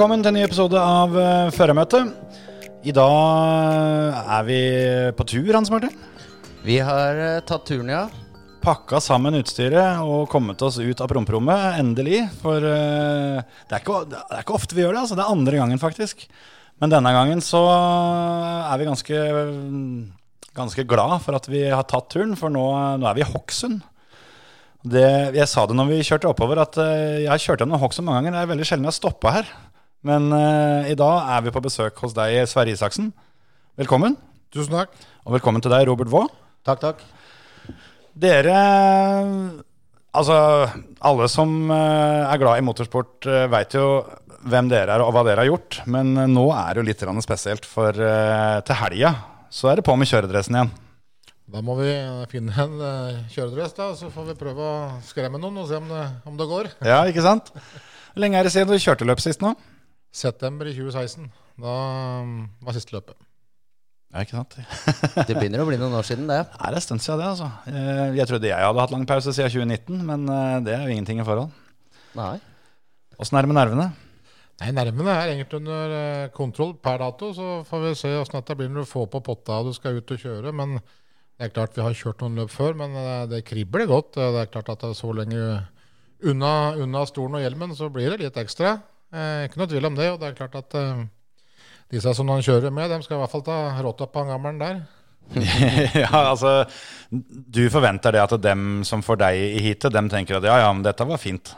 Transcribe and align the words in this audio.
Velkommen 0.00 0.22
til 0.24 0.30
en 0.30 0.36
ny 0.38 0.42
episode 0.46 0.80
av 0.80 1.12
uh, 1.12 1.50
Førermøtet. 1.52 2.06
I 2.88 2.92
dag 2.96 4.14
er 4.32 4.46
vi 4.46 4.60
på 5.12 5.26
tur, 5.28 5.50
Hans 5.52 5.68
Martin. 5.68 5.92
Vi 6.64 6.78
har 6.80 7.20
eh, 7.20 7.42
tatt 7.44 7.66
turen, 7.68 7.90
ja. 7.92 8.06
Pakka 8.64 8.96
sammen 9.04 9.36
utstyret 9.36 10.00
og 10.00 10.24
kommet 10.32 10.64
oss 10.64 10.80
ut 10.80 11.04
av 11.04 11.12
promperommet, 11.12 11.76
endelig. 11.82 12.22
For 12.40 12.64
eh, 12.64 13.44
det, 13.44 13.76
er 13.76 13.84
ikke, 13.84 14.00
det 14.08 14.24
er 14.24 14.40
ikke 14.40 14.56
ofte 14.56 14.80
vi 14.80 14.86
gjør 14.86 14.96
det, 14.96 15.04
altså. 15.04 15.20
Det 15.20 15.26
er 15.26 15.36
andre 15.36 15.60
gangen, 15.60 15.84
faktisk. 15.84 16.24
Men 16.80 16.96
denne 16.96 17.12
gangen 17.18 17.44
så 17.44 17.60
er 17.68 18.80
vi 18.80 18.88
ganske, 18.88 19.22
ganske 20.64 20.88
glad 20.96 21.18
for 21.28 21.36
at 21.36 21.52
vi 21.52 21.66
har 21.68 21.84
tatt 21.92 22.08
turen, 22.16 22.38
for 22.40 22.48
nå, 22.48 22.70
nå 23.04 23.12
er 23.12 23.20
vi 23.20 23.28
i 23.28 23.32
Hokksund. 23.36 23.82
Det, 24.80 25.10
jeg 25.36 25.52
sa 25.52 25.68
det 25.68 25.76
når 25.76 25.92
vi 25.92 26.04
kjørte 26.08 26.32
oppover, 26.32 26.64
at 26.64 26.80
eh, 26.80 27.26
jeg 27.26 27.34
har 27.36 27.50
kjørt 27.50 27.66
gjennom 27.66 27.84
Hokksund 27.84 28.08
mange 28.08 28.24
ganger. 28.24 28.40
Det 28.40 28.46
er 28.46 28.56
veldig 28.56 28.72
sjelden 28.72 28.88
jeg 28.88 28.96
har 28.96 29.02
stoppa 29.04 29.42
her. 29.42 29.58
Men 30.06 30.30
uh, 30.32 30.88
i 30.88 30.96
dag 30.96 31.32
er 31.36 31.42
vi 31.44 31.52
på 31.52 31.62
besøk 31.64 31.98
hos 32.00 32.14
deg, 32.16 32.38
Sverre 32.48 32.72
Isaksen. 32.72 33.10
Velkommen. 33.80 34.16
Tusen 34.54 34.72
takk. 34.72 34.94
Og 35.26 35.36
velkommen 35.36 35.60
til 35.60 35.72
deg, 35.72 35.84
Robert 35.90 36.08
Vaa. 36.12 36.30
Takk, 36.66 36.80
takk. 36.86 37.04
Dere 38.20 38.56
Altså, 40.10 40.34
alle 41.06 41.28
som 41.30 41.52
uh, 41.70 42.26
er 42.26 42.40
glad 42.42 42.58
i 42.58 42.64
motorsport, 42.66 43.28
uh, 43.30 43.44
veit 43.52 43.76
jo 43.78 44.02
hvem 44.48 44.70
dere 44.70 44.96
er 44.96 45.04
og 45.04 45.12
hva 45.14 45.22
dere 45.26 45.44
har 45.44 45.50
gjort. 45.50 45.82
Men 45.90 46.14
eh, 46.16 46.30
nå 46.30 46.46
er 46.54 46.72
det 46.72 46.80
jo 46.80 46.86
litt 46.88 47.24
spesielt, 47.24 47.66
for 47.68 47.92
eh, 47.92 48.60
til 48.64 48.78
helga 48.80 49.14
så 49.50 49.68
er 49.70 49.80
det 49.80 49.84
på 49.86 49.96
med 49.98 50.08
kjøredressen 50.08 50.56
igjen. 50.56 50.70
Da 51.50 51.60
må 51.66 51.74
vi 51.80 51.90
finne 52.30 52.54
en 52.54 52.76
kjøredress, 53.32 53.74
da, 53.74 53.88
så 53.98 54.06
får 54.14 54.28
vi 54.28 54.36
prøve 54.38 54.62
å 54.62 54.74
skremme 55.02 55.40
noen 55.42 55.58
og 55.58 55.66
se 55.66 55.80
om 55.80 55.88
det, 55.90 56.04
om 56.30 56.36
det 56.38 56.46
går. 56.46 56.68
Ja, 56.86 57.00
ikke 57.10 57.24
sant? 57.26 57.50
Hvor 57.50 58.22
lenge 58.22 58.38
er 58.38 58.46
det 58.46 58.52
siden 58.54 58.70
du 58.70 58.78
kjørte 58.78 59.08
løp 59.08 59.22
sist 59.22 59.42
nå? 59.42 59.56
September 60.12 60.66
i 60.66 60.74
2016. 60.74 61.30
Da 61.60 61.74
um, 62.24 62.48
var 62.64 62.76
siste 62.76 62.94
løpet. 62.96 63.16
Ja, 64.10 64.24
ikke 64.24 64.40
sant? 64.40 64.56
Det 65.28 65.36
begynner 65.36 65.62
å 65.62 65.68
bli 65.68 65.78
noen 65.78 65.94
år 65.94 66.06
siden, 66.06 66.26
det. 66.26 66.40
Det 66.50 66.66
er 66.66 66.76
en 66.76 66.82
stund 66.82 67.02
siden 67.04 67.20
det, 67.22 67.28
altså. 67.30 67.50
Eh, 67.70 68.16
Jeg 68.18 68.26
trodde 68.26 68.48
jeg 68.50 68.66
hadde 68.66 68.82
hatt 68.82 68.94
lang 68.94 69.06
pause 69.06 69.34
siden 69.36 69.52
2019, 69.54 70.00
men 70.08 70.24
eh, 70.34 70.54
det 70.66 70.74
er 70.74 70.82
jo 70.82 70.96
ingenting 70.96 71.22
i 71.22 71.26
forhold. 71.26 71.52
Nei. 72.18 72.38
Åssen 73.22 73.38
er 73.38 73.46
det 73.46 73.52
med 73.52 73.60
nervene? 73.60 73.86
Nei, 74.60 74.72
Nervene 74.76 75.14
er 75.14 75.30
egentlig 75.30 75.60
under 75.60 75.94
eh, 76.00 76.24
kontroll 76.34 76.74
per 76.82 76.98
dato, 77.04 77.30
så 77.36 77.60
får 77.68 77.84
vi 77.86 77.94
se 78.02 78.10
åssen 78.18 78.42
det 78.48 78.58
blir 78.58 78.72
når 78.72 78.88
du 78.88 78.90
får 78.90 79.06
på 79.14 79.22
potta 79.30 79.60
og 79.60 79.70
du 79.70 79.78
skal 79.78 80.00
ut 80.00 80.10
og 80.16 80.24
kjøre. 80.26 80.56
Men 80.58 80.80
det 80.80 81.46
er 81.46 81.54
klart 81.54 81.78
vi 81.78 81.86
har 81.86 81.94
kjørt 81.96 82.24
noen 82.24 82.42
løp 82.42 82.50
før, 82.50 82.74
men 82.82 82.98
det 83.30 83.44
kribler 83.46 83.86
godt. 83.88 84.18
Det 84.18 84.42
er 84.42 84.50
klart 84.50 84.74
at 84.74 84.82
det 84.82 84.90
er 84.90 84.98
så 84.98 85.14
lenge 85.14 85.38
unna, 86.26 86.52
unna 86.82 87.06
stolen 87.08 87.38
og 87.38 87.46
hjelmen, 87.46 87.78
så 87.78 87.88
blir 87.94 88.10
det 88.10 88.24
litt 88.26 88.42
ekstra. 88.42 88.80
Eh, 89.10 89.48
ikke 89.48 89.60
noe 89.60 89.70
tvil 89.70 89.90
om 89.90 89.98
det. 89.98 90.08
Og 90.12 90.20
det 90.20 90.30
er 90.30 90.38
klart 90.38 90.56
at 90.60 90.78
eh, 90.78 91.04
disse 91.94 92.14
som 92.16 92.30
han 92.30 92.44
kjører 92.44 92.74
med, 92.74 92.90
dem 92.92 93.04
skal 93.04 93.18
i 93.18 93.22
hvert 93.24 93.34
fall 93.34 93.46
ta 93.46 93.58
rotta 93.82 94.08
på 94.10 94.22
han 94.24 94.34
gammelen 94.34 94.62
der. 94.62 94.82
ja, 96.02 96.10
altså 96.10 96.64
Du 97.22 97.60
forventer 97.70 98.16
det 98.16 98.22
at 98.24 98.32
dem 98.42 98.80
som 98.88 99.02
får 99.06 99.20
deg 99.20 99.42
i 99.60 99.60
heatet, 99.62 99.92
dem 99.94 100.08
tenker 100.10 100.40
at 100.40 100.46
ja, 100.48 100.56
ja, 100.64 100.70
men 100.74 100.82
dette 100.82 101.06
var 101.06 101.20
fint. 101.22 101.52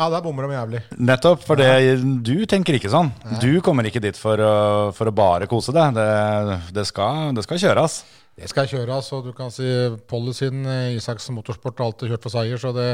Ja, 0.00 0.08
der 0.08 0.22
bommer 0.24 0.46
de 0.48 0.54
jævlig. 0.56 0.80
Nettopp, 0.96 1.42
for 1.44 1.60
det, 1.60 2.00
du 2.24 2.46
tenker 2.48 2.76
ikke 2.76 2.92
sånn. 2.92 3.10
Du 3.42 3.60
kommer 3.64 3.84
ikke 3.84 4.00
dit 4.00 4.16
for 4.16 4.40
å, 4.40 4.52
for 4.96 5.10
å 5.10 5.12
bare 5.12 5.48
kose 5.48 5.74
deg. 5.76 5.92
Det, 5.96 6.06
det, 6.72 6.86
skal, 6.88 7.34
det 7.36 7.44
skal 7.44 7.60
kjøres. 7.60 7.98
Det 8.38 8.48
skal 8.48 8.68
kjøres, 8.70 9.08
og 9.12 9.26
du 9.26 9.32
kan 9.36 9.50
si 9.52 9.66
policyen 10.08 10.62
i 10.64 10.96
Isaksen 10.96 11.36
Motorsport 11.36 11.80
har 11.80 11.90
alltid 11.90 12.12
kjørt 12.12 12.24
for 12.24 12.34
seier, 12.34 12.60
så 12.62 12.70
det, 12.72 12.86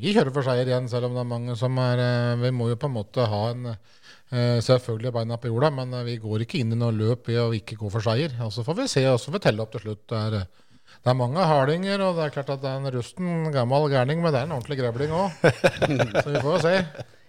vi 0.00 0.14
kjører 0.14 0.32
for 0.32 0.46
seier 0.46 0.68
igjen, 0.68 0.86
selv 0.88 1.08
om 1.08 1.16
det 1.16 1.24
er 1.24 1.32
mange 1.32 1.56
som 1.58 1.76
er 1.82 2.00
eh, 2.00 2.38
Vi 2.40 2.52
må 2.54 2.70
jo 2.70 2.78
på 2.80 2.88
en 2.88 2.94
måte 2.94 3.26
ha 3.28 3.42
en 3.50 3.66
eh, 3.72 4.60
selvfølgelig 4.64 5.12
beina 5.18 5.40
på 5.42 5.50
jorda, 5.50 5.72
men 5.80 5.92
eh, 5.98 6.06
vi 6.06 6.16
går 6.22 6.46
ikke 6.46 6.62
inn 6.62 6.72
i 6.72 6.78
noe 6.80 6.94
løp 6.96 7.28
ved 7.28 7.42
å 7.42 7.50
ikke 7.56 7.76
gå 7.82 7.90
for 7.92 8.04
seier. 8.06 8.38
Og 8.46 8.54
så 8.54 8.64
får 8.64 8.78
vi 8.78 8.86
se, 8.94 9.04
og 9.10 9.18
så 9.20 9.28
får 9.28 9.36
vi 9.36 9.42
telle 9.48 9.66
opp 9.66 9.74
til 9.74 9.84
slutt. 9.84 10.06
Det 10.12 10.22
er, 10.22 10.38
eh, 10.40 10.94
det 11.02 11.12
er 11.12 11.18
mange 11.18 11.44
hardinger, 11.50 12.06
og 12.06 12.16
det 12.16 12.24
er 12.28 12.36
klart 12.38 12.54
at 12.54 12.62
det 12.62 12.70
er 12.70 12.80
en 12.80 12.94
rusten, 12.94 13.50
gammel 13.54 13.90
gærning, 13.92 14.22
men 14.22 14.32
det 14.32 14.40
er 14.40 14.48
en 14.48 14.56
ordentlig 14.56 14.80
grevling 14.80 15.12
òg. 15.18 15.44
Så 16.22 16.30
vi 16.30 16.40
får 16.40 16.56
jo 16.56 16.62
se. 16.64 16.78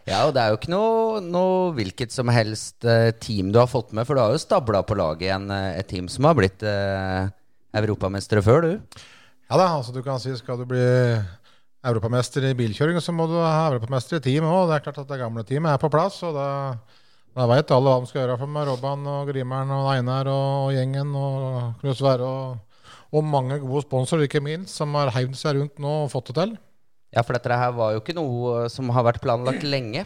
Ja, 0.07 0.21
og 0.23 0.37
det 0.37 0.39
er 0.39 0.53
jo 0.53 0.57
ikke 0.61 0.71
noe, 0.71 1.19
noe 1.19 1.73
hvilket 1.75 2.13
som 2.15 2.31
helst 2.31 2.85
eh, 2.87 3.09
team 3.19 3.51
du 3.51 3.59
har 3.59 3.67
fått 3.67 3.91
med, 3.91 4.07
for 4.07 4.15
du 4.15 4.23
har 4.23 4.31
jo 4.31 4.39
stabla 4.39 4.79
på 4.87 4.95
laget 4.95 5.33
en, 5.35 5.49
eh, 5.51 5.81
et 5.81 5.89
team 5.89 6.07
som 6.11 6.29
har 6.29 6.37
blitt 6.37 6.63
eh, 6.63 7.27
europamestere 7.79 8.43
før, 8.45 8.67
du. 8.67 9.01
Ja 9.47 9.59
da, 9.59 9.67
altså 9.77 9.93
du 9.95 10.01
kan 10.03 10.19
si 10.19 10.33
skal 10.35 10.59
du 10.59 10.65
bli 10.67 10.83
europamester 11.87 12.43
i 12.49 12.55
bilkjøring, 12.57 12.99
så 13.03 13.13
må 13.15 13.29
du 13.29 13.37
ha 13.39 13.69
europamester 13.69 14.19
i 14.19 14.23
team 14.25 14.47
òg. 14.49 14.67
Det 14.67 14.77
er 14.77 14.85
klart 14.87 15.01
at 15.03 15.11
det 15.11 15.19
gamle 15.21 15.45
teamet 15.47 15.73
er 15.73 15.81
på 15.81 15.91
plass, 15.93 16.19
og 16.27 16.35
da, 16.35 16.49
da 17.37 17.47
veit 17.49 17.71
alle 17.71 17.93
hva 17.93 18.03
de 18.03 18.11
skal 18.11 18.23
gjøre 18.25 18.39
for 18.41 18.51
meg. 18.51 18.67
Robban 18.67 19.07
og 19.07 19.31
Grimeren 19.31 19.73
og 19.77 19.89
Einar 19.93 20.29
og 20.33 20.73
gjengen 20.75 21.15
og 21.15 21.81
Knut 21.81 21.99
Sverre 21.99 22.27
og, 22.27 22.85
og 23.15 23.23
mange 23.23 23.61
gode 23.63 23.85
sponsorer, 23.87 24.27
ikke 24.27 24.43
minst, 24.43 24.75
som 24.75 24.95
har 24.99 25.13
heivd 25.15 25.37
seg 25.39 25.61
rundt 25.61 25.79
nå 25.83 25.93
og 26.03 26.11
fått 26.11 26.33
det 26.33 26.39
til. 26.41 26.55
Ja, 27.15 27.23
for 27.23 27.37
dette 27.37 27.55
her 27.55 27.71
var 27.75 27.95
jo 27.95 28.03
ikke 28.03 28.17
noe 28.17 28.63
eh, 28.65 28.71
som 28.71 28.91
har 28.93 29.05
vært 29.07 29.23
planlagt 29.23 29.63
lenge. 29.63 30.03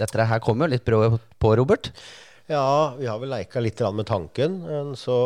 Dette 0.00 0.24
her 0.24 0.42
kom 0.42 0.62
jo 0.62 0.68
litt 0.70 0.86
brå 0.86 1.02
på, 1.18 1.54
Robert. 1.58 1.90
Ja, 2.50 2.94
vi 2.96 3.06
har 3.06 3.18
vel 3.20 3.34
leika 3.34 3.60
litt 3.62 3.80
med 3.94 4.06
tanken. 4.08 4.60
Men 4.64 4.94
så 4.98 5.16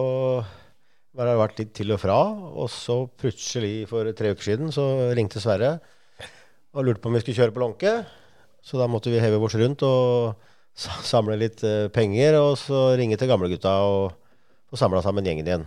har 1.23 1.31
det 1.31 1.37
vært 1.39 1.61
litt 1.63 1.75
til 1.77 1.95
og 1.95 2.01
fra. 2.03 2.19
Og 2.55 2.67
så 2.73 3.05
plutselig 3.21 3.85
for 3.91 4.09
tre 4.17 4.33
uker 4.35 4.49
siden 4.51 4.75
så 4.75 4.89
ringte 5.15 5.43
Sverre 5.43 5.77
og 6.75 6.83
lurte 6.89 7.03
på 7.03 7.11
om 7.11 7.15
vi 7.15 7.23
skulle 7.23 7.39
kjøre 7.39 7.55
på 7.55 7.63
Lånke. 7.63 7.95
Så 8.65 8.81
da 8.81 8.89
måtte 8.91 9.13
vi 9.13 9.23
heve 9.23 9.39
oss 9.39 9.55
rundt 9.61 9.85
og 9.87 10.35
samle 10.75 11.39
litt 11.39 11.63
eh, 11.63 11.87
penger. 11.95 12.41
Og 12.41 12.59
så 12.59 12.91
ringe 12.99 13.19
til 13.21 13.31
gamlegutta 13.31 13.79
og 13.87 14.15
og 14.75 14.81
samla 14.81 15.03
sammen 15.05 15.27
gjengen 15.27 15.47
igjen. 15.47 15.65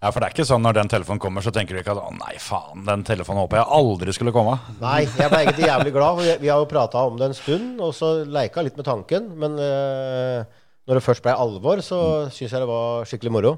Ja, 0.00 0.08
For 0.08 0.22
det 0.22 0.30
er 0.30 0.32
ikke 0.32 0.48
sånn 0.48 0.62
når 0.64 0.78
den 0.78 0.88
telefonen 0.88 1.20
kommer, 1.20 1.44
så 1.44 1.52
tenker 1.52 1.76
du 1.76 1.82
ikke 1.82 1.92
at 1.92 2.00
å 2.00 2.12
nei, 2.16 2.38
faen, 2.40 2.86
den 2.86 3.02
telefonen 3.04 3.42
håper 3.42 3.60
jeg 3.60 3.68
aldri 3.76 4.14
skulle 4.16 4.32
komme. 4.32 4.54
Nei, 4.80 5.02
jeg 5.04 5.28
ble 5.28 5.42
egentlig 5.42 5.68
jævlig 5.68 5.92
glad. 5.92 6.20
Vi, 6.22 6.30
vi 6.46 6.48
har 6.48 6.62
jo 6.62 6.70
prata 6.70 7.02
om 7.04 7.18
det 7.20 7.28
en 7.28 7.36
stund, 7.36 7.74
og 7.84 7.92
så 7.96 8.14
leika 8.24 8.64
litt 8.64 8.80
med 8.80 8.88
tanken. 8.88 9.28
Men 9.42 9.60
øh, 9.60 10.62
når 10.88 10.96
det 10.96 11.04
først 11.04 11.24
ble 11.26 11.36
alvor, 11.36 11.84
så 11.84 12.00
syns 12.32 12.48
jeg 12.48 12.64
det 12.64 12.70
var 12.70 13.04
skikkelig 13.10 13.34
moro. 13.36 13.52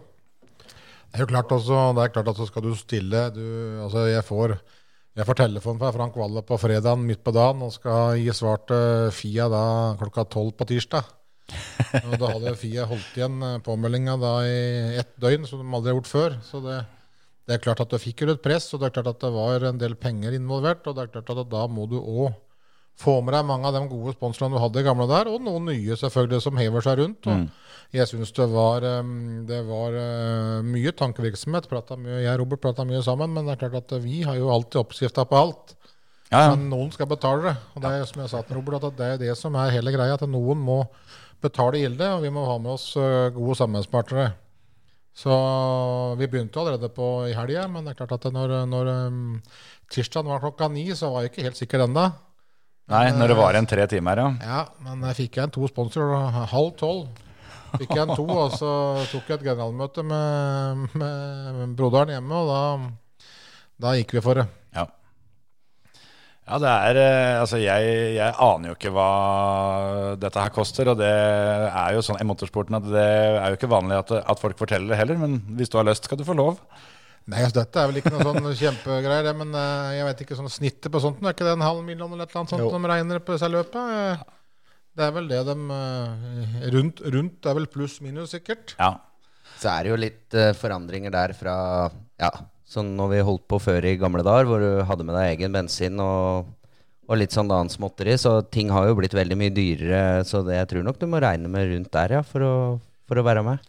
Det 1.12 1.20
er 1.20 1.26
jo 1.26 1.32
klart 1.34 1.50
også, 1.52 1.78
det 1.92 2.04
er 2.06 2.12
klart 2.14 2.28
at 2.32 2.38
så 2.40 2.46
skal 2.48 2.64
du 2.64 2.70
stille 2.72 3.26
du, 3.36 3.42
altså 3.84 4.06
jeg 4.08 4.24
får, 4.24 4.54
jeg 5.12 5.26
får 5.28 5.36
telefon 5.42 5.80
fra 5.82 5.90
Frank 5.92 6.14
Walle 6.16 6.40
på 6.48 6.56
fredagen 6.56 7.04
midt 7.04 7.20
på 7.20 7.34
dagen 7.36 7.60
og 7.66 7.74
skal 7.74 8.16
gi 8.16 8.32
svar 8.32 8.62
til 8.64 9.10
Fia 9.12 9.50
da 9.52 9.64
klokka 10.00 10.24
tolv 10.32 10.54
på 10.56 10.70
tirsdag. 10.70 11.10
Og 12.00 12.14
da 12.16 12.30
hadde 12.32 12.54
Fia 12.56 12.86
holdt 12.88 13.18
igjen 13.18 13.42
eh, 13.44 13.58
påmeldinga 13.66 14.16
i 14.48 14.56
ett 15.02 15.12
døgn, 15.20 15.44
som 15.44 15.60
de 15.60 15.68
aldri 15.68 15.92
har 15.92 15.98
gjort 15.98 16.08
før. 16.08 16.38
Så 16.46 16.62
det, 16.64 16.78
det 17.44 17.58
er 17.58 17.64
klart 17.66 17.82
at 17.84 17.92
du 17.92 17.98
fikk 18.00 18.24
jo 18.24 18.32
et 18.32 18.40
press, 18.44 18.70
og 18.72 18.80
det 18.80 18.88
er 18.88 18.94
klart 18.96 19.10
at 19.12 19.20
det 19.20 19.32
var 19.34 19.66
en 19.68 19.82
del 19.82 19.98
penger 20.00 20.38
involvert. 20.38 20.86
Og 20.88 20.96
det 20.96 21.04
er 21.04 21.12
klart 21.18 21.34
at 21.44 21.52
da 21.52 21.66
må 21.68 21.84
du 21.90 21.98
òg 22.00 22.32
få 23.00 23.18
med 23.24 23.34
deg 23.34 23.46
mange 23.48 23.68
av 23.68 23.76
de 23.76 23.82
gode 23.90 24.14
sponsorene 24.16 24.56
du 24.56 24.62
hadde 24.62 24.82
i 24.82 24.86
gamle 24.86 25.08
der, 25.10 25.30
og 25.30 25.42
noen 25.42 25.70
nye 25.70 25.96
selvfølgelig 25.98 26.42
som 26.44 26.58
hever 26.60 26.84
seg 26.84 27.00
rundt. 27.00 27.28
Og 27.28 27.48
Jeg 27.92 28.08
syns 28.08 28.32
det 28.32 28.46
var, 28.48 28.84
um, 29.02 29.42
det 29.48 29.58
var 29.68 29.92
uh, 29.92 30.64
mye 30.64 30.92
tankevirksomhet. 30.96 31.66
Mye, 32.00 32.22
jeg 32.22 32.32
og 32.32 32.40
Robert 32.40 32.62
prata 32.64 32.86
mye 32.88 33.02
sammen, 33.04 33.34
men 33.34 33.48
det 33.48 33.56
er 33.56 33.66
klart 33.66 33.80
at 33.82 33.98
vi 34.00 34.22
har 34.24 34.38
jo 34.38 34.48
alltid 34.52 34.80
oppskrifta 34.80 35.26
på 35.28 35.36
alt. 35.36 35.74
Ja, 36.30 36.46
ja. 36.46 36.54
Men 36.54 36.70
noen 36.70 36.88
skal 36.94 37.10
betale 37.10 37.50
det. 37.50 37.56
Og 37.74 37.84
det 37.84 37.90
er 37.92 38.06
som 38.08 38.22
jeg 38.22 38.32
sa 38.32 38.40
til 38.48 38.56
Robert, 38.56 38.86
at 38.88 38.96
det 38.96 39.10
er 39.10 39.20
det 39.20 39.36
som 39.36 39.58
er 39.60 39.74
hele 39.74 39.92
greia. 39.92 40.16
At 40.16 40.24
noen 40.24 40.62
må 40.64 40.78
betale 41.44 41.82
gildet, 41.82 42.08
og 42.14 42.24
vi 42.24 42.32
må 42.32 42.46
ha 42.48 42.56
med 42.62 42.72
oss 42.78 42.94
uh, 42.96 43.28
gode 43.34 43.58
samarbeidspartnere. 43.60 44.30
Så 45.12 45.32
vi 46.16 46.24
begynte 46.32 46.56
allerede 46.62 46.88
på 46.88 47.26
i 47.28 47.36
helga, 47.36 47.66
men 47.68 47.84
det 47.84 47.92
er 47.92 47.98
klart 47.98 48.14
at 48.16 48.32
når, 48.32 48.62
når 48.64 48.88
tirsdagen 49.92 50.32
var 50.32 50.40
klokka 50.40 50.70
ni, 50.72 50.86
så 50.96 51.10
var 51.12 51.26
jeg 51.26 51.34
ikke 51.34 51.44
helt 51.50 51.60
sikker 51.60 51.84
ennå. 51.84 52.06
Nei, 52.90 53.04
når 53.14 53.30
det 53.30 53.36
var 53.38 53.54
igjen 53.54 53.68
tre 53.70 53.84
timer, 53.88 54.18
ja. 54.18 54.30
Ja, 54.42 54.62
men 54.82 55.04
jeg 55.08 55.20
fikk 55.22 55.36
igjen 55.38 55.52
to 55.54 55.68
sponsorer 55.70 56.42
halv 56.50 56.72
tolv. 56.80 57.06
Fikk 57.78 57.94
igjen 57.94 58.10
to, 58.18 58.26
og 58.26 58.52
så 58.52 58.72
tok 59.12 59.30
jeg 59.30 59.38
et 59.38 59.46
generalmøte 59.46 60.02
med, 60.04 60.88
med 60.98 61.76
broderen 61.78 62.12
hjemme, 62.12 62.40
og 62.42 62.50
da, 62.50 63.30
da 63.86 63.94
gikk 63.96 64.18
vi 64.18 64.24
for 64.24 64.42
det. 64.42 64.48
ja. 64.76 64.88
Ja, 66.42 66.56
det 66.58 66.68
er 66.68 66.98
eh, 66.98 67.40
Altså, 67.40 67.60
jeg, 67.62 67.90
jeg 68.16 68.34
aner 68.42 68.72
jo 68.72 68.74
ikke 68.74 68.90
hva 68.92 69.06
dette 70.20 70.42
her 70.42 70.50
koster, 70.52 70.90
og 70.90 70.98
det 70.98 71.06
er 71.08 71.94
jo 71.94 72.02
sånn 72.02 72.18
i 72.20 72.26
motorsporten 72.26 72.76
at 72.80 72.88
det 72.90 73.04
er 73.06 73.46
jo 73.54 73.60
ikke 73.60 73.70
vanlig 73.70 74.00
at, 74.00 74.10
at 74.26 74.42
folk 74.42 74.58
forteller 74.58 74.90
det 74.90 74.98
heller, 74.98 75.20
men 75.22 75.38
hvis 75.56 75.70
du 75.70 75.78
har 75.78 75.86
lyst, 75.86 76.10
skal 76.10 76.18
du 76.18 76.26
få 76.26 76.34
lov. 76.36 76.58
Nei, 77.30 77.42
altså, 77.46 77.60
dette 77.60 77.78
er 77.78 77.90
vel 77.90 78.00
ikke 78.00 78.12
noe 78.14 78.24
sånn 78.26 78.46
kjempegreier, 78.62 79.26
det, 79.28 79.32
men 79.38 79.52
uh, 79.54 79.92
jeg 79.94 80.06
vet 80.08 80.22
ikke 80.24 80.38
sånn 80.38 80.50
snittet 80.50 80.90
på 80.92 81.02
sånt. 81.02 81.20
Er 81.22 81.36
ikke 81.36 81.46
det 81.46 81.54
en 81.54 81.64
halv 81.66 81.82
million 81.86 82.10
eller 82.10 82.26
et 82.26 82.32
eller 82.32 82.42
annet 82.42 82.54
sånt 82.54 82.64
Jo. 82.64 82.70
de 82.74 82.90
regner 82.90 83.20
på 83.22 83.36
disse 83.36 83.50
løpet? 83.52 83.98
Eh, 83.98 84.24
Det 84.92 85.04
er 85.06 85.12
vel 85.14 85.28
det 85.30 85.38
de 85.48 85.54
uh, 85.72 86.64
Rundt, 86.74 87.02
rundt 87.14 87.46
er 87.48 87.54
vel 87.56 87.68
pluss 87.72 88.00
minus, 88.04 88.34
sikkert. 88.34 88.74
Ja. 88.80 88.90
Så 89.62 89.70
er 89.70 89.86
det 89.86 89.92
jo 89.92 90.00
litt 90.00 90.36
uh, 90.36 90.50
forandringer 90.58 91.14
der 91.14 91.32
fra 91.38 91.54
Ja, 92.20 92.32
sånn 92.68 92.94
når 92.98 93.14
vi 93.14 93.22
holdt 93.28 93.46
på 93.52 93.60
før 93.62 93.84
i 93.86 93.94
gamle 94.00 94.24
dager, 94.26 94.48
hvor 94.50 94.60
du 94.64 94.82
hadde 94.88 95.06
med 95.06 95.16
deg 95.16 95.36
egen 95.36 95.54
bensin 95.54 96.00
og, 96.02 96.50
og 97.06 97.18
litt 97.20 97.34
sånn 97.34 97.50
annet 97.52 97.74
småtteri. 97.74 98.16
Så 98.20 98.40
ting 98.50 98.72
har 98.74 98.88
jo 98.90 98.96
blitt 98.98 99.14
veldig 99.16 99.38
mye 99.38 99.54
dyrere, 99.54 100.24
så 100.28 100.42
det, 100.46 100.58
jeg 100.58 100.70
tror 100.72 100.86
nok 100.88 100.98
du 101.00 101.06
må 101.12 101.20
regne 101.22 101.50
med 101.52 101.70
rundt 101.70 101.92
der, 101.94 102.18
ja, 102.18 102.22
for 102.26 102.44
å, 102.46 102.54
for 103.08 103.20
å 103.20 103.26
være 103.26 103.44
med. 103.46 103.62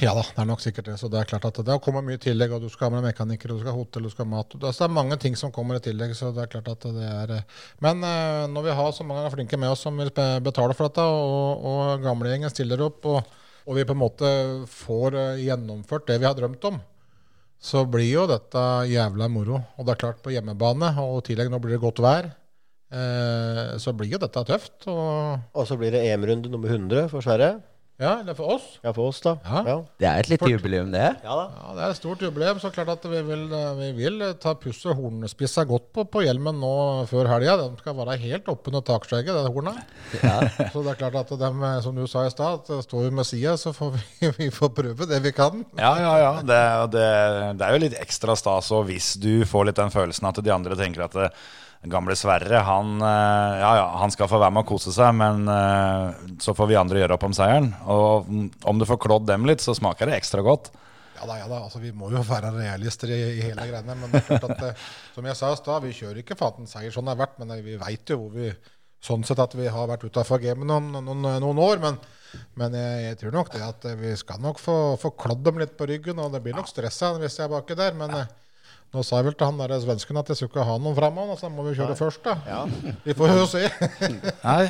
Ja 0.00 0.12
da, 0.14 0.22
det 0.22 0.38
er 0.38 0.46
nok 0.46 0.60
sikkert 0.62 0.86
det. 0.86 0.94
Så 1.00 1.08
det 1.10 1.18
er 1.18 1.26
klart 1.28 1.46
at 1.48 1.56
det 1.66 1.72
har 1.72 1.80
kommet 1.82 2.06
mye 2.06 2.20
tillegg. 2.22 2.52
Og 2.54 2.62
du 2.62 2.68
skal 2.70 2.88
ha 2.88 2.94
med 2.94 3.08
mekaniker, 3.08 3.50
du 3.50 3.58
skal 3.58 3.72
ha 3.72 3.76
hotell, 3.78 4.06
du 4.06 4.12
skal 4.12 4.24
ha 4.26 4.30
mat. 4.36 4.54
Det 4.62 4.70
er 4.70 4.92
mange 4.92 5.18
ting 5.20 5.34
som 5.38 5.52
kommer 5.54 5.80
i 5.80 5.82
tillegg. 5.82 6.14
så 6.16 6.30
det 6.34 6.44
er 6.44 6.52
klart 6.52 6.70
at 6.70 6.86
det 6.94 7.08
er... 7.08 7.32
eh, 7.40 7.64
Men 7.82 8.04
eh, 8.06 8.44
når 8.52 8.68
vi 8.68 8.76
har 8.78 8.92
så 8.94 9.06
mange 9.06 9.32
flinke 9.34 9.58
med 9.58 9.74
oss 9.74 9.82
som 9.86 9.98
vil 9.98 10.12
betale 10.14 10.76
for 10.78 10.88
dette, 10.88 11.02
og, 11.02 11.66
og 11.66 12.06
gamlegjengen 12.06 12.52
stiller 12.54 12.86
opp, 12.86 13.02
og, 13.10 13.34
og 13.66 13.78
vi 13.78 13.86
på 13.88 13.96
en 13.96 14.02
måte 14.04 14.30
får 14.70 15.18
eh, 15.20 15.42
gjennomført 15.48 16.06
det 16.12 16.20
vi 16.22 16.30
har 16.30 16.38
drømt 16.38 16.70
om, 16.70 16.78
så 17.64 17.82
blir 17.88 18.12
jo 18.12 18.28
dette 18.30 18.62
jævla 18.92 19.26
moro. 19.32 19.58
Og 19.78 19.86
det 19.88 19.96
er 19.96 20.02
klart, 20.06 20.22
på 20.22 20.32
hjemmebane, 20.36 20.94
og 21.02 21.18
i 21.24 21.28
tillegg 21.32 21.50
nå 21.50 21.58
blir 21.64 21.74
det 21.78 21.82
godt 21.82 22.02
vær, 22.04 22.30
så 23.80 23.90
blir 23.96 24.12
jo 24.12 24.18
dette 24.22 24.42
tøft. 24.46 24.84
Og 24.86 25.40
Og 25.56 25.64
så 25.66 25.74
blir 25.80 25.90
det 25.90 26.02
EM-runde 26.12 26.50
nummer 26.52 26.70
100 26.70 27.08
for 27.10 27.24
Sverre. 27.24 27.56
Ja, 28.00 28.20
eller 28.20 28.34
for 28.34 28.56
oss. 28.56 28.64
Ja, 28.82 28.90
for 28.92 29.06
oss, 29.12 29.20
da. 29.22 29.36
Ja. 29.46 29.60
Ja, 29.68 29.74
Det 30.02 30.06
er 30.08 30.18
et 30.18 30.28
lite 30.32 30.48
jubileum, 30.50 30.88
det. 30.90 31.04
ja 31.22 31.34
da. 31.38 31.44
Ja, 31.54 31.74
Det 31.76 31.82
er 31.84 31.90
et 31.94 31.98
stort 32.00 32.22
jubileum. 32.26 32.58
så 32.58 32.70
klart 32.74 32.88
at 32.90 33.04
Vi 33.06 33.20
vil, 33.22 33.44
eh, 33.54 33.74
vi 33.78 33.92
vil 33.92 34.24
ta 34.42 34.54
pusset 34.58 34.96
hornspissa 34.98 35.64
godt 35.64 35.92
på, 35.94 36.04
på 36.10 36.24
hjelmen 36.26 36.58
nå 36.58 37.06
før 37.06 37.28
helga. 37.30 37.56
De 37.62 37.78
skal 37.78 37.94
være 37.94 38.16
helt 38.18 38.48
oppunder 38.50 38.82
takskjegget, 38.82 39.30
det 39.34 39.52
hornet. 39.54 39.78
Så 40.74 40.82
det 40.82 40.90
er 40.96 41.00
klart 41.04 41.20
at 41.22 41.28
de, 41.38 41.50
eh, 41.70 41.80
som 41.86 41.94
du 41.94 42.06
sa 42.10 42.26
i 42.26 42.30
stad, 42.34 42.66
står 42.82 43.06
vi 43.06 43.10
med 43.14 43.24
sida, 43.30 43.54
så 43.56 43.72
får 43.72 43.94
vi, 43.94 44.30
vi 44.42 44.50
får 44.50 44.74
prøve 44.74 45.06
det 45.06 45.22
vi 45.22 45.30
kan. 45.32 45.64
Ja, 45.78 45.94
ja, 46.02 46.14
ja. 46.18 46.32
Det, 46.42 46.62
det, 46.98 47.08
det 47.60 47.68
er 47.68 47.72
jo 47.78 47.84
litt 47.86 48.00
ekstra 48.02 48.34
stas 48.36 48.72
og 48.74 48.86
hvis 48.90 49.14
du 49.22 49.44
får 49.46 49.70
litt 49.70 49.78
den 49.78 49.94
følelsen 49.94 50.26
at 50.32 50.42
de 50.42 50.50
andre 50.52 50.74
tenker 50.76 51.06
at 51.06 51.14
det, 51.14 51.30
gamle 51.90 52.16
Sverre, 52.16 52.62
han, 52.66 52.94
eh, 53.02 53.58
ja, 53.60 53.72
ja, 53.80 53.84
han 54.00 54.12
skal 54.14 54.28
få 54.30 54.40
være 54.40 54.54
med 54.54 54.64
og 54.64 54.70
kose 54.72 54.92
seg, 54.94 55.12
men 55.18 55.48
eh, 55.50 56.24
så 56.42 56.54
får 56.56 56.70
vi 56.70 56.78
andre 56.80 57.02
gjøre 57.02 57.18
opp 57.18 57.26
om 57.28 57.36
seieren. 57.36 57.70
Og 57.90 58.30
om 58.70 58.80
du 58.80 58.86
får 58.88 59.00
klådd 59.04 59.28
dem 59.28 59.46
litt, 59.48 59.64
så 59.64 59.76
smaker 59.76 60.10
det 60.10 60.18
ekstra 60.18 60.44
godt. 60.44 60.72
Ja 61.14 61.28
da, 61.28 61.38
ja 61.38 61.48
da, 61.48 61.60
altså 61.62 61.78
Vi 61.80 61.92
må 61.94 62.10
jo 62.12 62.20
være 62.26 62.50
realister 62.56 63.12
i, 63.14 63.20
i 63.38 63.42
hele 63.46 63.68
greiene. 63.70 63.96
Men 64.00 64.12
det 64.12 64.22
er 64.22 64.30
klart 64.32 64.48
at, 64.50 64.64
eh, 64.70 64.86
som 65.14 65.28
jeg 65.28 65.38
sa 65.40 65.52
i 65.52 65.60
stad, 65.60 65.84
vi 65.84 65.96
kjører 65.96 66.22
ikke 66.22 66.38
for 66.38 66.52
at 66.52 66.62
en 66.62 66.70
seier 66.70 66.94
sånn 66.94 67.08
det 67.08 67.14
har 67.14 67.22
vært, 67.26 67.38
men 67.42 67.54
vi 67.64 67.78
veit 67.80 68.12
jo 68.14 68.20
hvor 68.22 68.34
vi 68.34 68.52
sånn 69.04 69.24
sett 69.28 69.40
at 69.42 69.52
vi 69.56 69.68
har 69.68 69.88
vært 69.90 70.06
utafor 70.08 70.40
gamet 70.40 70.68
noen, 70.68 70.88
noen, 71.04 71.26
noen 71.44 71.60
år. 71.60 71.82
Men, 71.82 71.98
men 72.60 72.76
jeg, 72.78 73.02
jeg 73.08 73.20
tror 73.20 73.36
nok 73.38 73.52
det 73.52 73.64
at 73.66 73.86
vi 74.00 74.14
skal 74.20 74.40
nok 74.42 74.62
få, 74.62 74.78
få 75.00 75.12
klådd 75.20 75.44
dem 75.44 75.60
litt 75.60 75.76
på 75.78 75.88
ryggen, 75.90 76.22
og 76.22 76.32
det 76.32 76.40
blir 76.44 76.56
nok 76.56 76.70
stressa 76.70 77.12
hvis 77.20 77.38
jeg 77.38 77.46
er 77.46 77.52
baki 77.52 77.76
der. 77.78 77.96
Men 78.00 78.16
eh, 78.22 78.32
nå 78.94 79.02
sa 79.04 79.18
jeg 79.18 79.28
vel 79.28 79.36
til 79.38 79.48
han 79.50 79.60
der 79.60 79.74
svensken 79.82 80.20
at 80.20 80.30
jeg 80.30 80.38
skulle 80.38 80.52
ikke 80.54 80.66
ha 80.68 80.76
noen 80.78 80.96
framover, 80.96 81.38
så 81.40 81.50
må 81.52 81.66
vi 81.66 81.74
kjøre 81.78 81.96
først, 81.98 82.24
da. 82.26 82.64
Vi 83.04 83.16
får 83.18 83.34
jo 83.34 83.46
se. 83.50 83.64
Nei. 84.48 84.64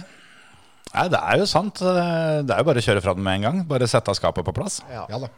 Nei, 0.95 1.07
det 1.11 1.21
er 1.21 1.41
jo 1.43 1.47
sant. 1.51 1.81
Det 1.83 2.55
er 2.55 2.61
jo 2.63 2.67
bare 2.69 2.81
å 2.81 2.87
kjøre 2.87 3.03
fra 3.05 3.15
den 3.17 3.25
med 3.27 3.41
en 3.41 3.47
gang. 3.49 3.63
Bare 3.69 3.89
sette 3.91 4.15
skapet 4.17 4.47
på 4.47 4.55
plass. 4.57 4.81
Ja 4.91 5.07
da. 5.11 5.31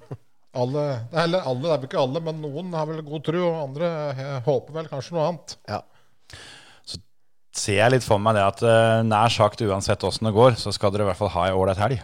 Alle, 0.50 0.82
eller 1.14 1.44
alle, 1.46 1.62
det 1.62 1.68
er 1.70 1.76
vel 1.78 1.86
ikke 1.86 2.00
alle, 2.02 2.20
men 2.26 2.40
noen 2.42 2.72
har 2.74 2.88
vel 2.88 3.04
god 3.06 3.22
tro, 3.22 3.38
og 3.46 3.58
andre 3.68 3.90
håper 4.42 4.74
vel 4.80 4.88
kanskje 4.90 5.14
noe 5.14 5.26
annet. 5.28 5.52
Ja. 5.70 5.78
Så 6.82 6.98
Ser 7.54 7.76
jeg 7.78 7.92
litt 7.94 8.06
for 8.06 8.18
meg 8.22 8.34
det 8.34 8.42
at 8.42 8.64
eh, 8.66 9.02
nær 9.06 9.30
sagt 9.30 9.62
uansett 9.62 10.02
åssen 10.06 10.26
det 10.26 10.34
går, 10.34 10.58
så 10.58 10.72
skal 10.74 10.90
dere 10.90 11.06
i 11.06 11.10
hvert 11.12 11.20
fall 11.20 11.30
ha 11.36 11.44
ei 11.46 11.54
ålreit 11.54 11.78
helg. 11.84 12.02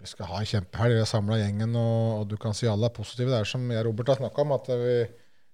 Ja. 0.00 0.06
Ja, 0.06 0.06
vi 0.06 0.06
skal 0.08 0.26
ha 0.26 0.38
en 0.40 0.46
kjempehelg. 0.48 0.94
Vi 0.96 0.98
har 1.04 1.06
samla 1.06 1.36
gjengen, 1.38 1.74
og, 1.76 2.20
og 2.20 2.28
du 2.28 2.36
kan 2.40 2.54
si 2.56 2.66
alle 2.66 2.86
er 2.88 2.94
positive. 2.96 3.28
Det 3.30 3.40
er 3.40 3.44
som 3.44 3.70
jeg 3.70 3.80
og 3.84 3.90
Robert 3.90 4.08
har 4.08 4.16
snakka 4.16 4.40
om, 4.42 4.52
at 4.52 4.66
vi 4.68 4.94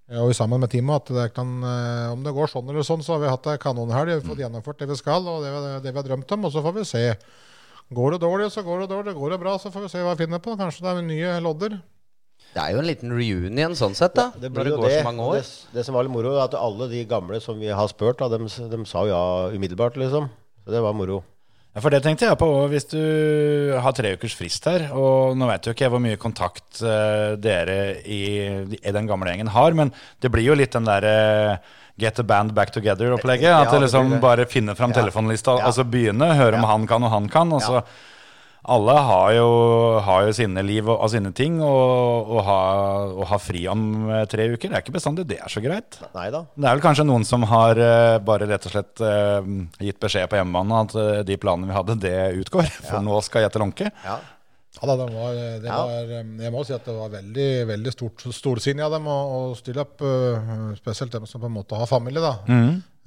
og 0.07 0.29
vi 0.29 0.33
sammen 0.39 0.61
med 0.63 0.69
teamet, 0.71 1.01
at 1.03 1.09
det 1.11 1.33
kan, 1.35 1.49
eh, 1.67 2.11
om 2.13 2.21
det 2.23 2.31
går 2.31 2.47
sånn 2.47 2.69
eller 2.71 2.79
sånn, 2.87 3.01
så 3.03 3.17
har 3.17 3.19
vi 3.19 3.27
hatt 3.27 3.47
ei 3.51 3.57
kanonhelg. 3.59 4.07
Vi 4.07 4.13
har 4.15 4.21
fått 4.23 4.39
gjennomført 4.39 4.77
det 4.79 4.87
vi 4.87 4.95
skal, 4.95 5.27
og 5.27 5.43
det, 5.43 5.51
vi- 5.51 5.81
det 5.83 5.91
vi 5.91 5.99
har 5.99 6.07
drømt 6.07 6.31
om. 6.31 6.45
Og 6.47 6.51
så 6.53 6.63
får 6.63 6.73
vi 6.77 6.83
se. 6.87 7.15
Går 7.91 8.11
det 8.15 8.21
dårlig, 8.21 8.47
så 8.51 8.63
går 8.63 8.85
det 8.85 8.89
dårlig. 8.89 9.13
Går 9.19 9.29
det 9.35 9.39
bra, 9.41 9.57
så 9.59 9.67
får 9.71 9.81
vi 9.83 9.89
se 9.91 9.99
hva 9.99 10.15
vi 10.15 10.23
finner 10.25 10.39
på. 10.39 10.55
Kanskje 10.55 10.79
det 10.87 10.93
er 10.95 11.01
nye 11.03 11.41
lodder. 11.43 11.81
Det 12.55 12.63
er 12.63 12.71
jo 12.71 12.79
en 12.79 12.87
liten 12.87 13.11
reunion 13.11 13.75
sånn 13.75 13.93
sett, 13.99 14.15
da. 14.15 14.31
Det 14.31 14.47
blir 14.49 14.63
det 14.63 14.71
jo 14.71 14.77
det. 14.87 15.03
Det, 15.35 15.75
det 15.75 15.85
som 15.85 15.93
var 15.99 16.03
litt 16.07 16.11
moro, 16.15 16.31
er 16.39 16.45
at 16.47 16.55
alle 16.55 16.87
de 16.87 17.03
gamle 17.05 17.41
som 17.43 17.59
vi 17.59 17.67
har 17.67 17.87
spurt, 17.91 18.17
da, 18.23 18.29
dem, 18.31 18.47
dem 18.47 18.85
sa 18.87 19.03
jo 19.03 19.11
ja 19.11 19.51
umiddelbart, 19.51 19.99
liksom. 19.99 20.29
Så 20.63 20.71
det 20.71 20.81
var 20.81 20.93
moro. 20.95 21.19
Ja, 21.77 21.81
for 21.83 21.93
det 21.93 21.99
tenkte 22.01 22.25
jeg 22.25 22.37
på 22.41 22.47
hvis 22.71 22.87
du 22.89 23.01
har 23.77 23.93
tre 23.93 24.15
ukers 24.17 24.33
frist 24.33 24.65
her. 24.65 24.87
Og 24.97 25.35
nå 25.37 25.45
vet 25.45 25.67
jo 25.69 25.75
ikke 25.75 25.85
jeg 25.85 25.91
hvor 25.93 26.01
mye 26.01 26.17
kontakt 26.17 26.79
eh, 26.81 27.35
dere 27.37 27.75
i, 28.01 28.21
i 28.81 28.93
den 28.95 29.05
gamle 29.05 29.29
gjengen 29.29 29.51
har, 29.53 29.77
men 29.77 29.91
det 30.25 30.31
blir 30.33 30.47
jo 30.47 30.57
litt 30.57 30.73
den 30.73 30.89
derre 30.89 31.59
Get 31.97 32.13
the 32.13 32.21
band 32.25 32.51
back 32.53 32.69
together-opplegget. 32.73 33.49
At 33.49 33.71
det 33.73 33.79
liksom 33.87 34.11
det. 34.11 34.19
bare 34.21 34.43
finner 34.45 34.75
fram 34.77 34.91
Ja. 34.93 34.99
telefonlista 34.99 35.55
Ja. 35.59 35.71
så 35.73 35.81
begynne. 35.85 36.27
Høre 36.37 36.59
om 36.59 36.63
han 36.69 36.85
kan 36.89 37.01
og 37.03 37.09
han 37.09 37.29
kan. 37.29 37.53
Og 37.53 37.61
så 37.61 37.79
Alle 38.67 38.93
har 38.99 39.29
jo, 39.37 39.49
har 40.03 40.25
jo 40.27 40.33
sine 40.35 40.59
liv 40.65 40.87
og, 40.89 40.97
og 40.99 41.11
sine 41.13 41.31
ting, 41.35 41.61
og, 41.63 42.31
og, 42.33 42.39
ha, 42.43 42.57
ha 43.29 43.37
fri 43.39 43.61
om 43.71 43.83
eh, 44.11 44.25
tre 44.27 44.49
uker. 44.51 44.67
Det 44.67 44.75
er 44.75 44.83
ikke 44.83 44.95
bestandig 44.97 45.23
det 45.29 45.37
er 45.39 45.51
så 45.51 45.63
greit. 45.63 45.99
Neida. 46.15 46.41
Det 46.51 46.67
er 46.67 46.75
vel 46.75 46.83
kanskje 46.83 47.05
noen 47.07 47.23
som 47.27 47.45
har 47.47 47.79
uh, 47.79 48.17
bare 48.27 48.49
rett 48.49 48.67
og 48.67 48.73
slett 48.73 49.03
uh, 49.03 49.39
gitt 49.79 50.01
beskjed 50.03 50.27
på 50.31 50.39
hjemmebane 50.41 50.81
at 50.83 50.97
uh, 50.99 51.21
de 51.27 51.37
planene 51.39 51.69
vi 51.71 51.77
hadde, 51.77 51.95
det 52.03 52.17
utgår. 52.41 52.67
For 52.89 53.05
nå 53.05 53.21
skal 53.23 53.45
jeg 53.45 53.55
til 53.55 53.63
Lånke. 53.63 53.93
Ja. 54.03 54.17
Ja, 54.77 54.83
da, 54.91 54.97
det 54.99 55.07
var, 55.15 55.37
det 55.63 55.71
Ja. 55.71 55.77
var, 55.87 56.11
jeg 56.43 56.53
må 56.53 56.65
si 56.67 56.75
at 56.75 56.85
det 56.85 56.93
var 56.93 57.09
veldig 57.15 57.47
veldig 57.71 57.95
stort 57.95 58.27
storsinnig 58.35 58.83
av 58.85 58.91
dem 58.93 59.07
å, 59.09 59.15
å 59.33 59.39
stille 59.57 59.81
opp, 59.81 60.03
spesielt 60.77 61.15
dem 61.15 61.25
som 61.25 61.41
på 61.41 61.49
en 61.49 61.55
måte 61.55 61.79
har 61.79 61.89
familie. 61.89 62.21
da. 62.21 62.35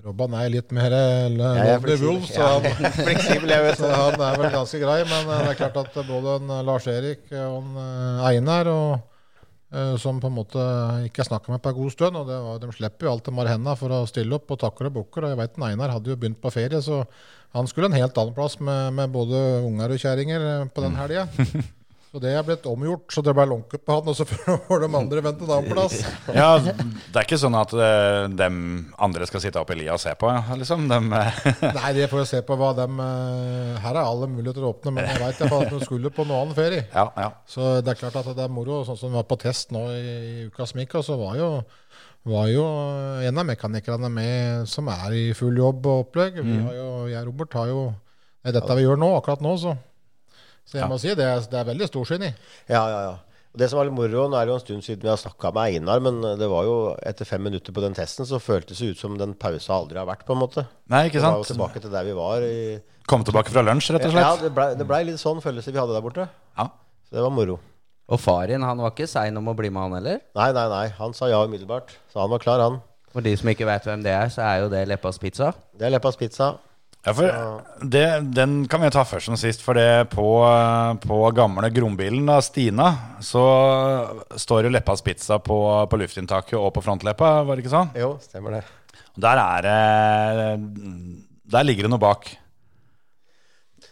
Robban 0.04 0.34
er 0.38 0.50
litt 0.52 0.72
mer 0.74 0.94
er 0.94 1.28
lovely 1.34 1.96
wolf, 2.00 2.26
så, 2.30 2.46
han, 2.56 2.66
fleksibel, 3.04 3.52
så 3.78 3.90
han 3.92 4.16
er 4.16 4.40
vel 4.40 4.52
ganske 4.54 4.80
grei. 4.82 4.98
Men 5.08 5.28
uh, 5.28 5.38
det 5.44 5.52
er 5.52 5.60
klart 5.60 5.78
at 5.82 5.96
både 6.08 6.36
en 6.40 6.52
uh, 6.52 6.60
Lars-Erik 6.66 7.30
og 7.36 7.60
en 7.60 7.80
Einar 8.30 8.72
og, 8.72 9.06
som 10.02 10.16
på 10.18 10.26
en 10.26 10.34
måte 10.34 10.62
ikke 11.06 11.22
har 11.22 11.28
snakka 11.28 11.52
med 11.52 11.60
på 11.62 11.70
en 11.70 11.76
god 11.76 11.92
stund, 11.94 12.16
og 12.18 12.24
det 12.26 12.38
var, 12.42 12.56
de 12.58 12.72
slipper 12.74 13.06
jo 13.06 13.12
alt 13.12 13.28
de 13.28 13.34
har 13.36 13.46
i 13.46 13.52
hendene 13.52 13.74
for 13.78 13.94
å 13.94 14.00
stille 14.10 14.34
opp 14.34 14.50
og 14.50 14.58
takle 14.64 14.90
bukker. 14.90 15.22
Og 15.22 15.30
jeg 15.30 15.38
vet 15.38 15.60
Einar 15.62 15.94
hadde 15.94 16.10
jo 16.10 16.18
begynt 16.18 16.40
på 16.42 16.50
ferie, 16.50 16.80
så 16.82 17.04
han 17.54 17.70
skulle 17.70 17.86
en 17.86 17.98
helt 17.98 18.18
annen 18.18 18.34
plass 18.34 18.58
med, 18.58 18.96
med 18.98 19.14
både 19.14 19.38
unger 19.68 19.94
og 19.94 20.02
kjerringer 20.02 20.48
på 20.74 20.88
den 20.88 20.98
helga. 20.98 21.28
Så 22.10 22.18
det 22.18 22.32
er 22.34 22.42
blitt 22.42 22.64
omgjort, 22.66 23.04
så 23.14 23.22
det 23.22 23.30
ble 23.38 23.44
lånket 23.46 23.84
på 23.86 23.94
han, 23.94 24.08
og 24.10 24.16
så 24.18 24.24
får 24.30 24.80
de 24.82 24.88
andre 24.98 25.20
vente 25.22 25.44
en 25.46 25.52
annen 25.54 25.70
plass. 25.70 25.92
Ja, 26.40 26.56
det 26.58 27.14
er 27.14 27.22
ikke 27.22 27.38
sånn 27.38 27.54
at 27.54 27.70
de 28.34 28.48
andre 29.06 29.28
skal 29.30 29.42
sitte 29.44 29.60
opp 29.62 29.70
i 29.70 29.76
lia 29.78 29.94
og 29.94 30.02
se 30.02 30.10
på, 30.18 30.30
liksom. 30.58 30.88
Eh, 30.90 31.38
Nei, 31.78 31.92
det 31.94 32.08
får 32.10 32.24
jo 32.24 32.26
se 32.32 32.40
på 32.46 32.56
hva 32.58 32.72
dem 32.74 32.98
eh, 33.04 33.76
Her 33.84 33.94
er 33.94 34.02
alle 34.02 34.26
muligheter 34.30 34.66
å 34.66 34.72
åpne, 34.72 34.94
men 34.96 35.06
jeg 35.06 35.20
veit 35.22 35.44
at 35.46 35.70
de 35.70 35.78
skulle 35.84 36.10
på 36.14 36.26
noen 36.26 36.48
annen 36.48 36.58
ferie. 36.58 36.88
ja, 36.90 37.04
ja. 37.14 37.28
Så 37.46 37.76
det 37.84 37.94
er 37.94 38.00
klart 38.00 38.18
at 38.18 38.32
det 38.34 38.42
er 38.46 38.50
moro. 38.52 38.80
Sånn 38.88 38.98
som 38.98 39.12
vi 39.12 39.18
var 39.20 39.28
på 39.30 39.38
test 39.42 39.70
nå 39.74 39.84
i, 39.94 40.48
uka 40.50 40.66
som 40.66 40.82
gikk, 40.82 40.98
så 41.06 41.14
var 41.20 41.38
jo, 41.38 41.50
var 42.26 42.50
jo 42.50 42.64
en 43.28 43.38
av 43.42 43.46
mekanikerne 43.52 44.10
med 44.10 44.66
som 44.70 44.90
er 44.90 45.14
i 45.14 45.24
full 45.38 45.62
jobb 45.62 45.86
og 45.86 46.08
opplegg. 46.08 46.42
Vi 46.42 46.58
har 46.66 46.74
jo, 46.74 46.90
jeg 47.12 47.22
og 47.22 47.30
Robert 47.30 47.54
har 47.60 47.70
jo 47.70 47.86
Det 48.40 48.50
er 48.50 48.58
dette 48.58 48.76
vi 48.78 48.86
gjør 48.88 48.98
nå, 48.98 49.12
akkurat 49.20 49.46
nå, 49.46 49.54
så. 49.62 49.76
Så 50.66 50.78
jeg 50.78 50.82
Ja. 50.84 50.88
må 50.88 50.98
si 51.00 51.08
det 51.14 51.24
er, 51.26 51.40
det 51.40 51.58
er 51.60 51.64
veldig 51.64 51.88
storsinnig. 51.90 52.34
Ja, 52.68 52.84
ja, 52.88 53.00
ja. 53.10 53.16
Det 53.56 53.66
som 53.68 53.78
var 53.80 53.86
litt 53.88 53.94
moro, 53.96 54.28
nå 54.30 54.36
er 54.38 54.46
det 54.46 54.52
jo 54.52 54.58
en 54.60 54.62
stund 54.62 54.82
siden 54.86 55.02
vi 55.02 55.08
har 55.10 55.16
snakka 55.18 55.50
med 55.52 55.74
Einar, 55.74 55.98
men 56.00 56.20
det 56.38 56.46
var 56.48 56.62
jo 56.68 56.74
etter 57.02 57.26
fem 57.26 57.42
minutter 57.42 57.72
på 57.74 57.80
den 57.82 57.94
testen, 57.94 58.22
så 58.24 58.38
føltes 58.38 58.78
det 58.78 58.92
ut 58.92 58.98
som 59.00 59.16
den 59.18 59.34
pausa 59.34 59.72
aldri 59.74 59.98
har 59.98 60.06
vært, 60.06 60.22
på 60.24 60.36
en 60.36 60.38
måte. 60.44 60.66
Nei, 60.88 61.08
ikke 61.10 61.18
sant? 61.20 61.34
Det 61.34 61.40
var 61.40 61.42
jo 61.42 61.54
tilbake 61.54 61.80
til 61.82 61.90
der 61.90 62.04
vi 62.06 62.12
var. 62.14 62.44
I, 62.46 62.78
Kom 63.10 63.24
tilbake 63.26 63.50
fra 63.50 63.64
lunsj, 63.66 63.90
rett 63.96 64.06
og 64.06 64.12
ja, 64.14 64.36
slett. 64.36 64.44
det 64.46 64.52
blei 64.54 64.68
det 64.78 64.86
ble 64.86 65.00
litt 65.10 65.18
sånn 65.18 65.42
følelse 65.42 65.72
vi 65.74 65.80
hadde 65.82 65.96
der 65.98 66.04
borte. 66.04 66.28
Ja. 66.56 66.68
Så 67.10 67.16
det 67.18 67.22
var 67.26 67.30
moro. 67.34 67.58
Og 68.10 68.20
far 68.22 68.46
din 68.46 68.62
han 68.62 68.78
var 68.78 68.90
ikke 68.94 69.08
sein 69.10 69.36
om 69.36 69.48
å 69.50 69.56
bli 69.58 69.68
med, 69.70 69.82
han 69.82 69.92
heller. 69.98 70.20
Nei, 70.38 70.52
nei, 70.54 70.68
nei. 70.70 70.86
Han 71.02 71.12
sa 71.12 71.26
ja 71.26 71.42
umiddelbart. 71.42 71.90
Så 72.12 72.20
han 72.22 72.30
var 72.30 72.38
klar, 72.38 72.60
han. 72.62 72.78
For 73.10 73.20
de 73.20 73.34
som 73.36 73.48
ikke 73.50 73.66
vet 73.66 73.82
hvem 73.82 74.02
det 74.06 74.14
er, 74.14 74.28
så 74.30 74.42
er 74.46 74.62
jo 74.62 74.68
det 74.70 74.86
Leppas 74.86 75.18
Pizza. 75.18 75.50
Det 75.74 75.86
er 75.88 75.90
Leppas 75.98 76.14
pizza. 76.16 76.52
Ja, 77.00 77.14
for 77.16 77.24
det, 77.80 78.04
Den 78.36 78.66
kan 78.68 78.82
vi 78.84 78.90
ta 78.92 79.06
først 79.08 79.30
som 79.30 79.38
sist. 79.40 79.62
For 79.64 79.78
det 79.78 80.10
på, 80.12 80.26
på 81.00 81.20
gamle 81.36 81.70
Grombilen, 81.72 82.26
da, 82.28 82.40
Stina, 82.44 82.90
så 83.24 83.44
står 84.36 84.68
jo 84.68 84.74
Leppas 84.74 85.04
Pizza 85.06 85.40
på, 85.40 85.60
på 85.88 86.00
luftinntaket 86.02 86.58
og 86.60 86.74
på 86.76 86.84
frontleppa, 86.84 87.38
var 87.48 87.56
det 87.56 87.64
ikke 87.64 87.72
sånn? 87.72 87.94
Jo, 87.96 88.12
stemmer 88.24 88.58
det. 88.58 88.62
Der 89.20 89.40
er 89.42 89.66
det 89.66 89.80
Der 91.50 91.66
ligger 91.66 91.88
det 91.88 91.94
noe 91.94 92.02
bak. 92.02 92.28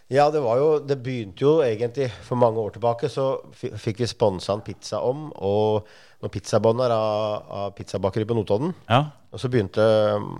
Ja, 0.09 0.29
det 0.33 0.39
var 0.41 0.57
jo 0.57 0.69
Det 0.81 0.97
begynte 1.03 1.43
jo 1.43 1.51
egentlig 1.61 2.07
for 2.25 2.39
mange 2.39 2.61
år 2.61 2.73
tilbake. 2.77 3.09
Så 3.11 3.27
fikk 3.53 4.01
vi 4.01 4.09
sponsa 4.09 4.55
en 4.55 4.65
pizza 4.65 5.01
om, 5.05 5.27
og 5.35 5.89
noen 6.19 6.33
pizzabånder 6.33 6.93
av, 6.93 7.45
av 7.61 7.69
pizzabakeri 7.77 8.25
på 8.27 8.37
Notodden. 8.37 8.73
Ja. 8.89 9.03
Og 9.29 9.41
så 9.41 9.51
begynte 9.51 9.85
um, 10.17 10.33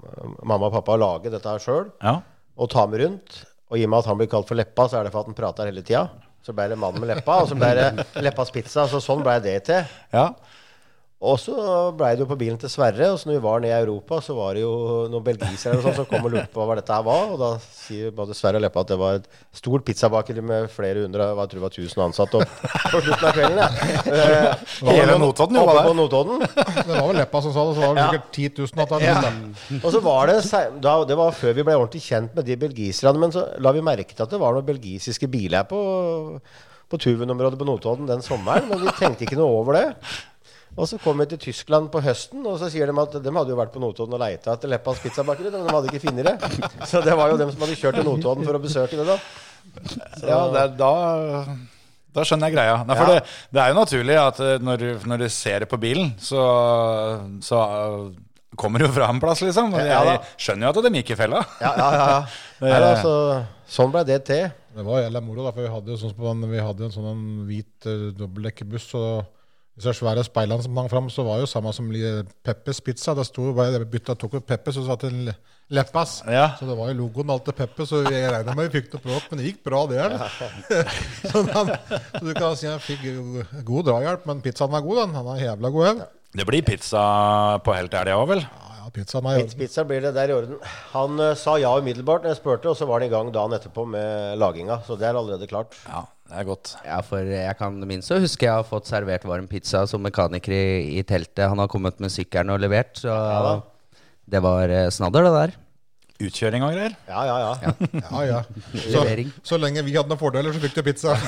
mamma 0.43 0.67
og 0.69 0.73
pappa 0.79 0.95
å 0.95 1.01
lage 1.01 1.31
dette 1.33 1.49
her 1.49 1.61
sjøl, 1.63 1.89
Ja. 2.01 2.19
Og 2.59 2.69
ta 2.71 2.85
med 2.89 3.01
rundt. 3.03 3.37
Og 3.69 3.77
i 3.79 3.85
og 3.85 3.91
med 3.93 4.01
at 4.01 4.09
han 4.09 4.17
blir 4.19 4.29
kalt 4.31 4.49
for 4.49 4.57
Leppa, 4.59 4.87
så 4.89 4.99
er 4.99 5.07
det 5.07 5.13
for 5.13 5.23
at 5.23 5.29
han 5.31 5.37
prater 5.37 5.69
hele 5.69 5.83
tida. 5.85 6.07
Så 6.45 6.55
ble 6.55 6.69
det 6.71 6.77
mannen 6.79 7.01
med 7.03 7.11
leppa, 7.11 7.41
og 7.43 7.49
så 7.49 7.55
ble 7.59 7.67
det 7.77 7.89
Leppas 8.25 8.49
pizza. 8.55 8.85
Så 8.89 9.01
sånn 9.03 9.21
ble 9.25 9.35
det 9.43 9.57
til. 9.67 9.83
ja. 10.15 10.29
Og 11.19 11.35
så 11.35 11.51
blei 11.99 12.13
det 12.15 12.21
jo 12.23 12.29
på 12.29 12.37
bilen 12.39 12.55
til 12.61 12.69
Sverre. 12.71 13.09
Og 13.11 13.17
så 13.19 13.27
når 13.27 13.33
vi 13.35 13.41
var 13.43 13.59
nede 13.59 13.75
i 13.75 13.83
Europa, 13.83 14.21
så 14.23 14.31
var 14.37 14.53
det 14.55 14.61
jo 14.61 14.69
noen 15.11 15.23
belgisere 15.25 15.75
og 15.75 15.83
sånn 15.83 15.97
som 15.97 16.05
kom 16.07 16.23
og 16.23 16.31
lurte 16.31 16.47
på 16.53 16.63
hva 16.63 16.77
dette 16.79 16.95
her 16.95 17.03
var. 17.03 17.33
Og 17.33 17.41
da 17.41 17.49
sier 17.75 18.13
både 18.15 18.37
Sverre 18.39 18.55
og 18.55 18.63
Leppa 18.63 18.85
at 18.85 18.93
det 18.93 18.97
var 19.01 19.17
et 19.17 19.25
stort 19.59 19.83
pizzabakeri 19.83 20.39
med 20.47 20.69
flere 20.71 21.03
hundre 21.03 21.27
hva 21.35 21.43
jeg 21.43 21.51
tror 21.51 21.59
det 21.59 21.65
var 21.65 21.75
1000 21.75 22.05
ansatte 22.05 22.39
opp 22.39 22.53
på 22.93 23.01
slutten 23.03 23.27
av 23.27 23.35
kvelden. 23.35 23.59
Ja. 23.59 23.67
Eh, 24.15 24.95
Hele 24.95 25.17
Notodden 25.19 25.59
jobba 25.59 25.75
der. 25.81 25.91
Notodden. 25.99 26.45
Det 26.55 26.87
var 26.93 27.03
vel 27.11 27.19
Leppa 27.19 27.43
som 27.43 27.55
sa 27.57 27.67
det, 27.67 27.75
så 27.75 27.83
var 27.83 27.99
det 27.99 28.05
Ja. 28.05 28.07
sikkert 28.15 28.31
10 28.39 28.49
000 28.63 28.85
at 28.85 28.95
han 28.95 29.05
Ja. 29.09 29.77
Og 29.83 29.91
så 29.91 30.03
var 30.07 30.31
det 30.31 30.39
da, 30.87 30.95
Det 31.11 31.17
var 31.19 31.35
før 31.35 31.53
vi 31.59 31.67
ble 31.67 31.75
ordentlig 31.75 32.05
kjent 32.07 32.31
med 32.39 32.47
de 32.47 32.55
belgiserne. 32.63 33.19
Men 33.19 33.35
så 33.35 33.43
la 33.59 33.75
vi 33.75 33.83
merke 33.83 34.15
til 34.15 34.23
at 34.23 34.31
det 34.31 34.39
var 34.39 34.55
noen 34.55 34.71
belgisiske 34.71 35.27
biler 35.27 35.67
på, 35.67 35.83
på 36.87 36.97
Tuven-området 36.97 37.59
på 37.59 37.67
Notodden 37.67 38.07
den 38.07 38.23
sommeren. 38.23 38.71
Men 38.71 38.87
vi 38.87 38.95
tenkte 39.03 39.27
ikke 39.27 39.35
noe 39.43 39.51
over 39.59 39.75
det. 39.75 39.87
Og 40.77 40.87
så 40.87 40.99
kom 41.01 41.17
vi 41.19 41.25
til 41.31 41.39
Tyskland 41.49 41.89
på 41.91 41.99
høsten, 42.05 42.43
og 42.47 42.59
så 42.61 42.69
sier 42.71 42.87
de 42.87 42.93
at 43.01 43.15
de 43.23 43.31
hadde 43.35 43.51
jo 43.51 43.57
vært 43.59 43.73
på 43.73 43.81
Notodden 43.83 44.13
og 44.15 44.21
leita 44.21 44.53
etter 44.53 44.69
Leppas 44.71 45.01
pizzabakeri, 45.03 45.49
men 45.51 45.65
de 45.65 45.73
hadde 45.75 45.89
ikke 45.91 46.03
funnet 46.05 46.29
det. 46.29 46.35
Så 46.87 47.01
det 47.03 47.15
var 47.19 47.33
jo 47.33 47.39
dem 47.41 47.51
som 47.51 47.65
hadde 47.65 47.75
kjørt 47.81 47.97
til 47.99 48.07
Notodden 48.07 48.45
for 48.47 48.55
å 48.59 48.61
besøke 48.63 48.99
det, 48.99 49.07
da. 49.09 49.17
Så. 49.89 50.29
Ja, 50.29 50.37
det 50.53 50.61
er, 50.61 50.71
da, 50.79 50.93
da 52.15 52.23
skjønner 52.25 52.47
jeg 52.49 52.55
greia. 52.55 52.77
Nei, 52.87 52.95
for 52.97 53.11
Ja. 53.11 53.17
det, 53.19 53.35
det 53.53 53.61
er 53.63 53.73
jo 53.73 53.77
naturlig 53.81 54.15
at 54.21 54.39
eh, 54.45 54.55
når, 54.63 54.77
du- 54.85 55.07
når 55.11 55.23
du 55.25 55.27
ser 55.33 55.59
det 55.65 55.69
på 55.73 55.79
bilen, 55.81 56.13
så, 56.21 56.45
så 57.45 57.59
eh, 57.65 57.97
kommer 58.59 58.85
jo 58.85 58.89
fra 58.95 59.09
en 59.11 59.19
plass, 59.21 59.43
liksom. 59.45 59.75
Jeg 59.77 60.21
skjønner 60.41 60.69
jo 60.69 60.71
at 60.73 60.87
de 60.87 60.93
gikk 61.01 61.11
i 61.13 61.19
fella. 61.19 61.43
Ja, 61.61 61.73
ja, 61.75 61.89
ja. 61.97 62.07
ja. 62.13 62.21
Nei, 62.63 62.79
da, 62.85 62.93
så, 63.03 63.13
sånn 63.79 63.91
ble 63.93 64.05
det 64.07 64.21
til. 64.29 64.47
Det 64.79 64.85
var 64.87 65.03
jævla 65.03 65.21
moro, 65.25 65.43
da, 65.49 65.51
for 65.51 65.65
vi 65.65 65.73
hadde 65.75 65.91
jo 65.95 65.99
sånn, 66.05 66.47
vi 66.53 66.63
hadde 66.63 66.87
en 66.87 66.95
sånn 66.95 67.09
en 67.11 67.23
hvit 67.49 67.89
uh, 67.89 68.09
dobbeltdekkerbuss. 68.15 68.87
Og 68.99 69.27
disse 69.79 69.95
svære 69.97 70.23
speilene 70.27 70.65
som 70.65 70.77
hang 70.77 70.89
fram, 70.91 71.07
så 71.13 71.25
var 71.27 71.39
jo 71.41 71.47
samme 71.49 71.71
som 71.75 71.87
Peppes 72.45 72.81
pizza. 72.85 73.15
Det 73.17 73.25
sto 73.27 73.53
bare 73.57 73.81
bytta 73.87 74.15
tok 74.19 74.39
ut 74.39 74.45
Peppes, 74.47 74.77
og 74.77 74.85
så 74.85 74.93
satt 74.93 75.07
det 75.07 75.13
en 75.13 75.25
Le- 75.29 75.39
Leppas. 75.69 76.23
Ja. 76.25 76.55
Så 76.57 76.65
det 76.65 76.75
var 76.77 76.89
jo 76.89 76.97
logoen 76.97 77.29
alt 77.29 77.43
til 77.45 77.53
Peppes, 77.53 77.91
så 77.91 78.01
jeg 78.07 78.31
regna 78.33 78.55
med 78.57 78.71
vi 78.71 78.79
fikk 78.79 78.95
noe 78.95 79.03
bråk, 79.03 79.27
men 79.29 79.41
det 79.41 79.51
gikk 79.51 79.59
bra, 79.67 79.83
det. 79.91 80.05
så, 81.29 81.43
den, 81.45 81.69
så 82.15 82.23
du 82.25 82.31
kan 82.33 82.55
si 82.57 82.65
han 82.69 82.81
fikk 82.81 83.05
god 83.67 83.91
drahjelp, 83.91 84.25
men 84.29 84.41
pizzaen 84.45 84.73
var 84.73 84.81
god, 84.85 85.03
den. 85.03 85.13
Han 85.19 85.29
er 85.35 85.43
jævla 85.43 85.71
god 85.75 85.91
òg. 85.91 86.01
Det 86.39 86.45
blir 86.49 86.65
pizza 86.65 87.03
på 87.65 87.77
helt 87.77 87.93
elg 88.01 88.15
òg, 88.15 88.25
vel? 88.33 88.41
Ja, 88.41 88.79
ja, 88.81 88.89
pizzaen 88.97 89.29
er 89.29 89.37
i 89.37 89.43
orden. 89.43 89.57
pizza 89.61 89.85
blir 89.85 90.01
det 90.07 90.15
der 90.17 90.33
i 90.33 90.37
orden. 90.39 90.57
Han 90.95 91.21
uh, 91.21 91.35
sa 91.37 91.59
ja 91.61 91.75
umiddelbart 91.77 92.25
når 92.25 92.33
jeg 92.33 92.41
spurte, 92.41 92.73
og 92.73 92.77
så 92.77 92.89
var 92.89 93.01
han 93.03 93.11
i 93.11 93.13
gang 93.13 93.29
dagen 93.33 93.53
etterpå 93.59 93.85
med 93.93 94.41
laginga. 94.41 94.81
Så 94.89 94.97
det 94.97 95.05
er 95.09 95.21
allerede 95.21 95.49
klart. 95.49 95.77
Ja, 95.85 96.01
det 96.29 96.37
er 96.37 96.45
godt. 96.45 96.75
Ja, 96.85 96.99
for 97.05 97.25
jeg 97.25 97.55
kan 97.57 97.79
minst 97.89 98.11
så 98.11 98.19
huske 98.21 98.45
jeg 98.45 98.53
har 98.53 98.67
fått 98.67 98.89
servert 98.89 99.25
varm 99.25 99.47
pizza 99.49 99.85
som 99.89 100.03
mekaniker 100.05 100.53
i, 100.53 100.99
i 100.99 101.05
teltet. 101.07 101.47
Han 101.49 101.61
har 101.61 101.71
kommet 101.71 101.97
med 102.03 102.13
sykkelen 102.13 102.53
og 102.53 102.61
levert, 102.61 103.01
så 103.01 103.09
ja, 103.09 103.55
det 104.29 104.43
var 104.45 104.69
eh, 104.69 104.91
snadder, 104.93 105.25
det 105.25 105.33
der. 105.33 105.57
Utkjøring 106.19 106.65
og 106.67 106.73
greier. 106.75 106.93
Ja, 107.07 107.21
ja, 107.23 107.35
ja. 107.39 107.73
Ja, 108.03 108.21
ja. 108.27 108.39
Så, 108.91 109.03
så 109.47 109.57
lenge 109.57 109.85
vi 109.87 109.93
hadde 109.95 110.11
noen 110.11 110.19
fordeler, 110.19 110.51
så 110.51 110.59
fikk 110.59 110.75
du 110.75 110.81
pizza. 110.83 111.15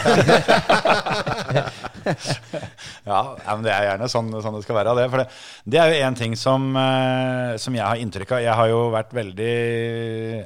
Ja, 3.06 3.20
ja, 3.38 3.54
men 3.56 3.64
det 3.66 3.72
er 3.74 3.86
gjerne 3.86 4.08
sånn, 4.10 4.30
sånn 4.42 4.56
det 4.58 4.64
skal 4.66 4.78
være. 4.78 4.94
Det, 4.98 5.06
for 5.12 5.22
det, 5.22 5.28
det 5.74 5.80
er 5.82 5.92
jo 5.92 6.02
en 6.08 6.18
ting 6.18 6.34
som, 6.40 6.68
eh, 6.78 7.54
som 7.62 7.76
jeg 7.78 7.86
har 7.86 8.02
inntrykk 8.02 8.36
av. 8.38 8.44
Jeg 8.46 8.58
har 8.58 8.72
jo 8.72 8.82
vært 8.94 9.14
veldig 9.16 9.54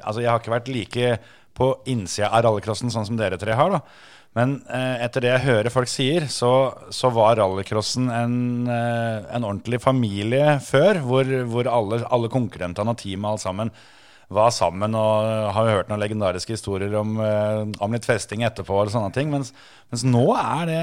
Altså, 0.00 0.22
jeg 0.22 0.30
har 0.30 0.40
ikke 0.40 0.54
vært 0.54 0.70
like 0.72 1.10
på 1.56 1.70
innsida 1.92 2.30
av 2.30 2.44
rallycrossen 2.46 2.92
sånn 2.92 3.06
som 3.08 3.18
dere 3.18 3.38
tre 3.40 3.56
har, 3.56 3.76
da. 3.76 3.80
Men 4.36 4.58
eh, 4.68 5.02
etter 5.06 5.24
det 5.24 5.30
jeg 5.32 5.44
hører 5.46 5.72
folk 5.72 5.88
sier, 5.88 6.26
så, 6.28 6.52
så 6.92 7.08
var 7.14 7.38
rallycrossen 7.40 8.10
en, 8.12 8.38
eh, 8.68 9.24
en 9.32 9.46
ordentlig 9.48 9.80
familie 9.80 10.58
før, 10.64 11.00
hvor, 11.06 11.30
hvor 11.48 11.70
alle, 11.72 12.02
alle 12.12 12.32
konkurrentene 12.32 12.92
og 12.92 13.00
teamet 13.00 13.30
alt 13.32 13.46
sammen 13.46 13.72
var 14.36 14.50
sammen 14.50 14.94
og 14.98 15.52
har 15.54 15.68
hørt 15.70 15.90
noen 15.90 16.02
legendariske 16.02 16.56
historier 16.56 16.92
om, 16.98 17.14
eh, 17.22 17.62
om 17.80 17.94
litt 17.94 18.08
festing 18.08 18.42
etterpå 18.44 18.82
og 18.82 18.90
sånne 18.92 19.12
ting. 19.14 19.30
Mens, 19.32 19.52
mens 19.92 20.04
nå 20.04 20.26
er 20.36 20.66
det 20.68 20.82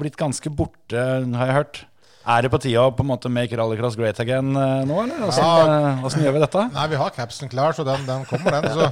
blitt 0.00 0.18
ganske 0.20 0.52
borte, 0.52 1.06
har 1.38 1.52
jeg 1.52 1.58
hørt. 1.60 1.84
Er 2.30 2.44
det 2.44 2.50
på 2.52 2.60
tide 2.62 2.78
å 2.82 2.90
på 2.94 3.02
en 3.02 3.08
måte 3.10 3.30
make 3.32 3.56
rallycross 3.58 3.96
great 3.98 4.18
again 4.22 4.50
eh, 4.54 4.82
nå, 4.86 4.96
eller? 5.02 5.22
Åssen 5.26 5.44
Ja. 5.44 6.02
eh, 6.06 6.18
gjør 6.24 6.34
vi 6.36 6.42
dette? 6.44 6.64
Nei, 6.74 6.84
vi 6.92 6.98
har 7.00 7.14
capsen 7.16 7.50
klar, 7.50 7.74
så 7.74 7.84
den, 7.86 8.04
den 8.06 8.26
kommer, 8.28 8.58
den. 8.60 8.76
Så. 8.76 8.88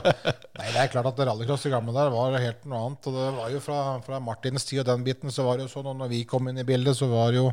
Nei, 0.58 0.70
det 0.74 0.80
er 0.82 0.90
klart 0.94 1.10
at 1.12 1.20
rallycross 1.28 1.66
i 1.68 1.72
gamle 1.74 1.94
der 1.94 2.10
var 2.14 2.34
helt 2.40 2.64
noe 2.66 2.80
annet. 2.88 3.10
Og 3.10 3.18
det 3.18 3.28
var 3.36 3.52
jo 3.54 3.60
fra, 3.62 3.78
fra 4.06 4.18
Martins 4.24 4.66
tid 4.66 4.82
og 4.82 4.88
den 4.90 5.04
biten, 5.06 5.30
så 5.34 5.46
var 5.46 5.60
det 5.60 5.68
jo 5.68 5.74
sånn, 5.76 5.90
og 5.92 6.00
når 6.00 6.10
vi 6.16 6.24
kom 6.30 6.50
inn 6.50 6.58
i 6.58 6.66
bildet, 6.66 6.98
så 6.98 7.06
var 7.12 7.30
det 7.34 7.42
jo 7.42 7.52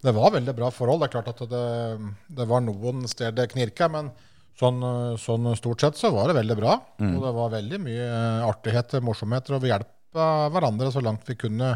Det 0.00 0.14
var 0.16 0.32
veldig 0.32 0.56
bra 0.56 0.72
forhold. 0.72 1.02
Det 1.04 1.10
er 1.10 1.14
klart 1.18 1.30
at 1.34 1.44
det, 1.52 1.62
det 2.40 2.48
var 2.48 2.64
noen 2.64 3.04
steder 3.10 3.36
det 3.36 3.50
knirka, 3.52 3.90
men 3.92 4.10
sånn, 4.58 4.80
sånn 5.20 5.52
stort 5.60 5.84
sett 5.84 6.00
så 6.00 6.10
var 6.14 6.30
det 6.30 6.38
veldig 6.40 6.56
bra. 6.58 6.74
Og 7.00 7.22
det 7.22 7.32
var 7.36 7.52
veldig 7.54 7.80
mye 7.84 8.10
artigheter, 8.48 9.04
morsomheter, 9.04 9.56
og 9.58 9.62
vi 9.64 9.70
hjelpa 9.74 10.28
hverandre 10.50 10.90
så 10.90 11.04
langt 11.04 11.28
vi 11.28 11.36
kunne. 11.38 11.74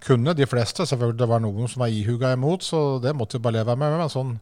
Kunne 0.00 0.32
de 0.36 0.46
fleste. 0.48 0.86
Selvfølgelig 0.88 1.20
det 1.20 1.28
var 1.28 1.42
noen 1.44 1.68
som 1.68 1.82
var 1.84 1.92
ihuga 1.92 2.32
imot, 2.36 2.64
så 2.64 2.80
det 3.02 3.12
måtte 3.16 3.36
vi 3.38 3.44
bare 3.44 3.58
leve 3.60 3.76
med. 3.76 3.98
Men 4.00 4.08
sånn, 4.12 4.32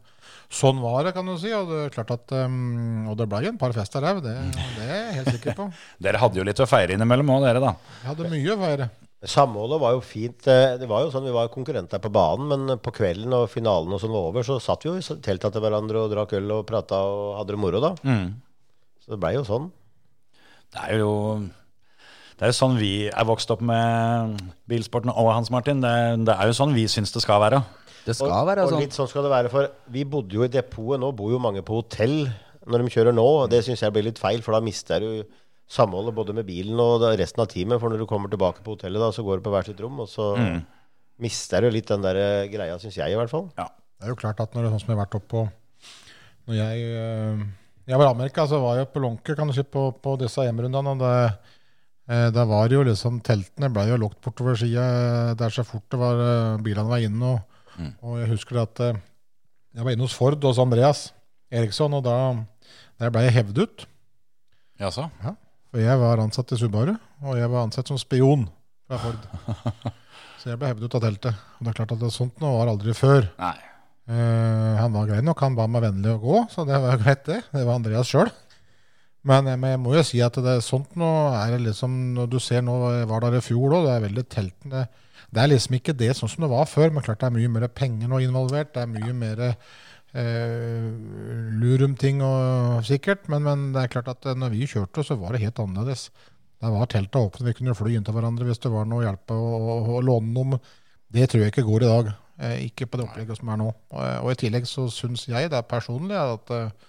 sånn 0.54 0.78
var 0.84 1.02
det, 1.08 1.14
kan 1.16 1.26
du 1.26 1.34
si. 1.40 1.50
Og 1.56 1.66
det 1.72 1.80
er 1.88 1.94
klart 1.96 2.12
at 2.14 2.34
um, 2.46 3.08
Og 3.10 3.16
det 3.18 3.26
ble 3.30 3.42
jo 3.46 3.50
en 3.54 3.58
par 3.60 3.74
fester 3.74 4.06
òg, 4.06 4.20
det, 4.22 4.36
det 4.78 4.86
er 4.86 4.94
jeg 5.02 5.16
helt 5.18 5.32
sikker 5.38 5.58
på. 5.58 5.68
Dere 6.06 6.22
hadde 6.22 6.38
jo 6.40 6.46
litt 6.46 6.62
å 6.62 6.68
feire 6.70 6.94
innimellom 6.94 7.34
òg, 7.34 7.42
dere, 7.48 7.64
da. 7.64 7.74
Jeg 8.04 8.10
hadde 8.12 8.30
mye 8.36 8.54
å 8.54 8.58
feire. 8.62 8.88
Samholdet 9.26 9.80
var 9.82 9.96
jo 9.96 10.02
fint. 10.06 10.46
Eh, 10.46 10.76
Det 10.78 10.86
var 10.86 11.02
jo 11.02 11.10
sånn, 11.10 11.24
Vi 11.26 11.34
var 11.34 11.48
konkurrenter 11.50 11.98
på 11.98 12.12
banen, 12.14 12.46
men 12.52 12.78
på 12.78 12.92
kvelden 12.94 13.34
og 13.34 13.48
finalen 13.50 13.90
og 13.96 13.98
sånn 13.98 14.14
var 14.14 14.28
over, 14.30 14.46
så 14.46 14.60
satt 14.62 14.86
vi 14.86 14.92
jo 14.92 15.00
i 15.00 15.02
teltet 15.26 15.56
til 15.56 15.64
hverandre 15.64 16.04
og 16.04 16.12
drakk 16.14 16.36
øl 16.38 16.52
og 16.60 16.68
prata 16.70 17.00
og 17.02 17.32
hadde 17.40 17.56
det 17.56 17.58
moro, 17.64 17.80
da. 17.82 17.90
Så 19.02 19.10
det 19.10 19.18
blei 19.18 19.34
jo 19.34 19.42
sånn. 19.48 19.72
Det 20.70 20.84
er 20.86 21.00
jo 21.02 21.10
det 22.38 22.46
er 22.46 22.52
jo 22.52 22.54
sånn 22.54 22.76
vi 22.78 22.92
er 23.10 23.26
vokst 23.26 23.50
opp 23.50 23.62
med 23.66 24.38
bilsporten 24.70 25.10
og 25.10 25.32
Hans 25.32 25.50
Martin. 25.50 25.80
Det, 25.82 25.90
det 26.28 26.36
er 26.36 26.46
jo 26.46 26.54
sånn 26.54 26.76
vi 26.76 26.84
syns 26.90 27.10
det 27.10 27.24
skal 27.24 27.42
være. 27.42 27.58
Det 28.06 28.14
skal 28.14 28.30
og, 28.30 28.46
være 28.46 28.64
og 28.64 28.70
sånn. 28.72 28.84
litt 28.84 28.94
sånn 28.94 29.10
skal 29.10 29.26
det 29.26 29.32
være, 29.32 29.50
for 29.52 29.72
vi 29.92 30.04
bodde 30.06 30.38
jo 30.38 30.46
i 30.46 30.52
depotet. 30.52 31.02
Nå 31.02 31.10
bor 31.18 31.32
jo 31.34 31.42
mange 31.42 31.64
på 31.66 31.80
hotell 31.80 32.28
når 32.68 32.84
de 32.84 32.94
kjører 32.94 33.16
nå, 33.16 33.26
og 33.42 33.50
det 33.50 33.64
syns 33.66 33.82
jeg 33.82 33.94
blir 33.94 34.06
litt 34.06 34.20
feil, 34.22 34.42
for 34.44 34.54
da 34.54 34.62
mister 34.62 35.02
du 35.02 35.26
samholdet 35.68 36.14
både 36.16 36.36
med 36.36 36.46
bilen 36.48 36.78
og 36.80 37.04
resten 37.18 37.42
av 37.42 37.50
teamet. 37.50 37.80
For 37.82 37.90
når 37.90 38.04
du 38.04 38.08
kommer 38.08 38.30
tilbake 38.30 38.62
på 38.64 38.76
hotellet, 38.76 39.02
da, 39.02 39.10
så 39.12 39.24
går 39.26 39.40
du 39.40 39.48
på 39.48 39.52
hvert 39.56 39.68
sitt 39.72 39.82
rom, 39.82 39.98
og 40.04 40.08
så 40.12 40.30
mister 41.18 41.66
du 41.66 41.72
litt 41.74 41.90
den 41.90 42.04
der 42.06 42.22
eh, 42.22 42.48
greia, 42.52 42.78
syns 42.78 42.96
jeg 43.00 43.12
i 43.12 43.18
hvert 43.18 43.32
fall. 43.32 43.48
Ja. 43.58 43.66
Det 43.98 44.06
er 44.06 44.14
jo 44.14 44.20
klart 44.20 44.38
at 44.38 44.52
når 44.54 44.62
det 44.62 44.68
er 44.68 44.74
sånn 44.76 44.84
som 44.84 44.92
jeg 44.92 44.94
har 44.94 45.06
vært 45.08 45.16
oppå 45.18 45.40
på 45.42 45.48
Når 46.46 46.54
jeg, 46.54 46.82
eh, 46.86 47.40
jeg 47.90 47.98
var 47.98 48.06
i 48.06 48.12
Amerika, 48.14 48.46
så 48.46 48.60
var 48.62 48.78
jeg 48.78 48.92
på 48.94 49.02
Lonker 49.02 49.34
kan 49.36 49.50
du 49.50 49.56
si, 49.56 49.64
på, 49.66 49.88
på 49.98 50.14
disse 50.20 50.44
hjemrundene. 50.46 50.94
Og 50.94 51.02
det, 51.02 51.56
da 52.08 52.44
var 52.48 52.72
jo 52.72 52.80
liksom 52.88 53.18
Teltene 53.20 53.68
ble 53.72 53.84
jo 53.90 53.98
lukket 54.00 54.24
bortover 54.24 54.56
sida 54.56 55.34
der 55.36 55.52
så 55.52 55.64
fort 55.66 55.84
det 55.92 56.00
var 56.00 56.22
eh, 56.24 56.60
bilene 56.64 56.88
var 56.88 57.04
inne. 57.04 57.34
Og, 57.34 57.90
og 58.00 58.14
jeg 58.22 58.30
husker 58.32 58.62
at 58.62 58.80
eh, 58.84 59.00
jeg 59.76 59.84
var 59.84 59.94
inne 59.94 60.06
hos 60.06 60.16
Ford 60.16 60.48
hos 60.48 60.60
Andreas 60.62 61.10
Eriksson, 61.52 61.92
og 61.98 62.06
da 62.06 62.16
der 62.98 63.12
ble 63.14 63.26
jeg 63.26 63.36
hevd 63.36 63.60
ut. 63.62 63.84
Jaså? 64.80 65.04
For 65.68 65.82
jeg 65.82 66.00
var 66.00 66.22
ansatt 66.22 66.54
i 66.54 66.58
Subaru, 66.58 66.94
og 67.22 67.38
jeg 67.38 67.50
var 67.52 67.66
ansatt 67.66 67.90
som 67.90 68.00
spion 68.00 68.48
fra 68.88 68.98
Ford. 69.04 69.28
Så 70.38 70.52
jeg 70.52 70.58
ble 70.60 70.70
hevd 70.70 70.86
ut 70.86 70.96
av 70.96 71.02
teltet. 71.02 71.38
Og 71.58 71.66
det 71.66 71.72
er 71.72 71.78
klart 71.80 71.94
at 71.96 72.02
det, 72.02 72.12
sånt 72.14 72.40
noe 72.42 72.56
var 72.60 72.70
aldri 72.72 72.94
før. 72.96 73.26
Nei. 73.42 73.56
Uh, 74.08 74.78
han 74.78 74.94
var 74.94 75.08
grei 75.10 75.18
nok, 75.20 75.40
han 75.44 75.56
ba 75.58 75.66
meg 75.68 75.82
vennlig 75.84 76.14
å 76.14 76.20
gå, 76.22 76.36
så 76.48 76.64
det 76.64 76.78
var 76.80 77.00
greit, 77.02 77.26
det. 77.26 77.42
Det 77.52 77.64
var 77.66 77.76
Andreas 77.76 78.08
sjøl. 78.08 78.30
Men, 79.26 79.48
eh, 79.50 79.58
men 79.58 79.74
jeg 79.74 79.82
må 79.82 79.96
jo 79.96 80.04
si 80.06 80.22
at 80.24 80.38
det 80.38 80.54
er 80.58 80.64
sånt 80.64 80.94
nå 80.98 81.08
er 81.34 81.56
det 81.56 81.64
liksom 81.66 81.96
Når 82.14 82.30
du 82.30 82.38
ser 82.42 82.62
nå, 82.62 82.78
var 83.10 83.24
der 83.24 83.40
i 83.40 83.44
fjor 83.44 83.74
òg, 83.74 83.88
det 83.88 83.96
er 83.96 84.06
veldig 84.06 84.26
teltende. 84.30 84.86
Det 85.28 85.42
er 85.42 85.50
liksom 85.50 85.76
ikke 85.76 85.96
det 85.98 86.14
sånn 86.16 86.30
som 86.32 86.46
det 86.46 86.52
var 86.52 86.70
før, 86.70 86.92
men 86.94 87.04
klart 87.04 87.20
det 87.20 87.28
er 87.28 87.36
mye 87.36 87.52
mer 87.52 87.68
penger 87.68 88.08
nå 88.08 88.22
involvert. 88.24 88.72
Det 88.72 88.84
er 88.84 88.92
mye 88.94 89.12
mer 89.16 89.44
eh, 89.44 90.88
lurumting 91.60 92.22
sikkert. 92.86 93.28
Men, 93.28 93.44
men 93.44 93.68
det 93.74 93.84
er 93.84 93.92
klart 93.92 94.08
at 94.14 94.28
eh, 94.30 94.38
når 94.38 94.54
vi 94.54 94.70
kjørte, 94.70 95.04
så 95.04 95.18
var 95.20 95.34
det 95.34 95.42
helt 95.44 95.60
annerledes. 95.60 96.08
Der 96.62 96.72
var 96.74 96.88
teltet 96.90 97.20
åpne, 97.20 97.46
vi 97.46 97.54
kunne 97.54 97.76
fly 97.78 97.92
inntil 97.94 98.16
hverandre 98.16 98.48
hvis 98.48 98.58
det 98.64 98.72
var 98.72 98.88
noe 98.88 99.04
hjelp 99.04 99.30
å, 99.30 99.36
å, 99.38 99.76
å 99.98 100.00
låne 100.02 100.32
noe. 100.34 100.62
Det 101.12 101.28
tror 101.30 101.44
jeg 101.44 101.52
ikke 101.52 101.68
går 101.68 101.84
i 101.84 101.92
dag. 101.92 102.10
Eh, 102.38 102.64
ikke 102.68 102.86
på 102.86 102.98
det 102.98 103.06
opplegget 103.08 103.40
som 103.40 103.50
er 103.52 103.60
nå. 103.60 103.68
Og, 103.92 104.00
og 104.22 104.32
i 104.32 104.38
tillegg 104.38 104.66
så 104.70 104.86
syns 104.92 105.26
jeg 105.28 105.50
det 105.52 105.58
er 105.58 105.68
personlig 105.68 106.18
at, 106.18 106.52
eh, 106.54 106.87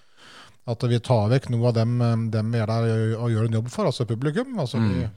At 0.70 0.84
vi 0.86 1.00
tar 1.02 1.30
vekk 1.32 1.48
noe 1.54 1.68
av 1.72 1.74
dem, 1.80 1.96
eh, 2.02 2.16
dem 2.36 2.52
vi 2.54 2.60
er 2.62 2.68
der 2.70 2.90
og- 3.18 3.32
gjør 3.34 3.48
en 3.48 3.58
jobb 3.60 3.70
for, 3.74 3.86
altså 3.90 4.06
publikum. 4.06 4.52
Altså 4.60 4.78
vi, 4.78 5.08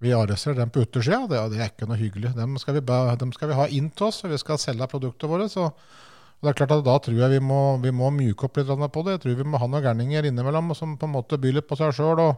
vi 0.00 0.10
arresterer 0.16 0.56
dem 0.56 0.70
på 0.70 0.82
utersida, 0.86 1.26
det, 1.28 1.40
det 1.52 1.60
er 1.60 1.68
ikke 1.70 1.86
noe 1.90 1.98
hyggelig. 2.00 2.34
Dem 2.34 2.56
skal, 2.58 2.74
vi, 2.74 2.80
dem 3.20 3.32
skal 3.32 3.48
vi 3.52 3.54
ha 3.54 3.66
inn 3.68 3.90
til 3.90 4.06
oss, 4.08 4.24
og 4.24 4.30
vi 4.32 4.38
skal 4.40 4.58
selge 4.58 4.88
produktene 4.88 5.30
våre. 5.30 5.48
Så, 5.52 5.66
og 5.68 6.42
det 6.42 6.50
er 6.50 6.58
klart 6.58 6.72
at 6.78 6.84
Da 6.84 6.96
tror 6.98 7.14
jeg 7.20 7.30
vi 7.36 7.38
må, 7.44 7.78
vi 7.82 7.90
må 7.94 8.08
myke 8.10 8.44
opp 8.48 8.56
litt 8.56 8.66
på 8.66 9.04
det. 9.04 9.18
Jeg 9.18 9.20
tror 9.26 9.36
vi 9.36 9.44
må 9.44 9.58
ha 9.62 9.66
noen 9.68 9.84
gærninger 9.84 10.24
innimellom 10.32 10.74
som 10.74 10.96
på 10.96 11.06
en 11.06 11.12
måte 11.14 11.38
byr 11.38 11.52
litt 11.60 11.68
på 11.68 11.76
seg 11.78 11.92
sjøl. 11.94 12.34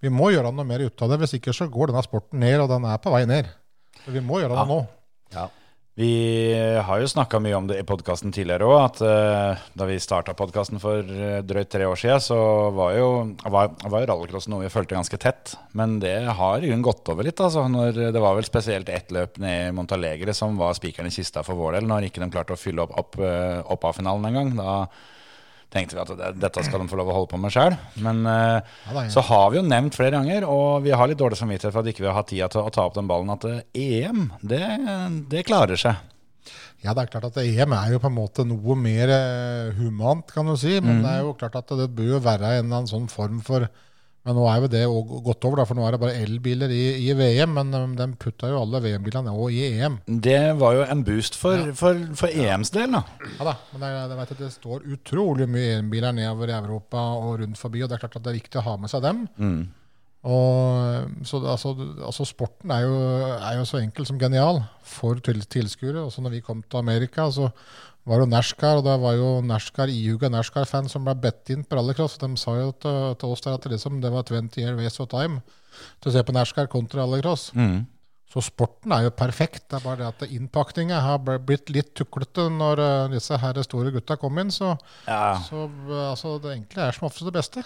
Vi 0.00 0.08
må 0.08 0.30
gjøre 0.32 0.52
noe 0.54 0.64
mer 0.64 0.80
ut 0.86 1.02
av 1.02 1.10
det. 1.10 1.18
Hvis 1.20 1.34
ikke 1.38 1.52
så 1.52 1.68
går 1.70 1.92
denne 1.92 2.02
sporten 2.02 2.40
ned, 2.40 2.60
og 2.60 2.68
den 2.72 2.84
er 2.88 2.96
på 2.98 3.10
vei 3.12 3.24
ned. 3.26 3.50
Så 4.04 4.10
vi 4.14 4.20
må 4.24 4.40
gjøre 4.40 4.56
det 4.56 4.68
nå. 4.72 4.80
Vi 5.94 6.54
har 6.80 7.02
jo 7.02 7.08
snakka 7.10 7.36
mye 7.44 7.52
om 7.58 7.66
det 7.68 7.76
i 7.82 7.84
podkasten 7.84 8.32
tidligere 8.32 8.64
òg, 8.64 8.78
at 8.80 9.00
uh, 9.04 9.64
da 9.76 9.88
vi 9.90 9.98
starta 10.00 10.32
podkasten 10.32 10.80
for 10.80 11.04
eh, 11.04 11.42
drøyt 11.44 11.68
tre 11.74 11.84
år 11.84 12.00
siden, 12.00 12.22
så 12.24 12.38
var 12.72 12.94
jo, 12.96 13.08
var, 13.44 13.74
var 13.92 14.06
rallycross 14.08 14.48
noe 14.48 14.64
vi 14.64 14.72
fulgte 14.72 14.96
ganske 14.96 15.20
tett. 15.20 15.52
Men 15.76 15.98
det 16.00 16.14
har 16.38 16.64
i 16.64 16.70
grunnen 16.70 16.86
gått 16.86 17.12
over 17.12 17.28
litt. 17.28 17.36
altså. 17.44 17.66
Det 17.92 18.24
var 18.24 18.38
vel 18.38 18.48
spesielt 18.48 18.88
ett 18.88 19.12
løp 19.12 19.36
ned 19.42 19.68
i 19.68 19.76
Montalegre 19.76 20.32
som 20.32 20.56
var 20.56 20.72
spikeren 20.80 21.12
i 21.12 21.12
kista 21.12 21.44
for 21.44 21.60
vår 21.60 21.76
del, 21.76 21.90
når 21.92 22.08
ikke 22.08 22.24
de 22.24 22.32
klarte 22.32 22.56
å 22.56 22.62
fylle 22.62 22.86
opp, 22.86 22.96
opp, 22.96 23.20
eh, 23.20 23.60
opp 23.60 23.84
av 23.90 24.00
finalen 24.00 24.30
engang. 24.32 24.56
Da 24.56 24.78
tenkte 25.72 25.96
vi 25.96 26.02
at 26.02 26.12
det, 26.18 26.30
dette 26.42 26.64
skal 26.66 26.82
de 26.82 26.88
få 26.90 26.98
lov 27.00 27.10
å 27.10 27.16
holde 27.16 27.30
på 27.32 27.40
med 27.40 27.54
sjøl. 27.54 27.76
Men 28.04 28.22
uh, 28.28 28.60
Ja, 28.92 29.04
så 29.12 29.24
har 29.28 29.50
vi 29.52 29.60
jo 29.60 29.64
nevnt 29.66 29.96
flere 29.96 30.18
ganger, 30.18 30.46
og 30.48 30.84
vi 30.84 30.92
har 30.94 31.08
litt 31.08 31.20
dårlig 31.20 31.40
samvittighet 31.40 31.72
for 31.72 31.82
at 31.82 31.92
ikke 31.92 32.04
vi 32.04 32.10
har 32.10 32.18
hatt 32.18 32.30
tida 32.32 32.50
til 32.52 32.62
å 32.62 32.72
ta 32.74 32.86
opp 32.88 32.96
den 32.98 33.08
ballen, 33.10 33.32
at 33.32 33.46
eh, 33.48 33.62
EM, 33.72 34.26
det, 34.44 34.64
det 35.32 35.46
klarer 35.48 35.80
seg. 35.80 36.00
Ja, 36.82 36.96
det 36.96 37.04
er 37.04 37.12
klart 37.12 37.28
at 37.28 37.38
EM 37.38 37.72
er 37.76 37.92
jo 37.94 38.00
på 38.02 38.10
en 38.10 38.16
måte 38.16 38.44
noe 38.46 38.74
mer 38.78 39.12
eh, 39.14 39.72
humant, 39.78 40.26
kan 40.34 40.48
du 40.50 40.56
si. 40.58 40.74
Men 40.82 41.04
det 41.04 41.12
er 41.14 41.22
jo 41.22 41.36
klart 41.38 41.60
at 41.60 41.70
det 41.78 41.88
bør 41.94 42.16
jo 42.16 42.22
være 42.24 42.56
en 42.56 42.64
eller 42.64 42.82
annen 42.82 42.90
sånn 42.90 43.08
form 43.12 43.38
for 43.46 43.68
Men 44.22 44.36
nå 44.38 44.44
er 44.46 44.60
jo 44.62 44.68
det 44.70 44.80
gått 45.26 45.44
over, 45.48 45.58
da, 45.58 45.64
for 45.66 45.74
nå 45.74 45.82
er 45.88 45.96
det 45.96 46.00
bare 46.04 46.20
elbiler 46.22 46.70
i, 46.70 46.82
i 47.08 47.14
VM. 47.18 47.56
Men 47.58 47.72
um, 47.74 47.96
de 47.98 48.06
putta 48.22 48.46
jo 48.52 48.60
alle 48.62 48.78
VM-bilene 48.84 49.32
òg 49.34 49.56
i 49.56 49.64
EM. 49.80 49.96
Det 50.22 50.38
var 50.60 50.76
jo 50.78 50.84
en 50.86 51.02
boost 51.08 51.34
for, 51.40 51.72
for, 51.74 51.98
for 52.20 52.30
EMs 52.30 52.70
del, 52.70 52.94
da. 52.94 53.02
Ja 53.40 53.48
da, 53.50 53.56
men 53.72 53.82
det, 53.82 53.90
er- 53.90 54.00
jeg 54.12 54.20
vet 54.20 54.34
at 54.36 54.42
det 54.44 54.52
står 54.54 54.86
utrolig 54.94 55.48
mye 55.50 55.78
EM-biler 55.80 56.14
nedover 56.14 56.52
i 56.54 56.58
Europa 56.60 57.02
og 57.18 57.40
rundt 57.42 57.58
forbi, 57.58 57.82
og 57.82 57.90
det 57.90 57.98
er 57.98 58.04
klart 58.06 58.20
at 58.20 58.26
det 58.28 58.30
er 58.36 58.38
viktig 58.38 58.62
å 58.62 58.66
ha 58.70 58.76
med 58.84 58.94
seg 58.94 59.02
dem. 59.08 59.24
Og, 60.22 61.24
så 61.26 61.40
altså, 61.50 61.72
altså 62.06 62.24
Sporten 62.28 62.70
er 62.70 62.84
jo, 62.86 62.94
er 63.42 63.56
jo 63.58 63.64
så 63.66 63.80
enkel 63.82 64.06
som 64.06 64.20
genial 64.22 64.60
for 64.86 65.18
til, 65.24 65.40
tilskuere. 65.50 66.04
Også 66.06 66.22
når 66.22 66.36
vi 66.36 66.44
kom 66.46 66.60
til 66.62 66.78
Amerika, 66.78 67.26
så 67.34 67.48
var 68.08 68.18
jo 68.22 68.26
NASCAR, 68.26 68.80
og 68.80 68.84
det 68.86 68.94
var 69.02 69.14
jo 69.14 69.28
NASCAR, 69.46 69.90
ihuga 69.92 70.30
NASCAR-fans 70.32 70.90
som 70.96 71.04
ble 71.06 71.14
bedt 71.22 71.52
inn 71.54 71.62
på 71.64 71.76
rallycross. 71.78 72.16
De 72.18 72.28
sa 72.40 72.56
jo 72.58 72.72
til, 72.82 73.14
til 73.20 73.34
oss 73.36 73.44
der 73.44 73.54
at 73.58 73.68
liksom, 73.70 74.00
det 74.02 74.10
var 74.10 74.24
20 74.26 74.58
year 74.58 74.74
waste 74.78 75.04
of 75.04 75.10
time 75.12 75.42
til 76.02 76.10
å 76.10 76.14
se 76.16 76.22
på 76.26 76.34
NASCAR 76.34 76.66
kontra 76.72 77.04
rallycross. 77.04 77.50
Så 78.32 78.40
sporten 78.46 78.92
er 78.96 79.04
jo 79.04 79.10
perfekt. 79.12 79.66
Det 79.68 79.76
er 79.76 79.84
bare 79.84 80.00
det 80.00 80.08
at 80.08 80.30
innpakninga 80.32 80.98
har 81.04 81.18
blitt 81.44 81.68
litt 81.70 81.90
tuklete 81.94 82.46
når 82.50 82.80
eh, 82.80 83.08
disse 83.12 83.36
her 83.38 83.58
store 83.66 83.92
gutta 83.92 84.16
kom 84.16 84.38
inn. 84.40 84.50
Så, 84.50 84.72
Ja. 85.06 85.36
så 85.44 85.66
eh, 85.68 86.06
altså, 86.10 86.38
det 86.40 86.54
egentlig 86.56 86.80
er 86.86 86.96
som 86.96 87.06
oftest 87.10 87.28
det 87.28 87.34
beste. 87.36 87.64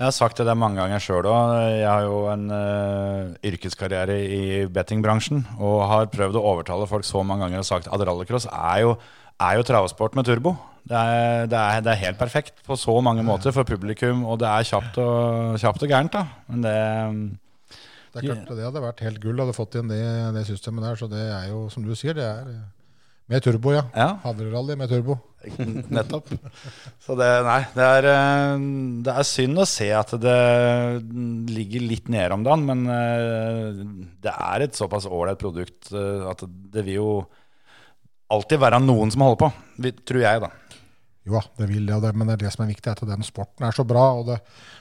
Jeg 0.00 0.06
har 0.06 0.14
sagt 0.16 0.38
det 0.40 0.46
der 0.48 0.56
mange 0.56 0.80
ganger 0.80 1.02
sjøl 1.04 1.26
òg. 1.28 1.50
Jeg 1.76 1.84
har 1.84 2.06
jo 2.06 2.20
en 2.32 2.46
uh, 2.48 3.34
yrkeskarriere 3.44 4.14
i 4.32 4.44
bettingbransjen 4.72 5.42
og 5.58 5.82
har 5.90 6.08
prøvd 6.08 6.38
å 6.40 6.44
overtale 6.54 6.86
folk 6.88 7.04
så 7.04 7.20
mange 7.20 7.44
ganger 7.44 7.60
og 7.60 7.68
sagt 7.68 7.90
at 7.92 8.04
rallycross 8.08 8.46
er 8.48 8.78
jo, 8.86 8.94
jo 8.96 9.66
travsport 9.68 10.16
med 10.16 10.24
turbo. 10.24 10.54
Det 10.88 10.96
er, 10.96 11.44
det, 11.52 11.60
er, 11.60 11.84
det 11.84 11.92
er 11.92 12.00
helt 12.06 12.20
perfekt 12.22 12.64
på 12.64 12.80
så 12.80 12.96
mange 13.04 13.26
måter 13.28 13.52
for 13.52 13.68
publikum, 13.68 14.24
og 14.24 14.40
det 14.40 14.48
er 14.48 14.70
kjapt 14.70 14.96
og, 15.04 15.60
kjapt 15.60 15.84
og 15.84 15.92
gærent. 15.92 16.16
da. 16.16 16.24
Men 16.48 16.64
det 16.64 16.74
Det 18.16 18.22
er 18.22 18.30
klart, 18.30 18.56
det 18.56 18.68
hadde 18.70 18.86
vært 18.88 19.04
helt 19.04 19.20
gull 19.20 19.44
hadde 19.44 19.58
fått 19.60 19.76
inn 19.82 19.92
det, 19.92 20.00
det 20.32 20.48
systemet 20.48 20.88
der. 20.88 20.96
Så 20.96 21.12
det 21.12 21.26
er 21.28 21.50
jo, 21.52 21.66
som 21.68 21.84
du 21.84 21.92
sier, 21.92 22.16
det 22.16 22.24
er 22.24 22.48
med 23.30 23.44
turbo, 23.44 23.74
ja. 23.76 23.84
Ja. 23.94 24.08
Havrerally 24.24 24.74
med 24.78 24.90
turbo. 24.90 25.16
Nettopp. 25.94 26.32
Så 27.00 27.14
det, 27.16 27.28
nei, 27.46 27.60
det 27.76 27.84
er, 27.86 28.08
eh, 28.10 28.64
det 29.06 29.14
er 29.14 29.28
synd 29.28 29.62
å 29.62 29.68
se 29.68 29.88
at 29.96 30.14
det 30.20 30.38
ligger 31.54 31.86
litt 31.86 32.10
nede 32.12 32.36
om 32.36 32.44
dagen, 32.46 32.66
men 32.68 32.82
eh, 32.90 33.84
det 34.26 34.34
er 34.34 34.66
et 34.66 34.78
såpass 34.78 35.08
ålreit 35.08 35.40
produkt 35.40 35.92
eh, 35.94 36.26
at 36.28 36.44
det 36.44 36.84
vil 36.88 36.98
jo 36.98 37.12
alltid 38.30 38.60
være 38.62 38.82
noen 38.82 39.14
som 39.14 39.24
holder 39.26 39.40
på, 39.46 39.52
tror 40.10 40.24
jeg, 40.26 40.42
da. 40.44 40.50
Jo 41.26 41.36
da, 41.36 41.46
det 41.60 41.70
vil 41.70 41.88
det, 41.88 42.12
men 42.16 42.28
det 42.28 42.36
er 42.36 42.44
det 42.44 42.54
som 42.54 42.64
er 42.64 42.70
viktig, 42.72 42.92
at 42.92 43.02
den 43.08 43.26
sporten 43.26 43.66
er 43.66 43.74
så 43.76 43.84
bra. 43.86 44.04
og 44.18 44.30
Det, 44.30 44.38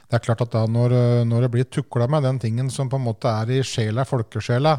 det 0.10 0.18
er 0.18 0.26
klart 0.26 0.44
at 0.46 0.54
da 0.54 0.66
når, 0.70 0.96
når 1.28 1.46
det 1.46 1.50
blir 1.54 1.68
tukla 1.70 2.08
med 2.10 2.26
den 2.26 2.40
tingen 2.42 2.70
som 2.74 2.90
på 2.90 2.98
en 2.98 3.06
måte 3.10 3.30
er 3.30 3.52
i 3.58 3.66
sjela, 3.66 4.06
folkesjela, 4.08 4.78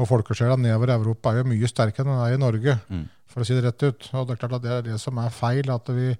og 0.00 0.08
folkesjela 0.08 0.56
nedover 0.56 0.90
i 0.92 0.96
Europa 0.96 1.32
er 1.32 1.42
jo 1.42 1.50
mye 1.50 1.68
sterkere 1.68 2.06
enn 2.06 2.14
den 2.14 2.22
er 2.24 2.36
i 2.36 2.40
Norge, 2.40 2.76
for 3.30 3.42
å 3.42 3.46
si 3.46 3.54
det 3.54 3.64
rett 3.66 3.82
ut. 3.84 4.06
Og 4.16 4.24
det 4.26 4.34
er 4.34 4.40
klart 4.40 4.54
at 4.56 4.62
det 4.64 4.70
er 4.74 4.86
det 4.86 4.96
som 5.02 5.18
er 5.22 5.30
feil. 5.30 5.68
at 5.70 5.90
Vi, 5.94 6.14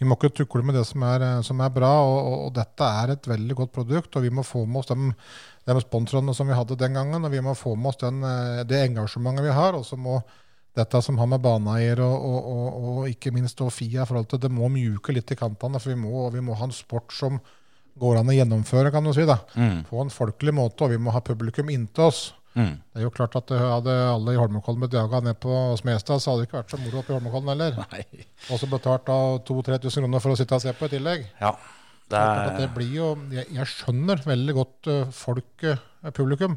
vi 0.00 0.06
må 0.08 0.16
ikke 0.16 0.32
tukle 0.34 0.64
med 0.66 0.74
det 0.74 0.86
som 0.88 1.02
er, 1.06 1.22
eh, 1.22 1.42
som 1.46 1.60
er 1.60 1.70
bra, 1.70 1.92
og, 2.02 2.16
og, 2.18 2.38
og 2.46 2.54
dette 2.56 2.88
er 3.02 3.12
et 3.14 3.28
veldig 3.28 3.58
godt 3.60 3.72
produkt. 3.76 4.16
Og 4.16 4.24
vi 4.24 4.32
må 4.34 4.42
få 4.42 4.64
med 4.66 4.80
oss 4.80 4.90
de, 4.90 5.12
de 5.68 5.84
sponsorene 5.84 6.34
som 6.34 6.48
vi 6.48 6.56
hadde 6.58 6.78
den 6.80 6.96
gangen, 6.98 7.24
og 7.24 7.30
vi 7.30 7.44
må 7.44 7.54
få 7.54 7.76
med 7.76 7.92
oss 7.92 8.00
den, 8.02 8.24
eh, 8.24 8.64
det 8.64 8.82
engasjementet 8.88 9.46
vi 9.46 9.54
har. 9.54 9.78
og 9.78 9.86
så 9.86 9.96
må 10.00 10.20
dette 10.76 11.00
som 11.00 11.16
har 11.16 11.28
med 11.30 11.40
baneeier 11.40 12.02
og, 12.04 12.16
og, 12.30 12.48
og, 12.52 12.88
og 12.90 13.06
ikke 13.08 13.32
minst 13.32 13.60
og 13.64 13.70
FIA 13.72 14.02
i 14.02 14.08
forhold 14.08 14.26
til 14.28 14.42
det 14.42 14.50
må 14.52 14.68
mjuke 14.68 15.14
litt 15.16 15.30
i 15.32 15.38
kantene, 15.38 15.80
for 15.80 15.94
vi 15.94 16.00
må, 16.00 16.26
vi 16.34 16.42
må 16.44 16.56
ha 16.58 16.68
en 16.68 16.74
sport 16.76 17.14
som 17.16 17.38
går 17.96 18.18
an 18.20 18.28
å 18.28 18.34
gjennomføre, 18.36 18.90
kan 18.92 19.06
du 19.06 19.12
si, 19.16 19.24
da, 19.24 19.38
på 19.88 20.02
en 20.02 20.12
folkelig 20.12 20.52
måte, 20.52 20.84
og 20.84 20.92
vi 20.92 20.98
må 21.00 21.14
ha 21.14 21.22
publikum 21.24 21.70
inntil 21.72 22.10
oss. 22.10 22.26
Det 22.56 23.00
er 23.00 23.04
jo 23.04 23.12
klart 23.12 23.36
at 23.36 23.50
hadde 23.52 23.94
alle 24.10 24.32
i 24.32 24.38
Holmenkollen 24.40 24.80
blitt 24.80 24.96
jaga 24.96 25.20
ned 25.24 25.36
på 25.42 25.52
Smestad, 25.80 26.22
så 26.22 26.32
hadde 26.32 26.44
det 26.44 26.48
ikke 26.48 26.60
vært 26.62 26.72
så 26.72 26.78
moro 26.80 27.02
oppe 27.02 27.12
i 27.12 27.16
Holmenkollen 27.18 27.52
heller. 27.52 27.80
Nei. 27.92 28.26
Og 28.48 28.60
så 28.62 28.68
betalt 28.70 29.04
da 29.08 29.18
2000-3000 29.50 30.06
kroner 30.06 30.24
for 30.24 30.32
å 30.32 30.38
sitte 30.40 30.56
og 30.56 30.64
se 30.64 30.72
på 30.76 30.88
i 30.88 30.94
tillegg. 30.94 31.26
Ja. 31.42 31.52
Det 32.06 32.22
er 32.22 32.56
det 32.60 32.70
blir 32.76 32.92
jo, 32.94 33.10
jeg, 33.34 33.48
jeg 33.50 33.66
skjønner 33.72 34.20
veldig 34.22 34.54
godt 34.54 34.88
eh, 34.92 35.12
folk, 35.14 35.66
eh, 35.66 35.80
publikum. 36.14 36.54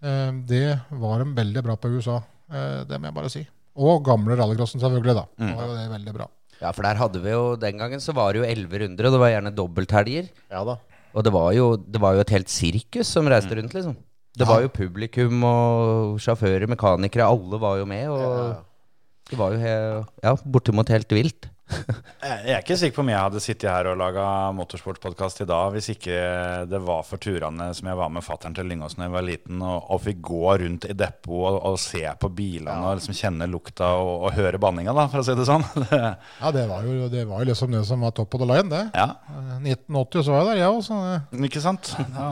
Eh, 0.00 0.32
det 0.48 0.64
var 1.02 1.24
de 1.24 1.32
veldig 1.34 1.64
bra 1.66 1.74
på 1.76 1.90
i 1.90 1.98
USA, 1.98 2.20
eh, 2.52 2.84
det 2.86 3.00
må 3.00 3.10
jeg 3.10 3.16
bare 3.18 3.32
si. 3.34 3.42
Og 3.78 4.04
gamle 4.06 4.38
rallycrossen 4.38 4.82
selvfølgelig, 4.82 5.16
da. 5.18 5.26
Det 5.38 5.54
var 5.58 5.66
jo 5.66 5.78
det 5.80 5.88
veldig 5.96 6.14
bra. 6.14 6.28
Ja, 6.58 6.72
for 6.74 6.82
der 6.82 6.98
hadde 6.98 7.20
vi 7.22 7.30
jo 7.30 7.52
Den 7.54 7.78
gangen 7.78 8.00
så 8.02 8.10
var 8.16 8.32
det 8.34 8.40
jo 8.40 8.46
elleve 8.48 8.80
runder, 8.82 9.06
og 9.06 9.14
det 9.14 9.20
var 9.22 9.30
gjerne 9.30 9.52
dobbelthelger. 9.54 10.30
Ja 10.50 10.64
da. 10.66 10.78
Og 11.16 11.24
det 11.24 11.32
var, 11.34 11.52
jo, 11.56 11.68
det 11.78 12.00
var 12.02 12.14
jo 12.14 12.22
et 12.22 12.32
helt 12.34 12.50
sirkus 12.52 13.10
som 13.10 13.26
reiste 13.30 13.56
rundt, 13.58 13.74
liksom. 13.74 13.94
Det 14.38 14.48
var 14.48 14.64
jo 14.64 14.72
publikum 14.72 15.44
og 15.48 16.16
sjåfører, 16.22 16.68
mekanikere, 16.70 17.28
alle 17.28 17.60
var 17.62 17.78
jo 17.82 17.86
med. 17.90 18.08
Og 18.08 19.30
det 19.30 19.38
var 19.38 19.52
jo 19.54 19.60
he, 19.62 19.76
ja, 20.24 20.34
bortimot 20.46 20.88
helt 20.94 21.12
vilt. 21.16 21.50
jeg 22.24 22.54
er 22.54 22.62
ikke 22.62 22.78
sikker 22.80 22.96
på 22.96 23.02
om 23.02 23.10
jeg 23.12 23.20
hadde 23.20 23.40
sittet 23.44 23.68
her 23.68 23.90
og 23.90 23.98
laga 24.00 24.22
motorsportpodkast 24.56 25.42
i 25.44 25.46
dag 25.50 25.74
hvis 25.74 25.90
ikke 25.92 26.14
det 26.64 26.78
var 26.80 27.02
for 27.04 27.20
turene 27.20 27.66
som 27.76 27.90
jeg 27.90 27.98
var 27.98 28.08
med 28.14 28.24
fattern 28.24 28.54
til 28.56 28.64
Lyngås 28.70 28.96
da 28.96 29.04
jeg 29.04 29.12
var 29.12 29.26
liten, 29.26 29.60
og, 29.60 29.90
og 29.92 30.00
fikk 30.00 30.22
gå 30.30 30.54
rundt 30.62 30.86
i 30.88 30.96
depot 30.96 31.42
og, 31.50 31.58
og 31.68 31.76
se 31.82 32.00
på 32.22 32.30
bilene 32.38 32.78
og 32.88 32.96
liksom 33.02 33.18
kjenne 33.18 33.50
lukta 33.52 33.90
og, 34.00 34.14
og 34.30 34.38
høre 34.38 34.60
banninga, 34.64 34.94
da, 34.96 35.04
for 35.12 35.20
å 35.20 35.26
si 35.28 35.36
det 35.36 35.44
sånn. 35.50 35.66
Ja, 36.40 36.54
det 36.56 36.64
var 36.70 36.88
jo, 36.88 37.10
det 37.12 37.26
var 37.28 37.44
jo 37.44 37.50
liksom 37.50 37.76
det 37.76 37.84
som 37.84 38.00
var 38.06 38.16
top 38.16 38.38
of 38.38 38.46
the 38.46 38.48
line, 38.48 38.72
det. 38.72 38.86
ja, 38.96 39.10
Eh, 39.28 39.60
1980 39.74 40.24
så 40.24 40.32
var 40.32 40.40
jeg 40.40 40.48
der, 40.48 40.62
jeg 40.62 40.80
også. 40.80 41.02
ikke 41.50 41.64
sant? 41.68 41.92
Ja, 42.16 42.30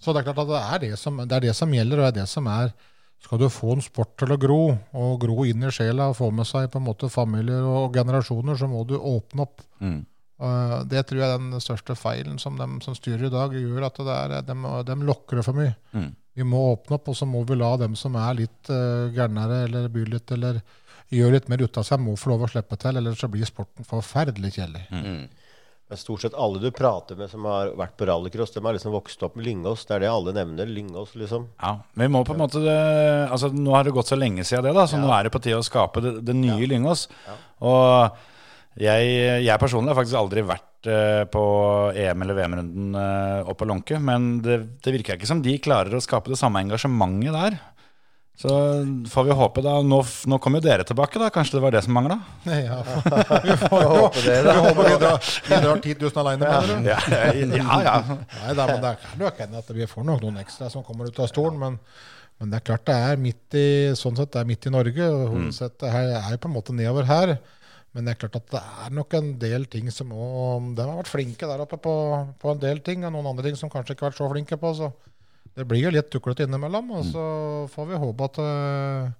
Så 0.00 0.12
det 0.12 0.22
er 0.22 0.30
klart 0.30 0.40
at 0.44 0.50
det 0.50 0.60
er 0.60 0.84
det 0.86 1.00
som, 1.00 1.18
det 1.20 1.36
er 1.36 1.48
det 1.48 1.56
som 1.56 1.74
gjelder, 1.74 2.00
og 2.00 2.06
det 2.06 2.10
er 2.12 2.22
det 2.22 2.30
som 2.32 2.48
er 2.50 2.72
Skal 3.20 3.36
du 3.36 3.50
få 3.52 3.74
en 3.74 3.82
sport 3.84 4.14
til 4.16 4.32
å 4.32 4.38
gro, 4.40 4.62
og 4.96 5.18
gro 5.20 5.44
inn 5.44 5.66
i 5.68 5.70
sjela 5.76 6.06
og 6.08 6.14
få 6.16 6.30
med 6.32 6.46
seg 6.48 6.70
på 6.72 6.80
en 6.80 6.86
måte 6.86 7.10
familier 7.12 7.66
og 7.68 7.92
generasjoner, 7.92 8.56
så 8.56 8.64
må 8.64 8.80
du 8.88 8.94
åpne 8.96 9.44
opp. 9.44 9.60
Mm. 9.84 9.98
Eh, 10.40 10.76
det 10.88 11.02
tror 11.04 11.20
jeg 11.20 11.28
er 11.28 11.42
den 11.42 11.60
største 11.60 11.96
feilen 12.00 12.38
som 12.40 12.56
de 12.56 12.68
som 12.84 12.96
styrer 12.96 13.28
i 13.28 13.32
dag, 13.34 13.52
gjør. 13.52 13.84
At 13.90 14.00
det 14.00 14.16
er, 14.16 14.36
de, 14.48 14.56
de 14.88 14.96
lokker 15.04 15.40
det 15.40 15.44
for 15.44 15.58
mye. 15.58 15.74
Mm. 15.92 16.08
Vi 16.40 16.46
må 16.48 16.62
åpne 16.70 16.96
opp, 16.96 17.10
og 17.12 17.18
så 17.18 17.28
må 17.28 17.44
vi 17.44 17.58
la 17.60 17.74
dem 17.82 17.98
som 17.98 18.16
er 18.16 18.38
litt 18.38 18.72
uh, 18.72 19.10
gærnere 19.12 19.64
eller 19.66 19.90
byr 19.92 20.14
litt 20.14 20.32
eller 20.32 20.62
gjør 21.10 21.34
litt 21.34 21.50
mer 21.50 21.60
ut 21.66 21.78
av 21.80 21.84
seg, 21.84 22.00
må 22.00 22.14
få 22.16 22.32
lov 22.32 22.46
å 22.46 22.50
slippe 22.52 22.78
til. 22.80 22.96
Ellers 22.96 23.20
så 23.20 23.28
blir 23.28 23.48
sporten 23.48 23.84
forferdelig 23.84 24.54
kjedelig. 24.56 24.86
Men 25.90 25.98
stort 25.98 26.22
sett 26.22 26.36
alle 26.38 26.60
du 26.62 26.68
prater 26.70 27.18
med 27.18 27.26
som 27.32 27.46
har 27.50 27.72
vært 27.74 27.96
på 27.98 28.06
rallycross, 28.06 28.52
de 28.54 28.62
har 28.62 28.76
liksom 28.76 28.94
vokst 28.94 29.24
opp 29.26 29.34
med 29.34 29.48
Lyngås. 29.48 29.82
Det 29.88 29.96
er 29.96 30.04
det 30.04 30.10
alle 30.12 30.34
nevner. 30.36 30.68
Lyngås, 30.70 31.16
liksom. 31.18 31.48
Ja, 31.58 31.72
men 31.98 32.06
vi 32.06 32.12
må 32.14 32.22
på 32.26 32.36
en 32.36 32.44
måte 32.44 32.62
altså 32.62 33.50
Nå 33.50 33.74
har 33.74 33.88
det 33.88 33.94
gått 33.96 34.12
så 34.12 34.18
lenge 34.18 34.44
siden 34.46 34.68
det, 34.68 34.76
da, 34.76 34.86
så 34.86 35.00
nå 35.00 35.10
er 35.10 35.26
det 35.26 35.34
på 35.34 35.42
tide 35.42 35.58
å 35.58 35.66
skape 35.66 36.02
det, 36.04 36.12
det 36.28 36.36
nye 36.38 36.68
Lyngås. 36.70 37.08
Og 37.66 38.20
jeg, 38.78 39.08
jeg 39.42 39.60
personlig 39.60 39.90
har 39.90 39.98
faktisk 39.98 40.20
aldri 40.20 40.44
vært 40.46 40.86
eh, 40.88 41.24
på 41.28 41.42
EM- 41.98 42.22
eller 42.22 42.36
VM-runden 42.38 42.94
uh, 42.94 43.48
oppe 43.50 43.64
på 43.64 43.68
Lånke, 43.68 43.98
men 43.98 44.36
det, 44.44 44.60
det 44.84 44.94
virker 44.94 45.18
ikke 45.18 45.28
som 45.28 45.42
de 45.42 45.56
klarer 45.62 45.96
å 45.96 46.02
skape 46.04 46.30
det 46.30 46.38
samme 46.38 46.62
engasjementet 46.62 47.34
der. 47.34 47.58
Så 48.40 48.48
får 49.12 49.24
vi 49.24 49.34
håpe 49.36 49.60
da 49.60 49.72
Nå, 49.84 49.98
nå 50.32 50.38
kommer 50.40 50.62
jo 50.62 50.64
dere 50.64 50.84
tilbake, 50.88 51.20
da. 51.20 51.28
Kanskje 51.34 51.58
det 51.58 51.64
var 51.64 51.74
det 51.74 51.82
som 51.84 51.92
mangla? 51.92 52.16
Ja, 52.48 52.78
vi 53.44 53.56
får 53.60 53.82
jo 53.82 53.90
håpe 53.98 54.22
det. 54.24 54.38
Vi 54.46 54.54
håper 54.64 54.88
vi 54.88 54.94
drar, 55.02 55.28
vi 55.48 55.58
drar 55.64 55.82
10 55.84 55.96
000 56.00 56.22
alene, 56.22 56.48
mener 56.48 56.70
du? 56.70 56.88
Ja, 56.88 57.00
ja. 57.36 57.76
ja. 57.84 58.16
Nei 58.38 58.54
da, 58.56 58.66
men 58.70 58.80
det 58.80 58.94
er 58.94 59.20
nok 59.20 59.44
at 59.44 59.74
vi 59.76 59.88
får 59.90 60.06
nok 60.08 60.24
noen 60.24 60.40
ekstra 60.40 60.70
som 60.72 60.86
kommer 60.86 61.10
ut 61.10 61.20
av 61.20 61.28
stolen. 61.28 61.58
Men, 61.60 61.76
men 62.40 62.52
det 62.52 62.62
er 62.62 62.66
klart 62.70 62.86
det 62.88 62.96
er 63.10 63.20
midt 63.20 63.58
i 63.60 63.66
sånn 63.98 64.16
sett 64.16 64.32
det 64.32 64.40
er 64.40 64.48
midt 64.48 64.70
i 64.70 64.72
Norge. 64.72 65.10
og 65.12 65.26
Hovedsettet 65.34 65.92
her 65.92 66.14
er 66.22 66.40
på 66.40 66.48
en 66.48 66.56
måte 66.56 66.76
nedover 66.76 67.08
her. 67.10 67.36
Men 67.92 68.06
det 68.06 68.14
er 68.14 68.22
klart 68.22 68.40
at 68.40 68.48
det 68.54 68.64
er 68.86 68.96
nok 68.96 69.18
en 69.18 69.30
del 69.42 69.68
ting 69.68 69.88
som 69.92 70.12
òg 70.14 70.72
De 70.78 70.84
har 70.86 71.00
vært 71.02 71.10
flinke 71.10 71.48
der 71.50 71.60
oppe 71.64 71.76
på, 71.82 71.94
på 72.40 72.52
en 72.54 72.60
del 72.62 72.80
ting, 72.86 73.04
og 73.04 73.12
noen 73.12 73.34
andre 73.34 73.50
ting 73.50 73.58
som 73.60 73.72
kanskje 73.72 73.98
ikke 73.98 74.08
har 74.08 74.14
vært 74.14 74.22
så 74.22 74.32
flinke 74.32 74.60
på. 74.64 74.72
Så 74.78 74.92
det 75.58 75.66
blir 75.68 75.82
jo 75.86 75.90
litt 75.94 76.10
tuklete 76.12 76.46
innimellom. 76.46 76.90
Og 76.98 77.08
så 77.10 77.24
får 77.72 77.88
vi 77.90 77.98
håpe 78.04 78.28
at 78.30 78.38
eh, 78.44 79.10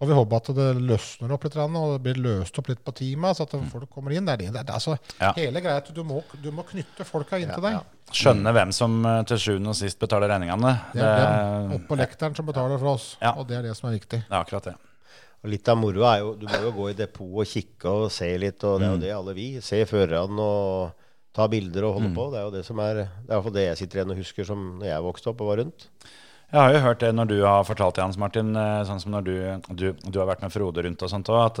får 0.00 0.10
vi 0.10 0.16
håpe 0.18 0.36
at 0.40 0.48
det 0.56 0.68
løsner 0.80 1.32
opp 1.36 1.44
litt, 1.46 1.56
og 1.56 1.76
det 1.96 2.00
blir 2.04 2.18
løst 2.24 2.58
opp 2.60 2.68
litt 2.72 2.82
på 2.84 2.94
teamet, 2.96 3.36
så 3.38 3.46
at 3.46 3.54
folk 3.72 3.88
kommer 3.92 4.12
inn. 4.16 4.26
Det 4.28 4.34
er 4.34 4.42
det. 4.44 4.50
det 4.56 4.64
er, 4.64 4.72
altså, 4.76 4.96
Ja. 5.20 5.32
Hele 5.36 5.62
greia 5.64 5.80
at 5.82 5.92
du 5.94 6.02
må, 6.04 6.22
du 6.42 6.50
må 6.52 6.64
knytte 6.68 7.04
folka 7.08 7.38
inn 7.40 7.52
til 7.54 7.64
deg. 7.64 7.78
Skjønne 8.12 8.52
hvem 8.56 8.72
som 8.76 8.98
eh, 9.04 9.22
til 9.30 9.40
sjuende 9.44 9.72
og 9.72 9.78
sist 9.78 9.98
betaler 10.02 10.30
regningene. 10.32 10.74
Det 10.94 11.02
er 11.06 11.22
dem 11.22 11.78
oppå 11.80 11.96
lekteren 11.98 12.36
som 12.36 12.46
betaler 12.48 12.78
for 12.82 12.96
oss, 12.96 13.16
Ja. 13.22 13.32
og 13.36 13.48
det 13.48 13.56
er 13.60 13.62
det 13.70 13.76
som 13.78 13.88
er 13.90 13.96
viktig. 13.98 14.20
det 14.26 14.30
er 14.32 14.42
akkurat 14.42 14.68
det. 14.72 14.76
Og 15.44 15.50
litt 15.52 15.68
av 15.68 15.76
moroa 15.78 16.14
er 16.16 16.20
jo 16.24 16.30
Du 16.40 16.46
må 16.48 16.58
jo 16.64 16.70
gå 16.72 16.86
i 16.90 16.94
depot 16.96 17.40
og 17.42 17.46
kikke 17.46 17.90
og 17.92 18.06
se 18.10 18.28
litt, 18.40 18.64
og 18.64 18.80
det 18.80 18.86
er 18.88 18.94
jo 18.94 19.02
det 19.02 19.10
alle 19.14 19.34
vi. 19.36 19.48
Se 19.62 19.82
førerne 19.86 20.40
og 20.42 21.04
ta 21.36 21.46
bilder 21.52 21.84
og 21.90 21.98
holde 21.98 22.14
på. 22.16 22.30
Det 22.32 22.40
er 22.40 22.46
jo 22.48 22.54
det 22.56 22.64
som 22.66 22.80
er 22.80 23.02
Det 23.04 23.34
er 23.36 23.50
i 23.50 23.54
det 23.58 23.66
jeg 23.68 23.80
sitter 23.82 24.00
igjen 24.00 24.14
og 24.16 24.22
husker 24.24 24.48
som 24.48 24.64
når 24.80 24.88
jeg 24.88 25.04
vokste 25.10 25.30
opp 25.34 25.44
og 25.44 25.52
var 25.52 25.60
rundt. 25.62 25.88
Jeg 26.46 26.60
har 26.62 26.72
jo 26.76 26.82
hørt 26.86 27.00
det 27.02 27.12
når 27.18 27.26
du 27.32 27.38
har 27.44 27.64
fortalt 27.66 27.96
det, 27.98 28.04
Hans 28.06 28.16
Martin, 28.22 28.54
eh, 28.56 28.82
sånn 28.86 29.00
som 29.02 29.12
når 29.16 29.24
du, 29.26 29.36
du, 29.74 29.86
du 30.06 30.18
har 30.22 30.28
vært 30.30 30.44
med 30.46 30.52
Frode 30.54 30.84
rundt 30.86 31.02
og 31.02 31.10
sånt 31.10 31.26
òg, 31.34 31.40
at 31.50 31.58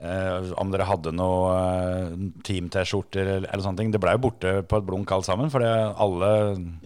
eh, 0.00 0.52
om 0.56 0.70
dere 0.72 0.86
hadde 0.88 1.10
noe 1.12 1.48
eh, 1.58 2.12
team-T-skjorter 2.46 3.20
eller, 3.26 3.48
eller 3.50 3.64
sånne 3.64 3.82
ting. 3.82 3.90
Det 3.92 4.00
blei 4.00 4.14
jo 4.14 4.22
borte 4.28 4.52
på 4.70 4.78
et 4.78 4.86
blunk 4.86 5.10
alt 5.12 5.26
sammen, 5.26 5.50
for 5.52 5.64
alle, 5.66 6.30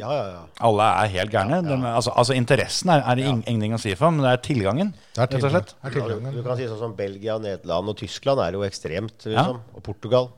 Ja, 0.00 0.10
ja, 0.16 0.24
ja. 0.32 0.40
alle 0.66 0.86
er 1.04 1.12
helt 1.18 1.34
gærne. 1.36 1.60
De, 1.68 1.76
altså, 1.92 2.14
altså 2.16 2.34
interessen 2.40 2.90
er, 2.96 3.04
er 3.04 3.20
det 3.20 3.26
ing- 3.28 3.44
ingenting 3.46 3.76
å 3.76 3.82
si 3.84 3.92
for, 4.00 4.10
men 4.14 4.24
det 4.24 4.32
er 4.32 4.42
tilgangen, 4.48 4.94
Det 5.14 5.26
er 5.26 5.28
rett 5.28 5.44
og 5.44 5.54
slett. 5.54 5.74
Er 5.84 5.98
du 6.38 6.40
kan 6.48 6.56
si 6.58 6.70
sånn 6.72 6.80
som 6.86 6.96
Belgia, 6.98 7.36
Nederland 7.38 7.92
og 7.92 8.00
Tyskland 8.00 8.40
er 8.48 8.56
jo 8.58 8.64
ekstremt, 8.66 9.28
liksom. 9.28 9.60
Og 9.76 9.84
Portugal. 9.86 10.32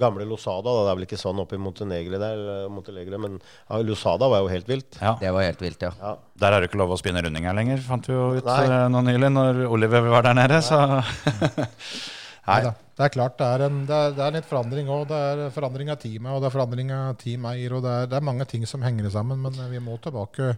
Gamle 0.00 0.26
Losada, 0.28 0.64
da. 0.70 0.84
Det 0.86 0.92
er 0.92 0.98
vel 1.00 1.06
ikke 1.08 1.20
sånn 1.20 1.42
oppe 1.42 1.58
i 1.58 1.62
Montenegro 1.62 2.20
der, 2.22 2.42
Montenegro, 2.72 3.18
men 3.24 3.38
ja, 3.42 3.80
Losada 3.84 4.28
var 4.32 4.44
jo 4.44 4.50
helt 4.52 4.68
vilt. 4.70 4.98
Ja. 5.02 5.16
Det 5.20 5.32
var 5.34 5.46
helt 5.48 5.62
vilt, 5.64 5.82
ja. 5.84 5.92
Ja. 6.00 6.14
Der 6.38 6.54
er 6.56 6.62
det 6.64 6.70
ikke 6.70 6.80
lov 6.82 6.94
å 6.94 7.00
spinne 7.00 7.22
rundinger 7.26 7.56
lenger, 7.58 7.82
fant 7.84 8.06
vi 8.08 8.14
jo 8.16 8.28
ut 8.38 8.46
Nei. 8.48 8.60
eh, 8.66 8.86
nå 8.94 9.02
nylig, 9.08 9.32
når 9.34 9.64
Oliver 9.68 10.08
var 10.14 10.28
der 10.28 10.38
nede. 10.38 10.62
Så 10.64 10.78
Nei 12.48 12.60
Ja, 12.64 12.70
Det 12.96 13.04
er 13.04 13.12
klart 13.12 13.36
det 13.38 13.46
er, 13.46 13.62
en, 13.66 13.82
det 13.86 13.94
er, 13.94 14.14
det 14.16 14.22
er 14.24 14.36
litt 14.38 14.46
forandring 14.48 14.88
òg. 14.90 15.02
Det 15.10 15.18
er 15.18 15.42
forandring 15.54 15.90
av 15.92 15.98
teamet, 16.02 16.32
og 16.32 16.40
det 16.42 16.48
er 16.48 16.54
forandring 16.54 16.92
av 16.96 17.16
teameier, 17.20 17.74
og 17.76 17.84
det 17.84 17.92
er, 17.92 18.08
det 18.10 18.16
er 18.18 18.24
mange 18.26 18.46
ting 18.48 18.64
som 18.66 18.82
henger 18.82 19.10
sammen, 19.12 19.42
men 19.44 19.58
vi 19.70 19.82
må 19.84 19.98
tilbake. 20.02 20.54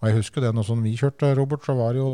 Og 0.00 0.08
jeg 0.08 0.16
husker 0.18 0.46
det 0.46 0.54
når 0.56 0.66
sånn 0.70 0.82
vi 0.86 0.96
kjørte, 0.98 1.34
Robert, 1.38 1.66
så 1.68 1.76
var 1.76 1.92
det 1.94 2.02
jo 2.02 2.10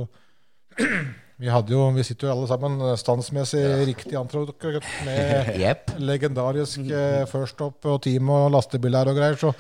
Vi 1.42 1.50
jo, 1.50 1.81
vi 1.90 2.05
sitter 2.07 2.28
jo 2.28 2.37
alle 2.37 2.46
sammen 2.46 2.76
standsmessig 2.94 3.62
riktig 3.88 4.14
antrukket 4.14 4.85
med 5.02 5.48
yep. 5.64 5.90
legendarisk 5.98 6.85
eh, 6.87 7.24
First 7.26 7.59
Up 7.66 7.83
og 7.90 7.98
team 8.05 8.31
og 8.31 8.52
lastebiler 8.55 9.11
og 9.11 9.18
greier. 9.18 9.35
Så 9.40 9.50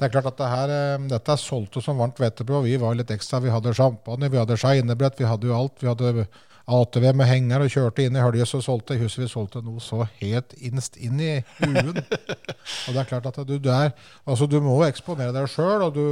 det 0.00 0.06
er 0.06 0.14
klart 0.14 0.30
at 0.30 0.38
det 0.40 0.48
her, 0.48 0.72
eh, 0.72 1.04
dette 1.12 1.34
er 1.34 1.42
solgte 1.42 1.82
som 1.84 2.00
varmt 2.00 2.16
hvetebrød. 2.22 2.64
Vi 2.64 2.78
var 2.80 2.96
litt 2.96 3.12
ekstra. 3.12 3.42
Vi 3.44 3.52
hadde 3.52 3.74
champagne, 3.76 4.32
vi 4.32 4.40
hadde 4.40 4.56
skeinebrett, 4.56 5.20
vi 5.20 5.28
hadde 5.28 5.50
jo 5.50 5.58
alt. 5.58 5.76
Vi 5.82 5.90
hadde 5.92 6.24
ATV 6.66 7.04
med 7.14 7.28
henger 7.30 7.62
og 7.62 7.70
kjørte 7.70 8.02
inn 8.02 8.16
i 8.18 8.22
Høljes 8.24 8.50
og 8.58 8.62
solgte. 8.64 8.96
huset 8.98 9.20
vi 9.22 9.28
solgte 9.30 9.60
noe 9.62 9.78
så 9.78 10.00
helt 10.18 10.54
innst 10.58 10.96
inn 10.98 11.20
i 11.22 11.36
huen. 11.60 12.00
og 12.00 12.88
det 12.90 12.98
er 12.98 13.06
klart 13.06 13.28
at 13.30 13.38
du, 13.46 13.52
du 13.62 13.68
er 13.70 13.92
Altså, 14.26 14.48
du 14.50 14.58
må 14.64 14.74
eksponere 14.82 15.30
deg 15.36 15.46
sjøl, 15.52 15.84
og 15.86 15.94
du, 15.94 16.02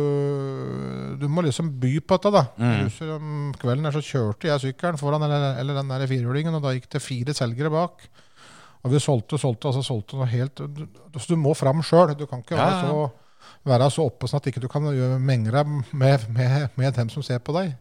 du 1.19 1.27
må 1.27 1.43
liksom 1.43 1.73
by 1.83 1.97
på 2.07 2.19
dette, 2.21 2.31
da. 2.37 2.45
Mm. 2.55 2.77
Huset, 2.85 3.11
om 3.17 3.33
kvelden 3.59 3.89
der 3.89 3.97
så 3.97 4.05
kjørte 4.07 4.53
jeg 4.53 4.63
sykkelen 4.63 5.01
foran, 5.01 5.27
eller, 5.27 5.59
eller 5.59 5.81
den 5.81 5.91
der 5.91 6.07
firehjulingen, 6.07 6.55
og 6.55 6.63
da 6.63 6.77
gikk 6.77 6.87
det 6.95 7.03
fire 7.03 7.35
selgere 7.35 7.75
bak. 7.75 8.07
Og 8.85 8.93
vi 8.93 9.01
solgte, 9.03 9.41
solgte, 9.41 9.73
altså 9.73 9.83
solgte 9.83 10.21
noe 10.21 10.29
helt 10.31 10.61
du, 10.61 10.85
du, 10.87 11.19
du 11.19 11.37
må 11.41 11.55
fram 11.59 11.83
sjøl. 11.83 12.15
Du 12.15 12.29
kan 12.31 12.45
ikke 12.45 12.55
Ja, 12.59 12.69
være 12.69 12.87
så, 12.87 13.51
være 13.75 13.91
så 13.91 14.07
oppe 14.07 14.31
sånn 14.31 14.39
at 14.39 14.51
ikke 14.53 14.63
du 14.63 14.69
kan 14.71 14.87
gjøre 14.87 15.19
menge 15.19 15.51
deg 15.51 15.75
med, 15.91 16.29
med, 16.37 16.69
med 16.79 16.95
dem 17.01 17.11
som 17.11 17.25
ser 17.27 17.43
på 17.43 17.57
deg. 17.57 17.75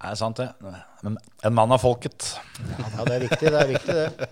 Er 0.00 0.14
det 0.14 0.18
sant, 0.20 0.38
det. 0.40 0.48
Men 1.04 1.16
en 1.44 1.54
mann 1.56 1.72
av 1.74 1.80
folket. 1.82 2.30
Ja, 2.56 3.04
det 3.04 3.14
er 3.18 3.24
viktig, 3.26 3.50
det 3.52 3.58
er 3.60 3.68
viktig, 3.68 3.96
det. 3.96 4.28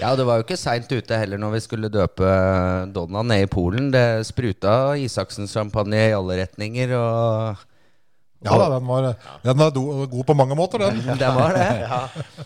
Ja, 0.00 0.10
det 0.16 0.26
var 0.28 0.40
jo 0.40 0.44
ikke 0.44 0.58
seint 0.60 0.92
ute 0.92 1.16
heller 1.16 1.40
når 1.40 1.54
vi 1.54 1.60
skulle 1.64 1.88
døpe 1.92 2.28
Donna 2.92 3.22
ned 3.24 3.46
i 3.46 3.48
Polen. 3.48 3.88
Det 3.94 4.22
spruta 4.28 4.92
Isaksen-sjampanje 5.00 6.02
i 6.10 6.16
alle 6.16 6.36
retninger, 6.42 6.92
og 6.98 7.66
Ja 8.44 8.56
da, 8.56 8.66
den 8.72 8.86
var, 8.88 9.08
den 9.44 9.58
var 9.60 9.72
god 10.12 10.26
på 10.28 10.36
mange 10.36 10.56
måter, 10.56 10.84
den. 10.84 11.00
det 11.22 11.32
var 11.36 11.56
det. 11.56 11.70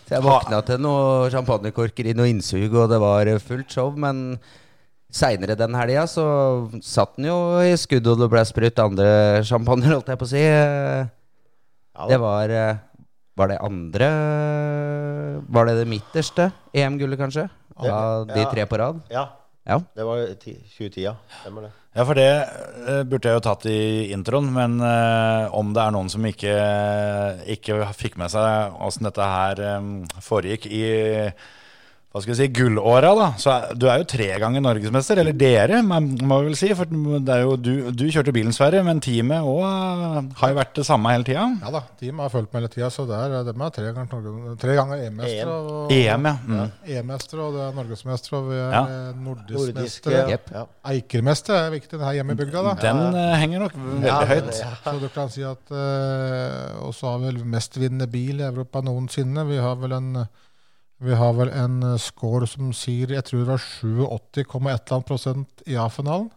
Så 0.05 0.15
jeg 0.15 0.23
våkna 0.23 0.61
til 0.67 0.79
noen 0.83 1.31
champagnekorker 1.35 2.11
i 2.11 2.15
noe 2.15 2.31
innsug, 2.31 2.69
og 2.71 2.87
det 2.91 3.01
var 3.03 3.33
fullt 3.43 3.75
show. 3.75 3.91
Men 3.99 4.39
seinere 5.11 5.59
den 5.59 5.75
helga 5.75 6.07
så 6.11 6.25
satt 6.83 7.19
den 7.19 7.27
jo 7.33 7.37
i 7.63 7.75
skudd, 7.79 8.07
og 8.11 8.23
det 8.23 8.31
ble 8.31 8.47
sprutt 8.47 8.83
andre 8.83 9.11
champagner, 9.47 9.97
holdt 9.97 10.15
jeg 10.15 10.23
på 10.23 10.27
å 10.27 10.33
si. 10.35 10.47
Ja, 11.95 12.07
Det 12.11 12.17
var 12.19 12.49
eh, 12.51 12.75
Var 13.39 13.47
det 13.51 13.57
andre 13.63 14.09
Var 15.47 15.65
det 15.69 15.75
det 15.81 15.87
midterste 15.89 16.49
EM-gullet, 16.75 17.19
kanskje? 17.19 17.47
Av 17.75 18.27
de 18.27 18.45
tre 18.51 18.65
på 18.69 18.77
rad? 18.79 19.01
ja. 19.11 19.25
Ja. 19.65 19.79
Det 19.97 20.03
var 20.05 20.19
ti- 20.37 20.59
2010, 20.77 21.01
ja. 21.01 21.15
Stemmer 21.41 21.63
det. 21.65 21.69
Ja, 21.97 22.03
for 22.05 22.13
det 22.13 22.25
eh, 22.85 22.99
burde 23.09 23.31
jeg 23.31 23.39
jo 23.39 23.41
tatt 23.47 23.63
i 23.65 24.11
introen, 24.13 24.51
men 24.53 24.75
eh, 24.77 25.47
om 25.57 25.71
det 25.73 25.81
er 25.81 25.95
noen 25.95 26.11
som 26.13 26.21
ikke, 26.29 26.53
ikke 27.49 27.79
fikk 27.97 28.19
med 28.21 28.29
seg 28.29 28.75
åssen 28.85 29.07
dette 29.09 29.25
her 29.25 29.63
foregikk 30.21 30.67
i 30.69 30.83
hva 32.15 32.21
skal 32.23 32.31
vi 32.31 32.37
si, 32.39 32.45
gullåra, 32.55 33.09
da. 33.19 33.25
Så 33.35 33.49
er, 33.51 33.73
du 33.75 33.89
er 33.91 33.97
jo 33.99 34.05
tre 34.07 34.29
ganger 34.39 34.61
norgesmester, 34.63 35.19
eller 35.19 35.35
dere, 35.35 35.81
må 35.83 35.97
vi 35.99 36.45
vel 36.45 36.53
si. 36.55 36.69
For 36.79 36.87
det 36.87 37.33
er 37.33 37.41
jo 37.43 37.57
du, 37.59 37.71
du 37.91 38.05
kjørte 38.07 38.31
bilen, 38.31 38.53
Sverre, 38.55 38.79
men 38.87 39.01
teamet 39.03 39.43
òg 39.43 40.29
har 40.39 40.53
jo 40.53 40.55
vært 40.55 40.71
det 40.79 40.85
samme 40.87 41.11
hele 41.11 41.27
tida. 41.27 41.43
Ja 41.59 41.73
da, 41.75 41.81
teamet 41.99 42.23
har 42.23 42.31
fulgt 42.31 42.53
med 42.55 42.61
hele 42.63 42.71
tida, 42.71 42.87
så 42.95 43.03
det 43.09 43.17
er, 43.19 43.35
de 43.49 43.51
er 43.51 43.73
tre 43.75 43.91
ganger, 43.97 44.55
tre 44.61 44.77
ganger 44.79 45.03
EM-mestere. 45.09 45.57
EM. 45.91 45.97
EM, 45.97 46.29
ja. 46.29 46.35
Mm. 46.47 46.71
EM-mestere, 46.95 47.49
og 47.49 47.57
det 47.57 47.65
er 47.65 47.75
norgesmestere, 47.81 48.39
og 48.39 48.47
vi 48.53 48.61
er 48.61 48.71
Ja. 48.77 48.81
eh, 48.95 49.19
nordisk 49.25 49.75
mestere. 49.81 50.39
Ja. 50.55 50.63
Eikermester 50.93 51.59
er 51.65 51.75
viktig 51.75 51.99
her 51.99 52.15
hjemme 52.21 52.37
i 52.37 52.39
bygda, 52.45 52.63
da. 52.69 52.73
Den 52.79 53.03
uh, 53.11 53.35
henger 53.43 53.65
nok 53.65 53.75
veldig 53.75 54.07
Ja, 54.07 54.21
høyt. 54.31 54.53
ja. 54.63 54.71
Så 54.87 54.95
du 55.03 55.09
kan 55.11 55.29
si 55.35 55.43
at 55.43 55.67
uh, 55.75 56.79
Og 56.87 56.95
så 56.95 57.11
har 57.11 57.19
vi 57.19 57.33
vel 57.33 57.43
mestvinnende 57.43 58.07
bil 58.07 58.39
i 58.39 58.47
Europa 58.47 58.79
noensinne. 58.87 59.43
Vi 59.51 59.59
har 59.59 59.75
vel 59.83 59.99
en 59.99 60.11
vi 60.99 61.13
har 61.15 61.33
vel 61.33 61.49
en 61.49 61.81
eh, 61.83 61.97
score 61.97 62.47
som 62.47 62.71
sier 62.73 63.07
jeg 63.15 63.23
tror 63.27 63.39
det 63.43 63.47
var 63.49 63.63
87,1 63.63 65.03
prosent 65.07 65.63
i 65.67 65.75
A-finalen. 65.75 66.29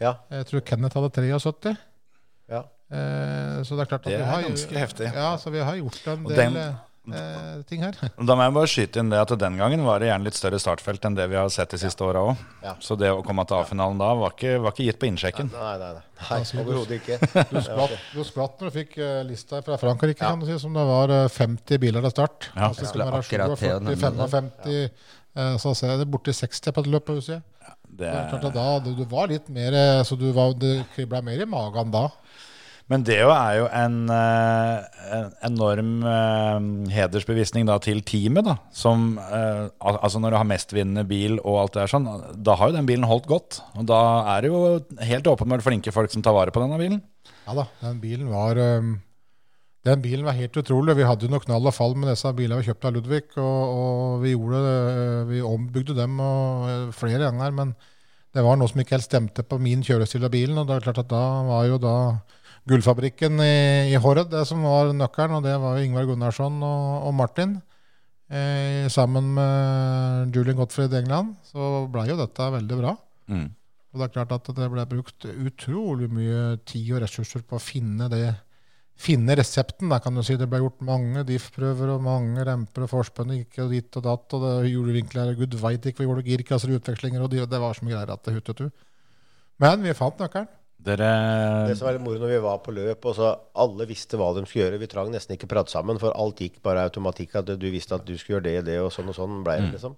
ja. 0.00 0.16
Jeg 0.30 0.46
tror 0.50 0.60
Kenneth 0.66 0.96
hadde 0.98 1.10
73. 1.14 1.76
ja. 2.50 2.64
Eh, 2.92 3.62
så 3.64 3.76
det 3.76 3.80
er 3.86 3.88
klart 3.88 4.04
at 4.06 4.10
Det 4.12 4.18
vi 4.18 4.22
er 4.22 4.28
har 4.28 4.42
ganske 4.42 4.76
heftig. 4.78 5.06
Ja, 5.14 5.36
så 5.38 5.50
vi 5.50 5.58
har 5.64 5.76
gjort 5.78 6.06
en 6.12 6.26
Og 6.26 6.30
del 6.34 6.52
den- 6.54 6.74
eh, 7.10 7.62
ting 7.68 7.82
her. 7.82 7.96
Da 8.28 8.36
må 8.38 8.44
jeg 8.46 8.54
bare 8.56 8.70
skyte 8.70 9.02
inn 9.02 9.10
det 9.12 9.20
at 9.22 9.32
den 9.40 9.58
gangen 9.60 9.84
var 9.86 10.02
det 10.02 10.10
gjerne 10.10 10.28
litt 10.28 10.38
større 10.38 10.60
startfelt 10.62 11.04
enn 11.08 11.16
det 11.18 11.26
vi 11.32 11.38
har 11.38 11.50
sett 11.52 11.74
de 11.74 11.80
siste 11.82 12.04
åra 12.06 12.22
òg. 12.30 12.42
Ja. 12.62 12.74
Så 12.84 12.96
det 13.00 13.10
å 13.12 13.22
komme 13.26 13.44
til 13.48 13.58
A-finalen 13.58 14.00
da 14.00 14.12
var 14.18 14.34
ikke, 14.36 14.56
var 14.62 14.74
ikke 14.74 14.86
gitt 14.88 15.00
på 15.02 15.08
innsjekken. 15.10 15.50
Nei, 15.54 15.74
nei, 15.82 15.92
nei. 15.98 16.04
nei 16.30 16.40
Overhodet 16.62 17.00
ikke. 17.00 17.18
Du 17.52 17.58
skvatt, 17.64 17.96
du 18.14 18.22
skvatt 18.28 18.60
når 18.62 18.70
du 18.70 18.76
fikk 18.78 18.98
eh, 19.02 19.22
lista 19.28 19.62
fra 19.66 19.78
Frankrike, 19.80 20.20
kan 20.22 20.42
du 20.42 20.46
si, 20.48 20.58
som 20.62 20.76
det 20.76 20.84
var 20.88 21.14
eh, 21.14 21.28
50 21.32 21.82
biler 21.82 22.06
til 22.06 22.14
start. 22.14 22.50
Ja. 22.52 22.68
Altså, 22.70 22.86
Jeg 22.86 22.92
skulle 22.92 23.08
skulle 23.08 23.10
være 23.10 23.24
akkurat 23.26 23.56
til 23.58 23.72
å 23.72 23.80
47, 23.80 23.88
nevne 23.88 24.28
55, 24.36 25.08
eh, 25.42 25.56
så 25.64 25.74
ser 25.78 25.94
jeg 25.94 26.04
det 26.04 26.10
borti 26.12 26.36
60 26.36 26.76
på 26.76 26.84
et 26.86 26.92
løp 26.94 27.08
på 27.08 27.18
huset. 27.18 27.48
Det, 27.92 28.06
Det 28.06 28.08
er 28.08 28.30
klart 28.30 28.46
at 28.48 28.54
da, 28.56 28.66
du, 28.80 28.94
du 28.96 29.02
var 29.10 29.28
litt 29.28 29.50
mer 29.52 29.74
eh, 29.76 29.98
Så 30.08 30.16
du 30.16 30.30
var, 30.32 30.54
det 30.56 30.86
kribla 30.94 31.20
mer 31.24 31.42
i 31.44 31.46
magen 31.48 31.90
da. 31.92 32.06
Men 32.90 33.04
det 33.06 33.18
er 33.22 33.52
jo 33.56 33.66
en, 33.70 33.98
eh, 34.10 35.04
en 35.16 35.28
enorm 35.48 35.92
eh, 36.08 36.64
hedersbevisning 36.92 37.68
da 37.68 37.78
til 37.82 38.02
teamet, 38.06 38.44
da. 38.48 38.56
Som 38.74 39.14
eh, 39.22 39.68
Altså 39.80 40.20
når 40.20 40.34
du 40.34 40.38
har 40.40 40.48
mestvinnende 40.48 41.06
bil 41.08 41.38
og 41.40 41.60
alt 41.60 41.76
det 41.76 41.84
der 41.84 41.92
sånn, 41.94 42.08
da 42.34 42.56
har 42.58 42.70
jo 42.70 42.76
den 42.76 42.88
bilen 42.88 43.06
holdt 43.08 43.28
godt. 43.30 43.60
Og 43.78 43.86
da 43.88 44.00
er 44.34 44.42
det 44.44 44.50
jo 44.52 45.06
helt 45.12 45.30
åpenbart 45.30 45.64
flinke 45.64 45.94
folk 45.94 46.12
som 46.12 46.24
tar 46.24 46.36
vare 46.36 46.54
på 46.54 46.62
denne 46.62 46.80
bilen. 46.80 47.00
Ja 47.46 47.56
da, 47.58 47.66
den 47.82 48.02
bilen 48.02 48.28
var 48.30 48.58
Den 49.82 50.02
bilen 50.02 50.26
var 50.26 50.36
helt 50.38 50.56
utrolig. 50.58 50.94
Vi 50.98 51.06
hadde 51.06 51.26
jo 51.26 51.32
noe 51.32 51.42
knall 51.42 51.66
og 51.66 51.74
fall 51.74 51.96
med 51.98 52.12
disse 52.12 52.30
bilene 52.38 52.60
vi 52.60 52.68
kjøpte 52.68 52.90
av 52.90 52.94
Ludvig, 52.94 53.24
og, 53.34 53.62
og 53.78 54.20
vi 54.22 54.34
gjorde 54.34 54.60
Vi 55.30 55.40
ombygde 55.42 55.96
dem 55.98 56.20
flere 56.94 57.24
ganger, 57.24 57.56
men 57.56 57.74
det 58.32 58.44
var 58.46 58.56
noe 58.56 58.70
som 58.70 58.80
ikke 58.80 58.96
helt 58.96 59.08
stemte 59.08 59.42
på 59.44 59.58
min 59.60 59.82
kjørestil 59.84 60.24
av 60.24 60.32
bilen. 60.32 60.60
Og 60.60 60.68
det 60.68 60.78
er 60.78 60.86
klart 60.86 61.02
at 61.02 61.10
da 61.10 61.24
var 61.48 61.66
jo 61.68 61.80
da 61.82 61.96
Gullfabrikken 62.68 63.40
i, 63.42 63.54
i 63.90 63.98
Horred 63.98 64.30
det 64.30 64.44
som 64.46 64.62
var 64.62 64.92
nøkkelen, 64.94 65.40
og 65.40 65.46
det 65.46 65.56
var 65.58 65.76
jo 65.76 65.86
Ingvar 65.86 66.06
Gunnarsson 66.06 66.60
og, 66.62 67.08
og 67.08 67.16
Martin. 67.18 67.56
Eh, 68.32 68.86
sammen 68.92 69.32
med 69.36 70.36
Julian 70.36 70.60
Gottfried 70.60 70.94
England 70.96 71.34
så 71.44 71.82
blei 71.92 72.06
jo 72.12 72.20
dette 72.20 72.52
veldig 72.54 72.78
bra. 72.78 72.94
Mm. 73.32 73.50
Og 73.92 74.00
det 74.00 74.06
er 74.06 74.14
klart 74.14 74.32
at 74.38 74.48
det 74.56 74.70
ble 74.72 74.86
brukt 74.88 75.26
utrolig 75.28 76.08
mye 76.08 76.56
tid 76.64 76.94
og 76.94 77.02
ressurser 77.04 77.44
på 77.44 77.58
å 77.58 77.62
finne 77.62 78.08
det 78.12 78.24
finne 79.02 79.36
resepten. 79.38 79.90
Da, 79.90 79.98
kan 80.02 80.16
du 80.16 80.22
si. 80.24 80.38
Det 80.38 80.48
ble 80.50 80.62
gjort 80.62 80.80
mange 80.86 81.24
diff-prøver 81.28 81.94
og 81.96 82.04
mange 82.06 82.46
remper 82.46 82.86
og 82.86 82.92
forspenn 82.92 83.34
gikk 83.36 83.60
og 83.64 83.74
dit 83.74 83.98
og 83.98 84.06
datt. 84.06 84.36
og 84.36 84.46
det 84.46 84.70
Hjulevinkler 84.70 85.34
gud 85.38 85.58
veit 85.60 85.84
ikke, 85.84 86.02
vi 86.02 86.08
gjorde 86.08 86.26
girkasser 86.28 86.72
og 86.72 86.80
utvekslinger, 86.80 87.24
og 87.24 87.32
det, 87.32 87.44
det 87.50 87.62
var 87.62 87.76
så 87.76 87.86
mye 87.86 87.96
greier 87.96 88.14
at 88.14 88.24
det 88.26 88.36
huttet 88.38 88.64
du 88.64 88.68
Men 89.62 89.82
vi 89.82 89.94
fant 89.98 90.22
nøkkelen. 90.22 90.50
Dere 90.82 91.08
Det 91.68 91.76
som 91.78 91.86
var 91.86 91.94
litt 91.94 92.02
moro 92.02 92.18
når 92.18 92.32
vi 92.32 92.38
var 92.42 92.62
på 92.64 92.74
løp, 92.74 93.04
og 93.06 93.14
så 93.14 93.28
alle 93.62 93.86
visste 93.86 94.18
hva 94.18 94.32
de 94.34 94.42
skulle 94.46 94.64
gjøre. 94.66 94.80
Vi 94.82 94.88
trang 94.90 95.12
nesten 95.14 95.36
ikke 95.36 95.50
prate 95.50 95.70
sammen, 95.70 96.00
for 96.02 96.14
alt 96.18 96.42
gikk 96.42 96.58
bare 96.64 96.86
automatikk. 96.88 97.36
At 97.38 97.52
du 97.54 97.68
visste 97.70 97.94
at 97.98 98.06
du 98.06 98.16
skulle 98.16 98.40
gjøre 98.40 98.48
det, 98.48 98.56
og 98.62 98.66
det, 98.66 98.78
og 98.86 98.90
sånn 98.94 99.12
og 99.12 99.18
sånn 99.18 99.44
ble 99.46 99.58
det, 99.60 99.68
liksom. 99.76 99.94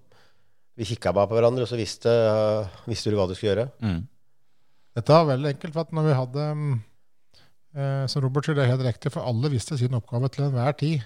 Vi 0.75 0.89
kikka 0.91 1.13
bare 1.15 1.31
på 1.31 1.37
hverandre, 1.37 1.63
og 1.65 1.71
så 1.71 1.79
visste, 1.79 2.11
uh, 2.11 2.83
visste 2.89 3.09
du 3.09 3.17
hva 3.17 3.25
du 3.29 3.33
skulle 3.37 3.53
gjøre. 3.53 3.69
mm. 3.81 4.03
Dette 4.95 5.11
var 5.11 5.25
veldig 5.27 5.49
enkelt. 5.51 5.73
for 5.73 5.83
at 5.83 5.91
når 5.91 6.05
vi 6.07 6.13
hadde 6.15 6.43
mm, 6.55 6.75
eh, 7.75 8.05
Som 8.07 8.23
Robert 8.23 8.47
sier, 8.47 8.55
det 8.55 8.63
er 8.63 8.71
helt 8.71 8.85
riktig, 8.87 9.11
for 9.11 9.27
alle 9.27 9.51
visste 9.51 9.77
sin 9.79 9.97
oppgave 9.97 10.29
til 10.31 10.45
enhver 10.45 10.77
tid. 10.79 11.03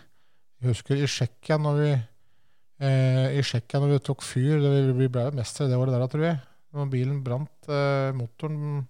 Jeg 0.59 0.73
husker 0.73 0.99
i 0.99 1.07
Tsjekkia 1.07 1.57
når 1.57 1.79
vi 1.79 1.89
uh, 1.95 3.27
i 3.33 3.41
Tsjekkia 3.41 3.81
når 3.81 3.95
vi 3.95 3.99
tok 4.05 4.21
fyr 4.27 4.59
Vi 4.61 5.07
ble 5.07 5.25
jo 5.29 5.35
mestere 5.39 5.71
det 5.71 5.79
året 5.79 5.95
der, 5.95 6.05
tror 6.11 6.27
jeg. 6.27 6.39
Når 6.75 6.89
bilen 6.91 7.21
brant 7.25 7.69
eh, 7.73 8.11
motoren 8.13 8.83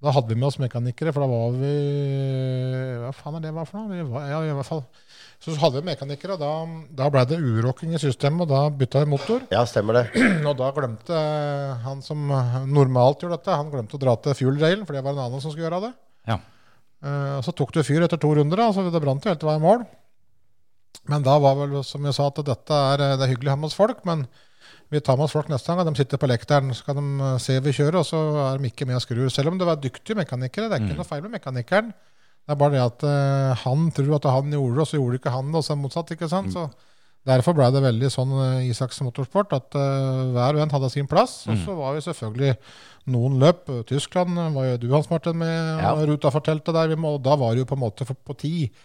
Da 0.00 0.12
hadde 0.16 0.32
vi 0.32 0.38
med 0.38 0.48
oss 0.48 0.56
mekanikere, 0.60 1.12
for 1.12 1.20
da 1.20 1.28
var 1.28 1.56
vi 1.60 1.70
Hva 3.02 3.10
faen 3.12 3.36
er 3.36 3.42
det 3.44 3.50
var 3.52 3.66
for 3.68 3.82
noe? 3.82 3.92
Vi 3.92 4.04
var, 4.08 4.28
ja, 4.30 4.38
i 4.48 4.54
hvert 4.56 4.68
fall. 4.68 4.80
Så 5.44 5.52
hadde 5.60 5.80
vi 5.80 5.88
mekanikere, 5.90 6.36
og 6.36 6.40
da, 6.40 6.52
da 6.96 7.08
ble 7.12 7.24
det 7.28 7.36
urokking 7.40 7.92
i 7.96 8.00
systemet, 8.00 8.46
og 8.46 8.48
da 8.52 8.62
bytta 8.80 9.04
vi 9.04 9.10
motor. 9.12 9.44
Ja, 9.52 9.66
stemmer 9.68 9.98
det. 9.98 10.04
Og 10.48 10.52
da 10.56 10.68
glemte 10.76 11.20
han 11.84 12.02
som 12.04 12.28
normalt 12.68 13.24
gjør 13.24 13.32
dette, 13.36 13.56
han 13.56 13.72
glemte 13.72 13.96
å 13.96 14.02
dra 14.02 14.16
til 14.20 14.36
fuel-railen, 14.36 14.84
for 14.88 14.96
det 14.96 15.04
var 15.04 15.16
en 15.16 15.22
annen 15.26 15.44
som 15.44 15.52
skulle 15.52 15.68
gjøre 15.68 15.80
det. 15.86 15.92
Ja. 16.28 16.36
Uh, 17.00 17.38
så 17.44 17.56
tok 17.56 17.72
det 17.76 17.86
fyr 17.88 18.04
etter 18.04 18.20
to 18.20 18.34
runder, 18.36 18.60
da, 18.60 18.68
så 18.76 18.84
det 18.84 19.00
brant 19.00 19.24
jo 19.24 19.32
helt 19.32 19.40
til 19.40 19.48
vei 19.48 19.56
i 19.56 19.64
mål. 19.64 19.84
Men 21.08 21.24
da 21.24 21.38
var 21.40 21.56
vel, 21.60 21.80
som 21.86 22.04
jeg 22.04 22.16
sa, 22.16 22.28
at 22.28 22.40
dette 22.44 22.84
er, 22.92 23.04
det 23.16 23.24
er 23.24 23.32
hyggelig 23.32 23.52
å 23.52 23.56
ha 23.56 23.60
med 23.62 23.70
oss 23.70 23.78
folk, 23.80 24.04
men 24.08 24.26
vi 24.90 25.00
tar 25.00 25.18
med 25.18 25.28
oss 25.28 25.34
folk 25.36 25.50
neste 25.50 25.70
gang, 25.70 25.86
de 25.86 26.00
sitter 26.00 26.18
på 26.18 26.28
lekteren. 26.30 26.74
Så 26.74 26.86
kan 26.86 26.98
de 26.98 27.26
eh, 27.28 27.38
se 27.42 27.58
vi 27.62 27.74
kjører, 27.76 28.00
og 28.02 28.06
så 28.08 28.20
er 28.48 28.58
de 28.58 28.70
ikke 28.70 28.88
med 28.88 28.98
og 28.98 29.04
skrur. 29.04 29.28
Selv 29.30 29.52
om 29.52 29.58
det 29.60 29.68
var 29.68 29.78
dyktige 29.82 30.18
mekanikere. 30.18 30.70
Det 30.70 30.78
er 30.78 30.86
ikke 30.86 30.98
noe 30.98 31.08
feil 31.08 31.22
med 31.26 31.36
mekanikeren. 31.38 31.92
Det 32.40 32.56
er 32.56 32.58
bare 32.58 32.74
det 32.74 32.82
at 32.82 33.02
uh, 33.06 33.60
han 33.62 33.90
tror 33.94 34.14
at 34.16 34.24
han 34.26 34.54
gjorde 34.56 34.74
det, 34.74 34.82
og 34.82 34.88
så 34.90 34.98
gjorde 34.98 35.20
ikke 35.20 35.34
han 35.34 35.52
det, 35.52 35.60
og 35.60 35.66
så 35.66 35.76
motsatt. 35.78 36.10
ikke 36.16 36.30
sant? 36.30 36.50
Så 36.54 36.66
Derfor 37.28 37.52
ble 37.52 37.66
det 37.68 37.82
veldig 37.84 38.08
sånn 38.10 38.30
uh, 38.32 38.64
Isaks 38.64 39.02
motorsport 39.04 39.52
at 39.52 39.76
uh, 39.76 40.32
hver 40.34 40.56
og 40.56 40.64
en 40.64 40.72
hadde 40.72 40.90
sin 40.90 41.06
plass. 41.10 41.42
Og 41.52 41.60
så 41.62 41.76
var 41.76 41.94
vi 41.94 42.02
selvfølgelig 42.08 42.54
noen 43.12 43.36
løp. 43.42 43.68
Tyskland 43.86 44.40
var 44.56 44.70
jo 44.72 44.80
du, 44.80 44.88
Hans 44.94 45.10
Martin, 45.12 45.38
med 45.38 45.84
Ja. 45.84 45.92
ruta 46.08 46.32
fortalte 46.32 46.74
der. 46.74 46.90
Vi 46.90 46.98
må, 46.98 47.18
da 47.22 47.36
var 47.38 47.54
det 47.54 47.62
jo 47.62 47.70
på 47.70 47.78
en 47.78 47.84
måte 47.84 48.08
for, 48.08 48.16
på 48.16 48.38
tid. 48.40 48.82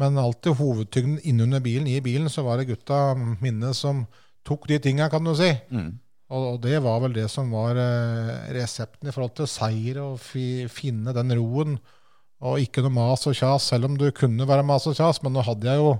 Men 0.00 0.18
alltid 0.18 0.58
hovedtyngden 0.58 1.20
innunder 1.22 1.62
bilen, 1.62 1.86
i 1.86 2.00
bilen, 2.02 2.28
så 2.32 2.42
var 2.42 2.58
det 2.58 2.70
gutta 2.72 3.14
minne 3.14 3.70
som 3.76 4.06
tok 4.44 4.68
de 4.70 4.78
tinga, 4.82 5.08
kan 5.12 5.24
du 5.24 5.34
si. 5.38 5.50
Mm. 5.72 5.92
Og, 6.34 6.56
det 6.64 6.80
var 6.82 7.02
vel 7.04 7.12
det 7.14 7.26
som 7.30 7.50
var 7.52 7.78
eh, 7.78 8.48
resepten 8.56 9.10
i 9.10 9.12
forhold 9.14 9.36
til 9.38 9.50
seier, 9.50 10.00
å 10.02 10.14
fi, 10.20 10.64
finne 10.72 11.14
den 11.16 11.34
roen. 11.38 11.76
Og 12.44 12.60
ikke 12.60 12.82
noe 12.84 12.92
mas 12.92 13.24
og 13.30 13.36
kjas, 13.38 13.70
selv 13.70 13.88
om 13.88 13.98
du 14.00 14.08
kunne 14.16 14.48
være 14.48 14.66
mas 14.66 14.88
og 14.90 14.96
kjas. 14.98 15.22
Men 15.24 15.36
nå 15.36 15.44
hadde 15.46 15.70
jeg 15.70 15.80
jo 15.80 15.94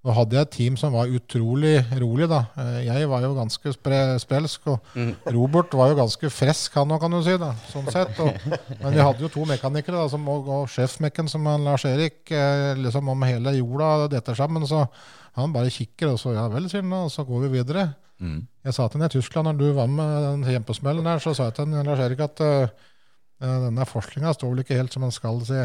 nå 0.00 0.14
hadde 0.16 0.32
jeg 0.32 0.46
et 0.46 0.54
team 0.54 0.76
som 0.80 0.94
var 0.96 1.10
utrolig 1.12 1.74
rolig. 2.00 2.24
da. 2.30 2.38
Eh, 2.56 2.86
Jeg 2.86 3.08
var 3.10 3.20
jo 3.20 3.34
ganske 3.36 3.72
spre, 3.74 3.98
sprelsk, 4.22 4.70
og 4.72 5.00
Robert 5.28 5.74
var 5.76 5.90
jo 5.92 5.98
ganske 5.98 6.30
frisk, 6.32 6.72
han 6.80 6.94
òg, 6.94 7.02
kan 7.02 7.12
du 7.12 7.20
si. 7.26 7.34
da, 7.36 7.50
sånn 7.68 7.90
sett. 7.92 8.16
Og, 8.24 8.32
men 8.80 8.96
vi 8.96 9.04
hadde 9.04 9.26
jo 9.26 9.28
to 9.28 9.44
mekanikere, 9.48 9.98
da, 10.00 10.06
som, 10.08 10.24
og, 10.32 10.48
og 10.48 10.70
sjefmekken 10.72 11.28
som 11.28 11.44
Lars 11.66 11.84
Erik, 11.84 12.22
eh, 12.32 12.72
liksom 12.80 13.12
om 13.12 13.26
hele 13.28 13.52
jorda 13.58 14.08
detter 14.16 14.38
sammen. 14.40 14.64
Så 14.68 14.86
han 15.38 15.52
bare 15.54 15.72
kikker, 15.72 16.14
og 16.14 16.20
så 16.20 16.34
ja 16.34 16.46
vel, 16.52 16.68
sier 16.70 16.82
han, 16.84 16.94
og 17.06 17.10
så 17.12 17.24
går 17.28 17.46
vi 17.46 17.52
videre. 17.58 17.90
Mm. 18.20 18.40
Jeg 18.66 18.76
sa 18.76 18.86
til 18.88 19.00
ham 19.00 19.06
i 19.06 19.12
Tyskland, 19.14 19.48
når 19.48 19.60
du 19.60 19.76
var 19.76 19.90
med 19.90 20.24
den 20.26 20.46
kjempesmellen 20.48 21.06
der, 21.06 21.22
så 21.22 21.34
sa 21.36 21.48
jeg 21.48 21.56
til 21.58 21.70
han, 21.70 21.86
Lars 21.86 22.02
Erik 22.04 22.20
at 22.26 22.42
eh, 22.44 22.74
denne 23.40 23.86
forskninga 23.88 24.34
står 24.36 24.52
vel 24.52 24.64
ikke 24.64 24.76
helt 24.80 24.96
som 24.96 25.06
den 25.06 25.14
skal, 25.14 25.40
si. 25.48 25.62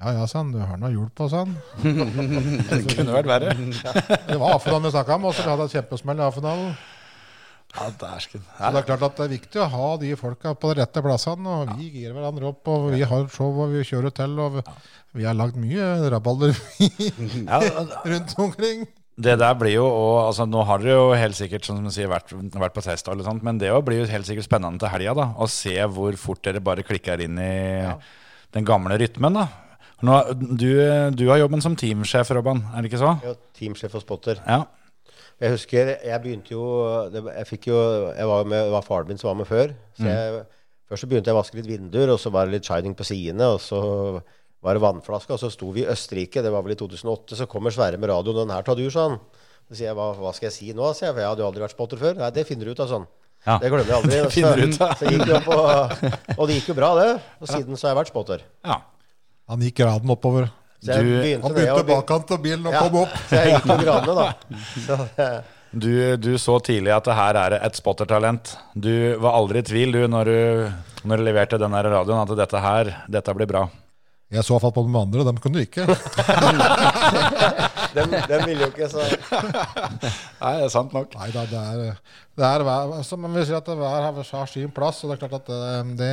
Ja 0.00 0.14
ja, 0.16 0.28
sa 0.30 0.40
han, 0.40 0.52
du 0.54 0.60
har 0.64 0.78
nå 0.80 0.92
hjul 0.94 1.10
på, 1.12 1.26
sa 1.28 1.42
han. 1.44 1.56
Det 2.70 2.94
kunne 2.94 3.16
vært 3.18 3.28
verre. 3.28 3.56
Det 4.30 4.38
var 4.40 4.54
A-finalen 4.54 4.88
vi 4.88 4.94
snakka 4.94 5.18
om, 5.18 5.28
og 5.28 5.36
så 5.36 5.44
hadde 5.48 5.66
et 5.68 5.76
kjempesmell 5.76 6.22
i 6.22 6.26
A-finalen. 6.28 6.72
Ja, 7.70 7.86
dæsken. 8.00 8.42
Så 8.58 8.70
det 8.74 8.80
er 8.80 8.86
klart 8.88 9.04
at 9.06 9.18
det 9.20 9.24
er 9.28 9.32
viktig 9.36 9.60
å 9.62 9.66
ha 9.70 9.88
de 10.02 10.08
folka 10.18 10.54
på 10.58 10.72
de 10.72 10.80
rette 10.82 11.02
plassene, 11.04 11.46
og 11.60 11.74
vi 11.78 11.90
girer 11.94 12.16
hverandre 12.16 12.48
opp, 12.50 12.66
og 12.72 12.88
vi 12.94 13.04
har 13.06 13.28
show, 13.30 13.52
og 13.62 13.70
vi 13.76 13.84
kjører 13.86 14.10
til, 14.16 14.32
og 14.42 14.56
vi, 14.58 14.64
vi 15.20 15.26
har 15.28 15.36
lagd 15.38 15.58
mye 15.60 15.84
rabalder 16.10 16.50
Ja, 17.46 17.60
rundt 18.10 18.34
omkring. 18.42 18.82
det 19.20 19.36
der 19.38 19.54
blir 19.60 19.74
jo 19.76 19.84
og, 19.86 20.16
altså, 20.30 20.46
Nå 20.50 20.64
har 20.66 20.82
dere 20.82 20.96
jo 20.98 21.06
helt 21.14 21.38
sikkert 21.38 21.68
som 21.68 21.78
sier, 21.94 22.10
vært, 22.10 22.34
vært 22.34 22.74
på 22.74 22.82
test, 22.88 23.06
og 23.12 23.22
sånt, 23.26 23.46
men 23.46 23.62
det 23.62 23.70
blir 23.86 24.02
jo 24.02 24.10
helt 24.10 24.26
sikkert 24.26 24.48
spennende 24.48 24.82
til 24.82 24.90
helga. 24.90 25.28
Å 25.38 25.46
se 25.50 25.76
hvor 25.94 26.18
fort 26.18 26.42
dere 26.46 26.60
bare 26.64 26.82
klikker 26.86 27.22
inn 27.22 27.38
i 27.38 27.54
den 28.50 28.66
gamle 28.66 28.98
rytmen. 28.98 29.38
da. 29.38 29.46
Nå, 30.02 30.16
du, 30.56 30.70
du 31.14 31.26
har 31.28 31.38
jobben 31.42 31.60
som 31.62 31.74
teamsjef, 31.78 32.30
Robban, 32.34 32.62
er 32.74 32.82
det 32.82 32.90
ikke 32.90 33.02
så? 33.02 33.14
Ja, 33.22 33.34
teamsjef 33.58 33.94
og 33.98 34.02
spotter. 34.02 34.40
Ja. 34.46 34.64
Jeg 35.40 35.54
husker 35.54 35.94
jeg 36.04 36.20
begynte 36.20 36.52
jo 36.52 36.64
Jeg 37.16 37.46
fikk 37.48 37.70
jo 37.70 37.76
Jeg 38.12 38.26
var 38.28 38.44
med, 38.44 38.66
det 38.66 38.74
var 38.74 38.84
faren 38.84 39.08
min 39.08 39.20
som 39.20 39.30
var 39.30 39.38
med 39.40 39.48
før. 39.48 39.72
Så 39.96 40.04
jeg, 40.04 40.42
først 40.90 41.06
så 41.06 41.08
begynte 41.08 41.30
jeg 41.32 41.36
å 41.36 41.40
vaske 41.40 41.56
litt 41.56 41.70
vinduer, 41.70 42.12
og 42.12 42.20
så 42.20 42.32
var 42.34 42.46
det 42.46 42.58
litt 42.58 42.68
shining 42.68 42.96
på 42.98 43.06
sidene. 43.08 43.48
Og 43.54 43.60
så 43.64 43.80
var 44.60 44.76
det 44.76 44.82
vannflaske, 44.84 45.32
og 45.32 45.40
så 45.40 45.48
sto 45.52 45.70
vi 45.72 45.86
i 45.86 45.88
Østerrike, 45.88 46.42
det 46.44 46.52
var 46.52 46.64
vel 46.66 46.74
i 46.74 46.80
2008. 46.80 47.38
Så 47.38 47.48
kommer 47.48 47.72
Sverre 47.72 47.96
med 47.96 48.12
radioen, 48.12 48.42
'Den 48.42 48.52
her 48.52 48.62
tar 48.66 48.76
du', 48.76 48.90
sa 48.92 49.08
han. 49.08 49.18
Så 49.70 49.78
sier 49.78 49.88
jeg, 49.88 49.96
hva, 49.96 50.10
hva 50.18 50.34
skal 50.34 50.50
jeg 50.50 50.56
si 50.58 50.72
nå? 50.76 50.92
sier 50.92 51.08
jeg, 51.08 51.14
for 51.14 51.22
jeg 51.22 51.30
hadde 51.30 51.40
jo 51.40 51.48
aldri 51.48 51.62
vært 51.64 51.76
spotter 51.76 51.96
før. 51.96 52.14
Nei, 52.20 52.30
det 52.36 52.46
finner 52.46 52.68
du 52.68 52.72
ut 52.74 52.80
av 52.84 52.88
sånn. 52.90 53.06
Ja. 53.46 53.56
Det 53.56 53.70
glemmer 53.70 53.88
jeg 53.88 53.96
aldri. 53.96 54.16
Det 54.68 54.74
så, 54.76 54.88
så 54.98 55.08
gikk 55.08 55.24
det 55.24 55.36
opp, 55.38 55.48
og, 55.48 56.36
og 56.36 56.48
det 56.50 56.58
gikk 56.58 56.72
jo 56.74 56.76
bra, 56.76 56.90
det. 56.98 57.10
Og 57.40 57.48
siden 57.48 57.78
så 57.78 57.86
har 57.88 57.94
jeg 57.94 58.00
vært 58.02 58.12
spotter. 58.12 58.44
ja. 58.66 58.82
Han 59.50 59.64
gikk 59.64 59.80
graden 59.80 60.10
oppover. 60.12 60.44
Så 60.80 60.94
jeg 60.94 61.04
Du- 61.04 61.20
begynte 61.20 61.42
Han 61.46 61.54
begynte 61.56 61.86
bakkant 61.90 62.30
av 62.32 62.42
bilen 62.42 62.66
og 62.66 62.72
Ja, 62.72 62.80
kom 62.88 62.96
opp. 63.02 63.16
så 63.28 63.36
jeg 63.36 63.52
gikk 63.54 63.66
på 63.68 63.78
gradene, 63.84 64.14
da. 64.16 64.32
Så, 64.86 65.08
eh, 65.18 65.40
Du, 65.72 66.16
du 66.16 66.32
så 66.38 66.56
tidlig 66.66 66.90
at 66.96 67.04
det 67.06 67.14
her 67.14 67.36
er 67.38 67.52
et 67.60 67.76
spottertalent. 67.78 68.56
Du 68.74 69.16
var 69.22 69.36
aldri 69.38 69.60
i 69.60 69.62
tvil 69.62 69.92
du 69.92 70.00
når 70.08 70.24
du, 70.24 70.72
når 71.06 71.16
du 71.20 71.22
leverte 71.28 71.58
den 71.62 71.70
radioen, 71.70 72.24
at 72.24 72.36
dette 72.36 72.58
her, 72.64 72.90
dette 73.08 73.34
blir 73.36 73.46
bra. 73.46 73.68
Jeg 74.30 74.44
så 74.46 74.54
iallfall 74.54 74.72
på 74.76 74.82
de 74.86 74.94
andre, 75.00 75.22
og 75.24 75.26
dem 75.26 75.38
kunne 75.42 75.58
du 75.58 75.64
ikke. 75.64 75.82
dem, 77.96 78.12
dem 78.30 78.44
ville 78.46 78.62
jo 78.62 78.68
ikke, 78.70 78.86
så 78.92 79.02
Nei, 80.42 80.52
det 80.60 80.68
er 80.68 80.72
sant 80.72 80.92
nok. 80.94 81.16
Nei 81.18 81.30
da, 81.34 81.42
det 81.50 81.58
er, 81.58 81.96
det 82.38 82.46
er 82.46 82.62
hver, 82.66 82.92
altså, 83.00 83.18
men 83.18 83.34
vi 83.34 83.42
sier 83.48 83.58
at 83.58 83.70
hver 83.80 84.06
har, 84.06 84.20
har 84.22 84.52
sin 84.52 84.70
plass. 84.76 85.00
Og 85.02 85.10
det 85.10 85.16
er 85.18 85.22
klart 85.24 85.34
at 85.40 85.50
det, 85.50 85.96
det, 85.98 86.10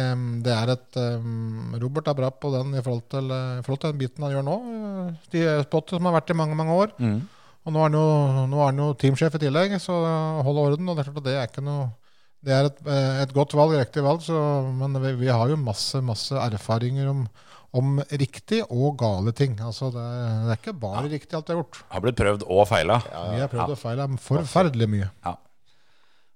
det 0.47 0.55
er 0.55 0.73
et 0.73 0.99
um, 1.21 1.75
Robert 1.83 2.09
er 2.09 2.17
bra 2.17 2.31
på 2.33 2.49
den 2.55 2.73
i 2.73 2.81
forhold 2.81 3.05
til, 3.13 3.29
eh, 3.37 3.59
i 3.59 3.63
forhold 3.67 3.83
til 3.85 3.93
den 3.93 4.01
biten 4.01 4.25
han 4.25 4.33
gjør 4.33 4.47
nå. 4.49 4.57
eh, 4.73 5.13
De 5.37 5.45
spotter 5.67 5.99
som 6.01 6.09
har 6.09 6.17
vært 6.17 6.33
i 6.33 6.39
mange 6.41 6.57
mange 6.57 6.73
år. 6.81 6.95
Mm. 6.97 7.19
Og 7.67 7.75
nå 7.75 7.83
er 7.83 7.89
han 7.89 7.99
jo, 7.99 8.07
nå 8.49 8.63
er 8.63 8.71
han 8.71 8.81
jo 8.81 8.89
teamsjef 8.97 9.37
i 9.37 9.43
tillegg, 9.45 9.77
så 9.83 9.93
hold 10.47 10.63
orden. 10.65 10.89
Og 10.89 10.97
det 10.97 11.05
er 11.05 11.11
klart 11.11 11.21
at 11.21 11.29
det 11.29 11.37
er 11.37 11.49
ikke 11.51 11.67
noe 11.69 11.85
Det 12.47 12.55
er 12.55 12.69
et, 12.69 12.77
eh, 12.87 13.17
et 13.25 13.33
godt 13.35 13.55
valg, 13.59 13.75
riktig 13.75 14.03
valg, 14.05 14.21
så, 14.23 14.37
men 14.71 14.95
vi, 15.03 15.11
vi 15.25 15.31
har 15.33 15.51
jo 15.51 15.59
masse, 15.59 15.99
masse 16.05 16.35
erfaringer 16.45 17.09
om, 17.11 17.25
om 17.75 17.97
riktig 18.07 18.61
og 18.69 18.95
gale 19.01 19.33
ting. 19.35 19.57
Altså 19.59 19.89
det, 19.91 20.03
er, 20.03 20.37
det 20.45 20.53
er 20.53 20.61
ikke 20.61 20.77
bare 20.85 21.09
riktig 21.11 21.35
alt 21.35 21.51
vi 21.51 21.57
har 21.57 21.59
gjort. 21.65 21.81
Har 21.91 22.05
blitt 22.05 22.21
prøvd 22.21 22.47
og 22.47 22.63
feila. 22.69 23.01
Vi 23.33 23.43
har 23.43 23.51
prøvd 23.51 23.75
å 23.75 23.81
feile 23.81 24.07
forferdelig 24.29 24.89
mye. 24.93 25.11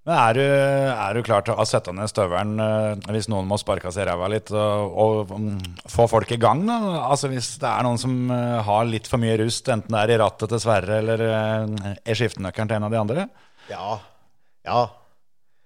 Men 0.01 0.17
er 0.17 0.33
du, 0.33 0.41
er 0.41 1.13
du 1.13 1.21
klar 1.21 1.43
til 1.45 1.59
å 1.61 1.63
sette 1.69 1.93
ned 1.93 2.09
støvelen 2.09 2.55
eh, 2.59 3.11
hvis 3.13 3.27
noen 3.29 3.45
må 3.45 3.59
sparke 3.61 3.91
seg 3.93 4.07
i 4.07 4.09
ræva 4.09 4.31
litt, 4.33 4.49
og, 4.49 4.95
og 5.03 5.33
mm, 5.37 5.59
få 5.93 6.07
folk 6.09 6.31
i 6.33 6.39
gang? 6.41 6.63
da? 6.65 6.79
Altså 7.05 7.29
Hvis 7.29 7.53
det 7.61 7.69
er 7.69 7.85
noen 7.85 8.01
som 8.01 8.15
eh, 8.33 8.57
har 8.65 8.87
litt 8.89 9.07
for 9.07 9.21
mye 9.21 9.37
rust, 9.43 9.69
enten 9.69 9.93
det 9.93 10.01
er 10.01 10.15
i 10.15 10.17
rattet 10.23 10.49
til 10.51 10.63
Sverre 10.63 10.97
eller 11.03 11.21
er 11.27 12.01
i 12.01 12.17
skiftenøkkelen 12.17 12.73
til 12.73 12.81
en 12.81 12.87
av 12.89 12.95
de 12.95 12.99
andre? 13.03 13.27
Ja. 13.69 13.99
Ja. 14.65 14.81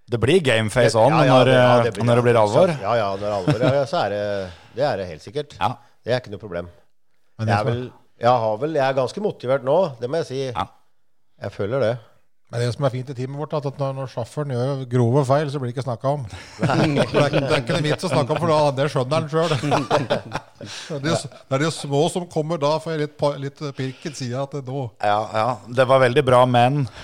Det 0.08 0.20
blir 0.22 0.40
gameface 0.46 0.96
on 1.02 1.12
Ja, 1.12 1.24
ja, 1.26 1.34
når, 1.34 1.46
det- 1.50 1.54
ja, 1.56 1.78
eh, 1.78 1.84
det 1.84 1.94
blir- 1.96 2.06
når 2.06 2.16
det 2.16 2.24
blir 2.28 2.38
alvor. 2.42 2.68
Ja, 2.82 2.96
ja, 3.00 3.08
når 3.16 3.20
det 3.20 3.30
er 3.30 3.38
alvor, 3.40 3.60
ja, 3.74 3.86
så 3.90 3.98
er 4.06 4.10
det 4.10 4.24
Det 4.76 4.84
er 4.84 4.98
det 4.98 5.08
helt 5.08 5.22
sikkert. 5.24 5.56
Ja. 5.60 5.70
Det 6.06 6.14
er 6.14 6.20
ikke 6.20 6.32
noe 6.36 6.40
problem. 6.40 6.68
Men 7.40 7.48
Jeg 7.48 7.58
er, 7.60 7.64
vel, 7.64 7.92
jeg 8.22 8.30
har 8.30 8.58
vel, 8.58 8.74
jeg 8.76 8.86
er 8.90 8.94
ganske 8.94 9.22
motivert 9.22 9.64
nå, 9.64 9.78
det 10.00 10.10
må 10.10 10.18
jeg 10.22 10.26
si. 10.26 10.42
Ja. 10.52 10.66
Jeg 11.42 11.52
føler 11.52 11.80
det. 11.80 11.98
Men 12.52 12.62
det 12.62 12.74
som 12.76 12.86
er 12.86 12.90
fint 12.94 13.10
i 13.10 13.14
teamet 13.18 13.40
vårt, 13.42 13.54
er 13.54 13.58
at 13.68 13.80
når, 13.80 13.94
når 13.98 14.08
sjåføren 14.14 14.52
gjør 14.54 14.84
grove 14.92 15.26
feil, 15.26 15.50
så 15.50 15.58
blir 15.60 15.72
det 15.72 15.76
ikke 15.76 15.88
snakka 15.88 16.06
om. 16.14 16.26
Det, 16.62 16.70
er, 16.70 16.86
ikke- 16.86 17.42
det 17.42 17.52
er 17.52 17.62
ikke 17.64 17.74
noe 17.74 17.82
vits 17.88 18.06
å 18.06 18.12
snakke 18.14 18.36
om, 18.36 18.38
for 18.38 18.48
da, 18.54 18.72
det 18.78 18.86
skjønner 18.94 19.16
han 19.16 19.30
sjøl. 19.30 19.50
Det, 21.02 21.12
er 21.52 21.58
de 21.58 21.66
er 21.66 21.74
små 21.74 22.04
som 22.14 22.28
kommer 22.32 22.58
da, 22.62 22.78
får 22.80 22.92
jeg 22.94 23.00
litt, 23.08 23.26
litt 23.42 23.60
pirket, 23.76 24.16
sida 24.16 24.46
til 24.52 24.62
nå 24.62 24.86
Ja, 25.04 25.18
ja. 25.34 25.48
Det 25.68 25.88
var 25.90 26.00
veldig 26.06 26.24
bra, 26.26 26.46
men 26.46 26.88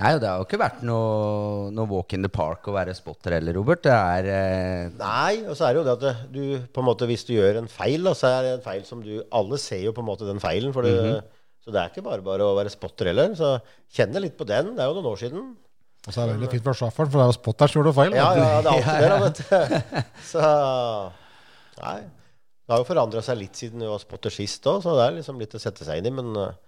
Nei, 0.00 0.14
det 0.16 0.24
har 0.24 0.40
jo 0.40 0.46
ikke 0.46 0.58
vært 0.58 0.80
noe, 0.88 1.66
noe 1.76 1.88
walk 1.90 2.14
in 2.16 2.24
the 2.24 2.30
park 2.32 2.64
å 2.70 2.72
være 2.74 2.94
spotter 2.96 3.36
heller, 3.36 3.54
Robert. 3.58 3.82
Det 3.84 3.92
er 3.92 4.28
eh, 4.32 4.86
Nei, 4.96 5.42
og 5.44 5.52
så 5.58 5.66
er 5.68 5.74
det 5.74 5.82
jo 5.82 5.84
det 5.86 5.96
at 5.98 6.22
du 6.32 6.40
på 6.72 6.80
en 6.80 6.88
måte 6.88 7.08
hvis 7.10 7.26
du 7.28 7.34
gjør 7.34 7.60
en 7.60 7.68
feil, 7.70 8.00
da, 8.08 8.14
så 8.16 8.30
er 8.30 8.46
det 8.46 8.54
en 8.56 8.64
feil 8.64 8.86
som 8.88 9.02
du 9.04 9.18
Alle 9.28 9.60
ser 9.60 9.84
jo 9.84 9.92
på 9.94 10.00
en 10.02 10.08
måte 10.08 10.28
den 10.28 10.40
feilen. 10.42 10.72
For 10.74 10.88
det, 10.88 11.20
Så 11.62 11.74
det 11.74 11.82
er 11.82 11.92
ikke 11.92 12.06
bare 12.08 12.24
bare 12.24 12.48
å 12.48 12.56
være 12.56 12.72
spotter 12.72 13.12
heller. 13.12 13.36
Så 13.38 13.52
kjenne 13.92 14.24
litt 14.24 14.38
på 14.40 14.48
den. 14.48 14.72
Det 14.78 14.82
er 14.82 14.88
jo 14.90 14.96
noen 14.96 15.12
år 15.12 15.20
siden. 15.20 15.52
Og 16.02 16.10
så 16.10 16.22
er 16.22 16.32
det 16.32 16.38
veldig 16.40 16.50
fint 16.56 16.64
for 16.66 16.80
sjåføren, 16.80 17.10
for 17.12 17.20
det 17.20 17.26
er 17.26 17.30
jo 17.30 17.36
spotteren 17.36 17.70
som 17.70 17.78
gjorde 17.78 17.94
feil. 18.00 18.16
Ja, 18.18 18.30
ja, 18.34 18.48
det 18.64 18.72
er 18.72 18.72
alltid 18.72 18.96
det, 19.04 19.12
da, 19.12 19.20
vet 19.22 19.42
du. 19.44 20.16
Så 20.32 20.48
Nei. 21.82 21.98
Det 22.62 22.74
har 22.74 22.80
jo 22.82 22.88
forandra 22.88 23.22
seg 23.22 23.38
litt 23.38 23.58
siden 23.58 23.82
vi 23.82 23.90
var 23.90 24.00
spotter 24.02 24.32
sist 24.32 24.66
òg, 24.70 24.80
så 24.84 24.94
det 24.96 25.04
er 25.04 25.16
liksom 25.18 25.38
litt 25.42 25.54
å 25.54 25.60
sette 25.62 25.86
seg 25.86 26.00
inn 26.00 26.08
i. 26.08 26.14
Men 26.14 26.32
eh, 26.38 26.58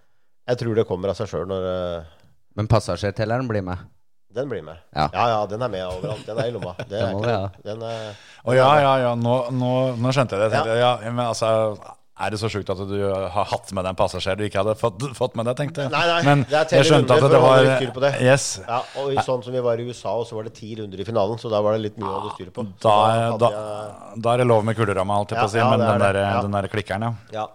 jeg 0.51 0.61
tror 0.61 0.77
det 0.77 0.87
kommer 0.87 1.11
av 1.11 1.19
seg 1.19 1.31
sjøl 1.31 1.47
når 1.49 1.67
eh, 1.71 2.14
Men 2.55 2.67
passasjertelleren 2.71 3.47
blir 3.51 3.61
med. 3.67 3.77
den 4.35 4.49
blir 4.51 4.61
med. 4.63 4.77
Ja. 4.95 5.09
ja, 5.13 5.25
ja, 5.31 5.41
den 5.47 5.61
er 5.63 5.69
med 5.71 5.83
overalt. 5.87 6.25
Den 6.27 6.39
er 6.39 6.47
i 6.47 6.51
lomma. 6.55 6.73
Det 6.89 6.99
er 7.01 7.13
ikke 7.15 7.35
Den 7.63 7.83
er, 7.87 8.15
Å 8.43 8.55
ja, 8.55 8.71
ja, 8.83 8.93
ja. 9.05 9.11
Nå, 9.15 9.35
nå, 9.55 9.69
nå 9.95 10.11
skjønte 10.15 10.35
jeg 10.35 10.41
det. 10.43 10.49
Jeg 10.49 10.57
tenkte, 10.57 10.79
Ja. 10.79 10.89
ja. 11.05 11.11
men 11.11 11.23
altså, 11.25 11.51
er 12.15 12.31
det 12.31 12.39
så 12.39 12.47
sjukt 12.51 12.69
at 12.71 12.79
du 12.87 12.95
har 13.11 13.47
hatt 13.51 13.71
med 13.75 13.83
deg 13.83 13.89
en 13.91 13.97
passasjer 13.99 14.37
du 14.39 14.43
ikke 14.47 14.61
hadde 14.61 14.75
fått, 14.79 15.03
fått 15.17 15.33
med 15.39 15.47
deg, 15.49 15.55
tenkte 15.59 15.83
jeg. 15.85 15.91
Nei, 15.91 16.03
nei, 16.11 16.19
Men 16.27 16.43
det 16.47 16.61
er 16.61 16.77
jeg 16.79 16.87
skjønte 16.91 17.15
at 17.19 17.25
det 17.31 17.41
var 17.43 17.63
det. 18.05 18.11
Yes. 18.23 18.45
ja, 18.67 18.77
og 19.01 19.11
i 19.11 19.19
sånn 19.23 19.43
som 19.43 19.55
vi 19.55 19.63
var 19.65 19.79
i 19.83 19.87
USA, 19.87 20.13
og 20.19 20.27
så 20.29 20.35
var 20.39 20.47
det 20.47 20.53
ti 20.59 20.69
runder 20.79 20.99
i 21.03 21.07
finalen, 21.07 21.39
så 21.39 21.51
da 21.51 21.59
var 21.63 21.75
det 21.75 21.81
litt 21.89 21.99
mye 21.99 22.07
å 22.11 22.19
holde 22.21 22.35
styr 22.37 22.51
på. 22.55 22.63
Da, 22.83 22.95
da, 23.39 23.49
jeg- 23.51 24.23
da 24.23 24.33
er 24.35 24.43
det 24.43 24.47
lov 24.47 24.63
med 24.67 24.79
kuleramme, 24.79 25.15
holdt 25.19 25.35
jeg 25.35 25.39
på 25.43 25.47
å 25.47 25.53
si, 25.55 25.59
men 25.63 25.79
den 25.83 25.99
der, 26.07 26.21
Ja. 26.23 26.41
den 26.47 26.55
der 26.55 26.67
klikkeren, 26.71 27.07
ja. 27.07 27.13
ja. 27.41 27.47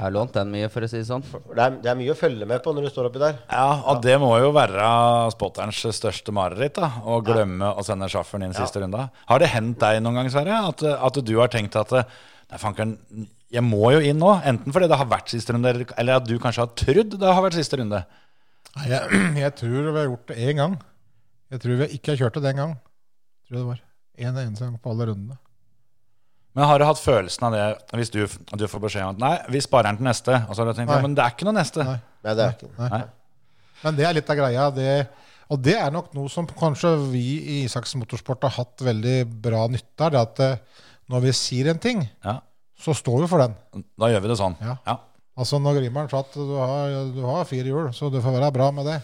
Jeg 0.00 0.06
har 0.06 0.12
lånt 0.14 0.32
den 0.32 0.48
mye, 0.48 0.68
for 0.72 0.80
å 0.80 0.88
si 0.88 0.96
det 0.96 1.04
sånn. 1.10 1.20
Det 1.20 1.60
er, 1.60 1.74
det 1.84 1.90
er 1.92 1.96
mye 1.98 2.12
å 2.14 2.16
følge 2.16 2.46
med 2.48 2.62
på 2.64 2.72
når 2.72 2.86
du 2.86 2.88
står 2.88 3.10
oppi 3.10 3.20
der. 3.20 3.34
Ja, 3.52 3.66
og 3.92 3.98
det 4.00 4.14
må 4.22 4.30
jo 4.40 4.48
være 4.56 4.86
spotterens 5.34 5.76
største 5.92 6.32
mareritt, 6.32 6.78
da. 6.80 6.88
Å 7.04 7.18
glemme 7.26 7.68
å 7.76 7.84
sende 7.84 8.08
sjåføren 8.08 8.46
inn 8.48 8.54
siste 8.56 8.80
runde. 8.80 9.02
Har 9.28 9.42
det 9.44 9.50
hendt 9.52 9.76
deg 9.82 10.00
noen 10.00 10.16
gang, 10.22 10.30
Sverre, 10.32 10.56
at, 10.70 10.80
at 10.88 11.20
du 11.20 11.34
har 11.36 11.52
tenkt 11.52 11.76
at 11.76 11.92
Nei, 12.50 12.58
fankeren, 12.58 12.96
jeg 13.54 13.62
må 13.62 13.92
jo 13.94 14.00
inn 14.02 14.18
nå. 14.18 14.30
Enten 14.48 14.72
fordi 14.74 14.88
det 14.90 14.96
har 14.98 15.06
vært 15.06 15.28
siste 15.30 15.52
runde, 15.54 15.68
eller- 15.70 15.92
eller 16.00 16.16
at 16.18 16.24
du 16.26 16.32
kanskje 16.42 16.64
har 16.64 16.72
trodd 16.80 17.12
det 17.20 17.28
har 17.36 17.44
vært 17.44 17.58
siste 17.60 17.78
runde. 17.78 18.00
Nei, 18.80 18.88
jeg, 18.90 19.20
jeg 19.44 19.54
tror 19.60 19.76
vi 19.92 19.98
har 20.00 20.08
gjort 20.08 20.26
det 20.32 20.38
én 20.48 20.56
gang. 20.64 20.74
Jeg 21.52 21.60
tror 21.62 21.76
vi 21.84 21.90
ikke 22.00 22.14
har 22.16 22.18
kjørt 22.24 22.40
det 22.40 22.42
den 22.48 22.58
gang. 22.64 22.72
Jeg 22.80 23.52
tror 23.52 23.60
det 23.60 23.68
var 23.68 23.84
en 24.24 24.40
eneste 24.48 24.64
gang 24.66 24.80
på 24.82 24.90
alle 24.96 25.06
rundene. 25.12 25.38
Men 26.56 26.66
har 26.66 26.80
du 26.82 26.84
hatt 26.88 26.98
følelsen 26.98 27.46
av 27.46 27.54
det 27.54 27.64
hvis 28.00 28.10
du, 28.10 28.20
du 28.58 28.64
får 28.68 28.82
beskjed 28.82 29.04
om 29.06 29.12
at 29.14 29.20
nei, 29.22 29.34
vi 29.54 29.60
sparer 29.62 29.90
den 29.92 30.00
til 30.00 30.08
neste, 30.08 30.34
og 30.48 30.54
så 30.56 30.64
har 30.64 30.70
du 30.70 30.78
tenkt 30.78 30.90
Nei. 30.90 30.96
ja, 30.98 31.04
men 31.06 31.14
det 31.14 31.22
er 31.24 31.34
ikke 31.36 31.46
noe 31.46 31.54
neste. 31.60 31.84
Nei. 31.86 31.98
Nei, 32.26 32.34
det 32.34 32.44
er 32.46 32.54
ikke 32.56 32.70
Nei. 32.78 32.88
Nei. 32.96 33.02
Men 33.84 33.98
det 34.00 34.06
er 34.08 34.16
litt 34.18 34.30
av 34.34 34.38
greia. 34.40 34.64
Det, 34.76 34.88
og 35.54 35.60
det 35.64 35.76
er 35.78 35.92
nok 35.94 36.10
noe 36.18 36.28
som 36.32 36.48
kanskje 36.50 36.90
vi 37.12 37.22
i 37.38 37.58
Isaks 37.68 37.94
Motorsport 38.00 38.42
har 38.48 38.56
hatt 38.58 38.82
veldig 38.84 39.14
bra 39.46 39.62
nytte 39.72 40.04
av. 40.08 40.10
Det 40.16 40.20
at 40.20 40.42
eh, 40.44 40.82
når 41.14 41.24
vi 41.28 41.32
sier 41.38 41.70
en 41.72 41.80
ting, 41.82 42.02
Ja, 42.26 42.40
så 42.80 42.92
står 42.98 43.22
vi 43.24 43.30
for 43.30 43.42
den. 43.46 43.54
da 44.00 44.10
gjør 44.10 44.26
vi 44.26 44.32
det 44.34 44.40
sånn. 44.42 44.58
Ja. 44.64 44.74
Ja. 44.90 44.98
Altså 45.40 45.56
Når 45.62 45.78
Grimmer'n 45.78 46.10
sa 46.10 46.20
at 46.20 46.34
du 46.36 46.52
har, 46.58 46.94
du 47.14 47.22
har 47.24 47.46
fire 47.48 47.70
hjul, 47.70 47.88
så 47.96 48.10
du 48.12 48.18
får 48.20 48.34
være 48.36 48.50
bra 48.58 48.66
med 48.74 48.90
det. 48.90 48.98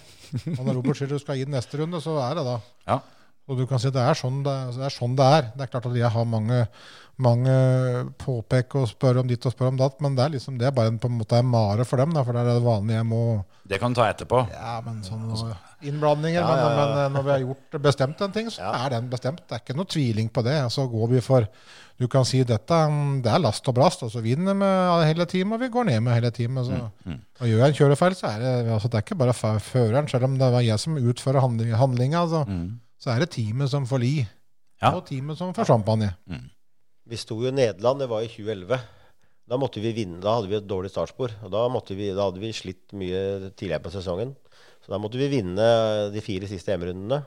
Og 0.58 0.64
når 0.66 0.74
Robert 0.80 0.98
sier 0.98 1.08
du 1.08 1.16
skal 1.22 1.38
inn 1.40 1.54
neste 1.54 1.78
runde, 1.80 2.00
så 2.04 2.18
er 2.26 2.36
det 2.36 2.44
da. 2.44 2.56
Ja. 2.90 2.98
Og 3.46 3.56
du 3.60 3.64
kan 3.70 3.78
si 3.80 3.86
at 3.88 3.94
det 3.94 4.02
er 4.02 4.18
sånn 4.18 4.42
det, 4.44 4.52
det 4.74 4.84
er. 4.88 4.92
Sånn 4.92 5.14
det 5.16 5.24
er. 5.38 5.48
Det 5.54 5.64
er 5.64 5.70
klart 5.72 5.86
at 5.88 5.96
jeg 5.96 6.10
har 6.12 6.26
mange, 6.28 6.64
mange 7.22 7.52
påpeker 8.20 8.82
og 8.82 8.90
spør 8.90 9.22
om 9.22 9.28
ditt 9.30 9.44
og 9.48 9.54
spør 9.54 9.70
om 9.70 9.78
datt, 9.80 10.00
men 10.04 10.16
det 10.18 10.24
er 10.26 10.34
liksom 10.34 10.58
det 10.60 10.68
er 10.68 10.74
bare 10.76 10.92
en, 10.92 10.98
på 11.00 11.08
en 11.08 11.16
måte 11.16 11.38
en 11.40 11.48
mare 11.48 11.86
for 11.88 12.00
dem. 12.00 12.12
Da, 12.12 12.24
for 12.26 12.36
det 12.36 12.42
er 12.42 12.58
det 12.58 12.66
vanlige 12.66 12.98
jeg 13.00 13.08
må 13.08 13.22
Det 13.66 13.80
kan 13.80 13.94
du 13.94 14.00
ta 14.00 14.10
etterpå. 14.12 14.42
Ja, 14.52 14.76
men 14.84 15.00
sånn 15.06 15.24
innblandinger. 15.86 16.40
Ja, 16.40 16.52
ja, 16.56 16.68
ja. 16.68 16.76
Men, 16.76 16.92
men 16.96 17.16
når 17.16 17.24
vi 17.24 17.32
har 17.32 17.42
gjort 17.44 17.76
bestemt 17.84 18.20
en 18.24 18.32
ting, 18.34 18.50
så 18.52 18.68
er 18.68 18.92
den 18.96 19.10
bestemt. 19.12 19.42
Det 19.44 19.56
er 19.56 19.64
ikke 19.64 19.76
noe 19.76 19.88
tviling 19.88 20.30
på 20.32 20.44
det. 20.46 20.56
Så 20.72 20.86
går 20.92 21.10
vi 21.14 21.22
for 21.24 21.48
Du 21.96 22.04
kan 22.12 22.26
si 22.28 22.42
dette 22.44 22.76
mm, 22.92 23.22
det 23.24 23.30
er 23.32 23.40
last 23.40 23.68
og 23.70 23.76
brast, 23.78 24.02
og 24.04 24.10
så 24.12 24.20
vinner 24.20 24.52
vi 24.60 24.66
hele 25.08 25.24
teamet, 25.24 25.56
og 25.56 25.62
vi 25.64 25.70
går 25.72 25.86
ned 25.88 26.02
med 26.04 26.18
hele 26.18 26.30
teamet. 26.36 26.66
Så. 26.68 26.80
Mm, 27.08 27.22
Og 27.40 27.48
gjør 27.48 27.62
jeg 27.62 27.72
en 27.72 27.78
kjørefeil, 27.78 28.16
så 28.18 28.26
er 28.34 28.42
det, 28.42 28.50
altså, 28.74 28.90
det 28.92 28.98
er 28.98 29.06
ikke 29.06 29.16
bare 29.22 29.36
føreren, 29.64 30.08
selv 30.12 30.28
om 30.28 30.34
det 30.36 30.50
var 30.52 30.66
jeg 30.66 30.82
som 30.82 30.98
utfører 31.00 31.40
handling, 31.40 32.12
altså, 32.14 32.42
mm. 32.44 32.66
så 33.00 33.14
er 33.14 33.24
det 33.24 33.30
teamet 33.38 33.72
som 33.72 33.88
får 33.88 34.04
li. 34.04 34.12
Og 34.92 35.00
teamet 35.08 35.40
som 35.40 35.54
får 35.56 35.70
champagne. 35.72 36.10
Vi 37.06 37.18
sto 37.20 37.38
jo 37.38 37.50
i 37.50 37.54
Nederland, 37.54 38.02
det 38.02 38.10
var 38.10 38.24
i 38.24 38.30
2011. 38.30 38.80
Da 39.46 39.58
måtte 39.62 39.78
vi 39.82 39.92
vinne, 39.94 40.18
da 40.22 40.34
hadde 40.36 40.50
vi 40.50 40.58
et 40.58 40.66
dårlig 40.66 40.90
startspor. 40.90 41.36
Og 41.46 41.52
da, 41.54 41.62
måtte 41.70 41.94
vi, 41.94 42.10
da 42.14 42.26
hadde 42.26 42.42
vi 42.42 42.50
slitt 42.56 42.94
mye 42.98 43.52
tidligere 43.54 43.84
på 43.84 43.92
sesongen. 43.94 44.34
Så 44.82 44.90
da 44.90 44.98
måtte 45.02 45.20
vi 45.20 45.30
vinne 45.30 45.66
de 46.14 46.22
fire 46.24 46.48
siste 46.50 46.74
hjemmerundene. 46.74 47.20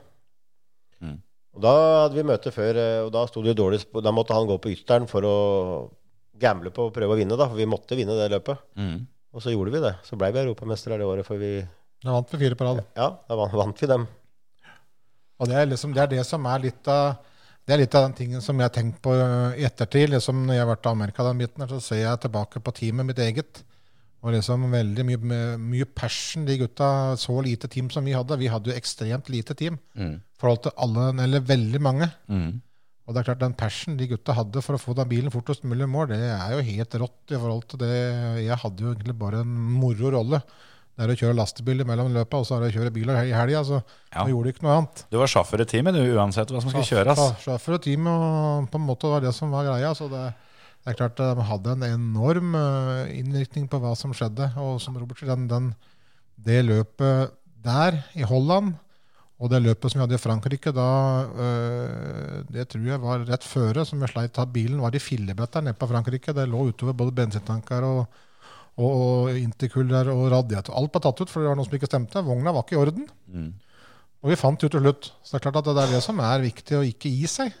Mm. 1.00 1.16
Og 1.56 1.64
da 1.64 1.72
hadde 2.04 2.18
vi 2.18 2.26
møte 2.28 2.52
før, 2.54 2.76
eh, 2.78 2.98
og 3.06 3.10
da 3.14 3.24
sto 3.28 3.42
det 3.42 3.54
jo 3.54 3.62
dårlig 3.62 3.80
spor. 3.82 4.04
Da 4.04 4.12
måtte 4.14 4.36
han 4.36 4.48
gå 4.50 4.58
på 4.60 4.72
ytteren 4.74 5.08
for 5.10 5.24
å 5.24 5.38
gamble 6.40 6.72
på 6.76 6.88
å 6.88 6.92
prøve 6.94 7.16
å 7.16 7.18
vinne, 7.18 7.40
da. 7.40 7.48
For 7.48 7.58
vi 7.58 7.68
måtte 7.68 7.98
vinne 7.98 8.16
det 8.18 8.30
løpet. 8.36 8.60
Mm. 8.76 9.00
Og 9.32 9.44
så 9.44 9.54
gjorde 9.54 9.74
vi 9.74 9.82
det. 9.86 9.96
Så 10.04 10.20
blei 10.20 10.30
vi 10.34 10.42
europamestere 10.44 11.00
det 11.00 11.08
året, 11.08 11.26
for 11.26 11.40
vi 11.40 11.60
Da 12.00 12.14
vant 12.14 12.30
vi 12.32 12.40
fire 12.40 12.56
på 12.56 12.68
rad. 12.68 12.84
Ja, 12.96 13.10
da 13.28 13.36
vant, 13.36 13.56
vant 13.56 13.80
vi 13.80 13.88
dem. 13.88 14.06
Og 15.40 15.48
det 15.48 15.56
er, 15.56 15.68
liksom, 15.72 15.92
det 15.96 16.04
er 16.04 16.12
det 16.18 16.24
som 16.28 16.44
er 16.48 16.64
litt 16.68 16.88
av 16.88 17.20
det 17.70 17.76
er 17.76 17.84
litt 17.84 17.94
av 17.94 18.08
den 18.08 18.16
tingen 18.18 18.40
som 18.42 18.58
jeg 18.58 18.66
har 18.66 18.72
tenkt 18.74 18.96
på 19.04 19.12
øh, 19.14 19.52
i 19.54 19.62
ettertid. 19.62 20.08
liksom 20.10 20.40
Når 20.42 20.56
jeg 20.56 20.62
har 20.64 20.70
vært 20.72 20.86
i 20.88 20.90
Amerika, 20.90 21.22
den 21.22 21.38
biten, 21.38 21.62
her, 21.62 21.70
så 21.70 21.78
ser 21.84 22.00
jeg 22.02 22.22
tilbake 22.24 22.62
på 22.66 22.72
teamet 22.74 23.06
mitt 23.06 23.20
eget. 23.22 23.60
Og 24.26 24.34
liksom 24.34 24.64
veldig 24.72 25.04
mye, 25.06 25.36
mye 25.62 25.86
passion 25.86 26.42
de 26.48 26.58
gutta 26.60 27.14
Så 27.16 27.36
lite 27.46 27.70
team 27.70 27.86
som 27.94 28.04
vi 28.04 28.16
hadde. 28.16 28.40
Vi 28.42 28.50
hadde 28.50 28.72
jo 28.72 28.74
ekstremt 28.76 29.30
lite 29.30 29.54
team 29.54 29.78
i 29.94 30.40
forhold 30.42 30.64
til 30.66 30.74
alle, 30.82 31.06
eller 31.22 31.46
veldig 31.46 31.80
mange. 31.86 32.10
Mm. 32.26 32.58
Og 33.06 33.14
det 33.14 33.22
er 33.22 33.28
klart 33.30 33.44
den 33.44 33.54
passion 33.62 33.96
de 33.96 34.10
gutta 34.10 34.34
hadde 34.34 34.64
for 34.66 34.74
å 34.74 34.82
få 34.82 34.96
den 34.98 35.08
bilen 35.10 35.32
fortest 35.34 35.62
mulig 35.62 35.86
i 35.86 35.90
mål, 35.94 36.10
det 36.10 36.20
er 36.26 36.52
jo 36.56 36.66
helt 36.66 36.98
rått 37.04 37.32
i 37.32 37.38
forhold 37.38 37.64
til 37.70 37.84
det. 37.84 37.94
Jeg 38.48 38.60
hadde 38.64 38.84
jo 38.84 38.92
egentlig 38.96 39.16
bare 39.22 39.44
en 39.44 39.54
moro 39.78 40.12
rolle. 40.18 40.42
Det 41.00 41.06
er 41.06 41.12
å 41.14 41.16
kjøre 41.16 41.36
lastebil 41.38 41.78
mellom 41.88 42.10
løpet, 42.12 42.34
og 42.36 42.44
så 42.44 42.58
er 42.58 42.66
det 42.66 42.66
å 42.68 42.74
kjøre 42.74 42.90
bil 42.92 43.08
i 43.08 43.32
helga. 43.32 43.62
Så 43.64 43.78
Ja. 44.12 44.26
gjorde 44.28 44.52
ikke 44.52 44.66
noe 44.66 44.74
annet. 44.82 45.06
Du 45.08 45.16
var 45.16 45.30
sjåfør 45.32 45.62
i 45.64 45.64
teamet, 45.64 45.96
du, 45.96 46.02
uansett 46.18 46.52
hva 46.52 46.60
som 46.60 46.68
skulle 46.68 46.84
kjøres. 46.84 47.22
Sjåfør 47.40 47.78
i 47.78 47.82
teamet, 47.86 48.12
og 48.12 48.68
på 48.68 48.76
en 48.76 48.84
måte 48.84 49.08
var 49.08 49.24
det 49.24 49.32
som 49.32 49.50
var 49.50 49.64
greia. 49.64 49.94
Så 49.96 50.10
det, 50.12 50.26
det 50.84 50.92
er 50.92 50.98
klart 50.98 51.16
de 51.16 51.46
hadde 51.48 51.72
en 51.72 51.86
enorm 51.88 52.52
eh, 52.54 53.16
innvirkning 53.16 53.64
på 53.72 53.80
hva 53.80 53.94
som 53.96 54.12
skjedde. 54.12 54.52
Og 54.60 54.76
som 54.84 55.00
Robert 55.00 55.16
sier, 55.16 55.32
den, 55.32 55.48
den, 55.48 55.72
det 56.36 56.60
løpet 56.68 57.32
der 57.64 58.04
i 58.14 58.28
Holland 58.28 58.74
og 59.40 59.48
det 59.48 59.62
løpet 59.64 59.88
som 59.88 60.00
vi 60.00 60.04
hadde 60.04 60.18
i 60.18 60.20
Frankrike, 60.20 60.70
da 60.76 60.88
eh, 61.32 62.40
Det 62.52 62.66
tror 62.74 62.84
jeg 62.90 63.00
var 63.00 63.24
rett 63.24 63.46
føre, 63.48 63.86
som 63.88 64.00
vi 64.04 64.08
sleit 64.12 64.36
av 64.36 64.52
bilen, 64.52 64.82
var 64.84 64.92
i 64.92 65.00
fillebretter 65.00 65.64
nede 65.64 65.80
på 65.80 65.88
Frankrike. 65.88 66.34
Det 66.36 66.44
lå 66.44 66.66
utover 66.68 66.92
både 66.92 67.16
bensintanker 67.22 67.86
og, 67.88 68.02
og, 68.78 68.90
og 68.90 69.40
intercooler 69.40 70.12
og 70.12 70.28
radiator. 70.32 70.76
Alt 70.78 70.92
ble 70.94 71.02
tatt 71.04 71.24
ut, 71.24 71.32
for 71.32 71.42
det 71.42 71.50
var 71.50 71.58
noe 71.58 71.68
som 71.68 71.78
ikke 71.78 71.90
stemte. 71.90 72.22
Vogna 72.26 72.54
var 72.54 72.66
ikke 72.66 72.78
i 72.78 72.82
orden. 72.82 73.08
Mm. 73.30 73.50
Og 74.20 74.32
vi 74.32 74.38
fant 74.38 74.60
ut 74.60 74.70
til 74.70 74.84
slutt. 74.84 75.10
Så 75.24 75.34
det 75.34 75.40
er 75.40 75.48
klart 75.48 75.60
at 75.62 75.72
det 75.72 75.82
er 75.82 75.96
det 75.96 76.04
som 76.04 76.20
er 76.22 76.44
viktig 76.44 76.78
å 76.78 76.86
ikke 76.86 77.12
gi 77.12 77.28
seg. 77.30 77.52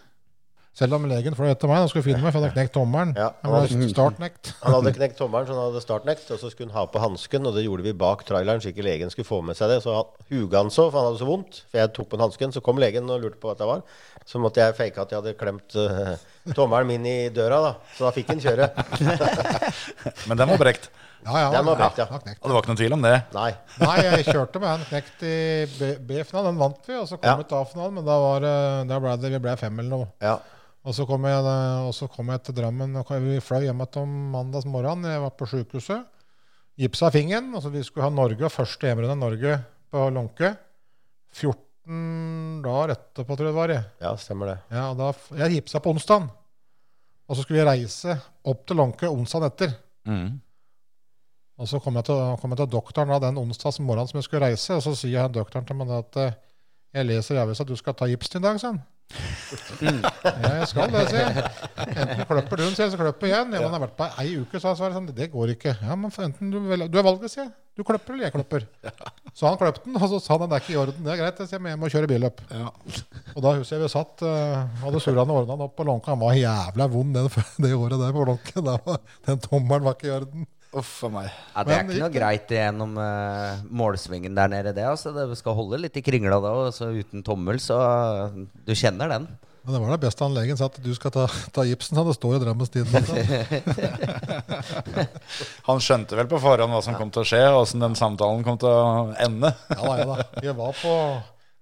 Selv 0.76 0.94
om 0.94 1.06
legen 1.10 1.34
fløy 1.34 1.48
det 1.48 1.56
etter 1.56 1.68
meg, 1.68 1.80
han 1.82 1.88
skulle 1.90 2.06
finne 2.06 2.22
meg, 2.22 2.30
for 2.30 2.38
jeg 2.38 2.46
hadde 2.46 2.54
knekt 2.54 2.72
tommelen. 2.76 3.10
Ja, 3.18 3.32
Han 3.42 3.56
hadde, 3.56 3.88
startnekt. 3.90 4.52
Han 4.62 4.76
hadde 4.76 4.92
knekt 4.94 5.16
tommelen, 5.18 5.48
så 5.48 5.56
han 5.56 5.66
hadde 5.66 5.82
startnekt, 5.82 6.28
og 6.30 6.38
så 6.38 6.50
skulle 6.52 6.70
han 6.70 6.78
ha 6.78 6.84
på 6.88 7.02
hansken, 7.02 7.48
og 7.48 7.56
det 7.58 7.64
gjorde 7.64 7.84
vi 7.88 7.94
bak 7.98 8.22
traileren, 8.28 8.62
så 8.62 8.70
ikke 8.70 8.86
legen 8.86 9.10
skulle 9.10 9.28
få 9.28 9.40
med 9.44 9.58
seg 9.58 9.72
det. 9.74 9.80
Så 9.82 9.96
huga 10.30 10.62
han 10.62 10.70
så, 10.70 10.86
for 10.86 11.00
han 11.00 11.10
hadde 11.10 11.20
så 11.20 11.28
vondt, 11.28 11.60
for 11.66 11.82
jeg 11.82 11.92
tok 11.96 12.08
på 12.12 12.16
den 12.16 12.24
hansken. 12.28 12.54
Så 12.54 12.62
kom 12.64 12.78
legen 12.80 13.10
og 13.10 13.18
lurte 13.24 13.40
på 13.42 13.50
hva 13.50 13.56
det 13.58 13.68
var. 13.68 13.82
Så 14.30 14.40
måtte 14.40 14.62
jeg 14.62 14.78
fake 14.78 15.02
at 15.02 15.10
jeg 15.10 15.20
hadde 15.20 15.34
klemt 15.40 15.74
uh, 15.74 16.14
tommelen 16.54 16.92
min 16.92 17.10
i 17.10 17.18
døra, 17.34 17.60
da. 17.66 17.74
Så 17.98 18.06
da 18.06 18.14
fikk 18.14 18.30
han 18.30 18.44
kjøre. 18.46 18.70
Men 20.30 20.38
den 20.38 20.54
var 20.54 20.62
brekt. 20.62 20.86
Ja, 21.26 21.34
ja, 21.42 21.48
Den 21.52 21.66
var 21.66 21.76
brekt, 21.76 21.98
ja. 22.00 22.06
knekt. 22.06 22.38
Og 22.40 22.48
det 22.48 22.54
var 22.54 22.62
ikke 22.62 22.70
noen 22.72 22.78
tvil 22.80 22.94
om 22.96 23.02
det. 23.04 23.14
Nei. 23.36 23.50
Nei, 23.84 23.96
jeg 24.06 24.24
kjørte 24.30 24.60
med 24.62 24.70
en 24.72 24.86
knekt 24.88 25.24
i 25.28 25.34
B- 25.78 25.98
B-finalen. 26.08 26.52
Den 26.54 26.60
vant 26.62 26.86
vi, 26.88 26.94
og 26.96 27.06
så 27.10 27.18
kom 27.20 27.28
Ja. 27.28 27.34
vi 27.36 27.44
til 27.50 27.58
A-finalen, 27.60 27.98
men 28.00 28.06
da, 28.08 28.16
var, 28.22 28.46
da 28.88 29.00
ble 29.04 29.16
det, 29.20 29.32
vi 29.34 29.42
ble 29.44 29.56
fem 29.60 29.78
eller 29.82 29.90
noe. 29.90 30.08
Ja. 30.24 30.38
Og 30.80 30.94
så 30.96 31.04
kom 31.04 31.26
jeg, 31.28 31.44
og 31.84 31.92
så 31.92 32.08
kom 32.08 32.30
jeg 32.32 32.40
til 32.46 32.56
Drammen. 32.56 32.96
og 32.96 33.10
Vi 33.20 33.36
fløy 33.44 33.66
hjem 33.68 33.82
igjen 33.84 34.00
om 34.00 34.14
mandags 34.32 34.64
morgen. 34.64 35.04
Jeg 35.04 35.20
var 35.20 35.34
på 35.36 35.48
sykehuset. 35.50 36.06
Gipsa 36.80 37.10
fingeren. 37.12 37.50
Altså 37.54 37.68
vi 37.74 37.82
skulle 37.84 38.06
ha 38.06 38.10
Norge, 38.16 38.48
første 38.48 38.88
hjemmerunde 38.88 39.12
av 39.12 39.20
Norge 39.20 39.58
på 39.92 40.06
Lånke. 40.16 40.54
14 41.36 42.62
dager 42.64 42.92
etterpå, 42.94 43.36
tror 43.36 43.46
jeg 43.48 43.52
det 43.52 43.58
var. 43.60 43.72
jeg. 43.74 43.84
ja, 44.00 44.12
stemmer 44.16 44.54
det. 44.54 44.58
Ja, 44.72 44.86
og 44.92 44.98
da, 45.00 45.10
jeg 45.44 45.58
gipsa 45.58 45.80
på 45.84 45.92
onsdagen. 45.94 46.30
Og 47.30 47.36
så 47.38 47.44
skulle 47.44 47.60
vi 47.60 47.68
reise 47.68 48.16
opp 48.50 48.64
til 48.66 48.80
Lånke 48.80 49.10
onsdagen 49.10 49.46
etter. 49.52 49.74
Mm. 50.08 50.40
Og 51.60 51.68
så 51.68 51.80
kom 51.84 51.98
jeg 52.00 52.06
til, 52.08 52.20
kom 52.40 52.54
jeg 52.54 52.62
til 52.62 52.70
doktoren 52.72 53.10
da, 53.12 53.18
den 53.26 53.40
onsdags 53.42 53.80
morgenen 53.84 54.08
som 54.08 54.16
jeg 54.20 54.24
skulle 54.28 54.46
reise, 54.48 54.78
og 54.78 54.84
så 54.86 54.94
sier 54.96 55.26
han 55.26 55.34
doktoren 55.34 55.66
til 55.68 55.76
meg 55.76 55.90
at 55.98 56.16
eh, 56.22 56.38
jeg 56.96 57.06
leser 57.10 57.36
i 57.36 57.42
avisa 57.42 57.66
at 57.66 57.68
du 57.70 57.76
skal 57.78 57.94
ta 57.98 58.08
gipsen 58.08 58.40
i 58.40 58.46
dag, 58.48 58.56
sa 58.62 58.72
han. 58.72 58.80
Ja, 59.82 60.50
jeg 60.60 60.66
skal 60.70 60.92
det, 60.94 61.00
sier 61.10 61.24
jeg. 61.26 61.42
Enten 61.98 62.20
kløpper 62.28 62.60
du 62.60 62.62
den, 62.62 62.74
sier 62.76 62.84
jeg, 62.86 62.92
så 62.94 62.98
kløpper 63.00 63.26
jeg 63.28 63.34
igjen. 63.34 63.54
Ja, 63.56 63.62
men 63.64 63.74
har 63.74 63.82
vært 63.82 63.96
på 63.98 64.06
ei 64.22 64.28
uke, 64.40 64.60
sa. 64.62 64.72
Så 64.78 64.84
var 64.84 64.92
det 64.92 64.98
sånn, 65.00 65.08
det 65.16 65.26
går 65.32 65.52
ikke. 65.56 65.72
Ja, 65.82 65.96
men 65.98 66.12
for 66.14 66.26
enten 66.28 66.52
du, 66.54 66.60
vel- 66.70 66.86
du 66.90 66.98
er 67.00 67.06
valget, 67.06 67.32
sier 67.32 67.44
jeg. 67.48 67.52
Du 67.78 67.82
kløpper 67.86 68.14
eller 68.14 68.28
jeg 68.28 68.34
kløpper. 68.36 68.66
Så 69.34 69.48
han 69.48 69.58
kløpte 69.60 69.82
den, 69.88 69.98
og 69.98 70.06
så 70.12 70.20
sa 70.22 70.36
han 70.38 70.50
det 70.50 70.58
er 70.60 70.64
ikke 70.64 70.74
i 70.76 70.78
orden. 70.84 71.02
Det 71.06 71.12
er 71.14 71.20
greit, 71.24 71.42
jeg 71.42 71.50
sier, 71.50 71.62
men 71.64 71.74
jeg 71.74 71.80
må 71.82 71.90
kjøre 71.90 72.10
billøp. 72.10 72.40
Og 73.34 73.42
da 73.44 73.52
husker 73.58 73.76
jeg 73.76 73.84
vi 73.84 73.90
satt, 73.96 74.24
uh, 74.26 74.80
hadde 74.84 75.02
Surane 75.02 75.36
ordna 75.42 75.56
den 75.58 75.66
opp 75.66 75.74
på 75.78 75.86
Lånka. 75.90 76.14
Han 76.14 76.22
var 76.22 76.38
jævla 76.38 76.88
vond 76.94 77.18
det, 77.18 77.26
det 77.66 77.74
året 77.76 77.98
der 78.06 78.14
på 78.16 78.26
Lånka. 78.30 78.78
Den 79.26 79.42
tommelen 79.46 79.86
var 79.90 79.98
ikke 79.98 80.10
i 80.10 80.16
orden. 80.20 80.48
Uff 80.70 80.90
a 81.02 81.08
meg. 81.10 81.30
Ja, 81.50 81.64
det 81.66 81.74
er 81.74 81.82
Men 81.82 81.96
ikke 81.96 82.04
noe 82.04 82.14
greit 82.14 82.52
gjennom 82.54 82.92
uh, 82.94 83.62
målsvingen 83.74 84.36
der 84.38 84.50
nede, 84.52 84.72
det. 84.76 84.84
Altså, 84.86 85.10
det 85.16 85.26
skal 85.40 85.56
holde 85.58 85.80
litt 85.82 85.96
i 85.98 86.02
kringla 86.06 86.38
da, 86.44 86.52
og 86.62 86.74
så 86.76 86.92
uten 86.94 87.24
tommel, 87.26 87.58
så 87.62 87.78
du 88.66 88.70
kjenner 88.78 89.10
den. 89.10 89.26
Men 89.64 89.74
det 89.74 89.80
var 89.82 89.90
det 89.92 90.04
beste 90.06 90.24
han 90.24 90.36
legen 90.36 90.56
sa, 90.56 90.70
at 90.70 90.78
du 90.80 90.92
skal 90.96 91.12
ta, 91.12 91.26
ta 91.52 91.64
gipsen. 91.68 91.98
sa, 91.98 92.04
Det 92.06 92.14
står 92.16 92.38
i 92.38 92.40
Drammens 92.44 92.70
Tidende. 92.72 93.18
han. 95.66 95.82
Skjønte 95.84 96.16
vel 96.16 96.30
på 96.30 96.40
forhånd 96.40 96.72
hva 96.72 96.80
som 96.86 96.96
kom 96.96 97.10
til 97.12 97.24
å 97.24 97.28
skje, 97.28 97.42
og 97.50 97.64
åssen 97.66 97.84
den 97.84 97.98
samtalen 97.98 98.46
kom 98.46 98.56
til 98.62 98.70
å 98.70 99.10
ende. 99.20 99.52
Ja 99.74 99.82
da, 99.82 99.98
ja 100.00 100.08
da. 100.08 100.26
Vi 100.40 100.56
var 100.62 100.80
på, 100.80 100.94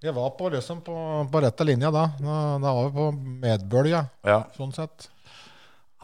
vi 0.05 0.15
var 0.15 0.31
på, 0.37 0.53
liksom 0.53 0.79
på, 0.85 0.95
på 1.33 1.43
rette 1.43 1.67
linja 1.67 1.91
da. 1.91 2.07
Da, 2.21 2.39
da 2.63 2.73
var 2.77 2.87
vi 2.87 2.95
på 3.01 3.11
medbølge 3.43 4.05
Ja, 4.29 4.43
sånn 4.55 4.71
sett. 4.77 5.09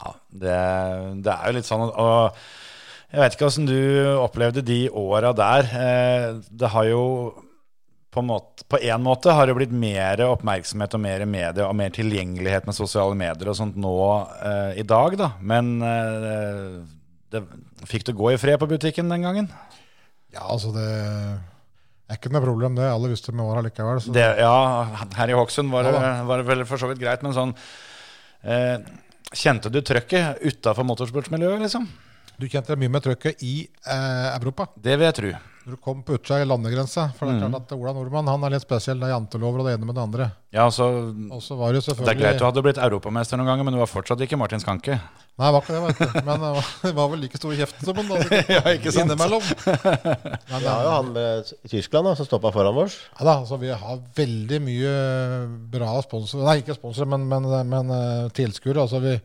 ja 0.02 0.12
det, 0.28 0.60
det 1.24 1.32
er 1.32 1.48
jo 1.48 1.56
litt 1.56 1.68
sånn 1.70 1.86
Og 1.88 2.42
jeg 3.16 3.22
vet 3.22 3.34
ikke 3.38 3.46
åssen 3.48 3.66
du 3.68 3.76
opplevde 4.20 4.60
de 4.66 4.82
åra 4.92 5.30
der. 5.36 5.68
Eh, 5.72 6.26
Det 6.52 6.68
har 6.74 6.84
jo 6.90 7.02
på 8.12 8.22
en, 8.22 8.28
måte, 8.30 8.64
på 8.68 8.78
en 8.80 9.02
måte 9.04 9.32
har 9.36 9.48
det 9.48 9.54
blitt 9.58 9.72
mer 9.76 10.20
oppmerksomhet 10.24 10.94
og 10.96 11.00
mer 11.04 11.24
medier 11.28 11.66
og 11.66 11.74
mer 11.76 11.90
tilgjengelighet 11.92 12.64
med 12.68 12.76
sosiale 12.76 13.16
medier 13.18 13.50
og 13.52 13.56
sånt 13.58 13.76
nå 13.76 13.92
eh, 14.40 14.78
i 14.80 14.84
dag, 14.88 15.16
da. 15.20 15.30
Men 15.44 15.74
eh, 15.84 16.78
det, 17.32 17.42
fikk 17.90 18.06
du 18.08 18.14
gå 18.16 18.30
i 18.32 18.38
fred 18.40 18.56
på 18.62 18.68
butikken 18.70 19.12
den 19.12 19.26
gangen? 19.26 19.50
Ja, 20.32 20.46
altså 20.48 20.72
det 20.72 20.86
er 20.86 22.16
ikke 22.16 22.32
noe 22.32 22.44
problem, 22.44 22.76
det. 22.78 22.86
Alle 22.88 23.10
visste 23.12 23.32
vi 23.34 23.40
var 23.42 23.58
her 23.60 23.66
likevel. 23.68 24.00
Så. 24.04 24.14
Det, 24.16 24.24
ja, 24.40 24.56
her 25.18 25.32
i 25.32 25.36
Hokksund 25.36 25.72
var, 25.74 25.84
det- 25.88 26.00
Ja 26.00 26.24
var 26.28 26.40
det 26.40 26.48
vel 26.48 26.64
for 26.68 26.80
så 26.80 26.88
vidt 26.92 27.02
greit, 27.04 27.24
men 27.26 27.36
sånn 27.36 27.52
eh, 28.44 28.78
Kjente 29.36 29.68
du 29.74 29.80
trøkket 29.82 30.38
utafor 30.46 30.86
motorsportsmiljøet, 30.86 31.64
liksom? 31.66 31.88
Du 32.36 32.44
kjente 32.52 32.74
deg 32.74 32.80
mye 32.82 32.92
med 32.92 33.04
trøkket 33.04 33.42
i 33.48 33.58
eh, 33.64 34.32
Europa. 34.36 34.68
Det 34.76 34.96
vil 34.98 35.08
jeg 35.08 35.16
tro. 35.16 35.36
Når 35.66 35.74
du 35.74 35.82
kom 35.82 36.02
på 36.06 36.14
utsida 36.14 36.44
av 36.44 36.50
landegrensa. 36.52 37.08
For 37.16 37.26
det 37.26 37.40
er 37.40 37.48
klart 37.48 37.64
at 37.64 37.72
Ola 37.74 37.90
Nordmann 37.96 38.28
han 38.30 38.44
er 38.46 38.52
litt 38.54 38.62
spesiell. 38.62 39.00
Det 39.00 39.08
er 39.08 39.16
jantelover 39.16 39.64
og 39.64 39.66
det 39.66 39.72
ene 39.74 39.88
med 39.88 39.96
det 39.96 40.02
andre. 40.04 40.26
Ja, 40.54 40.68
så, 40.70 40.86
Og 41.32 41.40
så 41.42 41.56
var 41.58 41.74
det 41.74 41.80
selvfølgelig... 41.82 42.06
det 42.06 42.12
er 42.12 42.20
greit 42.20 42.38
du 42.38 42.44
hadde 42.46 42.62
blitt 42.62 42.78
europamester 42.78 43.40
noen 43.40 43.50
ganger, 43.50 43.66
men 43.66 43.74
du 43.74 43.80
var 43.80 43.90
fortsatt 43.90 44.22
ikke 44.22 44.38
Martin 44.38 44.62
Skanke. 44.62 45.00
Nei, 45.40 45.48
var 45.56 45.64
ikke 45.64 45.74
det, 45.74 45.80
vet 45.88 45.98
du. 45.98 46.20
Men 46.28 46.38
det 46.44 46.52
var, 46.60 46.94
var 47.00 47.10
vel 47.16 47.24
like 47.24 47.40
stor 47.40 47.56
i 47.56 47.58
kjeften 47.58 47.88
som 47.88 47.98
han. 47.98 48.12
da. 48.12 48.38
Ja, 48.58 48.62
ikke 48.76 48.94
sant? 48.94 49.08
Innimellom. 49.08 49.50
Men 50.52 50.60
Vi 50.60 50.70
har 50.70 50.86
jo 50.86 50.94
han 50.94 51.12
med, 51.16 51.52
i 51.56 51.72
Tyskland 51.72 52.12
da, 52.12 52.14
som 52.20 52.30
stoppa 52.30 52.54
foran 52.54 52.84
oss. 52.84 53.00
Ja 53.16 53.26
da, 53.32 53.40
altså 53.40 53.58
Vi 53.64 53.74
har 53.74 54.00
veldig 54.22 54.62
mye 54.68 54.94
bra 55.72 55.98
sponsorer 56.06 56.46
Nei, 56.52 56.58
ikke 56.62 56.76
sponsorer, 56.78 57.10
men, 57.16 57.26
men, 57.32 57.50
men 57.72 57.94
eh, 57.96 58.30
tilskuere. 58.36 58.84
Altså, 58.86 59.02
vi, 59.02 59.18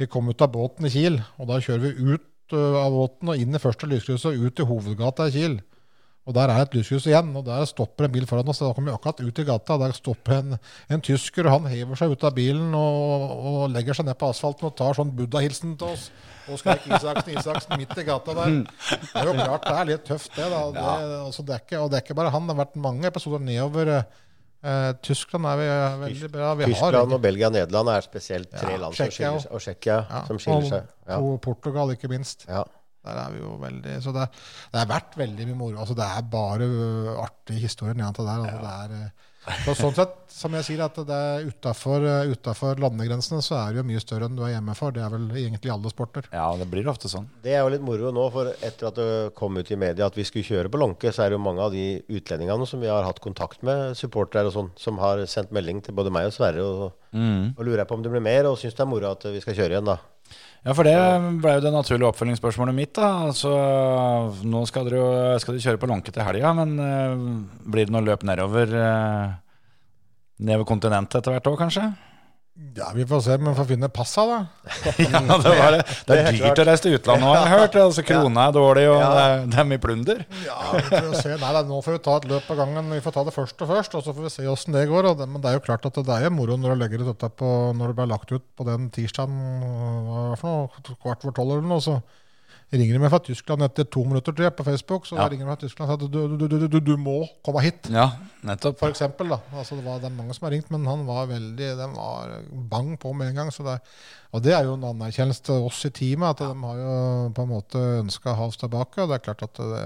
vi 0.00 0.08
kom 0.08 0.30
ut 0.32 0.46
av 0.46 0.54
båten 0.56 0.88
i 0.88 0.94
Kiel, 0.94 1.20
og 1.36 1.52
da 1.52 1.60
kjører 1.60 1.90
vi 1.90 2.14
ut 2.14 2.28
eh, 2.56 2.78
av 2.80 2.94
båten 2.94 3.32
og 3.32 3.42
inn 3.42 3.54
i 3.54 3.62
første 3.62 3.88
lyskrysset 3.90 4.32
og 4.32 4.48
ut 4.48 4.62
i 4.62 4.66
hovedgata 4.68 5.28
i 5.28 5.36
Kiel. 5.36 5.60
Og 6.22 6.34
Der 6.36 6.52
er 6.52 6.60
et 6.62 6.74
lyskryss 6.76 7.08
igjen, 7.10 7.32
og 7.34 7.42
der 7.48 7.64
stopper 7.66 8.06
en 8.06 8.12
bil 8.14 8.28
foran 8.30 8.46
oss. 8.46 8.60
Da 8.62 8.68
kommer 8.70 8.92
vi 8.92 8.94
akkurat 8.94 9.22
ut 9.26 9.38
i 9.42 9.46
gata, 9.48 9.78
der 9.80 9.94
stopper 9.96 10.36
en, 10.36 10.58
en 10.88 11.02
tysker, 11.02 11.48
og 11.48 11.56
han 11.56 11.72
hever 11.72 11.98
seg 11.98 12.14
ut 12.14 12.26
av 12.28 12.36
bilen 12.36 12.76
og, 12.78 13.24
og 13.42 13.64
legger 13.74 13.98
seg 13.98 14.06
ned 14.06 14.14
på 14.20 14.28
asfalten 14.30 14.68
og 14.68 14.76
tar 14.78 14.94
sånn 14.94 15.10
buddha-hilsen 15.18 15.74
til 15.80 15.96
oss. 15.96 16.12
Og 16.46 16.60
skreik 16.62 16.86
Isaksen, 16.86 17.34
Isaksen 17.34 17.74
midt 17.78 17.98
i 17.98 18.04
gata 18.06 18.36
der. 18.38 18.54
Det 18.62 19.18
er 19.18 19.28
jo 19.32 19.34
klart 19.34 19.66
det 19.66 19.74
er 19.80 19.90
litt 19.90 20.06
tøft, 20.06 20.30
det. 20.36 20.46
da. 20.50 20.62
Det, 20.74 20.86
altså, 21.18 21.44
det 21.48 21.58
ikke, 21.64 21.80
og 21.82 21.90
det 21.90 21.98
er 21.98 22.06
ikke 22.06 22.18
bare 22.18 22.32
han. 22.34 22.46
Det 22.46 22.54
har 22.54 22.62
vært 22.64 22.80
mange 22.86 23.10
episoder 23.10 23.42
nedover. 23.46 23.92
Eh, 23.96 24.21
Tyskland 25.02 25.46
er 25.50 25.56
vi 25.58 25.64
er 25.66 25.96
veldig 26.04 26.28
bra. 26.30 26.52
Vi 26.60 26.68
Tyskland 26.70 27.16
og 27.16 27.22
Belgia 27.24 27.48
og 27.48 27.56
Nederland 27.56 27.88
er 27.96 28.04
spesielt 28.04 28.50
tre 28.54 28.76
Ja, 28.76 28.78
land 28.84 28.94
som 28.94 29.10
skiller 29.10 29.40
seg. 29.42 29.50
Og 29.56 29.60
Tsjekkia, 29.64 29.96
ja, 30.10 30.20
som 30.28 30.38
skiller 30.38 30.68
seg. 30.68 30.92
Ja. 31.08 31.18
og 31.18 31.40
Portugal, 31.42 31.90
ikke 31.96 32.10
minst. 32.12 32.46
Ja. 32.48 32.62
Der 33.02 33.18
er 33.18 33.32
vi 33.34 33.40
jo 33.42 33.56
veldig 33.58 33.96
Så 34.04 34.12
det, 34.14 34.28
det 34.70 34.78
har 34.78 34.86
vært 34.86 35.16
veldig 35.18 35.46
mye 35.48 35.58
moro. 35.58 35.80
Altså, 35.82 35.96
det 35.98 36.06
er 36.06 36.22
bare 36.30 36.68
artig 37.24 37.58
historie 37.64 37.96
nedentil 37.98 38.28
der. 38.30 38.44
Altså, 38.46 38.60
det 38.62 38.74
er, 38.78 38.92
ø, 39.00 39.30
så 39.42 39.74
sånn 39.74 39.94
sett, 39.96 40.12
som 40.30 40.54
jeg 40.54 40.66
sier, 40.68 40.80
at 40.84 40.98
det 41.06 41.16
er 41.16 41.46
utafor 41.50 42.78
landegrensene 42.82 43.42
så 43.42 43.56
er 43.58 43.72
det 43.72 43.80
jo 43.82 43.86
mye 43.88 44.02
større 44.02 44.28
enn 44.28 44.36
du 44.38 44.44
er 44.46 44.52
hjemme 44.54 44.76
for. 44.78 44.94
Det 44.94 45.02
er 45.02 45.10
vel 45.10 45.24
egentlig 45.34 45.72
alle 45.74 45.90
sporter. 45.90 46.28
Ja, 46.30 46.46
det 46.58 46.68
blir 46.70 46.86
ofte 46.90 47.10
sånn. 47.10 47.26
Det 47.42 47.56
er 47.56 47.64
jo 47.64 47.72
litt 47.74 47.82
moro 47.84 48.12
nå, 48.14 48.28
for 48.34 48.52
etter 48.54 48.90
at 48.90 49.00
det 49.00 49.08
kom 49.38 49.58
ut 49.58 49.74
i 49.74 49.78
media 49.78 50.06
at 50.06 50.18
vi 50.18 50.26
skulle 50.28 50.46
kjøre 50.46 50.70
på 50.70 50.78
Lånke, 50.82 51.10
så 51.10 51.24
er 51.24 51.32
det 51.32 51.40
jo 51.40 51.44
mange 51.48 51.66
av 51.66 51.74
de 51.74 51.86
utlendingene 52.06 52.68
som 52.70 52.82
vi 52.82 52.90
har 52.92 53.06
hatt 53.06 53.22
kontakt 53.24 53.66
med, 53.66 53.96
supportere 53.98 54.52
og 54.52 54.56
sånn, 54.56 54.72
som 54.78 55.02
har 55.02 55.24
sendt 55.30 55.50
melding 55.54 55.82
til 55.82 55.98
både 55.98 56.14
meg 56.14 56.30
og 56.30 56.36
Sverre 56.38 56.62
og, 56.62 56.86
og 57.58 57.66
lurer 57.66 57.84
på 57.88 57.98
om 57.98 58.06
det 58.06 58.14
blir 58.14 58.24
mer, 58.24 58.46
og 58.48 58.58
syns 58.62 58.78
det 58.78 58.86
er 58.86 58.92
moro 58.94 59.10
at 59.10 59.26
vi 59.26 59.42
skal 59.42 59.58
kjøre 59.58 59.76
igjen, 59.76 59.90
da. 59.90 59.98
Ja, 60.62 60.74
for 60.78 60.86
det 60.86 60.94
ble 61.42 61.56
jo 61.56 61.62
det 61.64 61.72
naturlige 61.74 62.08
oppfølgingsspørsmålet 62.12 62.76
mitt. 62.76 62.94
da. 62.94 63.08
Altså, 63.26 63.50
nå 64.46 64.62
skal 64.70 64.86
dere 64.86 65.00
jo 65.00 65.08
skal 65.42 65.56
dere 65.56 65.64
kjøre 65.64 65.80
på 65.82 65.90
Lånke 65.90 66.14
til 66.14 66.22
helga, 66.22 66.52
men 66.54 66.76
uh, 66.78 67.24
blir 67.66 67.88
det 67.88 67.94
noe 67.94 68.06
løp 68.06 68.22
nedover 68.28 68.70
uh, 68.78 69.34
nedover 70.38 70.68
kontinentet 70.68 71.18
etter 71.18 71.34
hvert 71.34 71.50
òg, 71.50 71.58
kanskje? 71.64 71.88
Ja, 72.52 72.90
Vi 72.94 73.06
får 73.06 73.20
se 73.24 73.34
om 73.34 73.46
vi 73.48 73.54
får 73.56 73.64
finne 73.64 73.88
passa, 73.88 74.22
da. 74.28 74.38
Ja, 75.00 75.20
det, 75.24 75.52
var 75.56 75.72
det. 75.72 75.78
det 76.08 76.16
er 76.20 76.36
dyrt 76.36 76.60
å 76.60 76.66
reise 76.68 76.84
til 76.84 76.96
utlandet 76.98 77.24
har 77.24 77.38
jeg 77.38 77.52
hørt. 77.54 77.78
Altså, 77.80 78.04
Krona 78.04 78.44
er 78.50 78.56
dårlig, 78.56 78.82
og 78.92 78.98
det, 79.00 79.22
er, 79.22 79.46
det 79.54 79.60
er 79.62 79.68
mye 79.70 79.80
plunder. 79.80 80.20
Ja, 80.44 80.58
vi 80.76 80.82
får 80.90 81.16
se. 81.22 81.32
Nei, 81.40 81.52
da, 81.56 81.62
Nå 81.70 81.80
får 81.86 81.96
vi 81.96 82.02
ta 82.04 82.18
et 82.20 82.28
løp 82.28 82.50
av 82.52 82.60
gangen. 82.60 82.92
Vi 82.92 83.00
får 83.06 83.16
ta 83.16 83.24
det 83.24 83.34
først 83.38 83.64
og 83.64 83.72
først, 83.72 83.96
og 83.96 84.04
så 84.04 84.12
får 84.12 84.28
vi 84.28 84.34
se 84.36 84.46
åssen 84.52 84.76
det 84.76 84.84
går. 84.90 85.08
Og 85.10 85.22
det, 85.22 85.30
men 85.32 85.40
det 85.40 85.48
er 85.48 85.56
jo 85.56 85.64
klart 85.64 85.88
at 85.88 85.96
det 85.96 86.18
er 86.18 86.26
jo 86.28 86.34
moro 86.36 86.58
når 86.60 86.76
du 86.76 86.82
legger 86.84 87.06
ut 87.06 87.12
dette 87.14 87.32
på 87.40 87.52
Når 87.78 87.92
det 87.94 87.98
ble 88.02 88.08
lagt 88.12 88.36
ut 88.36 88.44
på 88.44 88.68
den 88.68 88.90
tirsdagen 88.92 89.40
hva 90.10 90.26
for 90.36 90.68
noe, 90.68 90.98
kvart 91.00 91.24
over 91.24 91.38
tolv 91.40 91.56
eller 91.56 91.70
noe, 91.72 91.80
så 91.80 92.02
ringer 92.72 92.96
de 92.96 93.00
meg 93.02 93.10
fra 93.12 93.20
Tyskland 93.20 93.62
etter 93.66 93.84
to 93.92 94.02
minutter 94.08 94.32
tror 94.32 94.46
jeg, 94.48 94.54
på 94.56 94.64
Facebook. 94.66 95.04
Så 95.08 95.16
Ja. 95.18 95.26
ringer 95.28 95.44
de 95.44 95.50
fra 95.52 95.56
Tyskland 95.60 95.90
og 95.90 96.00
sier 96.00 96.06
at 96.08 96.12
du, 96.12 96.36
du, 96.40 96.46
du, 96.48 96.66
du, 96.72 96.78
du 96.80 96.92
må 96.96 97.18
komme 97.44 97.60
hit. 97.64 97.90
Ja, 97.92 98.06
nettopp. 98.48 98.78
For 98.80 98.88
eksempel, 98.94 99.28
da. 99.34 99.38
Altså, 99.52 99.76
det, 99.76 99.84
var, 99.84 99.98
det 100.00 100.08
er 100.10 100.16
mange 100.16 100.34
som 100.36 100.46
har 100.48 100.54
ringt, 100.56 100.70
men 100.72 100.86
han 100.88 101.04
var 101.06 101.26
veldig 101.30 101.68
Den 101.82 101.92
var 101.98 102.32
bang 102.72 102.94
på 102.98 103.12
med 103.14 103.28
en 103.32 103.42
gang. 103.42 103.52
Så 103.52 103.66
det, 103.66 103.78
og 104.32 104.42
det 104.42 104.54
er 104.56 104.64
jo 104.64 104.74
en 104.78 104.88
anerkjennelse 104.94 105.44
til 105.50 105.66
oss 105.68 105.84
i 105.84 105.90
teamet, 105.90 106.32
at 106.32 106.38
de 106.48 106.66
har 106.66 106.80
jo 106.80 106.96
på 107.36 107.44
en 107.44 107.52
måte 107.52 107.84
ønska 108.00 108.34
oss 108.40 108.56
tilbake. 108.56 109.02
Og 109.04 109.08
det 109.12 109.20
er 109.20 109.26
klart 109.28 109.42
at 109.48 109.60
det, 109.60 109.84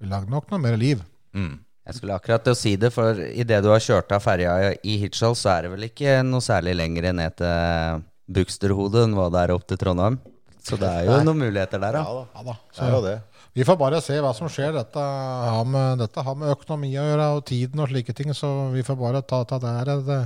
vi 0.00 0.08
lagde 0.08 0.32
nok 0.32 0.48
noe 0.50 0.58
mer 0.64 0.76
liv. 0.80 1.04
Mm. 1.36 1.60
Jeg 1.84 1.98
skulle 1.98 2.14
akkurat 2.16 2.40
til 2.46 2.54
å 2.54 2.56
si 2.56 2.70
det, 2.80 2.88
for 2.94 3.12
idet 3.20 3.58
du 3.62 3.68
har 3.68 3.82
kjørt 3.84 4.12
av 4.16 4.22
ferja 4.24 4.72
i 4.80 4.94
Hirtshals, 5.02 5.42
så 5.44 5.50
er 5.58 5.66
det 5.66 5.72
vel 5.74 5.82
ikke 5.90 6.22
noe 6.24 6.40
særlig 6.40 6.72
lenger 6.80 7.10
ned 7.12 7.36
til 7.36 8.04
Buksterhodet 8.32 9.02
enn 9.04 9.16
hva 9.18 9.26
det 9.28 9.42
er 9.42 9.52
opp 9.52 9.66
til 9.68 9.76
Trondheim. 9.76 10.16
Så 10.64 10.78
det 10.80 10.88
er 10.88 11.06
jo 11.08 11.20
noen 11.26 11.42
muligheter 11.44 11.80
der, 11.82 11.98
Ja 12.00 12.04
da. 12.08 12.24
da. 12.24 12.40
Ja 12.40 12.44
da. 12.48 12.54
Det 12.72 12.84
er 12.86 12.94
jo 12.94 13.00
det. 13.04 13.16
Vi 13.54 13.62
får 13.68 13.76
bare 13.78 14.00
se 14.02 14.16
hva 14.18 14.32
som 14.34 14.48
skjer. 14.50 14.72
Dette 14.74 14.98
har 14.98 15.66
med, 15.68 16.00
dette 16.00 16.22
har 16.26 16.34
med 16.40 16.50
økonomi 16.56 16.88
å 16.98 17.04
gjøre, 17.04 17.26
og 17.36 17.44
tiden 17.46 17.82
og 17.84 17.92
slike 17.92 18.14
ting. 18.16 18.32
Så 18.34 18.48
vi 18.72 18.82
får 18.82 18.96
bare 18.98 19.20
ta, 19.22 19.44
ta 19.46 19.60
det 19.62 19.74
her. 19.76 19.92
Det, 20.08 20.16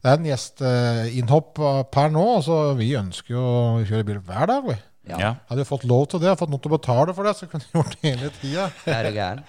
det 0.00 0.12
er 0.12 0.16
en 0.16 0.28
gjesteinnhopp 0.30 1.60
per 1.92 2.14
nå. 2.14 2.24
Så 2.46 2.60
vi 2.78 2.94
ønsker 2.96 3.34
jo 3.36 3.42
å 3.42 3.82
kjøre 3.84 4.08
bil 4.08 4.22
hver 4.24 4.48
dag, 4.48 4.70
vi. 4.70 4.78
Ja. 5.08 5.32
Hadde 5.48 5.64
vi 5.64 5.66
fått 5.66 5.82
lov 5.90 6.04
til 6.12 6.20
det, 6.22 6.30
og 6.30 6.38
fått 6.38 6.50
noe 6.52 6.62
til 6.62 6.70
å 6.70 6.76
betale 6.76 7.14
for 7.16 7.26
det, 7.26 7.32
så 7.34 7.48
kunne 7.50 7.66
vi 7.66 7.74
gjort 7.74 7.94
det 7.96 8.10
hele 8.12 8.28
tida. 8.36 8.66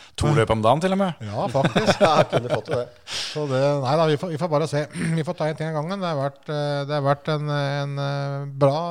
To 0.20 0.32
løp 0.34 0.54
om 0.56 0.64
dagen, 0.66 0.82
til 0.82 0.96
og 0.96 1.00
med. 1.04 1.22
Ja, 1.28 1.46
faktisk. 1.54 2.02
Ja, 2.08 2.14
kunne 2.32 2.50
fått 2.50 2.72
det. 2.74 2.82
Så 3.06 3.46
det, 3.52 3.62
nei 3.84 3.94
da, 4.00 4.08
vi 4.10 4.18
får, 4.18 4.34
vi 4.34 4.40
får 4.42 4.50
bare 4.50 4.70
se. 4.72 4.82
Vi 5.20 5.26
får 5.28 5.38
ta 5.38 5.50
en 5.52 5.60
ting 5.60 5.70
av 5.70 5.78
gangen. 5.78 6.02
Det 6.02 6.10
har 6.10 6.18
vært, 6.18 6.42
eh, 6.50 6.80
det 6.90 6.98
har 6.98 7.06
vært 7.06 7.30
en, 7.36 7.54
en 7.54 7.94
eh, 8.02 8.50
bra, 8.64 8.82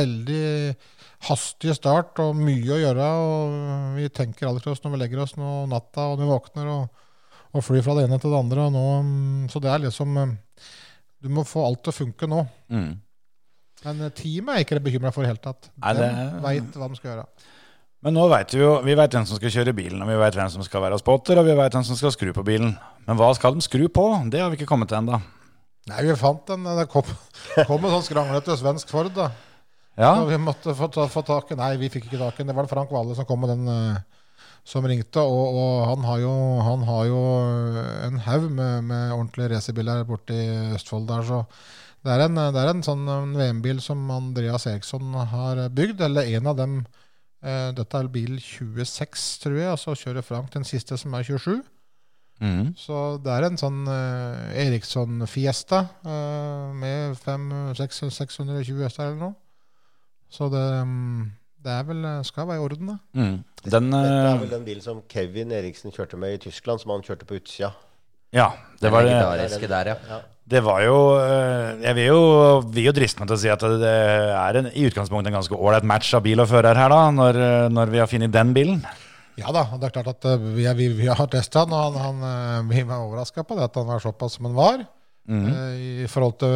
veldig 0.00 0.42
hastig 1.28 1.76
start 1.78 2.18
og 2.24 2.34
mye 2.42 2.74
å 2.74 2.80
gjøre. 2.82 3.08
og 3.22 3.96
Vi 4.00 4.10
tenker 4.18 4.50
aldri 4.50 4.74
oss 4.74 4.82
når 4.84 4.96
vi 4.96 5.02
legger 5.04 5.22
oss 5.24 5.38
nå 5.38 5.54
natta 5.70 6.10
og 6.10 6.18
når 6.18 6.26
vi 6.26 6.32
våkner 6.34 6.74
og, 6.74 7.06
og 7.54 7.64
flyr 7.64 7.86
fra 7.86 7.96
det 8.00 8.08
ene 8.08 8.18
til 8.18 8.34
det 8.34 8.42
andre. 8.42 8.66
Og 8.66 8.74
nå, 8.74 8.84
mm, 9.06 9.48
så 9.54 9.62
det 9.62 9.70
er 9.72 9.86
liksom 9.86 10.18
eh, 10.20 10.36
Du 11.22 11.30
må 11.32 11.46
få 11.48 11.64
alt 11.70 11.84
til 11.86 11.94
å 11.94 11.98
funke 12.02 12.28
nå. 12.34 12.42
Mm. 12.74 12.90
Men 13.84 14.06
eh, 14.06 14.14
teamet 14.16 14.54
er 14.56 14.64
ikke 14.64 14.80
bekymra 14.84 15.12
for 15.14 15.24
i 15.24 15.28
det 15.28 15.34
hele 15.34 15.44
tatt. 15.44 15.68
De 15.74 15.94
det- 15.98 16.42
veit 16.44 16.78
hva 16.80 16.88
de 16.88 16.98
skal 17.00 17.12
gjøre. 17.12 17.26
Men 18.04 18.18
nå 18.18 18.24
vet 18.28 18.52
vi 18.52 18.60
jo 18.60 18.72
vi 18.84 18.96
vet 18.98 19.14
hvem 19.16 19.24
som 19.24 19.38
skal 19.38 19.52
kjøre 19.54 19.72
bilen, 19.76 20.02
og 20.04 20.10
vi 20.10 20.16
vet 20.20 20.36
hvem 20.36 20.50
som 20.52 20.64
skal 20.66 20.82
være 20.84 20.98
spotter, 21.00 21.38
og 21.40 21.46
vi 21.46 21.54
vet 21.56 21.72
hvem 21.72 21.86
som 21.88 21.96
skal 21.96 22.12
skru 22.12 22.34
på 22.36 22.44
bilen. 22.44 22.74
Men 23.06 23.16
hva 23.16 23.30
skal 23.36 23.56
de 23.56 23.64
skru 23.64 23.86
på? 23.88 24.04
Det 24.28 24.42
har 24.42 24.52
vi 24.52 24.58
ikke 24.60 24.68
kommet 24.68 24.90
til 24.92 25.00
ennå. 25.00 25.20
Nei, 25.88 26.00
vi 26.04 26.16
fant 26.16 26.48
en 26.52 26.64
Det 26.78 26.86
kom, 26.92 27.08
kom 27.68 27.84
en 27.84 27.94
sånn 27.98 28.06
skranglete 28.08 28.56
svensk 28.60 28.92
Ford, 28.92 29.12
da. 29.16 29.30
Ja. 29.96 30.10
Så 30.18 30.26
vi 30.26 30.40
måtte 30.42 30.74
få, 30.74 30.88
ta, 30.92 31.06
få 31.08 31.22
tak 31.24 31.52
i 31.54 31.58
Nei, 31.58 31.76
vi 31.78 31.88
fikk 31.92 32.08
ikke 32.08 32.20
tak 32.20 32.36
i 32.36 32.42
den. 32.42 32.50
Det 32.50 32.56
var 32.58 32.68
Frank 32.70 32.92
Valle 32.92 33.14
som 33.16 33.28
kom 33.28 33.44
med 33.44 33.52
den 33.52 33.68
eh, 33.70 34.02
som 34.66 34.84
ringte. 34.88 35.22
Og, 35.22 35.56
og 35.60 35.86
han, 35.92 36.04
har 36.08 36.20
jo, 36.24 36.32
han 36.66 36.84
har 36.88 37.04
jo 37.08 37.22
en 38.08 38.20
haug 38.26 38.48
med, 38.50 38.84
med 38.90 39.14
ordentlige 39.14 39.52
racerbiler 39.54 40.04
borte 40.08 40.34
i 40.34 40.74
Østfold 40.74 41.06
der, 41.08 41.24
så 41.28 41.44
det 42.04 42.12
er 42.12 42.26
en, 42.26 42.36
det 42.36 42.60
er 42.60 42.70
en 42.70 42.84
sånn 42.84 43.06
VM-bil 43.36 43.80
som 43.80 44.02
Andreas 44.12 44.66
Eriksson 44.68 45.14
har 45.32 45.62
bygd, 45.72 46.02
eller 46.04 46.28
en 46.36 46.50
av 46.52 46.58
dem. 46.58 46.74
Eh, 47.44 47.70
dette 47.76 48.00
er 48.00 48.08
bil 48.12 48.38
26, 48.40 49.24
tror 49.42 49.56
jeg, 49.58 49.70
og 49.72 49.80
så 49.80 49.94
kjører 50.00 50.24
Frank 50.24 50.52
den 50.54 50.64
siste, 50.68 50.96
som 51.00 51.14
er 51.16 51.24
27. 51.26 51.62
Mm. 52.44 52.74
Så 52.76 53.00
det 53.22 53.30
er 53.30 53.46
en 53.46 53.56
sånn 53.60 53.84
eh, 53.88 54.52
Eriksson-fiesta 54.64 55.80
eh, 56.02 56.74
med 56.76 57.16
500-620 57.22 58.84
hester 58.84 59.06
eller 59.10 59.20
noe. 59.20 59.34
Så 60.32 60.48
det, 60.50 60.64
mm, 60.88 61.28
det 61.64 61.74
er 61.76 61.88
vel, 61.88 62.06
skal 62.26 62.48
være 62.48 62.60
i 62.60 62.64
orden, 62.64 62.94
da. 62.94 62.98
Mm. 63.16 63.36
Den 63.64 63.90
Dette 63.92 64.04
er 64.04 64.40
vel 64.42 64.54
den 64.56 64.66
bilen 64.66 64.84
som 64.84 65.02
Kevin 65.08 65.52
Eriksen 65.54 65.94
kjørte 65.94 66.18
med 66.20 66.36
i 66.36 66.42
Tyskland, 66.48 66.82
som 66.82 66.92
han 66.96 67.04
kjørte 67.06 67.28
på 67.28 67.38
utsida. 67.38 67.74
Ja, 68.34 68.50
det 68.80 68.88
Det 68.88 68.92
var 68.92 69.04
det. 69.06 69.68
der, 69.70 69.92
ja. 69.94 70.20
Det 70.44 70.60
var 70.60 70.82
jo 70.84 70.96
eh, 71.16 71.70
Jeg 71.86 71.96
vil 71.96 72.06
jo, 72.10 72.18
vil 72.68 72.88
jo 72.90 72.92
driste 72.96 73.22
meg 73.22 73.30
til 73.30 73.36
å 73.38 73.40
si 73.40 73.48
at 73.52 73.62
det 73.80 73.92
er 74.36 74.58
en, 74.60 74.66
i 74.76 74.82
utgangspunktet 74.90 75.30
en 75.32 75.38
ganske 75.38 75.56
ålreit 75.56 75.86
match 75.88 76.10
av 76.18 76.24
bil 76.26 76.42
og 76.42 76.50
fører 76.50 76.76
her, 76.76 76.92
da, 76.92 76.98
når, 77.16 77.38
eh, 77.40 77.68
når 77.72 77.92
vi 77.94 78.02
har 78.02 78.10
funnet 78.10 78.34
den 78.34 78.52
bilen. 78.56 78.82
Ja 79.40 79.50
da, 79.56 79.64
det 79.80 79.88
er 79.88 79.94
klart 79.96 80.10
at 80.12 80.26
eh, 80.30 80.44
vi, 80.58 80.66
vi, 80.78 80.90
vi 81.00 81.08
har 81.08 81.30
testa 81.32 81.64
den, 81.64 81.72
og 81.72 81.96
han, 81.96 82.20
han, 82.20 82.68
vi 82.68 82.84
var 82.86 83.06
overraska 83.06 83.46
på 83.48 83.56
det 83.58 83.64
at 83.70 83.78
han 83.80 83.88
var 83.88 84.04
såpass 84.04 84.36
som 84.36 84.50
han 84.50 84.58
var. 84.58 84.84
eh, 85.48 86.04
I 86.04 86.10
forhold 86.12 86.36
til 86.44 86.52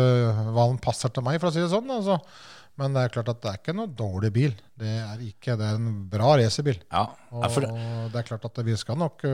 hva 0.53 0.69
han 0.69 0.77
passer 0.85 1.09
til 1.15 1.25
meg, 1.25 1.41
for 1.41 1.49
å 1.49 1.55
si 1.57 1.65
det 1.65 1.71
sånn. 1.73 1.89
Altså. 1.97 2.19
Men 2.79 2.93
det 2.95 3.07
er 3.07 3.15
klart 3.17 3.33
at 3.33 3.41
det 3.43 3.51
er 3.55 3.63
ikke 3.63 3.75
noe 3.75 3.89
dårlig 3.99 4.29
bil. 4.37 4.53
Det 4.79 4.93
er 5.01 5.25
ikke, 5.25 5.57
det 5.59 5.65
er 5.67 5.81
en 5.81 5.89
bra 6.13 6.37
racerbil. 6.39 6.77
Ja, 6.93 7.07
Og 7.33 7.57
det 8.13 8.21
er 8.21 8.29
klart 8.29 8.45
at 8.47 8.61
vi 8.69 8.77
skal 8.79 9.01
nok 9.01 9.25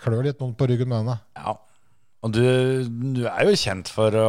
klø 0.00 0.24
litt 0.24 0.40
noen 0.42 0.56
på 0.58 0.66
ryggen 0.72 0.88
med 0.90 1.04
denne. 1.04 1.20
ja. 1.36 1.54
Og 2.24 2.32
du, 2.32 2.44
du 2.88 3.24
er 3.28 3.48
jo 3.50 3.56
kjent 3.60 3.90
for 3.92 4.14
å 4.16 4.28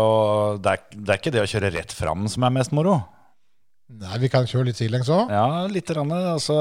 det 0.59 0.73
er, 0.73 0.87
det 0.95 1.13
er 1.13 1.21
ikke 1.21 1.31
det 1.35 1.43
å 1.45 1.49
kjøre 1.49 1.71
rett 1.77 1.93
fram 1.95 2.25
som 2.31 2.43
er 2.43 2.55
mest 2.57 2.75
moro. 2.75 2.97
Nei, 3.95 4.17
vi 4.17 4.29
kan 4.33 4.47
kjøre 4.49 4.71
litt 4.71 4.79
sidelengs 4.79 5.09
òg. 5.13 5.29
Ja, 5.29 5.63
litt 5.69 5.91
rann, 5.93 6.09
altså, 6.33 6.55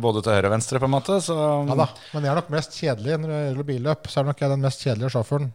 både 0.00 0.22
til 0.22 0.36
høyre 0.36 0.48
og 0.48 0.54
venstre, 0.54 0.78
på 0.78 0.86
en 0.86 0.94
måte. 0.94 1.18
Så, 1.24 1.34
Ja 1.66 1.76
da. 1.82 1.88
Men 2.14 2.28
jeg 2.28 2.32
er 2.32 2.38
nok 2.38 2.52
mest 2.54 2.76
kjedelig 2.78 3.16
når 3.18 3.32
det 3.32 3.40
gjelder 3.40 3.68
billøp. 3.72 4.10
Så 4.12 4.20
er 4.20 4.28
nok 4.30 4.44
jeg 4.44 4.52
den 4.54 4.62
mest 4.62 4.84
kjedelige 4.86 5.14
sjåføren 5.16 5.48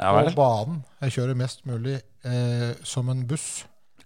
Ja, 0.00 0.14
på 0.16 0.32
banen. 0.38 0.80
Jeg 1.04 1.14
kjører 1.18 1.38
mest 1.38 1.66
mulig 1.68 1.98
eh, 1.98 2.70
som 2.88 3.12
en 3.12 3.20
buss. 3.28 3.50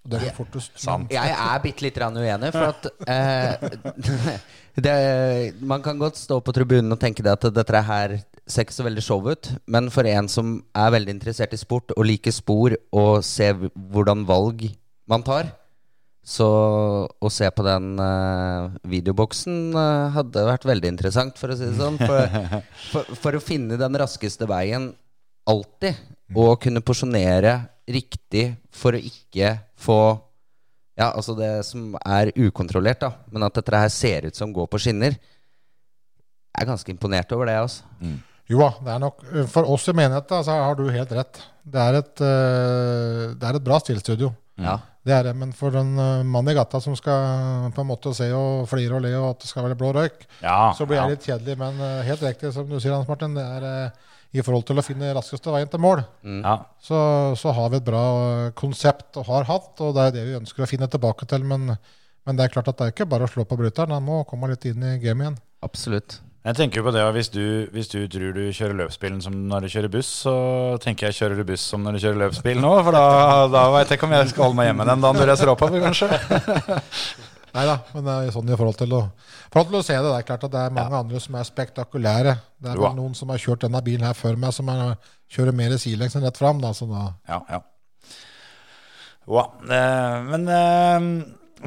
Og 0.02 0.10
det 0.10 0.24
går 0.24 0.34
fortest. 0.34 0.74
Sant. 0.82 1.14
Jeg 1.14 1.36
er 1.38 1.62
bitte 1.62 1.86
litt 1.86 2.02
uenig, 2.02 2.50
for 2.50 2.72
at 2.72 2.88
eh, 3.06 4.34
det, 4.88 4.96
Man 5.62 5.84
kan 5.86 6.02
godt 6.02 6.18
stå 6.18 6.40
på 6.42 6.54
tribunen 6.56 6.90
og 6.90 6.98
tenke 7.00 7.22
det 7.22 7.36
at 7.36 7.46
dette 7.54 7.84
her 7.86 8.18
ser 8.52 8.66
ikke 8.66 8.76
så 8.76 8.86
veldig 8.86 9.04
show 9.04 9.24
ut, 9.24 9.50
men 9.70 9.88
for 9.92 10.06
en 10.08 10.28
som 10.30 10.54
er 10.76 10.94
veldig 10.94 11.16
interessert 11.16 11.54
i 11.56 11.60
sport 11.60 11.94
og 11.96 12.06
liker 12.06 12.34
spor 12.34 12.76
og 12.92 13.24
ser 13.26 13.56
hvordan 13.74 14.26
valg 14.28 14.68
man 15.10 15.24
tar, 15.26 15.50
så 16.22 16.46
å 17.10 17.30
se 17.34 17.48
på 17.50 17.64
den 17.66 17.96
uh, 17.98 18.70
videoboksen 18.86 19.74
uh, 19.74 20.12
hadde 20.14 20.44
vært 20.46 20.66
veldig 20.68 20.92
interessant, 20.92 21.38
for 21.40 21.50
å 21.50 21.56
si 21.58 21.66
det 21.66 21.80
sånn. 21.80 21.98
For, 21.98 22.36
for, 22.92 23.16
for 23.24 23.38
å 23.38 23.42
finne 23.42 23.80
den 23.80 23.98
raskeste 23.98 24.46
veien 24.46 24.92
alltid, 25.50 25.98
og 26.38 26.60
kunne 26.62 26.84
porsjonere 26.84 27.56
riktig 27.90 28.52
for 28.72 28.94
å 28.94 29.02
ikke 29.02 29.56
få 29.82 29.98
ja, 30.92 31.08
altså 31.08 31.34
det 31.34 31.50
som 31.66 31.96
er 32.04 32.30
ukontrollert, 32.36 33.00
da. 33.00 33.10
Men 33.32 33.46
at 33.48 33.56
dette 33.56 33.78
her 33.80 33.90
ser 33.92 34.28
ut 34.28 34.38
som 34.38 34.52
går 34.54 34.68
på 34.70 34.80
skinner. 34.84 35.16
Jeg 35.16 36.60
er 36.62 36.68
ganske 36.68 36.92
imponert 36.92 37.32
over 37.34 37.48
det, 37.48 37.56
altså. 37.64 37.88
Jo 38.52 38.60
da, 38.60 38.70
det 38.84 38.92
er 38.94 39.02
nok 39.02 39.24
For 39.50 39.68
oss 39.72 39.88
i 39.88 39.96
menigheten 39.96 40.44
så 40.46 40.60
har 40.66 40.76
du 40.78 40.84
helt 40.92 41.12
rett. 41.16 41.42
Det 41.62 41.82
er 41.82 42.00
et, 42.02 42.22
eh, 42.26 43.26
det 43.38 43.48
er 43.48 43.58
et 43.58 43.64
bra 43.64 43.78
stillstudio. 43.80 44.32
Ja. 44.60 44.76
Det 45.02 45.14
er 45.16 45.24
det, 45.26 45.32
Men 45.34 45.50
for 45.56 45.74
en 45.78 45.96
eh, 45.98 46.22
mann 46.28 46.50
i 46.50 46.54
gata 46.54 46.78
som 46.82 46.94
skal 46.98 47.70
på 47.74 47.82
en 47.82 47.88
måte 47.88 48.12
se 48.14 48.28
og 48.36 48.68
flire 48.70 48.98
og 48.98 49.02
le, 49.02 49.10
og 49.18 49.30
at 49.32 49.42
det 49.42 49.50
skal 49.50 49.66
være 49.66 49.78
blå 49.78 49.90
røyk, 49.96 50.26
Ja, 50.44 50.72
så 50.76 50.86
blir 50.86 51.00
ja. 51.00 51.06
det 51.08 51.16
litt 51.16 51.26
kjedelig. 51.26 51.56
Men 51.58 51.80
eh, 51.82 52.02
helt 52.06 52.22
riktig 52.22 52.52
som 52.54 52.68
du 52.68 52.76
sier, 52.78 52.94
Hans 52.94 53.08
Martin, 53.10 53.34
det 53.34 53.42
er 53.42 53.66
eh, 53.66 54.10
i 54.32 54.44
forhold 54.44 54.64
til 54.68 54.78
å 54.78 54.84
finne 54.86 55.10
raskeste 55.16 55.52
veien 55.52 55.68
til 55.68 55.82
mål. 55.82 56.04
ja. 56.24 56.54
så, 56.80 57.00
så 57.36 57.52
har 57.56 57.72
vi 57.72 57.80
et 57.80 57.88
bra 57.88 58.04
eh, 58.46 58.52
konsept 58.58 59.18
og 59.20 59.26
har 59.32 59.48
hatt, 59.50 59.74
og 59.82 59.96
det 59.96 60.06
er 60.06 60.14
det 60.18 60.26
vi 60.28 60.38
ønsker 60.38 60.64
å 60.64 60.70
finne 60.70 60.88
tilbake 60.92 61.26
til. 61.28 61.44
Men, 61.44 61.74
men 62.26 62.38
det 62.38 62.46
er 62.46 62.54
klart 62.54 62.70
at 62.70 62.78
det 62.78 62.86
er 62.86 62.94
ikke 62.94 63.10
bare 63.10 63.26
å 63.26 63.32
slå 63.32 63.44
på 63.48 63.58
bryteren, 63.58 63.96
han 63.96 64.06
må 64.06 64.22
komme 64.28 64.52
litt 64.52 64.68
inn 64.70 64.86
i 64.86 64.98
gamet 65.02 65.26
igjen. 65.26 65.40
Absolutt. 65.66 66.20
Jeg 66.42 66.56
tenker 66.58 66.80
jo 66.80 66.88
på 66.88 66.92
det, 66.94 67.02
hvis 67.14 67.28
du, 67.30 67.42
hvis 67.70 67.90
du 67.92 68.00
tror 68.10 68.32
du 68.34 68.40
kjører 68.50 68.74
løpsbilen 68.80 69.20
som 69.22 69.34
når 69.46 69.62
du 69.62 69.68
kjører 69.70 69.92
buss, 69.92 70.08
så 70.24 70.32
tenker 70.82 71.06
jeg 71.06 71.20
kjører 71.20 71.38
du 71.38 71.44
buss 71.52 71.66
som 71.70 71.84
når 71.86 71.94
du 71.94 72.00
kjører 72.02 72.18
løpsbil 72.24 72.58
nå, 72.58 72.72
for 72.82 72.96
da, 72.96 73.02
da 73.52 73.60
veit 73.70 73.92
jeg 73.92 74.00
ikke 74.00 74.08
om 74.08 74.14
jeg 74.16 74.32
skal 74.32 74.48
holde 74.48 74.58
meg 74.58 74.66
hjemme 74.66 74.86
den 74.88 75.04
dagen 75.04 75.20
du 75.20 75.26
reiser 75.28 75.52
oppover, 75.52 75.84
kanskje. 75.84 76.08
Nei 77.54 77.66
da, 77.68 77.76
men 77.92 78.06
det 78.08 78.16
er 78.16 78.34
sånn 78.34 78.50
i 78.50 78.56
forhold 78.58 78.78
til 78.80 78.94
å, 78.96 79.00
forhold 79.52 79.70
til 79.70 79.78
å 79.78 79.84
se 79.86 79.94
det. 80.00 80.08
Det 80.08 80.16
er 80.16 80.26
klart 80.32 80.46
at 80.48 80.54
det 80.54 80.60
er 80.64 80.74
mange 80.74 81.00
andre 81.04 81.20
som 81.22 81.36
er 81.38 81.46
spektakulære. 81.46 82.32
Det 82.64 82.72
er 82.72 82.96
noen 82.96 83.14
som 83.18 83.30
har 83.30 83.42
kjørt 83.42 83.66
denne 83.66 83.82
bilen 83.84 84.06
her 84.08 84.16
før 84.16 84.40
meg, 84.40 84.54
som 84.56 84.70
er, 84.72 84.96
kjører 85.30 85.54
mer 85.58 85.76
sidelengs 85.76 86.16
enn 86.16 86.24
rett 86.24 86.40
fram. 86.40 86.62
Da, 86.64 86.72
så 86.74 86.88
da, 86.90 87.04
Ja, 87.28 87.38
ja. 87.52 87.60
Ja, 89.30 89.44
eh, 89.62 90.16
men 90.26 90.48
eh, 90.50 91.04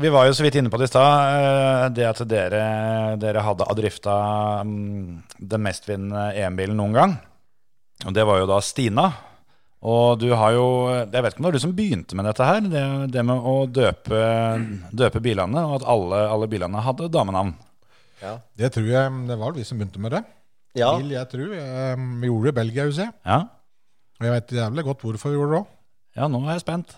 vi 0.01 0.09
var 0.13 0.25
jo 0.27 0.33
så 0.35 0.43
vidt 0.45 0.55
inne 0.59 0.69
på 0.71 0.77
det 0.79 0.87
i 0.89 0.91
stad. 0.91 1.13
eh, 1.35 1.89
Det 1.95 2.05
at 2.09 2.21
dere, 2.27 2.63
dere 3.21 3.41
hadde 3.45 3.67
drifta 3.77 4.15
mm, 4.63 5.23
den 5.39 5.63
mestvinnende 5.65 6.25
EM-bilen 6.35 6.75
noen 6.77 6.93
gang. 6.93 7.15
Og 8.05 8.13
det 8.13 8.25
var 8.27 8.39
jo 8.41 8.47
da 8.49 8.59
Stina. 8.61 9.07
Og 9.85 10.17
du 10.19 10.31
har 10.33 10.51
jo 10.55 10.65
Jeg 11.11 11.11
vet 11.23 11.33
ikke 11.35 11.39
om 11.39 11.43
det 11.43 11.51
var 11.51 11.55
du 11.55 11.59
som 11.61 11.75
begynte 11.77 12.15
med 12.17 12.25
dette 12.25 12.43
her. 12.47 12.61
Det, 12.61 12.83
det 13.13 13.23
med 13.25 13.37
å 13.37 13.55
døpe, 13.69 14.21
døpe 14.91 15.21
bilene, 15.21 15.61
og 15.69 15.75
at 15.81 15.87
alle, 15.93 16.23
alle 16.33 16.47
bilene 16.49 16.81
hadde 16.81 17.09
damenavn. 17.13 17.53
det 18.57 18.71
tror 18.73 18.87
jeg 18.89 19.27
det 19.29 19.37
var 19.37 19.53
vi 19.53 19.63
som 19.63 19.77
begynte 19.77 19.99
med 20.01 20.11
det. 20.17 20.23
Ja, 20.75 20.89
Bil, 20.97 21.11
jeg 21.13 21.29
tror. 21.31 21.51
eh, 21.55 21.95
Vi 22.19 22.27
gjorde 22.27 22.49
det 22.49 22.53
i 22.55 22.59
Belgia, 22.61 22.85
husker 22.89 23.05
jeg. 23.07 23.13
Ja, 23.25 23.37
Og 24.19 24.25
jeg 24.25 24.31
vet 24.33 24.55
jævlig 24.57 24.83
godt 24.83 25.01
hvorfor 25.05 25.29
vi 25.31 25.37
gjorde 25.37 25.51
det 25.53 25.59
òg. 25.61 25.67
ja 26.15 26.27
nå 26.27 26.41
er 26.47 26.53
jeg 26.57 26.61
spent. 26.65 26.95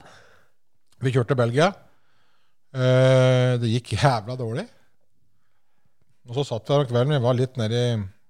Vi 1.01 1.11
kjørte 1.11 1.35
Belgia. 1.37 1.73
Eh, 2.75 3.53
det 3.61 3.71
gikk 3.71 3.95
jævla 3.95 4.35
dårlig. 4.39 4.67
Og 6.27 6.35
så 6.35 6.43
satt 6.49 6.67
vi 6.67 6.73
der 6.73 6.83
om 6.83 6.89
kvelden, 6.89 7.15
vi 7.15 7.23
var 7.23 7.37
litt 7.37 7.55
nedi, 7.59 7.83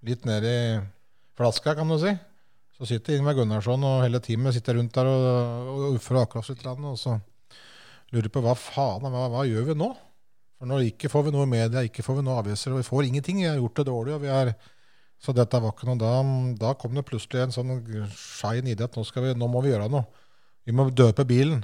litt 0.06 0.28
flaska, 1.38 1.74
kan 1.78 1.90
du 1.90 1.98
si. 2.02 2.14
Så 2.78 2.86
sitter 2.86 3.18
Ingvar 3.18 3.34
Gunnarsson 3.40 3.82
og 3.90 4.04
hele 4.04 4.22
teamet 4.22 4.54
sitter 4.54 4.78
rundt 4.78 4.94
der 4.94 5.08
og, 5.10 5.72
og 5.74 5.96
uffer 5.98 6.20
og 6.20 6.28
akkurat 6.28 6.52
litt, 6.52 6.68
og 6.68 7.00
så 7.02 7.16
lurer 8.14 8.30
på 8.30 8.44
hva 8.46 8.54
faen, 8.54 9.08
hva, 9.10 9.24
hva 9.34 9.46
gjør 9.50 9.72
vi 9.72 9.78
nå? 9.80 9.90
For 10.58 10.70
nå 10.70 10.80
ikke 10.86 11.10
får 11.10 11.28
vi 11.28 11.34
noe 11.34 11.50
media, 11.50 11.84
ikke 11.86 12.06
får 12.06 12.20
vi 12.20 12.26
noe 12.26 12.38
aviser, 12.42 12.74
og 12.74 12.82
vi 12.82 12.88
får 12.88 13.08
ingenting. 13.08 13.42
Vi 13.42 13.50
har 13.50 13.58
gjort 13.58 13.82
det 13.82 13.88
dårlig, 13.90 14.18
og 14.18 14.26
vi 14.26 14.34
er... 14.34 14.54
Så 15.18 15.34
dette 15.34 15.58
var 15.58 15.74
ikke 15.74 15.88
noe 15.90 15.98
da, 15.98 16.12
da 16.62 16.76
kom 16.78 16.94
det 16.94 17.02
plutselig 17.08 17.48
en 17.48 17.54
sånn 17.56 17.72
skein 18.14 18.68
idé 18.70 18.86
at 18.86 18.94
nå, 18.94 19.02
nå 19.34 19.48
må 19.50 19.64
vi 19.66 19.72
gjøre 19.72 19.88
noe. 19.90 20.06
Vi 20.62 20.76
må 20.78 20.86
døpe 20.94 21.26
bilen. 21.26 21.64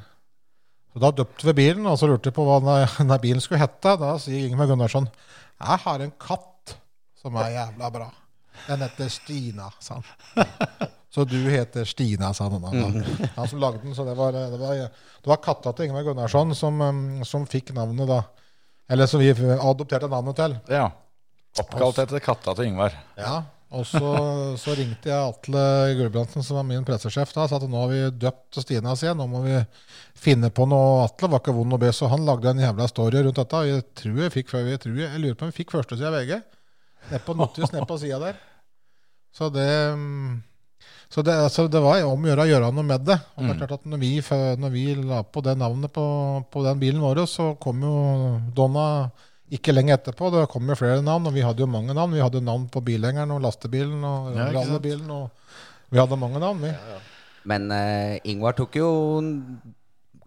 Så 0.93 1.01
Da 1.01 1.09
døpte 1.11 1.47
vi 1.49 1.55
bilen, 1.57 1.85
og 1.89 1.97
så 1.97 2.07
lurte 2.09 2.29
vi 2.29 2.35
på 2.35 2.45
hva 2.45 2.59
denne, 2.61 3.17
bilen 3.25 3.41
skulle 3.41 3.61
hete. 3.63 3.95
Da 3.99 4.15
sier 4.21 4.45
Ingemar 4.47 4.69
Gunnarsson 4.69 5.09
jeg 5.63 5.79
har 5.85 6.01
en 6.03 6.11
katt 6.19 6.73
som 7.21 7.37
er 7.39 7.53
jævla 7.53 7.89
bra. 7.93 8.09
Den 8.67 8.83
heter 8.83 9.09
Stina, 9.11 9.69
sa 9.79 9.99
han. 9.99 10.47
Så 11.13 11.23
du 11.29 11.37
heter 11.47 11.85
Stina, 11.87 12.33
sa 12.35 12.49
han. 12.51 12.65
Han, 12.67 12.97
han 13.35 13.47
som 13.47 13.61
lagde 13.61 13.79
den. 13.83 13.95
Så 13.95 14.03
det 14.07 14.15
var, 14.17 14.35
det 14.35 14.59
var, 14.59 14.81
det 15.23 15.31
var 15.31 15.39
katta 15.43 15.71
til 15.73 15.87
Ingemar 15.87 16.07
Gunnarsson 16.09 16.55
som, 16.57 16.81
um, 16.81 17.23
som 17.27 17.47
fikk 17.49 17.71
navnet, 17.77 18.09
da. 18.09 18.21
Eller 18.91 19.07
som 19.07 19.23
vi 19.23 19.31
adopterte 19.31 20.09
navnet 20.11 20.37
til. 20.41 20.57
Ja. 20.73 20.89
Oppkalt 21.63 22.01
etter 22.03 22.23
katta 22.23 22.55
til 22.57 22.71
Ingvar. 22.71 22.95
Ja, 23.15 23.43
og 23.73 23.85
så, 23.89 24.09
så 24.61 24.75
ringte 24.77 25.09
jeg 25.09 25.17
Atle 25.17 25.63
Gulbrandsen, 25.97 26.45
som 26.45 26.59
var 26.59 26.67
min 26.67 26.85
pressesjef, 26.87 27.33
da, 27.33 27.45
og 27.45 27.51
sa 27.51 27.57
at 27.57 27.65
nå 27.69 27.81
har 27.81 27.91
vi 27.91 28.01
døpt 28.21 28.61
Stina 28.61 28.93
si, 28.99 29.09
nå 29.09 29.27
må 29.29 29.41
vi 29.47 29.57
finne 30.19 30.51
på 30.53 30.67
noe. 30.69 31.03
Atle 31.07 31.31
var 31.33 31.41
ikke 31.41 31.55
vond 31.57 31.75
å 31.75 31.81
be, 31.81 31.91
så 31.95 32.11
han 32.11 32.27
lagde 32.27 32.53
en 32.53 32.63
jævla 32.63 32.87
story 32.91 33.25
rundt 33.25 33.41
dette. 33.41 33.65
Jeg 33.69 33.85
tror 34.03 34.23
jeg 34.23 34.35
fikk, 34.37 34.55
jeg, 34.69 34.81
tror 34.85 34.97
jeg, 35.01 35.09
jeg 35.09 35.23
lurer 35.25 35.37
på 35.39 35.47
om 35.47 35.53
vi 35.53 35.59
fikk 35.63 35.75
førstesida 35.75 36.11
av 36.11 36.17
VG. 36.19 36.39
Nede 37.09 37.21
på 37.25 37.37
Notius, 37.41 37.73
nede 37.73 37.89
på 37.89 37.99
sida 37.99 38.21
der. 38.21 38.41
Så 39.33 39.49
det 39.49 39.69
mm, 39.97 40.41
så 41.13 41.21
det, 41.21 41.33
altså, 41.45 41.67
det 41.69 41.81
var 41.83 42.01
om 42.07 42.23
å 42.25 42.29
gjøre 42.31 42.45
å 42.47 42.49
gjøre 42.49 42.69
noe 42.73 42.85
med 42.89 43.03
det. 43.05 43.19
Og 43.37 43.45
det 43.45 43.51
er 43.53 43.59
klart 43.59 43.75
at 43.75 43.83
når 43.85 43.99
vi, 44.01 44.15
når 44.57 44.71
vi 44.73 44.85
la 44.97 45.19
på 45.21 45.43
det 45.45 45.53
navnet 45.61 45.93
på, 45.93 46.05
på 46.49 46.63
den 46.65 46.79
bilen 46.81 47.03
vår, 47.03 47.21
så 47.29 47.51
kom 47.61 47.83
jo 47.85 47.97
Donna 48.57 48.87
ikke 49.53 49.75
lenge 49.75 49.93
etterpå. 49.95 50.31
Det 50.33 50.47
kom 50.51 50.67
jo 50.69 50.77
flere 50.79 51.03
navn, 51.05 51.29
og 51.29 51.35
vi 51.35 51.45
hadde 51.45 51.63
jo 51.63 51.69
mange 51.69 51.95
navn. 51.95 52.15
Vi 52.15 52.23
hadde 52.23 52.43
navn 52.43 52.67
på 52.73 52.81
bilhengeren 52.85 53.31
og 53.35 53.43
lastebilen 53.43 54.03
og 54.07 54.33
Ja, 54.37 54.49
rallebilen. 54.55 55.09
Og 55.13 55.93
vi 55.93 56.01
hadde 56.01 56.19
mange 56.19 56.41
navn, 56.41 56.63
vi. 56.65 56.73
Men 57.49 57.69
uh, 57.73 58.17
Ingvar 58.29 58.55
tok 58.57 58.77
jo 58.79 58.89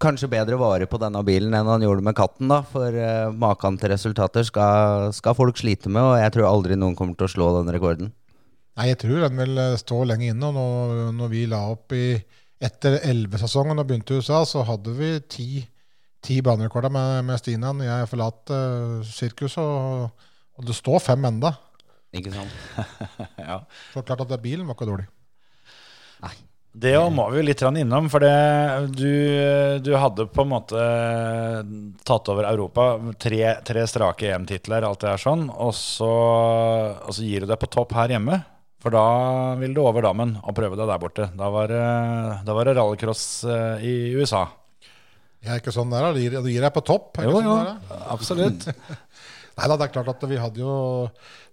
kanskje 0.03 0.29
bedre 0.29 0.59
vare 0.61 0.85
på 0.91 1.01
denne 1.01 1.23
bilen 1.25 1.55
enn 1.57 1.71
han 1.71 1.85
gjorde 1.85 2.05
med 2.05 2.17
katten, 2.19 2.51
da. 2.53 2.61
For 2.71 2.93
uh, 2.93 3.33
maken 3.35 3.81
til 3.81 3.95
resultater 3.95 4.47
skal, 4.47 5.11
skal 5.17 5.37
folk 5.39 5.59
slite 5.59 5.91
med, 5.91 6.05
og 6.05 6.21
jeg 6.21 6.37
tror 6.37 6.51
aldri 6.51 6.79
noen 6.79 6.97
kommer 6.99 7.19
til 7.19 7.29
å 7.29 7.35
slå 7.35 7.51
den 7.59 7.73
rekorden. 7.75 8.13
Nei, 8.77 8.91
jeg 8.91 9.01
tror 9.01 9.23
den 9.25 9.39
vil 9.41 9.57
eh, 9.57 9.79
stå 9.81 10.03
lenge 10.05 10.27
inne. 10.29 10.51
og 10.51 10.57
Når, 10.59 10.99
når 11.17 11.31
vi 11.33 11.47
la 11.49 11.63
opp 11.73 11.95
i 11.97 12.11
etter 12.61 12.99
11-sesongen 13.01 13.81
og 13.81 13.89
begynte 13.89 14.13
i 14.13 14.21
USA, 14.21 14.43
så 14.49 14.65
hadde 14.69 14.93
vi 14.99 15.09
ti, 15.33 15.49
ti 16.27 16.41
banerekorder 16.45 16.93
med, 16.93 17.25
med 17.29 17.41
Stina 17.41 17.71
når 17.77 17.87
jeg 17.89 18.11
forlater 18.11 18.99
uh, 19.01 19.07
sirkuset. 19.07 19.63
Og, 19.63 20.27
og 20.59 20.67
det 20.69 20.77
står 20.79 21.01
fem 21.05 21.25
enda. 21.31 21.55
Ikke 22.17 22.33
sant? 22.35 22.53
ja. 23.49 23.61
Så 23.93 24.03
klart 24.07 24.23
at 24.27 24.31
det, 24.35 24.43
bilen 24.45 24.67
var 24.69 24.77
ikke 24.79 24.89
dårlig. 24.91 25.07
Nei. 26.25 26.35
Det 26.77 26.93
må 27.09 27.25
vi 27.33 27.39
jo 27.39 27.45
litt 27.47 27.63
innom, 27.65 28.11
for 28.13 28.21
det, 28.21 28.33
du, 29.01 29.09
du 29.81 29.95
hadde 29.97 30.27
på 30.29 30.43
en 30.45 30.51
måte 30.51 30.81
tatt 32.05 32.29
over 32.29 32.45
Europa. 32.51 32.89
Tre, 33.17 33.39
tre 33.65 33.85
strake 33.89 34.29
EM-titler, 34.35 34.85
alt 34.85 35.01
det 35.01 35.09
er 35.15 35.23
sånn. 35.23 35.47
Og 35.53 35.73
så, 35.77 36.11
og 37.01 37.17
så 37.17 37.25
gir 37.25 37.47
du 37.47 37.49
deg 37.49 37.57
på 37.63 37.71
topp 37.73 37.97
her 37.97 38.13
hjemme. 38.13 38.43
For 38.85 38.93
da 38.93 39.07
vil 39.57 39.73
du 39.73 39.81
over 39.87 40.05
dammen 40.05 40.37
og 40.45 40.53
prøve 40.59 40.77
deg 40.77 40.91
der 40.93 41.01
borte. 41.01 41.31
Da 41.41 41.49
var, 41.55 41.73
det- 41.73 42.45
da 42.45 42.55
var 42.59 42.69
det 42.69 42.77
rallycross 42.77 43.25
eh, 43.49 43.81
i 43.89 43.95
USA. 44.21 44.45
Jeg 45.47 45.55
er 45.55 45.63
ikke 45.63 45.75
sånn 45.75 45.93
der, 45.95 46.03
da. 46.03 46.13
Du 46.13 46.21
gir, 46.21 46.39
du 46.43 46.51
gir 46.51 46.65
deg 46.67 46.75
på 46.75 46.83
topp. 46.87 47.21
Jo, 47.23 47.39
sånn 47.39 47.47
jo, 47.47 47.57
der, 47.63 48.07
absolutt. 48.13 48.67
Nei 49.57 49.69
da, 49.71 49.77
det 49.79 49.87
er 49.87 49.93
klart 49.95 50.11
at 50.13 50.25
vi 50.29 50.37
hadde 50.37 50.61
jo 50.61 50.73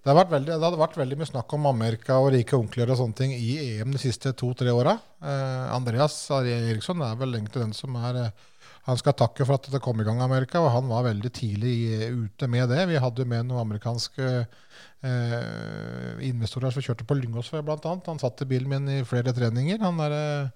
det, 0.04 0.10
har 0.10 0.18
vært 0.18 0.32
veldig, 0.34 0.50
det 0.52 0.66
hadde 0.66 0.80
vært 0.82 0.98
veldig 1.00 1.18
mye 1.22 1.30
snakk 1.30 1.54
om 1.56 1.68
Amerika 1.70 2.18
og 2.20 2.34
rike 2.34 2.58
onkler 2.58 2.90
og 2.92 2.98
sånne 3.00 3.16
ting 3.16 3.36
i 3.38 3.54
EM 3.78 3.94
de 3.96 4.02
siste 4.02 4.34
to-tre 4.36 4.74
åra. 4.76 4.98
Eh, 5.24 5.68
Andreas 5.72 6.18
Eriksson 6.36 7.06
er 7.06 7.14
vel 7.22 7.38
egentlig 7.38 7.62
den 7.64 7.78
som 7.78 7.96
er 8.02 8.20
eh, 8.26 8.50
Han 8.84 9.00
skal 9.00 9.16
takke 9.16 9.46
for 9.48 9.56
at 9.56 9.70
det 9.72 9.80
kom 9.80 10.02
i 10.02 10.04
gang 10.04 10.20
i 10.20 10.26
Amerika, 10.26 10.60
og 10.60 10.74
han 10.74 10.90
var 10.92 11.06
veldig 11.08 11.32
tidlig 11.32 11.76
eh, 11.96 12.10
ute 12.12 12.50
med 12.52 12.68
det. 12.74 12.82
Vi 12.90 13.00
hadde 13.00 13.24
jo 13.24 13.30
med 13.32 13.48
noen 13.48 13.64
amerikanske 13.64 14.28
eh, 14.44 16.20
investorer 16.28 16.76
som 16.76 16.84
kjørte 16.84 17.08
på 17.08 17.16
Lyngås 17.22 17.54
bl.a. 17.56 17.96
Han 18.10 18.20
satt 18.20 18.44
i 18.44 18.50
bilen 18.50 18.74
min 18.74 18.92
i 18.98 19.06
flere 19.08 19.32
treninger. 19.32 19.80
Han 19.88 20.04
er 20.04 20.18
eh, 20.18 20.52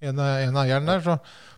en, 0.00 0.18
en 0.20 0.58
eieren 0.62 0.86
der. 0.90 1.00
Så 1.04 1.16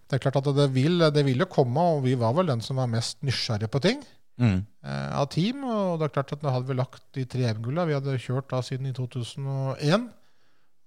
det 0.08 0.18
er 0.18 0.22
klart 0.24 0.38
at 0.40 0.48
det 0.56 0.68
vil, 0.74 0.98
det 1.12 1.24
vil 1.26 1.42
jo 1.44 1.48
komme, 1.50 1.82
og 1.96 2.04
vi 2.06 2.14
var 2.18 2.32
vel 2.36 2.48
den 2.52 2.62
som 2.64 2.78
var 2.80 2.88
mest 2.92 3.20
nysgjerrig 3.26 3.70
på 3.74 3.82
ting 3.84 4.04
Mm. 4.38 4.60
eh, 4.86 5.14
av 5.18 5.24
team. 5.34 5.64
Og 5.66 5.96
det 5.98 6.06
er 6.06 6.12
klart 6.14 6.32
at 6.36 6.44
nå 6.46 6.50
hadde 6.54 6.68
vi 6.70 6.74
lagt 6.78 7.02
de 7.16 7.24
tre 7.26 7.42
EM-gulla. 7.48 7.82
Vi 7.88 7.96
hadde 7.96 8.12
kjørt 8.22 8.46
da 8.52 8.60
siden 8.62 8.86
i 8.86 8.92
2001. 8.94 10.04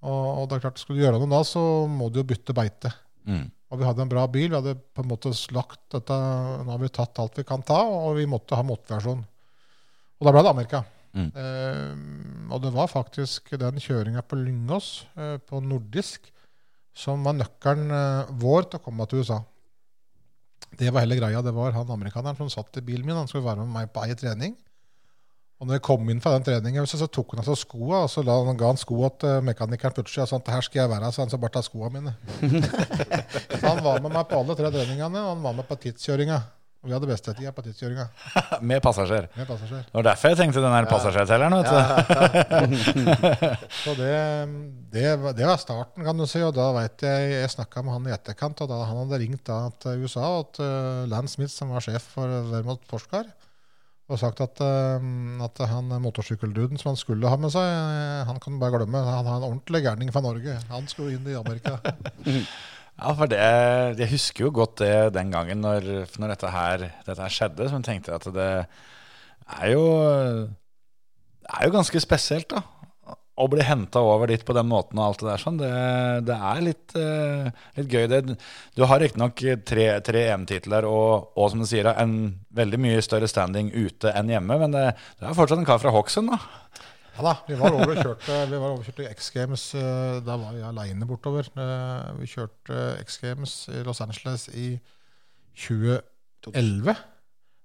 Og, 0.07 0.27
og 0.39 0.45
det 0.47 0.55
er 0.55 0.63
klart, 0.63 0.79
skulle 0.79 1.01
du 1.01 1.03
gjøre 1.03 1.19
noe 1.19 1.27
da, 1.33 1.41
så 1.43 1.63
må 1.91 2.07
du 2.07 2.21
jo 2.21 2.27
bytte 2.29 2.55
beite. 2.55 2.93
Mm. 3.27 3.49
Og 3.71 3.81
vi 3.81 3.85
hadde 3.89 4.05
en 4.05 4.13
bra 4.13 4.23
bil. 4.31 4.47
Vi 4.53 4.55
hadde 4.55 4.77
på 4.79 5.03
en 5.03 5.11
måte 5.11 5.33
slagt 5.35 5.81
dette 5.91 6.15
Nå 6.63 6.71
har 6.71 6.79
vi 6.81 6.89
tatt 6.95 7.19
alt 7.19 7.37
vi 7.41 7.45
kan 7.47 7.61
ta, 7.67 7.81
og 7.83 8.15
vi 8.17 8.25
måtte 8.31 8.55
ha 8.55 8.63
motiversjon 8.65 9.19
Og 9.21 10.25
da 10.25 10.31
ble 10.33 10.45
det 10.47 10.53
Amerika. 10.55 10.81
Mm. 11.11 11.27
Eh, 11.35 12.51
og 12.55 12.63
det 12.63 12.71
var 12.71 12.87
faktisk 12.87 13.51
den 13.59 13.83
kjøringa 13.83 14.23
på 14.23 14.39
Lyngås, 14.39 14.89
eh, 15.19 15.35
på 15.43 15.59
nordisk, 15.59 16.31
som 16.97 17.23
var 17.23 17.37
nøkkelen 17.37 17.93
eh, 17.95 18.33
vår 18.41 18.67
til 18.67 18.81
å 18.81 18.85
komme 18.85 19.07
til 19.09 19.23
USA. 19.23 19.39
Det 20.77 20.91
var 20.91 21.03
hele 21.03 21.17
greia. 21.19 21.41
Det 21.43 21.53
var 21.55 21.73
han 21.75 21.89
amerikaneren 21.91 22.37
som 22.39 22.51
satt 22.51 22.79
i 22.79 22.85
bilen 22.85 23.05
min. 23.05 23.17
Han 23.17 23.29
skulle 23.29 23.47
være 23.47 23.65
med 23.65 23.73
meg 23.73 23.91
på 23.93 24.03
ei 24.05 24.15
trening. 24.15 24.55
Og 25.61 25.67
når 25.67 25.77
jeg 25.77 25.83
kom 25.85 26.07
inn 26.09 26.21
fra 26.23 26.31
den 26.33 26.45
treningen, 26.47 26.87
så, 26.89 27.05
tok 27.05 27.35
han 27.35 27.43
av 27.43 27.51
seg 27.51 27.59
skoa, 27.61 27.99
og 28.07 28.09
så 28.09 28.23
la 28.25 28.33
han, 28.47 28.57
ga 28.57 28.71
han 28.71 28.79
skoa 28.81 29.11
til 29.21 29.43
mekanikeren 29.45 29.93
plutselig. 29.93 30.23
Og 30.23 30.31
sånn, 30.31 30.47
her 30.49 30.65
skal 30.65 30.79
jeg 30.81 30.89
være, 30.89 31.11
så 31.13 31.21
han 31.21 31.33
så 31.33 31.37
bare 31.41 31.53
ta 31.53 31.61
skoa 31.65 31.91
mine. 31.93 32.15
så 32.39 33.61
han 33.69 33.83
var 33.85 34.01
med 34.01 34.09
meg 34.09 34.25
på 34.31 34.39
alle 34.41 34.57
tre 34.57 34.71
treningene, 34.73 35.21
og 35.21 35.35
han 35.35 35.45
var 35.45 35.59
med 35.59 35.69
på 35.69 35.77
tidskjøringa. 35.83 36.39
Og 36.81 36.89
vi 36.89 36.93
hadde 36.95 37.05
bestetida 37.11 37.51
på 37.53 37.61
tidskjøringa 37.61 38.07
Med 38.71 38.81
passasjer. 38.81 39.27
med 39.37 39.45
passasjer. 39.45 39.83
Det 39.85 39.93
var 39.99 40.05
derfor 40.07 40.31
jeg 40.31 40.37
tenkte 40.39 40.63
den 40.63 40.73
der 40.73 40.87
passasjertelleren. 40.89 41.53
vet 41.59 41.69
du. 41.69 42.75
Så 43.83 43.93
det, 43.99 44.15
det, 44.95 45.05
var- 45.21 45.35
det 45.37 45.45
var 45.45 45.59
starten, 45.61 46.01
kan 46.07 46.17
du 46.17 46.25
si. 46.25 46.41
Og 46.41 46.55
da 46.57 46.71
vet 46.79 47.05
jeg 47.05 47.29
Jeg 47.35 47.51
snakka 47.53 47.83
med 47.85 47.93
han 47.99 48.09
i 48.09 48.15
etterkant, 48.15 48.63
og 48.65 48.71
da 48.73 48.79
han 48.89 48.97
hadde 49.03 49.21
ringt 49.21 49.45
da 49.45 49.59
til 49.83 50.01
USA 50.07 50.25
og 50.39 50.49
til 50.57 51.05
Lance 51.13 51.37
Smith, 51.37 51.53
som 51.53 51.69
var 51.75 51.85
sjef 51.85 52.09
for 52.15 52.33
Vermont 52.49 52.81
Forskar, 52.89 53.29
og 54.11 54.19
sagt 54.19 54.41
at, 54.43 54.59
eh, 54.65 55.05
at 55.45 55.61
han 55.71 55.93
motorsykkelduden 56.03 56.81
som 56.81 56.89
han 56.95 56.99
skulle 56.99 57.29
ha 57.31 57.37
med 57.39 57.53
seg, 57.53 57.63
han 58.27 58.41
kan 58.43 58.57
bare 58.59 58.81
glemme. 58.81 59.05
Han 59.05 59.29
har 59.29 59.37
en 59.37 59.47
ordentlig 59.53 59.85
gærning 59.85 60.09
fra 60.11 60.25
Norge. 60.25 60.57
Han 60.73 60.89
skulle 60.91 61.13
inn 61.19 61.29
i 61.29 61.37
Amerika. 61.37 61.77
Ja, 63.01 63.15
for 63.17 63.25
det, 63.31 63.41
Jeg 63.97 64.11
husker 64.11 64.45
jo 64.45 64.53
godt 64.53 64.77
det 64.83 65.13
den 65.15 65.31
gangen 65.33 65.63
når, 65.63 65.87
når 66.21 66.35
dette, 66.35 66.51
her, 66.53 66.89
dette 67.07 67.21
her 67.21 67.33
skjedde. 67.33 67.67
Så 67.67 67.79
jeg 67.79 67.87
tenkte 67.87 68.13
at 68.13 68.27
det 68.35 68.51
er 69.61 69.71
jo 69.73 69.85
er 71.51 71.67
jo 71.67 71.73
ganske 71.73 72.01
spesielt, 72.03 72.53
da. 72.53 72.61
Å 73.41 73.47
bli 73.49 73.63
henta 73.65 74.01
over 74.05 74.29
dit 74.29 74.43
på 74.45 74.53
den 74.53 74.67
måten 74.69 74.99
og 74.99 75.07
alt 75.07 75.21
det 75.23 75.29
der 75.31 75.41
sånn. 75.41 75.57
Det, 75.57 75.69
det 76.27 76.35
er 76.51 76.59
litt, 76.61 76.93
eh, 76.99 77.47
litt 77.79 77.95
gøy. 77.95 78.05
Det, 78.11 78.35
du 78.77 78.83
har 78.85 79.01
riktignok 79.01 79.41
tre, 79.65 79.87
tre 80.05 80.25
EM-titler 80.35 80.85
og, 80.85 81.31
og 81.39 81.49
som 81.49 81.63
du 81.63 81.65
sier, 81.69 81.89
en 81.95 82.35
veldig 82.53 82.81
mye 82.83 83.01
større 83.01 83.29
standing 83.31 83.71
ute 83.73 84.13
enn 84.13 84.29
hjemme. 84.29 84.59
Men 84.61 84.75
det, 84.75 84.85
det 85.17 85.29
er 85.29 85.37
fortsatt 85.37 85.63
en 85.63 85.67
kar 85.67 85.81
fra 85.81 85.95
Hokksund, 85.95 86.35
da. 86.35 86.85
Ja 87.21 87.27
da, 87.27 87.33
vi 87.45 87.53
var 87.59 87.75
over 87.77 87.91
og 87.93 87.99
kjørte 88.01 88.35
Vi 88.49 88.57
var 88.57 88.71
over 88.71 88.79
og 88.81 88.85
kjørte 88.87 89.09
X 89.13 89.27
Games. 89.35 89.63
eh, 89.77 90.19
Da 90.25 90.37
var 90.41 90.55
vi 90.55 90.61
aleine 90.65 91.05
bortover. 91.05 91.45
Eh, 91.53 92.15
Vi 92.17 92.25
kjørte 92.31 92.77
X 93.05 93.19
Games 93.21 93.53
i 93.69 93.83
Los 93.85 94.01
Angeles 94.01 94.47
i 94.57 94.71
2011. 95.53 96.95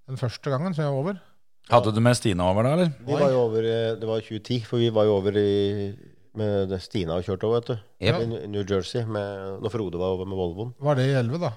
Den 0.07 0.19
første 0.21 0.51
gangen 0.53 0.75
som 0.77 0.85
jeg 0.85 0.93
var 0.93 1.01
over. 1.01 1.23
Hadde 1.71 1.93
du 1.97 2.01
med 2.05 2.15
Stina 2.19 2.45
over 2.47 2.63
da, 2.63 2.75
eller? 2.77 2.93
Vi 3.07 3.17
var 3.17 3.31
jo 3.33 3.41
over, 3.49 3.65
eh, 3.67 3.95
det 3.99 4.07
var 4.07 4.21
2010, 4.21 4.61
for 4.69 4.79
vi 4.79 4.91
var 4.95 5.05
jo 5.09 5.17
over 5.17 5.35
i, 5.41 5.97
med 6.39 6.69
det 6.71 6.83
Stina 6.85 7.17
og 7.17 7.25
kjørte 7.27 7.49
over, 7.49 7.61
vet 7.65 7.73
du. 7.73 7.77
Yep. 8.07 8.21
I 8.23 8.47
New 8.53 8.63
Jersey, 8.69 9.03
med, 9.05 9.57
når 9.65 9.73
Frode 9.75 9.99
var 9.99 10.13
over 10.15 10.29
med 10.31 10.37
Volvoen. 10.39 10.75
Var 10.79 10.95
det 11.01 11.09
i 11.09 11.17
11, 11.19 11.41
da? 11.43 11.51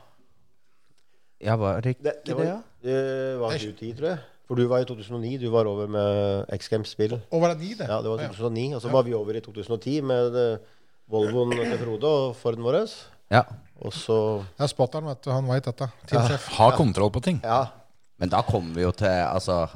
Ja, 1.46 1.56
var 1.62 1.82
det 1.82 1.94
ikke 1.98 2.04
Det, 2.08 2.16
det, 2.26 2.36
var, 2.40 2.44
ja? 2.48 2.58
det 2.84 2.98
var 3.40 3.54
2010, 3.54 3.92
tror 4.00 4.08
jeg. 4.16 4.20
For 4.50 4.58
du 4.58 4.66
var 4.66 4.82
i 4.82 4.88
2009. 4.90 5.36
Du 5.44 5.50
var 5.54 5.68
over 5.70 5.90
med 5.94 6.50
X 6.58 6.72
Games-spill. 6.74 7.14
Og 7.30 7.42
var 7.44 7.54
det 7.54 7.62
9, 7.62 7.76
det? 7.84 7.88
Ja, 7.92 8.00
det 8.02 8.10
var 8.10 8.24
2009. 8.32 8.64
Og 8.76 8.82
så 8.82 8.90
var 8.90 9.04
vi 9.06 9.14
over 9.14 9.38
i 9.38 9.42
2010 9.46 10.00
med 10.10 10.38
eh, 10.42 10.64
Volvoen 11.10 11.54
til 11.54 11.76
Frode 11.84 12.14
og 12.18 12.32
Forden 12.40 12.66
vår. 12.66 12.80
ja. 13.30 13.44
Og 13.80 13.94
så 13.96 14.16
Ja, 14.60 14.68
spotteren, 14.68 15.06
vet 15.08 15.22
du. 15.24 15.30
Han 15.32 15.46
veit 15.48 15.64
dette. 15.70 15.86
Ja. 16.12 16.26
Ha 16.58 16.66
kontroll 16.76 17.14
på 17.16 17.22
ting. 17.24 17.38
Ja. 17.46 17.68
Men 18.20 18.34
da 18.34 18.42
kom 18.44 18.74
vi 18.76 18.82
jo 18.84 18.92
til 18.92 19.08
Altså, 19.08 19.70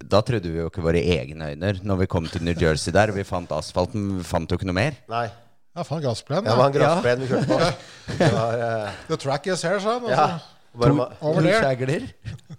da 0.00 0.22
trodde 0.24 0.48
vi 0.48 0.62
jo 0.62 0.70
ikke 0.70 0.80
våre 0.86 1.02
egne 1.02 1.50
øyne 1.52 1.74
når 1.82 1.98
vi 2.04 2.06
kom 2.14 2.24
til 2.30 2.46
New 2.46 2.54
Jersey 2.56 2.94
der. 2.94 3.12
Vi 3.12 3.26
fant 3.28 3.50
asfalten, 3.52 4.14
vi 4.22 4.24
fant 4.24 4.48
jo 4.48 4.56
ikke 4.56 4.70
noe 4.70 4.78
mer. 4.78 4.96
Nei. 5.12 5.26
Ja, 5.74 5.82
faen, 5.82 6.00
gassplen. 6.06 6.46
Det 6.46 6.54
var 6.56 6.70
en 6.70 6.78
gressplen 6.78 7.20
vi 7.20 7.28
kjørte 7.34 7.50
på. 7.50 8.16
Det 8.22 8.32
var 8.32 8.60
uh... 8.62 8.98
The 9.10 9.18
track 9.18 9.46
is 9.50 9.66
here, 9.66 9.82
sa 9.82 9.98
han. 9.98 10.08
ja. 10.14 10.26
Bare 10.74 11.06
Over 11.20 11.42
there. 11.46 11.60
skjegler. 11.62 12.08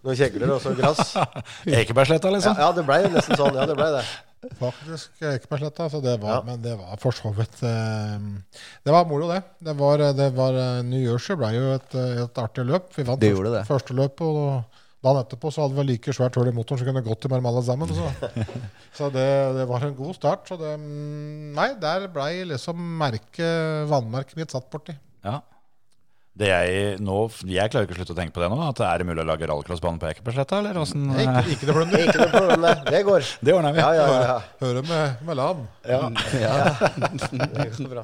noen 0.05 0.15
kjegler 0.19 0.53
og 0.55 0.61
så 0.63 0.71
gress. 0.77 1.15
Ekebergsletta, 1.81 2.31
liksom. 2.31 2.55
ja, 2.61 2.69
det 2.77 2.85
ble 2.87 3.01
jo 3.03 3.09
nesten 3.15 3.39
sånn. 3.39 3.57
Ja, 3.59 3.65
det 3.67 3.75
ble 3.75 3.89
det. 3.97 4.03
Faktisk 4.59 5.25
Ekebergsletta. 5.25 5.87
Så 5.89 5.99
det 6.05 6.13
var, 6.21 6.37
Ja. 6.37 6.41
Men 6.45 6.61
det 6.63 6.75
var 6.79 6.95
for 7.01 7.15
så 7.17 7.31
vidt 7.35 7.63
eh, 7.65 8.25
Det 8.85 8.93
var 8.93 9.07
moro, 9.09 9.27
det. 9.31 9.41
Det 9.67 9.73
var, 9.79 10.03
det 10.15 10.29
var 10.37 10.53
eh, 10.61 10.81
New 10.85 11.01
Jersey 11.01 11.35
ble 11.39 11.49
jo 11.55 11.71
et, 11.75 11.95
eh, 11.97 12.23
et 12.23 12.41
artig 12.43 12.65
løp. 12.69 12.91
Vi 12.95 13.03
vant 13.07 13.19
Det 13.19 13.31
første, 13.31 13.39
gjorde 13.39 13.53
det. 13.57 13.63
første 13.71 13.97
løp, 13.97 14.21
og 14.21 14.81
dagen 15.05 15.19
etterpå 15.23 15.51
så 15.53 15.65
hadde 15.65 15.77
vi 15.79 15.85
like 15.91 16.13
svært 16.17 16.37
hull 16.39 16.47
i 16.49 16.53
motoren 16.55 16.79
så 16.81 16.85
kunne 16.87 17.01
det 17.03 17.09
gått 17.09 17.25
imellom 17.27 17.49
alle 17.51 17.65
sammen. 17.65 17.89
Så, 17.89 18.45
så 19.01 19.09
det, 19.13 19.25
det 19.57 19.65
var 19.69 19.83
en 19.89 19.97
god 19.97 20.15
start. 20.17 20.47
Så 20.49 20.57
det 20.61 20.71
mm, 20.77 21.51
Nei, 21.57 21.67
der 21.81 22.07
blei 22.13 22.31
liksom 22.53 22.79
merket, 23.01 23.89
vannmerket 23.91 24.39
mitt 24.39 24.53
satt 24.55 24.69
borti. 24.73 24.95
Ja. 25.25 25.41
Det 26.35 26.49
jeg, 26.49 26.95
nå, 26.99 27.17
jeg 27.47 27.71
klarer 27.71 27.85
ikke 27.87 27.95
å 27.95 27.97
slutte 28.01 28.11
å 28.11 28.17
tenke 28.17 28.35
på 28.35 28.41
det 28.43 28.49
nå. 28.51 28.57
At 28.67 28.79
det 28.81 28.87
er 28.89 29.03
mulig 29.07 29.23
å 29.23 29.27
lage 29.29 29.47
rallcrossbane 29.47 30.01
på 30.01 30.09
Ekebergsletta, 30.09 30.57
eller 30.59 30.79
åssen 30.81 31.05
Ikke, 31.15 31.43
ikke 31.53 31.69
det 31.69 31.75
plunder. 31.77 32.03
Ikke 32.03 32.19
noe 32.19 32.31
problem, 32.33 32.65
det. 32.65 32.73
Det 32.91 33.01
går. 33.07 33.29
Det 33.47 33.55
ordner 33.55 33.75
vi. 33.77 33.79
Ja, 33.79 33.91
ja, 33.95 34.07
ja. 34.11 34.37
Hører, 34.59 34.81
Høre 34.81 34.83
med, 34.89 35.23
med 35.29 35.39
LAN. 35.39 35.65
ja. 36.43 36.59
Det 37.31 37.69
går 37.77 37.93
bra. 37.93 38.03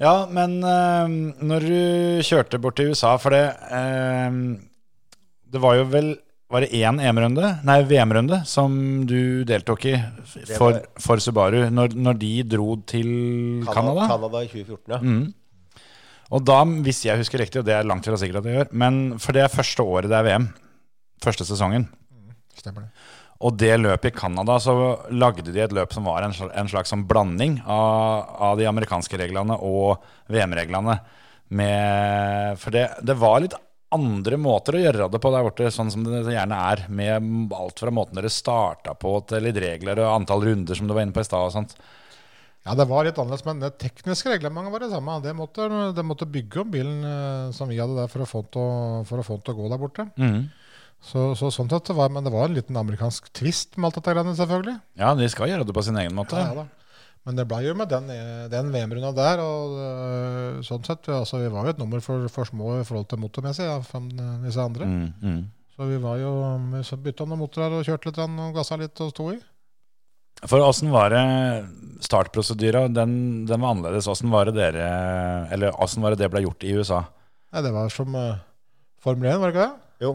Ja, 0.00 0.14
men 0.26 0.56
eh, 0.66 1.12
når 1.44 1.68
du 1.68 2.24
kjørte 2.26 2.58
bort 2.58 2.80
til 2.80 2.90
USA 2.90 3.12
For 3.22 3.30
det 3.30 3.44
eh, 3.70 4.38
Det 5.54 5.60
var 5.62 5.76
jo 5.78 5.84
vel 5.92 6.08
Var 6.50 6.64
det 6.64 6.80
én 6.80 6.98
EM-runde, 6.98 7.52
nei 7.66 7.76
VM-runde, 7.86 8.40
som 8.50 8.74
du 9.06 9.44
deltok 9.46 9.86
i 9.92 9.94
for, 10.56 10.80
for 11.00 11.22
Subaru 11.22 11.68
når, 11.72 11.94
når 11.94 12.18
de 12.20 12.32
dro 12.56 12.74
til 12.90 13.08
Canada? 13.70 14.08
Canada 14.10 14.42
i 14.44 14.50
2014, 14.50 14.92
ja. 14.92 14.98
Mm. 15.02 15.24
Og 16.32 16.44
da, 16.46 16.60
hvis 16.86 17.02
jeg 17.04 17.20
husker 17.20 17.42
riktig, 17.42 17.60
og 17.60 17.66
det 17.68 17.74
er 17.76 17.88
langt 17.88 18.06
fra 18.08 18.16
sikkert 18.20 18.40
at 18.40 18.48
jeg 18.48 18.58
gjør, 18.58 18.70
men 18.84 19.02
for 19.20 19.36
det 19.36 19.44
er 19.44 19.52
første 19.52 19.84
året 19.84 20.08
det 20.12 20.16
er 20.16 20.28
VM. 20.28 20.48
Første 21.24 21.46
sesongen. 21.48 21.88
Stemmer 22.56 22.86
det. 22.86 23.10
Og 23.44 23.56
det 23.60 23.74
løpet 23.80 24.08
i 24.08 24.16
Canada, 24.16 24.56
så 24.62 24.72
lagde 25.12 25.44
de 25.52 25.60
et 25.60 25.74
løp 25.74 25.92
som 25.92 26.06
var 26.08 26.24
en 26.24 26.32
slags, 26.32 26.54
en 26.56 26.70
slags 26.70 26.92
sånn 26.94 27.04
blanding 27.08 27.58
av, 27.66 28.30
av 28.48 28.56
de 28.60 28.68
amerikanske 28.70 29.18
reglene 29.20 29.58
og 29.60 30.04
VM-reglene. 30.32 30.96
For 32.60 32.74
det, 32.74 32.86
det 33.04 33.18
var 33.20 33.42
litt 33.44 33.58
andre 33.94 34.38
måter 34.40 34.78
å 34.78 34.80
gjøre 34.80 35.08
det 35.12 35.20
på 35.22 35.32
der 35.34 35.44
borte, 35.46 35.70
sånn 35.74 35.92
som 35.92 36.06
det 36.06 36.24
gjerne 36.32 36.62
er. 36.72 36.86
Med 36.88 37.52
alt 37.54 37.82
fra 37.82 37.92
måten 37.94 38.18
dere 38.18 38.32
starta 38.32 38.96
på, 38.98 39.18
til 39.28 39.44
litt 39.44 39.60
regler 39.60 40.00
og 40.02 40.14
antall 40.14 40.46
runder 40.48 40.78
som 40.78 40.88
du 40.88 40.96
var 40.96 41.04
inne 41.04 41.14
på 41.14 41.22
i 41.22 41.28
stad. 41.28 41.50
og 41.50 41.54
sånt. 41.54 41.76
Ja, 42.64 42.72
det 42.78 42.86
var 42.88 43.04
litt 43.04 43.18
annerledes, 43.20 43.44
men 43.44 43.60
det 43.60 43.74
tekniske 43.80 44.30
reglementet 44.32 44.72
var 44.72 44.80
det 44.80 44.92
samme. 44.92 45.18
Det 45.24 45.34
måtte, 45.36 45.66
det 45.96 46.04
måtte 46.06 46.28
bygge 46.32 46.62
om 46.62 46.70
bilen 46.72 47.02
eh, 47.04 47.50
som 47.52 47.68
vi 47.68 47.76
hadde 47.80 47.98
der 47.98 48.08
for 48.08 48.24
å 48.24 48.28
få 48.28 48.40
den 48.46 49.42
til 49.44 49.52
å, 49.52 49.56
gå 49.58 49.68
der 49.68 49.82
borte. 49.82 50.06
Mm. 50.16 50.46
Så, 51.04 51.26
så 51.36 51.50
sånn 51.52 51.68
sett 51.68 51.90
det 51.90 51.96
var, 51.98 52.08
Men 52.08 52.24
det 52.24 52.32
var 52.32 52.48
en 52.48 52.56
liten 52.56 52.78
amerikansk 52.80 53.28
twist 53.36 53.76
med 53.76 53.90
alt 53.90 53.98
dette 53.98 54.14
greiene, 54.16 54.32
selvfølgelig. 54.38 54.78
Ja, 54.96 55.12
de 55.18 55.28
skal 55.28 55.52
gjøre 55.52 55.68
det 55.68 55.76
på 55.76 55.84
sin 55.84 56.00
egen 56.00 56.16
måte. 56.16 56.40
Ja, 56.40 56.64
ja. 56.64 56.64
Men 57.24 57.38
det 57.40 57.46
ble 57.48 57.60
jo 57.64 57.76
med 57.76 57.88
den, 57.88 58.08
den 58.52 58.72
VM-runda 58.72 59.12
der. 59.16 59.40
og 59.44 59.76
øh, 59.80 60.58
sånn 60.64 60.84
sett, 60.84 61.08
altså 61.08 61.40
Vi 61.40 61.52
var 61.52 61.68
jo 61.68 61.72
et 61.76 61.80
nummer 61.80 62.00
for, 62.04 62.28
for 62.32 62.48
små 62.48 62.78
i 62.80 62.84
forhold 62.84 63.08
til 63.12 63.20
motormessig 63.20 63.68
ja, 63.68 63.78
fra 63.84 64.00
disse 64.44 64.60
andre. 64.60 64.88
Mm, 64.88 65.06
mm. 65.20 65.40
Så 65.76 65.88
vi 65.88 65.96
var 66.00 66.20
jo, 66.20 66.32
vi 66.72 66.98
bytta 67.08 67.26
noen 67.28 67.40
motorer 67.40 67.80
og 67.80 67.88
kjørte 67.88 68.08
litt 68.08 68.20
og 68.24 68.56
gassa 68.56 68.80
litt 68.80 69.00
og 69.04 69.12
sto 69.12 69.32
i. 69.32 69.38
For 70.42 70.60
åssen 70.60 70.90
var 70.92 71.14
det 71.14 71.24
startprosedyra? 72.04 72.88
Den, 72.92 73.46
den 73.48 73.62
var 73.62 73.74
annerledes. 73.74 74.08
Åssen 74.10 74.32
var 74.34 74.50
det 74.50 74.56
dere 74.58 74.88
Eller 75.54 75.72
åssen 75.80 76.02
var 76.04 76.12
det 76.12 76.24
det 76.24 76.30
ble 76.32 76.42
gjort 76.44 76.66
i 76.66 76.74
USA? 76.76 77.04
Nei, 77.54 77.62
Det 77.64 77.72
var 77.72 77.92
som 77.94 78.16
uh, 78.18 78.42
Formel 79.04 79.30
1, 79.30 79.40
var 79.40 79.52
det 79.52 79.54
ikke 79.54 79.66
det? 79.68 80.04
Jo. 80.04 80.12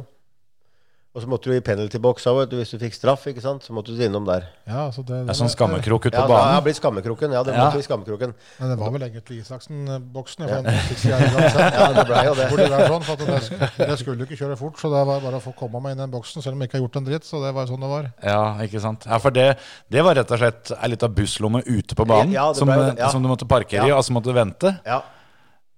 Og 1.20 1.26
så 1.26 1.28
måtte 1.28 1.51
du 1.51 1.55
i 1.57 1.59
penalty-boks 1.59 2.24
òg. 2.32 2.53
Hvis 2.55 2.70
du 2.72 2.78
fikk 2.80 2.93
straff, 2.95 3.26
ikke 3.28 3.41
sant, 3.43 3.65
så 3.67 3.74
måtte 3.76 3.91
du 3.91 3.99
innom 4.05 4.24
der. 4.24 4.45
Ja, 4.70 4.86
altså 4.88 5.03
det, 5.03 5.17
Det 5.28 5.34
er 5.34 5.39
sånn 5.41 5.51
skammekrok 5.51 6.05
ute 6.07 6.15
Ja, 6.15 6.22
på 6.24 6.32
det 6.32 6.38
har 6.39 6.45
banen. 6.53 6.63
blitt 6.63 6.78
skammekroken. 6.80 7.34
Ja, 7.36 7.41
det 7.43 7.53
Ja. 7.57 7.65
måtte 7.67 7.82
i 7.82 7.84
skammekroken. 7.84 8.32
Men 8.61 8.70
det 8.72 8.78
var 8.80 8.93
vel 8.95 9.03
egentlig 9.09 9.41
Isaksen-boksen. 9.43 10.47
Ja. 10.47 10.61
Ja, 11.09 11.88
det 11.91 12.05
ble 12.07 12.24
jo 12.24 12.34
det. 12.39 12.47
Sånn, 12.88 13.03
for 13.03 13.13
at 13.20 13.20
det, 13.20 13.88
det 13.89 13.97
skulle 13.99 14.24
jo 14.24 14.28
ikke 14.30 14.39
kjøre 14.39 14.57
fort, 14.59 14.80
så 14.80 14.88
det 14.93 15.03
var 15.09 15.20
bare 15.24 15.39
å 15.39 15.43
få 15.43 15.53
komme 15.59 15.82
meg 15.84 15.95
inn 15.97 15.99
i 15.99 16.05
den 16.05 16.13
boksen, 16.15 16.41
selv 16.45 16.55
om 16.55 16.63
jeg 16.63 16.70
ikke 16.72 16.80
har 16.80 16.86
gjort 16.88 16.97
en 17.01 17.07
dritt. 17.09 17.28
Så 17.28 17.43
det 17.43 17.51
var 17.55 17.67
sånn 17.70 17.84
det 17.84 17.91
var. 17.91 18.09
Ja, 18.24 18.41
ikke 18.63 18.80
sant? 18.84 19.03
Ja, 19.09 19.20
For 19.20 19.36
det, 19.36 19.47
det 19.91 20.03
var 20.05 20.15
rett 20.15 20.32
og 20.32 20.39
slett 20.39 20.72
ei 20.80 20.89
lita 20.93 21.09
busslomme 21.11 21.63
ute 21.67 21.95
på 21.99 22.07
banen 22.07 22.32
Ja, 22.32 22.47
ble, 22.53 22.59
som, 22.63 22.72
ja. 22.95 23.09
som 23.11 23.24
du 23.24 23.28
måtte 23.32 23.47
parkere 23.49 23.89
i, 23.89 23.91
og 23.91 24.03
så 24.07 24.15
måtte 24.15 24.32
du 24.32 24.38
vente. 24.39 24.78
Ja. 24.88 25.01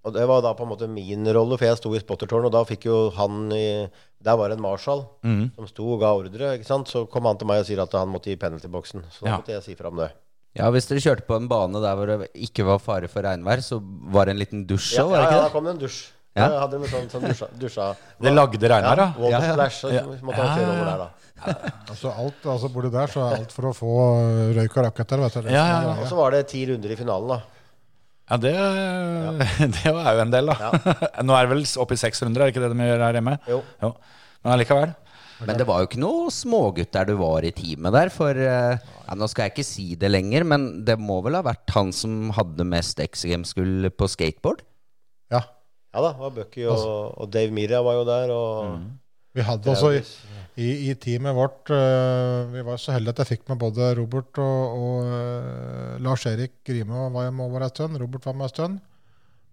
Og 0.04 0.14
det 0.14 0.24
var 0.28 0.42
da 0.42 0.54
på 0.58 0.64
en 0.66 0.70
måte 0.72 0.88
min 0.90 1.26
rolle, 1.34 1.58
for 1.60 1.66
jeg 1.68 1.78
sto 1.78 1.92
i 1.94 2.00
spottertårnet, 2.02 2.50
og 2.50 2.52
da 2.56 2.64
fikk 2.66 2.86
jo 2.90 3.10
han 3.18 3.52
i 3.54 3.88
Der 4.24 4.36
var 4.38 4.50
det 4.50 4.58
en 4.58 4.62
marshal 4.62 5.06
Mm. 5.26 5.52
som 5.56 5.68
sto 5.68 5.94
og 5.94 6.00
ga 6.02 6.12
ordre, 6.14 6.58
ikke 6.58 6.66
sant. 6.66 6.88
Så 6.88 7.08
kom 7.10 7.26
han 7.26 7.38
til 7.38 7.48
meg 7.48 7.60
og 7.62 7.66
sier 7.66 7.82
at 7.82 7.92
han 7.98 8.08
måtte 8.10 8.30
i 8.30 8.36
penalty-boksen. 8.38 9.04
Så 9.10 9.24
da 9.26 9.30
Ja. 9.32 9.38
måtte 9.38 9.50
jeg 9.54 9.64
si 9.64 9.74
fra 9.76 9.88
om 9.90 9.98
det. 9.98 10.12
Ja, 10.56 10.70
Hvis 10.70 10.86
dere 10.88 11.00
kjørte 11.00 11.26
på 11.26 11.36
en 11.38 11.48
bane 11.48 11.74
der 11.82 11.96
hvor 11.96 12.06
det 12.06 12.30
ikke 12.36 12.64
var 12.66 12.78
fare 12.80 13.08
for 13.08 13.22
regnvær, 13.24 13.62
så 13.66 13.80
var 13.82 14.26
det 14.26 14.32
en 14.36 14.40
liten 14.40 14.66
dusj 14.68 14.96
Ja, 14.98 15.04
òg, 15.06 15.10
var 15.10 15.18
ja, 15.22 15.30
det 15.30 15.36
ja, 15.38 15.42
da 15.42 15.50
kom 15.50 15.64
det 15.66 15.72
en 15.76 15.80
dusj. 15.80 16.12
Ja. 16.36 16.48
Da 16.50 16.60
hadde 16.62 16.80
de 16.82 16.88
sånn, 16.88 17.10
sånn 17.10 17.28
dusja, 17.28 17.48
dusja. 17.60 17.96
Det 18.22 18.32
lagde 18.34 18.60
regnvær, 18.70 18.96
da? 18.96 19.14
Water 19.18 19.30
Ja, 19.32 19.40
ja. 19.42 19.54
splash, 19.54 19.78
så 19.82 19.92
Ja. 19.94 20.02
måtte 20.22 20.36
han 20.36 20.58
kjøre 20.60 20.70
over 20.70 20.86
der, 20.86 20.98
da. 20.98 21.10
Altså 21.90 22.14
alt, 22.16 22.44
altså 22.46 22.72
Bor 22.72 22.82
du 22.84 22.90
der 22.92 23.08
så 23.08 23.20
er 23.32 23.38
alt 23.38 23.52
for 23.52 23.64
å 23.64 23.74
få 23.74 23.90
øh, 24.22 24.56
røyk 24.56 24.78
og 24.78 24.86
raketter. 24.86 25.18
vet 25.18 25.34
du. 25.34 25.50
Ja, 25.50 25.66
ja, 25.66 25.82
ja. 25.82 26.02
Og 26.02 26.08
så 26.08 26.16
var 26.16 26.32
det 26.32 26.48
ti 26.48 26.66
runder 26.68 26.92
i 26.92 26.96
finalen, 26.96 27.28
da. 27.28 27.42
Ja, 28.32 28.38
det, 28.40 28.52
det 29.76 29.82
er 29.92 30.16
jo 30.16 30.24
en 30.24 30.32
del, 30.32 30.48
da. 30.48 30.72
Nå 31.28 31.36
er 31.36 31.48
det 31.48 31.52
vel 31.52 31.66
oppe 31.84 31.98
i 31.98 32.00
600, 32.00 32.32
er 32.32 32.48
det 32.48 32.54
ikke 32.54 32.64
det 32.64 32.72
de 32.72 32.88
gjør 32.88 33.04
her 33.04 33.18
hjemme? 33.20 33.38
Jo. 33.52 33.62
Men 33.84 34.54
allikevel. 34.56 34.94
Men 35.42 35.58
det 35.58 35.66
var 35.66 35.82
jo 35.82 35.88
ikke 35.90 36.00
noe 36.02 36.30
smågutt 36.32 36.92
der 36.94 37.08
du 37.10 37.16
var 37.20 37.44
i 37.44 37.52
teamet 37.56 37.96
der, 37.96 38.12
for 38.14 38.38
eh, 38.38 38.76
ja, 38.78 39.16
Nå 39.18 39.28
skal 39.32 39.48
jeg 39.48 39.56
ikke 39.56 39.66
si 39.66 39.88
det 40.00 40.12
lenger, 40.12 40.46
men 40.48 40.68
det 40.86 41.00
må 41.02 41.18
vel 41.26 41.40
ha 41.40 41.44
vært 41.46 41.74
han 41.76 41.90
som 41.96 42.30
hadde 42.38 42.68
mest 42.70 43.02
X 43.02 43.26
Games-gull 43.28 43.90
på 43.98 44.10
skateboard? 44.12 44.62
Ja. 45.34 45.42
Ja 45.92 46.06
da, 46.06 46.30
Bucky 46.32 46.64
og, 46.72 46.86
og 47.20 47.32
Dave 47.34 47.52
Miria 47.52 47.82
var 47.84 47.98
jo 47.98 48.06
der, 48.08 48.32
og 48.32 48.78
Vi 49.36 49.44
hadde 49.44 49.74
også 49.74 49.90
i, 50.62 50.70
i, 50.90 50.94
teamet 51.02 51.36
vårt 51.38 51.72
øh, 51.74 52.54
Vi 52.54 52.64
var 52.68 52.80
så 52.82 52.96
heldige 52.96 53.16
at 53.16 53.22
jeg 53.24 53.32
fikk 53.34 53.50
med 53.50 53.60
både 53.62 53.92
Robert 53.98 54.40
og, 54.42 54.78
og 54.78 55.10
øh, 55.10 56.00
Lars-Erik 56.06 56.54
Grime 56.68 57.10
var 57.14 57.30
med 57.32 57.46
over 57.46 57.66
en 57.66 57.74
stund. 57.74 57.98
Robert 58.02 58.26
var 58.26 58.38
med 58.38 58.48
en 58.48 58.54
stund. 58.54 58.80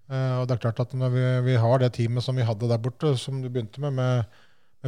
Eh, 0.09 0.35
og 0.41 0.49
det 0.49 0.57
er 0.57 0.63
klart 0.67 0.81
at 0.85 0.95
når 0.97 1.13
vi, 1.13 1.25
vi 1.51 1.57
har 1.61 1.81
det 1.83 1.93
teamet 1.97 2.25
som 2.25 2.37
vi 2.37 2.47
hadde 2.49 2.69
der 2.71 2.81
borte, 2.81 3.17
som 3.21 3.43
du 3.43 3.49
begynte 3.49 3.81
med, 3.85 3.97
med, 3.99 4.39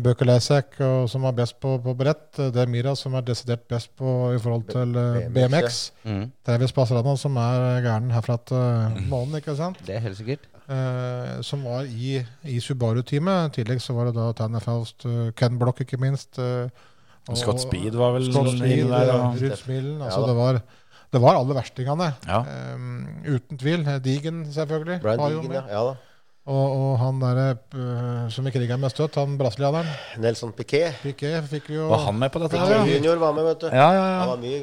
med 0.00 0.06
Bøker 0.08 0.28
Lesek, 0.28 0.78
og 0.84 1.08
som 1.12 1.24
var 1.26 1.34
best 1.36 1.58
på, 1.60 1.74
på 1.84 1.92
brett, 1.98 2.38
eh, 2.40 2.48
det 2.54 2.62
er 2.62 2.70
Mira 2.70 2.94
som 2.96 3.14
er 3.18 3.24
desidert 3.26 3.66
best 3.68 3.90
på 3.98 4.08
i 4.34 4.38
forhold 4.40 4.64
til 4.70 4.96
eh, 4.96 5.26
BMX. 5.34 5.80
Mm. 6.08 6.22
Travis 6.46 6.72
Passerano, 6.76 7.16
som 7.20 7.36
er 7.40 7.82
gæren 7.84 8.10
herfra 8.14 8.38
til 8.48 8.56
uh, 8.56 8.96
månen, 9.10 9.36
ikke 9.40 9.56
sant? 9.58 9.80
Det 9.86 9.98
er 9.98 10.04
helt 10.06 10.16
sikkert. 10.18 10.46
eh, 10.70 11.40
som 11.44 11.64
var 11.66 11.84
i, 11.88 12.20
i 12.48 12.60
Subaru-teamet. 12.64 13.50
I 13.50 13.60
tillegg 13.60 13.82
så 13.84 13.96
var 13.96 14.08
det 14.08 14.16
da 14.16 14.30
Tanner 14.38 14.64
Faust, 14.64 15.04
eh, 15.04 15.32
Ken 15.36 15.58
Block 15.60 15.82
ikke 15.84 16.00
minst. 16.00 16.38
eh, 16.38 16.68
og- 17.28 17.36
Scott 17.36 17.60
Speed 17.60 17.94
var 17.98 18.16
vel 18.16 18.30
Scott 18.32 18.54
Speed, 18.56 18.86
der. 18.88 19.10
ja, 19.12 19.18
Ruud 19.36 19.56
Smilen. 19.60 19.98
Altså 20.02 20.20
ja, 20.22 20.26
det, 20.30 20.36
var, 20.36 20.62
det 21.12 21.20
var 21.26 21.40
alle 21.42 21.54
verstingene. 21.60 22.14
ja. 22.26 22.44
Um, 22.74 23.08
uten 23.28 23.58
tvil. 23.58 23.84
Digen, 24.04 24.46
selvfølgelig. 24.52 25.00
Brian 25.02 25.44
med. 25.44 25.58
ja. 25.60 25.66
ja 25.68 25.82
da. 25.90 25.98
Og, 26.48 26.72
og 26.72 26.92
han 26.98 27.18
der, 27.20 27.38
eh, 27.76 28.28
som 28.32 28.46
vi 28.48 28.50
kriga 28.54 28.78
med 28.80 28.90
støtt, 28.90 29.14
han 29.20 29.34
brasilianeren, 29.38 29.86
Nelson 30.22 30.54
Piquet. 30.56 30.96
Piquet, 31.02 31.44
fikk 31.50 31.68
vi 31.68 31.76
jo 31.76 31.90
Var 31.90 32.00
han 32.06 32.16
med 32.18 32.32
på 32.32 32.40
dette? 32.42 32.56
Piquet 32.56 32.72
Ja, 32.72 32.86
junior 32.88 33.20
var 33.20 33.34
med, 33.36 33.44
vet 33.50 33.60
du. 33.60 33.66
ja, 33.68 33.88
ja. 33.94 34.06
Det 34.22 34.28
var 34.30 34.40
mye, 34.40 34.62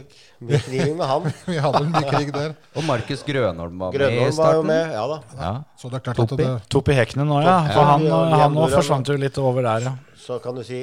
mye 0.49 0.61
kriging 0.65 0.97
med 0.97 1.07
han. 1.11 1.27
Vi 1.53 1.57
hadde 1.63 1.83
mye 1.93 2.03
krig 2.09 2.33
der. 2.33 2.55
Og 2.73 2.83
Markus 2.89 3.23
Grønholm 3.27 3.77
var 3.85 3.93
med 3.93 4.17
i 4.17 4.31
starten. 4.33 4.41
var 4.41 4.57
jo 4.57 4.65
med. 4.67 4.93
Ja 4.97 5.05
da. 5.13 5.19
ja. 5.37 5.53
Så 5.79 5.91
det 5.93 5.99
er 6.01 6.05
klart 6.09 6.19
at 6.25 6.31
Topi. 6.33 6.43
det, 6.43 6.67
Topi 6.73 6.97
Hekne 6.97 7.27
nå, 7.29 7.39
ja. 7.45 7.57
For 7.69 7.81
Ja, 7.83 7.87
han, 7.93 8.07
han 8.41 8.57
nå 8.57 8.67
forsvant 8.73 9.13
jo 9.13 9.19
litt 9.21 9.37
over 9.39 9.69
der, 9.69 9.87
ja. 9.91 9.95
Så 10.27 10.41
kan 10.43 10.57
du 10.57 10.65
si 10.67 10.81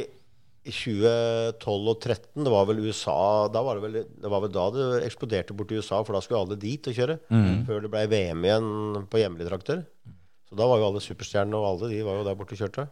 i 0.65 0.73
2012 0.73 1.91
og 1.91 1.99
2013, 2.01 2.45
det 2.47 2.53
var 2.55 2.65
vel 2.71 2.79
USA 2.87 3.19
da 3.53 3.61
var 3.67 3.77
det, 3.77 3.83
vel, 3.85 3.99
det 4.23 4.31
var 4.33 4.41
vel 4.47 4.53
da 4.55 4.63
det 4.73 4.87
eksploderte 5.11 5.53
bort 5.59 5.75
i 5.75 5.83
USA, 5.83 5.99
for 6.07 6.17
da 6.17 6.23
skulle 6.25 6.41
alle 6.47 6.57
dit 6.57 6.87
og 6.89 6.97
kjøre. 6.97 7.19
Før 7.69 7.83
det 7.85 7.91
ble 7.93 8.07
VM 8.15 8.47
igjen 8.49 8.71
på 9.13 9.21
hjemlige 9.21 9.51
trakter. 9.51 9.83
Så 10.55 10.61
da 10.61 10.69
var 10.71 10.79
jo 10.79 10.87
alle 10.87 11.01
superstjernene 11.03 11.59
og 11.59 11.65
alle 11.67 11.89
de 11.91 12.05
var 12.07 12.21
jo 12.21 12.25
der 12.29 12.37
borte 12.39 12.55
og 12.55 12.61
kjørte. 12.63 12.85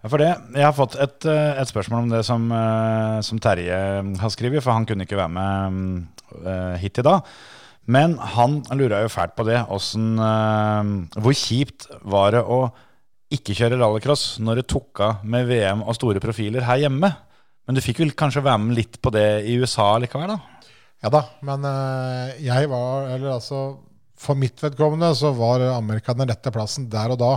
Ja, 0.00 0.08
for 0.10 0.18
det, 0.18 0.30
Jeg 0.56 0.64
har 0.66 0.72
fått 0.74 0.96
et, 0.98 1.24
eh, 1.30 1.60
et 1.62 1.68
spørsmål 1.70 2.02
om 2.02 2.08
det 2.10 2.24
som, 2.26 2.50
eh, 2.50 3.20
som 3.22 3.38
Terje 3.38 4.18
har 4.18 4.30
skrevet, 4.34 4.60
for 4.60 4.72
han 4.72 4.84
kunne 4.84 5.06
ikke 5.06 5.14
være 5.14 5.30
med 5.30 6.08
eh, 6.44 6.76
hit 6.82 6.98
i 6.98 7.02
dag. 7.06 7.22
Men 7.86 8.16
han 8.18 8.62
lurer 8.72 9.02
jo 9.02 9.14
fælt 9.14 9.36
på 9.36 9.46
det. 9.46 9.62
Hvordan, 9.68 11.06
hvor 11.14 11.32
kjipt 11.32 11.86
var 12.02 12.32
det 12.32 12.42
å 12.42 12.72
ikke 13.30 13.54
kjøre 13.54 13.78
rallycross 13.78 14.40
når 14.40 14.56
det 14.56 14.66
tok 14.66 15.00
av 15.00 15.24
med 15.24 15.46
VM 15.46 15.82
og 15.82 15.94
store 15.94 16.18
profiler 16.18 16.66
her 16.66 16.78
hjemme? 16.78 17.14
Men 17.66 17.74
du 17.74 17.80
fikk 17.80 17.98
vel 17.98 18.10
kanskje 18.10 18.42
være 18.42 18.58
med 18.58 18.76
litt 18.76 19.00
på 19.00 19.10
det 19.12 19.46
i 19.46 19.54
USA 19.54 19.98
likevel, 19.98 20.34
da? 20.34 20.38
Ja 21.02 21.10
da, 21.10 21.22
men 21.42 21.62
jeg 22.42 22.68
var 22.68 23.08
Eller 23.08 23.38
altså 23.38 23.78
For 24.20 24.36
mitt 24.36 24.60
vedkommende 24.60 25.08
så 25.16 25.30
var 25.36 25.62
Amerika 25.72 26.12
den 26.16 26.28
rette 26.28 26.52
plassen 26.52 26.88
der 26.92 27.14
og 27.14 27.20
da. 27.22 27.30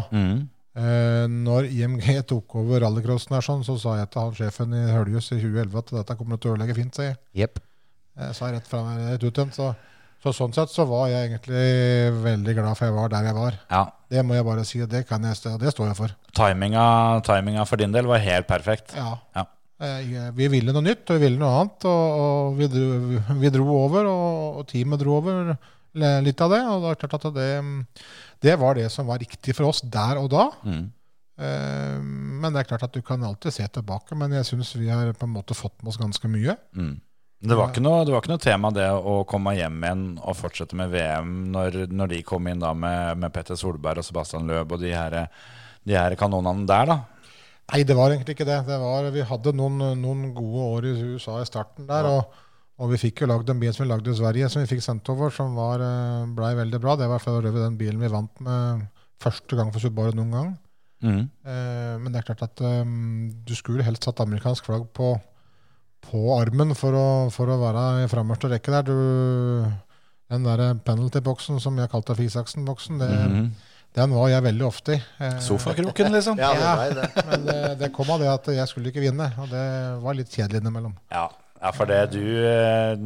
Eh, 0.73 1.25
når 1.29 1.67
IMG 1.69 2.07
tok 2.31 2.55
over 2.59 2.81
rallycrossen, 2.83 3.35
her 3.37 3.45
sånn, 3.45 3.63
så 3.63 3.77
sa 3.79 3.97
jeg 3.99 4.09
til 4.11 4.23
han 4.25 4.35
sjefen 4.39 4.73
i 4.75 4.83
Høljus 4.91 5.31
i 5.35 5.39
2011 5.39 5.79
at 5.83 5.93
dette 5.99 6.17
kommer 6.19 6.41
til 6.41 6.51
å 6.51 6.55
ødelegge 6.57 6.75
fint. 6.79 6.95
sier 6.97 7.11
jeg. 7.13 7.19
Jepp. 7.43 7.61
Jeg 8.19 8.35
sa 8.37 8.49
rett, 8.53 8.67
fra, 8.69 8.81
rett 8.99 9.23
ut 9.23 9.31
igjen. 9.39 9.53
Så, 9.55 9.69
så 10.23 10.33
sånn 10.35 10.51
sett 10.55 10.73
så 10.73 10.83
var 10.89 11.07
jeg 11.11 11.29
egentlig 11.31 11.63
veldig 12.23 12.53
glad 12.59 12.77
for 12.79 12.89
jeg 12.89 12.95
var 12.97 13.09
der 13.13 13.29
jeg 13.29 13.37
var. 13.37 13.57
Ja. 13.71 13.83
Det 14.13 14.21
må 14.25 14.35
jeg 14.37 14.45
bare 14.49 14.65
si, 14.67 14.81
og 14.83 14.89
det, 14.91 15.05
kan 15.09 15.23
jeg, 15.29 15.39
det 15.63 15.73
står 15.73 15.89
jeg 15.91 15.99
for. 16.03 16.13
Timinga, 16.37 16.85
timinga 17.25 17.65
for 17.69 17.81
din 17.81 17.93
del 17.95 18.09
var 18.11 18.21
helt 18.25 18.49
perfekt. 18.49 18.93
Ja. 18.97 19.13
Ja. 19.37 19.45
Eh, 19.83 20.29
Vi 20.37 20.47
ville 20.53 20.73
noe 20.75 20.85
nytt, 20.85 21.05
og 21.09 21.17
vi 21.19 21.25
ville 21.29 21.39
noe 21.41 21.53
annet. 21.63 21.85
Og, 21.89 22.19
og 22.25 22.59
vi, 22.59 22.69
dro, 22.73 23.23
vi 23.41 23.53
dro 23.55 23.69
over, 23.85 24.09
og, 24.09 24.59
og 24.61 24.67
teamet 24.73 25.01
dro 25.01 25.17
over 25.21 25.53
litt 25.93 26.41
av 26.41 26.51
det. 26.53 26.61
Og 26.71 26.83
det 26.83 26.91
er 26.91 26.99
klart 27.03 27.17
at 27.19 27.29
det, 27.35 27.47
det 28.43 28.57
var 28.61 28.77
det 28.79 28.89
som 28.93 29.07
var 29.09 29.21
riktig 29.21 29.55
for 29.57 29.69
oss 29.69 29.83
der 29.85 30.21
og 30.21 30.29
da. 30.33 30.49
Mm. 30.65 30.83
Uh, 31.33 31.97
Men 32.43 32.53
det 32.53 32.61
er 32.61 32.69
klart 32.69 32.85
at 32.85 32.93
du 32.93 33.01
kan 33.05 33.23
alltid 33.25 33.55
se 33.55 33.67
tilbake. 33.79 34.17
Men 34.19 34.35
jeg 34.39 34.49
syns 34.49 34.75
vi 34.77 34.91
har 34.91 35.09
på 35.17 35.29
en 35.29 35.35
måte 35.35 35.57
fått 35.57 35.79
med 35.81 35.93
oss 35.93 36.01
ganske 36.01 36.31
mye. 36.31 36.57
Mm. 36.77 36.95
Det 37.43 37.57
var, 37.59 37.73
ikke 37.73 37.81
noe, 37.83 38.05
det 38.07 38.13
var 38.13 38.21
ikke 38.23 38.31
noe 38.31 38.39
tema 38.39 38.69
det 38.71 38.85
å 38.87 39.17
komme 39.27 39.51
hjem 39.57 39.81
igjen 39.83 40.03
og 40.23 40.37
fortsette 40.39 40.77
med 40.79 40.93
VM 40.93 41.33
når, 41.51 41.81
når 41.91 42.13
de 42.13 42.21
kom 42.23 42.47
inn 42.47 42.61
da 42.61 42.69
med, 42.71 43.19
med 43.19 43.33
Petter 43.35 43.59
Solberg 43.59 43.99
og 43.99 44.07
Sebastian 44.07 44.47
Løb 44.47 44.71
og 44.71 44.79
de 44.79 44.93
her, 44.95 45.17
de 45.83 45.97
her 45.97 46.15
kanonene 46.15 46.63
der, 46.69 46.87
da. 46.87 46.95
Nei, 47.73 47.81
det 47.87 47.97
var 47.99 48.13
egentlig 48.13 48.37
ikke 48.37 48.47
det. 48.47 48.61
det 48.67 48.77
var, 48.79 49.09
vi 49.11 49.27
hadde 49.27 49.53
noen, 49.59 49.83
noen 49.99 50.31
gode 50.35 50.69
år 50.77 50.87
i 50.87 50.95
USA 51.15 51.41
i 51.41 51.47
starten 51.47 51.87
der. 51.89 52.07
Og, 52.07 52.39
og 52.81 52.89
vi 52.89 52.99
fikk 52.99 53.21
jo 53.21 53.29
lagd 53.29 53.51
en 53.51 53.59
bil 53.61 53.73
som 53.73 53.85
vi 53.85 53.91
lagde 53.91 54.09
i 54.09 54.17
Sverige, 54.17 54.49
som 54.49 54.63
vi 54.63 54.69
fikk 54.71 54.81
sendt 54.83 55.09
over, 55.13 55.29
som 55.33 55.53
var, 55.57 55.81
eh, 55.83 56.25
blei 56.33 56.53
veldig 56.57 56.79
bra. 56.81 56.95
Det 56.97 57.09
var 57.09 57.21
for 57.21 57.37
øvrig 57.37 57.53
den 57.53 57.77
bilen 57.77 58.01
vi 58.01 58.11
vant 58.11 58.41
med 58.41 58.87
første 59.21 59.55
gang 59.55 59.69
for 59.71 59.83
Subaru 59.83 60.15
noen 60.17 60.33
gang. 60.33 60.49
Mm. 61.03 61.21
Eh, 61.45 61.93
men 61.99 62.11
det 62.11 62.21
er 62.21 62.27
klart 62.31 62.45
at 62.47 62.63
um, 62.63 63.29
du 63.45 63.53
skulle 63.55 63.85
helst 63.85 64.07
hatt 64.07 64.23
amerikansk 64.23 64.65
flagg 64.65 64.87
på, 64.95 65.13
på 66.07 66.23
armen 66.39 66.73
for 66.79 66.95
å, 66.95 67.07
for 67.33 67.51
å 67.51 67.59
være 67.61 67.83
i 68.05 68.09
fremmeste 68.11 68.49
rekke 68.51 68.73
der. 68.79 68.87
Du, 68.87 69.67
den 70.33 70.47
der 70.47 70.73
penalty-boksen 70.87 71.61
som 71.61 71.77
jeg 71.77 71.91
kalte 71.91 72.17
Fisaksen-boksen, 72.17 73.03
det, 73.03 73.11
mm. 73.11 73.45
Den 73.93 74.09
var 74.09 74.31
jeg 74.31 74.41
veldig 74.41 74.63
ofte 74.65 74.95
i. 74.95 75.01
Eh, 75.21 75.35
Sofakroken, 75.45 76.09
liksom. 76.15 76.39
Ja, 76.41 76.49
det 76.57 76.65
var 76.65 76.95
det. 76.97 77.09
Men 77.29 77.43
det, 77.45 77.57
det 77.83 77.93
kom 77.93 78.09
av 78.09 78.23
det 78.23 78.31
at 78.31 78.47
jeg 78.55 78.71
skulle 78.71 78.89
ikke 78.89 79.03
vinne, 79.03 79.27
og 79.37 79.51
det 79.53 79.65
var 80.01 80.17
litt 80.17 80.33
kjedelig 80.33 80.63
innimellom. 80.63 80.95
Ja, 81.13 81.27
ja 81.63 81.69
for 81.71 81.87
det 81.87 81.99
du 82.11 82.23
eh, 82.43 83.03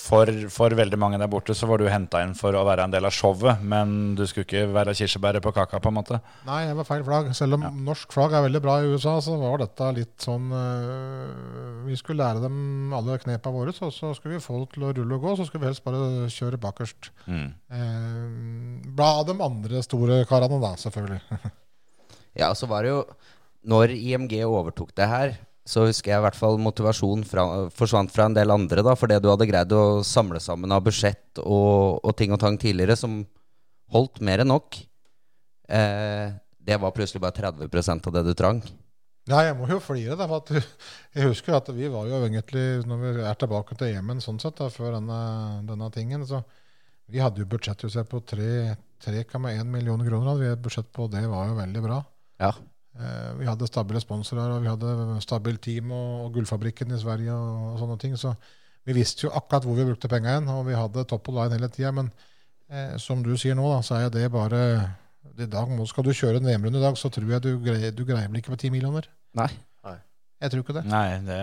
for, 0.00 0.30
for 0.52 0.74
veldig 0.76 0.98
mange 1.00 1.18
der 1.20 1.28
borte 1.30 1.54
så 1.56 1.68
var 1.68 1.80
du 1.80 1.88
henta 1.90 2.22
inn 2.24 2.32
for 2.38 2.56
å 2.56 2.64
være 2.64 2.86
en 2.86 2.94
del 2.94 3.04
av 3.04 3.12
showet, 3.14 3.60
men 3.60 4.14
du 4.16 4.24
skulle 4.26 4.46
ikke 4.46 4.64
være 4.72 4.94
kirsebæret 4.96 5.44
på 5.44 5.52
kaka, 5.52 5.80
på 5.84 5.92
en 5.92 5.98
måte. 5.98 6.20
Nei, 6.48 6.62
det 6.70 6.76
var 6.78 6.88
feil 6.88 7.04
flagg. 7.06 7.30
Selv 7.36 7.58
om 7.58 7.66
norsk 7.84 8.14
flagg 8.14 8.34
er 8.34 8.46
veldig 8.46 8.62
bra 8.64 8.78
i 8.80 8.88
USA, 8.94 9.18
så 9.24 9.36
var 9.40 9.60
dette 9.60 9.90
litt 9.98 10.16
sånn 10.24 10.48
øh, 10.54 11.84
Vi 11.88 11.98
skulle 12.00 12.24
lære 12.24 12.46
dem 12.46 12.96
alle 12.96 13.20
knepa 13.20 13.52
våre, 13.52 13.76
så, 13.76 13.92
så 13.94 14.14
skulle 14.16 14.38
vi 14.38 14.44
få 14.44 14.62
det 14.62 14.72
til 14.74 14.88
å 14.88 14.94
rulle 14.96 15.18
og 15.18 15.28
gå. 15.28 15.36
Så 15.38 15.48
skulle 15.48 15.66
vi 15.66 15.70
helst 15.72 15.84
bare 15.84 16.30
kjøre 16.32 16.60
bakerst. 16.64 17.12
Mm. 17.28 17.48
Eh, 17.78 18.90
bra 18.98 19.12
av 19.20 19.28
de 19.28 19.36
andre 19.44 19.84
store 19.84 20.22
karene, 20.30 20.62
da, 20.64 20.74
selvfølgelig. 20.80 21.22
Ja, 22.38 22.52
så 22.54 22.68
var 22.70 22.84
det 22.84 22.92
jo 22.92 22.98
Når 23.68 23.92
IMG 23.96 24.34
overtok 24.46 24.92
det 24.96 25.08
her, 25.10 25.32
så 25.68 25.84
husker 25.84 26.14
jeg 26.14 26.20
i 26.22 26.24
hvert 26.24 26.38
fall 26.38 26.56
motivasjonen 26.64 27.26
fra, 27.28 27.44
forsvant 27.76 28.12
fra 28.12 28.28
en 28.28 28.36
del 28.36 28.52
andre. 28.54 28.84
da, 28.86 28.94
For 28.96 29.10
det 29.10 29.20
du 29.20 29.28
hadde 29.28 29.48
greid 29.50 29.72
å 29.76 30.00
samle 30.06 30.40
sammen 30.40 30.72
av 30.72 30.86
budsjett 30.86 31.42
og, 31.42 32.00
og 32.00 32.14
ting 32.16 32.32
og 32.32 32.40
tang 32.40 32.56
tidligere, 32.60 32.96
som 32.96 33.20
holdt 33.92 34.22
mer 34.24 34.44
enn 34.44 34.52
nok, 34.52 34.78
eh, 35.68 36.32
det 36.68 36.78
var 36.80 36.94
plutselig 36.96 37.20
bare 37.24 37.36
30% 37.36 38.08
av 38.08 38.16
det 38.16 38.24
du 38.24 38.32
trang. 38.36 38.62
Ja, 39.28 39.42
jeg 39.44 39.58
må 39.58 39.68
jo 39.68 39.76
flire, 39.84 40.16
da. 40.16 40.24
For 40.28 40.40
at 40.40 40.54
jeg 41.16 41.28
husker 41.28 41.58
at 41.58 41.68
vi 41.76 41.90
var 41.92 42.08
jo 42.08 42.22
egentlig, 42.24 42.64
når 42.88 43.02
vi 43.04 43.12
er 43.28 43.40
tilbake 43.40 43.76
til 43.76 43.92
Jemen 43.92 44.24
sånn 44.24 44.40
sett, 44.40 44.56
da, 44.56 44.70
før 44.72 44.96
denne, 44.96 45.20
denne 45.68 45.90
tingen, 45.92 46.24
så 46.28 46.40
vi 47.12 47.20
hadde 47.20 47.44
jo 47.44 47.48
budsjett 47.48 47.84
på 48.08 48.22
3,1 48.24 49.68
millioner 49.68 50.08
kroner. 50.08 50.32
Hadde 50.32 50.46
vi 50.46 50.52
et 50.54 50.64
budsjett 50.64 50.88
på, 50.96 51.10
det 51.12 51.26
var 51.28 51.52
jo 51.52 51.60
veldig 51.60 51.84
bra. 51.84 52.00
Ja. 52.40 52.54
Eh, 52.98 53.32
Vi 53.38 53.46
hadde 53.46 53.68
stabile 53.70 54.00
sponsorer, 54.02 54.56
og 54.56 54.62
vi 54.64 54.70
hadde 54.72 55.20
stabilt 55.22 55.62
team 55.62 55.92
og, 55.94 56.24
og 56.26 56.32
Gullfabrikken 56.34 56.94
i 56.94 56.98
Sverige 57.00 57.34
og, 57.34 57.74
og 57.74 57.82
sånne 57.82 57.98
ting. 58.02 58.16
Så 58.18 58.34
vi 58.88 58.96
visste 58.96 59.26
jo 59.26 59.34
akkurat 59.36 59.66
hvor 59.68 59.76
vi 59.78 59.86
brukte 59.86 60.10
penga 60.10 60.32
igjen, 60.34 60.48
og 60.54 60.64
vi 60.66 60.74
hadde 60.78 61.04
top 61.10 61.28
of 61.30 61.36
line 61.38 61.54
hele 61.58 61.70
tida. 61.74 61.92
Men 61.94 62.10
eh, 62.70 62.96
som 63.02 63.22
du 63.22 63.34
sier 63.38 63.54
nå, 63.58 63.68
da, 63.70 63.80
så 63.86 64.00
er 64.02 64.10
det 64.14 64.26
bare 64.34 64.62
i 65.38 65.46
dag 65.46 65.70
Skal 65.86 66.02
du 66.06 66.10
kjøre 66.16 66.40
en 66.40 66.46
VM-runde 66.48 66.80
i 66.80 66.82
dag, 66.82 66.96
så 66.98 67.10
tror 67.14 67.30
jeg 67.30 67.44
du 67.44 67.52
greier, 67.62 67.92
du 67.94 68.04
greier 68.08 68.26
vel 68.26 68.40
ikke 68.40 68.54
på 68.56 68.58
ti 68.64 68.70
millioner. 68.74 69.06
Nei. 69.38 69.50
Jeg 70.38 70.52
tror 70.52 70.62
ikke 70.62 70.74
det. 70.76 70.84
Nei, 70.86 71.06
det 71.26 71.38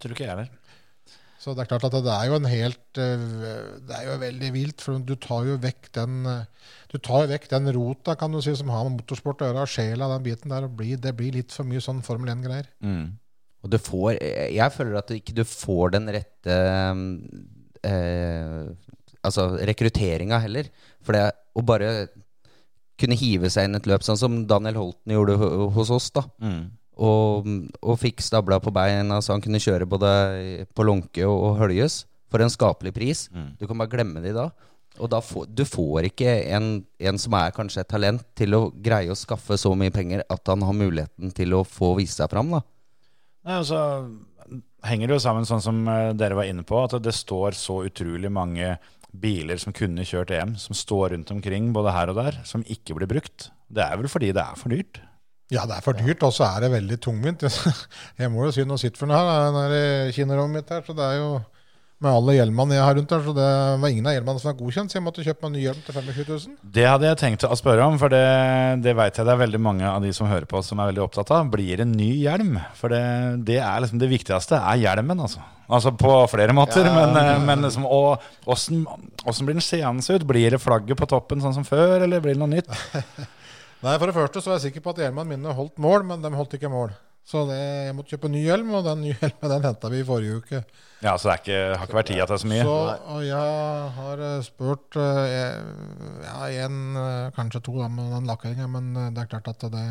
tror 0.00 0.12
ikke 0.14 0.24
jeg 0.24 0.30
heller. 0.32 0.46
Så 1.38 1.54
det 1.54 1.62
er 1.62 1.70
klart 1.70 1.86
at 1.86 1.94
det 2.02 2.10
er 2.10 2.26
jo 2.26 2.36
en 2.38 2.48
helt 2.50 2.98
eh, 2.98 3.26
Det 3.86 3.94
er 3.94 4.08
jo 4.08 4.16
veldig 4.24 4.48
vilt, 4.56 4.82
for 4.82 4.98
du 4.98 5.14
tar 5.22 5.46
jo 5.46 5.54
vekk 5.62 5.90
den 5.94 6.26
eh, 6.26 6.72
Du 6.90 6.98
tar 6.98 7.24
jo 7.24 7.30
vekk 7.30 7.46
den 7.52 7.70
rota 7.76 8.16
kan 8.18 8.34
du 8.34 8.40
si, 8.42 8.54
som 8.58 8.72
har 8.74 8.88
med 8.88 8.98
motorsport 8.98 9.44
å 9.44 9.50
gjøre, 9.50 9.66
og 9.66 9.70
sjela 9.70 10.10
den 10.14 10.26
biten 10.26 10.54
der. 10.54 10.66
Og 10.66 10.74
blir, 10.80 10.98
det 10.98 11.14
blir 11.18 11.38
litt 11.38 11.54
for 11.54 11.68
mye 11.68 11.82
sånn 11.84 12.02
Formel 12.06 12.32
1-greier. 12.34 12.70
Mm. 12.82 13.14
Og 13.62 13.72
du 13.72 13.78
får 13.82 14.18
Jeg 14.18 14.54
jeg 14.58 14.74
føler 14.74 14.98
at 14.98 15.10
du 15.10 15.16
ikke 15.18 15.36
du 15.38 15.44
får 15.46 15.94
den 15.94 16.10
rette 16.14 16.58
eh, 17.86 18.64
Altså 19.26 19.50
rekrutteringa 19.70 20.40
heller. 20.42 20.70
For 21.06 21.14
det 21.14 21.28
å 21.58 21.64
bare 21.66 22.08
kunne 22.98 23.18
hive 23.18 23.50
seg 23.50 23.68
inn 23.68 23.78
et 23.78 23.86
løp, 23.86 24.02
sånn 24.02 24.18
som 24.18 24.40
Daniel 24.50 24.78
Holten 24.80 25.14
gjorde 25.14 25.36
hos 25.74 25.90
oss, 25.94 26.08
da. 26.14 26.24
Mm. 26.42 26.62
Og, 26.98 27.46
og 27.78 27.98
fikk 28.00 28.22
stabla 28.24 28.58
på 28.62 28.72
beina 28.74 29.20
så 29.22 29.36
han 29.36 29.42
kunne 29.44 29.60
kjøre 29.62 29.86
både 29.86 30.08
på 30.74 30.86
Lånke 30.86 31.22
og, 31.28 31.36
og 31.50 31.60
Høljes 31.60 32.02
for 32.28 32.42
en 32.42 32.52
skapelig 32.52 32.92
pris. 32.96 33.26
Mm. 33.32 33.52
Du 33.60 33.68
kan 33.68 33.78
bare 33.78 33.92
glemme 33.92 34.22
de 34.24 34.34
da. 34.36 34.48
Og 34.98 35.10
da 35.12 35.20
får, 35.22 35.46
du 35.54 35.62
får 35.68 36.08
ikke 36.10 36.32
en, 36.56 36.80
en 36.98 37.20
som 37.22 37.36
er 37.38 37.54
kanskje 37.54 37.84
et 37.84 37.90
talent, 37.90 38.24
til 38.38 38.56
å 38.56 38.64
greie 38.74 39.12
å 39.12 39.18
skaffe 39.18 39.54
så 39.60 39.70
mye 39.78 39.94
penger 39.94 40.24
at 40.26 40.50
han 40.50 40.64
har 40.66 40.74
muligheten 40.74 41.30
til 41.36 41.54
å 41.54 41.62
få 41.62 41.92
vise 42.00 42.18
seg 42.18 42.30
fram. 42.32 42.50
da. 42.56 42.64
Nei, 43.46 43.60
og 43.60 43.68
så 43.68 43.80
henger 44.88 45.08
det 45.08 45.18
jo 45.18 45.22
sammen 45.22 45.46
sånn 45.48 45.62
som 45.62 45.80
eh, 45.90 46.12
dere 46.18 46.38
var 46.38 46.48
inne 46.50 46.66
på, 46.66 46.80
at 46.82 46.98
det 47.02 47.14
står 47.14 47.56
så 47.58 47.82
utrolig 47.88 48.30
mange 48.32 48.74
biler 49.18 49.60
som 49.60 49.74
kunne 49.74 50.04
kjørt 50.06 50.32
EM, 50.34 50.56
som 50.60 50.76
står 50.76 51.14
rundt 51.14 51.30
omkring 51.32 51.70
både 51.76 51.94
her 51.94 52.12
og 52.12 52.18
der, 52.20 52.40
som 52.48 52.66
ikke 52.66 52.98
blir 52.98 53.10
brukt. 53.10 53.48
Det 53.68 53.84
er 53.84 54.00
vel 54.00 54.10
fordi 54.10 54.32
det 54.36 54.44
er 54.44 54.58
for 54.58 54.74
dyrt. 54.74 55.00
Ja, 55.52 55.64
det 55.64 55.78
er 55.78 55.84
for 55.84 55.96
dyrt, 55.96 56.24
og 56.26 56.34
så 56.36 56.44
er 56.44 56.66
det 56.66 56.74
veldig 56.74 56.98
tungvint. 57.00 57.44
Jeg 58.20 58.32
må 58.32 58.44
jo 58.44 58.54
si, 58.54 58.66
noe 58.68 58.80
sitt 58.80 58.98
for 59.00 59.08
noe 59.08 59.20
her, 59.20 59.54
det 59.54 59.78
er 59.78 60.10
i 60.10 60.16
kinorommet 60.16 60.60
mitt 60.60 60.74
her, 60.74 60.84
så 60.84 60.96
det 60.96 61.06
er 61.06 61.22
jo 61.22 61.30
med 61.98 62.14
alle 62.14 62.34
hjelmene 62.36 62.76
jeg 62.76 62.84
har 62.86 62.94
rundt 62.94 63.10
her, 63.10 63.22
så 63.26 63.32
det 63.34 63.46
var 63.82 63.90
ingen 63.90 64.06
av 64.06 64.12
hjelmene 64.14 64.38
som 64.38 64.52
er 64.52 64.58
godkjent, 64.60 64.92
så 64.92 64.98
jeg 65.00 65.02
måtte 65.02 65.24
kjøpe 65.26 65.42
meg 65.42 65.48
en 65.48 65.56
ny 65.56 65.62
hjelm 65.64 65.80
til 65.82 65.96
25 65.96 66.28
000. 66.28 66.52
Det 66.76 66.84
hadde 66.86 67.08
jeg 67.08 67.18
tenkt 67.18 67.46
å 67.48 67.58
spørre 67.58 67.88
om, 67.90 67.96
for 67.98 68.12
det, 68.14 68.20
det 68.84 68.92
vet 68.94 69.18
jeg 69.18 69.26
det 69.26 69.32
er 69.34 69.40
veldig 69.40 69.60
mange 69.64 69.88
av 69.90 70.04
de 70.04 70.12
som 70.14 70.28
hører 70.30 70.46
på 70.46 70.60
som 70.62 70.78
er 70.78 70.92
veldig 70.92 71.02
opptatt 71.08 71.32
av. 71.34 71.48
Blir 71.50 71.80
det 71.80 71.88
en 71.88 71.96
ny 71.98 72.12
hjelm? 72.20 72.52
For 72.78 72.94
det, 72.94 73.02
det 73.48 73.58
er 73.58 73.82
liksom 73.82 73.98
det 73.98 74.10
viktigste, 74.12 74.60
er 74.62 74.78
hjelmen, 74.84 75.24
altså. 75.26 75.42
Altså 75.66 75.90
på 75.98 76.12
flere 76.30 76.54
måter, 76.54 76.86
men, 76.86 77.18
eh, 77.18 77.32
men 77.50 77.66
liksom, 77.66 77.88
og, 77.90 78.22
åssen, 78.46 78.86
åssen 79.26 79.48
blir 79.48 79.58
den 79.58 79.66
seende 79.66 80.06
ut? 80.06 80.28
Blir 80.28 80.54
det 80.54 80.62
flagget 80.62 81.02
på 81.02 81.10
toppen 81.10 81.42
sånn 81.42 81.58
som 81.58 81.66
før, 81.66 81.98
eller 82.06 82.22
blir 82.22 82.38
det 82.38 82.44
noe 82.44 82.52
nytt? 82.54 82.70
Nei, 83.84 83.94
for 83.94 84.10
det 84.10 84.16
første 84.16 84.42
så 84.42 84.50
er 84.50 84.58
jeg 84.58 84.70
sikker 84.70 84.82
på 84.84 84.94
at 84.94 85.04
hjelmene 85.04 85.36
mine 85.36 85.54
holdt 85.54 85.78
mål, 85.82 86.06
men 86.08 86.24
de 86.24 86.32
holdt 86.34 86.56
ikke 86.58 86.70
mål. 86.72 86.96
Så 87.28 87.42
det, 87.44 87.58
jeg 87.60 87.92
måtte 87.92 88.14
kjøpe 88.14 88.30
ny 88.32 88.40
hjelm, 88.40 88.70
og 88.72 88.86
den 88.86 89.02
nye 89.04 89.16
hjelmen 89.20 89.50
den 89.52 89.64
henta 89.68 89.90
vi 89.92 89.98
i 90.00 90.06
forrige 90.08 90.38
uke. 90.40 90.60
Ja, 91.04 91.12
så 91.20 91.28
det 91.28 91.34
ikke, 91.42 91.58
har 91.76 91.84
ikke 91.84 91.98
vært 91.98 92.08
tid 92.10 92.22
til 92.30 92.40
så 92.40 92.48
mye? 92.50 92.62
Så, 92.64 92.76
og 93.14 93.26
jeg 93.26 93.90
har 93.98 94.22
eh, 94.30 94.38
spurt 94.46 94.98
eh, 94.98 95.34
ja, 96.24 96.38
en, 96.64 96.78
eh, 96.98 97.28
kanskje 97.36 97.60
to 97.68 97.76
da, 97.76 97.90
med 97.92 98.08
den 98.16 98.30
lakkeringa, 98.32 98.70
men 98.72 98.88
det 99.12 99.22
er 99.22 99.30
klart 99.30 99.52
at 99.52 99.68
det, 99.76 99.84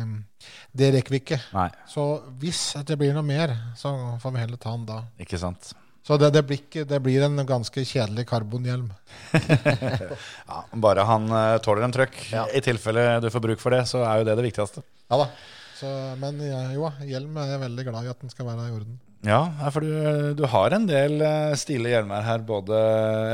det 0.82 0.90
rekker 0.98 1.14
vi 1.14 1.22
ikke. 1.22 1.40
Nei, 1.54 1.68
Så 1.88 2.08
hvis 2.42 2.64
det 2.90 2.98
blir 3.00 3.14
noe 3.16 3.24
mer, 3.24 3.54
så 3.78 3.94
får 4.20 4.34
vi 4.34 4.42
heller 4.42 4.60
ta 4.60 4.74
den 4.74 4.88
da. 4.90 5.04
ikke 5.22 5.40
sant. 5.40 5.72
Så 6.08 6.16
det, 6.16 6.30
det, 6.32 6.40
blir, 6.48 6.62
ikke, 6.62 6.86
det 6.88 7.02
blir 7.04 7.20
en 7.26 7.36
ganske 7.44 7.84
kjedelig 7.84 8.24
karbonhjelm. 8.30 8.88
Ja, 10.48 10.62
bare 10.80 11.04
han 11.04 11.26
uh, 11.28 11.58
tåler 11.60 11.84
en 11.84 11.92
trøkk. 11.92 12.16
I 12.56 12.62
tilfelle 12.64 13.18
du 13.20 13.28
får 13.28 13.44
bruk 13.44 13.60
for 13.60 13.76
det, 13.76 13.82
så 13.90 14.00
er 14.08 14.22
jo 14.22 14.28
det 14.30 14.38
det 14.38 14.46
viktigste. 14.46 14.80
Ja 15.12 15.20
da. 15.20 15.28
Så, 15.76 15.90
men 16.18 16.40
ja, 16.42 16.62
jo, 16.72 16.88
hjelm 17.06 17.36
er 17.38 17.52
jeg 17.52 17.62
veldig 17.66 17.84
glad 17.90 18.08
i 18.08 18.10
at 18.14 18.24
den 18.24 18.32
skal 18.32 18.48
være 18.48 18.70
i 18.70 18.72
orden. 18.78 18.96
Ja, 19.26 19.40
ja, 19.58 19.70
for 19.74 19.82
du, 19.82 20.32
du 20.38 20.44
har 20.46 20.74
en 20.74 20.86
del 20.88 21.20
uh, 21.20 21.52
stilige 21.58 21.98
hjelmer 21.98 22.24
her. 22.24 22.40
Både 22.46 22.80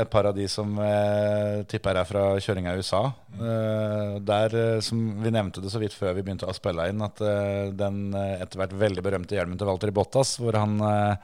et 0.01 0.11
par 0.11 0.27
av 0.27 0.35
de 0.35 0.47
som 0.51 0.75
uh, 0.81 1.63
tipper 1.69 2.01
er 2.01 2.09
fra 2.09 2.25
kjøringa 2.41 2.73
i 2.75 2.83
USA. 2.83 3.05
Uh, 3.39 4.17
der, 4.25 4.55
eh, 4.55 4.79
som 4.81 4.99
Vi 5.23 5.31
nevnte 5.31 5.61
det 5.61 5.71
så 5.71 5.79
vidt 5.81 5.93
før 5.93 6.15
vi 6.17 6.23
begynte 6.25 6.49
å 6.49 6.55
spille 6.55 6.89
inn, 6.89 7.01
at 7.05 7.21
eh, 7.21 7.71
den 7.75 8.13
eh, 8.15 8.41
etter 8.41 8.61
hvert 8.61 8.75
veldig 8.79 9.03
berømte 9.05 9.37
hjelmen 9.37 9.59
til 9.59 9.69
Walter 9.69 9.91
Bottas, 9.93 10.35
hvor 10.41 10.57
han, 10.57 10.77
eh, 10.81 11.17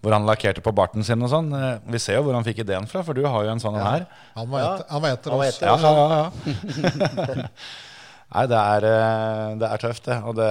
hvor 0.00 0.14
han 0.16 0.24
lakkerte 0.28 0.62
på 0.64 0.72
barten 0.72 1.04
sin 1.04 1.20
og 1.22 1.28
sånn. 1.32 1.50
Eh, 1.56 1.78
vi 1.92 1.98
ser 2.00 2.16
jo 2.18 2.22
hvor 2.26 2.36
han 2.38 2.46
fikk 2.46 2.62
ideen 2.64 2.86
fra, 2.88 3.02
for 3.04 3.12
du 3.18 3.22
har 3.26 3.44
jo 3.44 3.52
en 3.52 3.60
sånn 3.62 3.76
en 3.76 3.84
her. 3.86 4.06
Han 4.38 4.48
var 4.52 4.60
Ja, 4.62 4.70
etter, 4.74 4.86
han 4.94 5.02
var 5.02 5.10
etter 5.16 5.30
han 5.30 5.38
var 5.38 5.46
oss. 5.46 5.56
etter. 5.56 5.66
Ja, 5.68 5.76
ja, 5.84 7.34
ja. 7.36 7.48
Nei, 8.34 8.44
det 8.46 8.60
er, 8.62 8.86
eh, 8.86 9.46
det 9.60 9.68
er 9.74 9.82
tøft, 9.82 10.04
det. 10.06 10.20
Og 10.24 10.36
det 10.38 10.50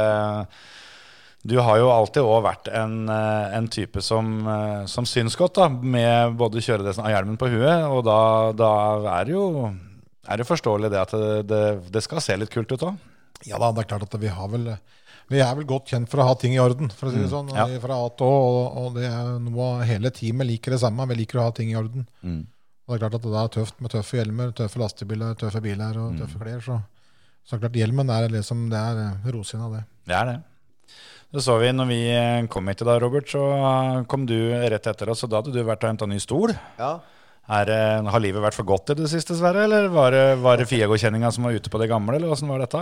Du 1.49 1.55
har 1.63 1.77
jo 1.79 1.87
alltid 1.87 2.19
òg 2.27 2.41
vært 2.43 2.67
en, 2.75 2.95
eh, 3.09 3.53
en 3.57 3.67
type 3.71 4.01
som, 4.03 4.27
som 4.91 5.05
syns 5.07 5.37
godt, 5.39 5.55
da, 5.55 5.69
med 5.69 6.35
både 6.35 6.59
kjøredressen 6.59 7.05
av 7.07 7.13
hjelmen 7.13 7.37
på 7.39 7.47
huet, 7.47 7.85
og 7.87 8.03
da, 8.03 8.17
da 8.59 8.71
er 9.21 9.29
det 9.29 9.37
jo 9.37 9.45
er 10.29 10.37
det 10.37 10.45
forståelig 10.45 10.91
det 10.91 10.99
at 10.99 11.13
det, 11.15 11.29
det, 11.49 11.61
det 11.95 12.01
skal 12.03 12.19
se 12.21 12.35
litt 12.37 12.51
kult 12.53 12.69
ut 12.75 12.83
òg. 12.91 12.97
Ja 13.47 13.57
da, 13.57 13.71
det 13.71 13.85
er 13.85 13.87
klart 13.95 14.03
at 14.03 14.19
vi 14.19 14.27
har 14.29 14.49
vel 14.51 14.67
Vi 15.29 15.41
er 15.45 15.57
vel 15.59 15.67
godt 15.69 15.91
kjent 15.93 16.09
for 16.09 16.23
å 16.23 16.29
ha 16.29 16.35
ting 16.41 16.55
i 16.55 16.61
orden, 16.61 16.89
for 16.89 17.09
å 17.09 17.13
si 17.13 17.19
det 17.21 17.29
sånn. 17.29 17.51
ja. 17.53 17.67
Fra 17.83 17.99
A 18.01 18.07
til 18.17 18.25
Å, 18.25 18.37
og, 18.49 18.77
og 18.81 18.95
det 18.97 19.05
er 19.09 19.35
noe 19.45 19.67
hele 19.85 20.09
teamet 20.15 20.49
liker 20.49 20.73
det 20.73 20.81
samme. 20.81 21.05
Vi 21.11 21.19
liker 21.21 21.41
å 21.41 21.49
ha 21.49 21.53
ting 21.55 21.69
i 21.69 21.77
orden. 21.77 22.07
Mm. 22.25 22.47
Og 22.89 22.95
det 22.95 22.97
er 22.97 23.03
klart 23.03 23.19
at 23.19 23.25
det 23.27 23.41
er 23.43 23.51
tøft 23.53 23.83
med 23.85 23.93
tøffe 23.93 24.17
hjelmer, 24.17 24.53
tøffe 24.57 24.79
lastebiler, 24.81 25.35
tøffe 25.37 25.61
biler 25.61 25.97
og 26.01 26.15
tøffe 26.17 26.39
klær. 26.41 26.63
Så, 26.65 26.79
så 27.45 27.59
klart 27.61 27.77
hjelmen 27.77 28.09
er 28.09 28.31
liksom 28.33 28.63
det 28.71 28.79
er 28.81 29.01
eh, 29.03 29.27
rosin 29.35 29.61
av 29.67 29.75
det. 29.77 29.83
Det 30.09 30.17
er 30.17 30.31
det. 30.31 30.39
Det 31.29 31.43
så 31.45 31.59
vi 31.61 31.69
når 31.75 31.89
vi 31.91 31.99
eh, 32.09 32.47
kom 32.49 32.65
hit 32.71 32.81
i 32.81 32.87
dag, 32.89 32.97
Robert, 33.03 33.29
så 33.29 33.43
eh, 33.59 33.99
kom 34.09 34.25
du 34.25 34.33
rett 34.73 34.89
etter 34.89 35.13
oss, 35.13 35.21
og 35.27 35.29
da 35.29 35.43
hadde 35.43 35.53
du 35.53 35.61
vært 35.61 35.85
og 35.85 35.93
henta 35.93 36.09
ny 36.09 36.17
stol. 36.23 36.55
Ja. 36.81 36.95
Er, 37.49 37.69
har 38.09 38.21
livet 38.21 38.41
vært 38.41 38.57
for 38.57 38.65
godt 38.65 38.91
i 38.93 38.97
det 38.97 39.11
siste, 39.13 39.37
Sverre? 39.37 39.67
Eller 39.69 39.87
var 39.93 40.13
det, 40.13 40.25
var 40.41 40.57
det 40.57 40.67
Fiago-kjenninga 40.69 41.29
som 41.33 41.45
var 41.45 41.57
ute 41.57 41.69
på 41.69 41.81
det 41.81 41.91
gamle, 41.93 42.17
eller 42.17 42.33
åssen 42.33 42.49
var 42.49 42.61
dette? 42.65 42.81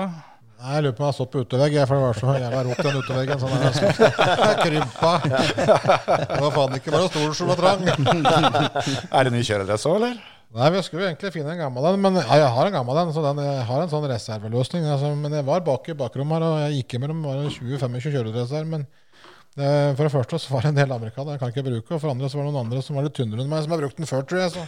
Nei, 0.58 0.72
Jeg 0.74 0.84
lurer 0.88 0.95
på 0.97 1.03
om 1.03 1.05
jeg 1.05 1.12
har 1.12 1.18
stått 1.20 1.34
på 1.34 1.41
utevegg, 1.45 1.76
for 1.86 1.93
det 1.93 2.03
var 2.03 2.18
så 2.18 2.34
jævla 2.41 2.62
rot 2.66 2.80
den 2.88 2.95
uteveggen. 3.01 3.41
Sånn 3.43 3.51
er 3.53 3.62
det. 3.68 4.08
Krympa. 4.64 5.12
Det 5.28 6.39
var 6.41 6.55
faen 6.55 6.80
ikke 6.80 6.93
bare 6.95 7.12
stor 7.12 7.36
som 7.38 7.51
var 7.51 7.62
trang. 7.62 7.86
Er 9.12 9.28
det 9.28 9.36
ny 9.36 9.43
kjøredress 9.45 9.86
òg, 9.86 9.99
eller? 9.99 10.18
Nei, 10.58 10.70
vi 10.74 10.82
skulle 10.82 11.10
egentlig 11.10 11.34
finne 11.36 11.51
en 11.53 11.60
gammel 11.60 11.86
en, 11.89 11.99
men 12.01 12.18
ja, 12.22 12.39
jeg 12.39 12.51
har 12.55 12.70
en 12.70 12.76
gammel 12.80 12.97
en, 13.03 13.10
så 13.14 13.22
den, 13.26 13.41
jeg 13.43 13.66
har 13.68 13.84
en 13.84 13.91
sånn 13.91 14.08
reserveløsning. 14.10 14.88
Altså, 14.89 15.12
men 15.20 15.36
jeg 15.38 15.45
var 15.45 15.66
bak 15.68 15.89
i 15.91 15.97
bakrommet 15.99 16.39
her, 16.39 16.47
og 16.47 16.62
jeg 16.64 16.80
gikk 16.80 16.97
imellom 16.97 17.20
var 17.28 17.43
20-25 17.43 18.08
kjøredresser, 18.08 18.66
men 18.72 18.88
for 19.58 20.05
det 20.05 20.12
første 20.14 20.38
så 20.38 20.51
var 20.53 20.66
det 20.66 20.70
en 20.70 20.78
del 20.78 20.91
amerikanere 20.93 21.34
jeg 21.34 21.41
kan 21.41 21.51
ikke 21.53 21.64
bruke, 21.66 21.95
og 21.95 22.01
for 22.03 22.12
andre 22.12 22.30
så 22.30 22.38
var 22.38 22.45
det 22.45 22.53
noen 22.53 22.68
andre 22.68 22.82
som 22.86 22.97
var 22.97 23.08
litt 23.08 23.16
tynnere 23.18 23.41
enn 23.41 23.49
meg, 23.49 23.64
som 23.66 23.74
har 23.74 23.82
brukt 23.82 23.97
den 23.97 24.10
før, 24.10 24.26
tror 24.30 24.43
jeg. 24.43 24.51
Så. 24.53 24.66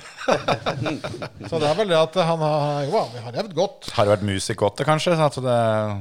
så 1.52 1.62
det 1.62 1.70
er 1.70 1.78
vel 1.78 1.94
det 1.94 2.00
at 2.00 2.20
han 2.32 2.42
har 2.42 2.88
Jo, 2.88 3.04
vi 3.14 3.24
har 3.26 3.38
levd 3.38 3.56
godt. 3.58 3.92
Har 3.94 4.08
det 4.08 4.16
vært 4.16 4.28
mus 4.32 4.50
i 4.50 4.58
kottet, 4.58 4.88
kanskje? 4.90 5.14
Så 5.20 5.30
at 5.30 5.40
det 5.46 5.58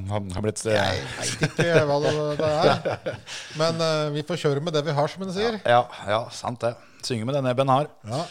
har 0.09 0.45
blitt 0.45 0.65
Jeg 0.65 1.05
veit 1.19 1.45
ikke 1.49 1.87
hva 1.91 1.99
det, 2.07 2.15
det 2.41 2.53
er. 2.65 3.17
Men 3.61 3.83
uh, 3.83 4.09
vi 4.15 4.25
får 4.29 4.41
kjøre 4.47 4.65
med 4.65 4.77
det 4.79 4.87
vi 4.89 4.97
har, 4.97 5.13
som 5.13 5.27
en 5.27 5.35
sier. 5.37 5.61
Ja, 5.69 5.83
ja, 6.09 6.23
sant 6.33 6.65
det. 6.65 6.73
Synge 7.05 7.29
med 7.29 7.37
det 7.37 7.45
nebben 7.45 7.69
har. 7.71 7.93
Ja. 8.09 8.25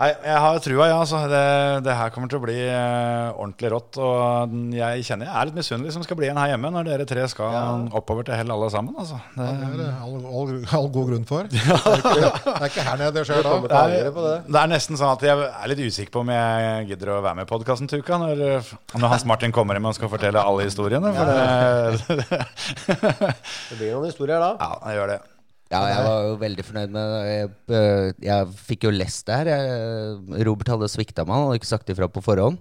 Nei, 0.00 0.08
jeg 0.24 0.40
har 0.40 0.58
trua, 0.64 0.84
ja. 0.88 0.96
Altså. 1.02 1.18
Det, 1.28 1.40
det 1.84 1.94
her 1.98 2.08
kommer 2.14 2.30
til 2.32 2.38
å 2.38 2.42
bli 2.46 2.54
eh, 2.56 3.34
ordentlig 3.34 3.68
rått. 3.74 3.98
Og 4.00 4.54
jeg 4.72 5.02
kjenner 5.04 5.28
jeg 5.28 5.34
er 5.36 5.48
litt 5.50 5.58
misunnelig 5.58 5.92
som 5.92 6.04
skal 6.06 6.16
bli 6.16 6.28
igjen 6.30 6.40
her 6.40 6.54
hjemme, 6.54 6.70
når 6.72 6.86
dere 6.88 7.06
tre 7.08 7.26
skal 7.28 7.84
oppover 8.00 8.24
til 8.24 8.38
hell 8.38 8.54
alle 8.54 8.70
sammen. 8.72 8.96
Altså. 8.96 9.18
Det, 9.34 9.48
Det 9.60 9.66
er 9.68 9.74
det 9.82 9.88
all, 10.00 10.14
all, 10.24 10.54
all 10.78 10.88
god 10.94 11.10
grunn 11.12 11.26
for. 11.28 11.48
Det 11.52 11.60
er 11.60 12.00
ikke, 12.00 12.30
det 12.46 12.54
er 12.54 12.66
ikke 12.70 12.86
her 12.86 13.00
nede 13.02 13.12
det 13.18 13.24
skjer 13.28 13.44
da. 13.44 13.52
Det 13.90 14.12
på 14.16 14.24
det. 14.24 14.34
det 14.48 14.60
er 14.62 14.70
nesten 14.72 14.96
sånn 15.00 15.12
at 15.12 15.24
jeg 15.26 15.44
er 15.50 15.70
litt 15.74 15.82
usikker 15.84 16.14
på 16.14 16.22
om 16.24 16.32
jeg 16.32 16.86
gidder 16.94 17.12
å 17.12 17.20
være 17.20 17.36
med 17.40 17.48
i 17.48 17.50
podkasten 17.50 17.90
til 17.90 18.00
uka, 18.04 18.18
når, 18.22 18.40
når 18.96 19.12
Hans 19.14 19.26
Martin 19.28 19.52
kommer 19.54 19.76
hjem 19.76 19.90
og 19.90 19.98
skal 19.98 20.12
fortelle 20.12 20.40
alle 20.40 20.64
historiene. 20.68 21.12
For 21.16 21.28
det, 21.28 22.40
Det 23.70 23.76
blir 23.76 23.92
noen 23.94 24.08
historier 24.08 24.40
da. 24.40 24.54
ja, 24.56 24.72
jeg 24.88 25.00
gjør 25.00 25.14
det. 25.14 25.20
Ja, 25.70 25.80
jeg 25.86 26.02
var 26.02 26.24
jo 26.26 26.34
veldig 26.40 26.64
fornøyd 26.66 26.90
med 26.96 27.12
det. 27.14 27.20
Jeg, 27.30 27.50
øh, 27.78 28.12
jeg 28.26 28.54
fikk 28.66 28.86
jo 28.88 28.90
lest 28.94 29.26
det 29.28 29.36
her. 29.38 29.50
Jeg, 29.54 30.44
Robert 30.48 30.72
hadde 30.74 30.88
svikta 30.90 31.22
meg, 31.24 31.36
han 31.36 31.46
hadde 31.46 31.60
ikke 31.60 31.70
sagt 31.70 31.92
ifra 31.94 32.08
på 32.10 32.22
forhånd. 32.26 32.58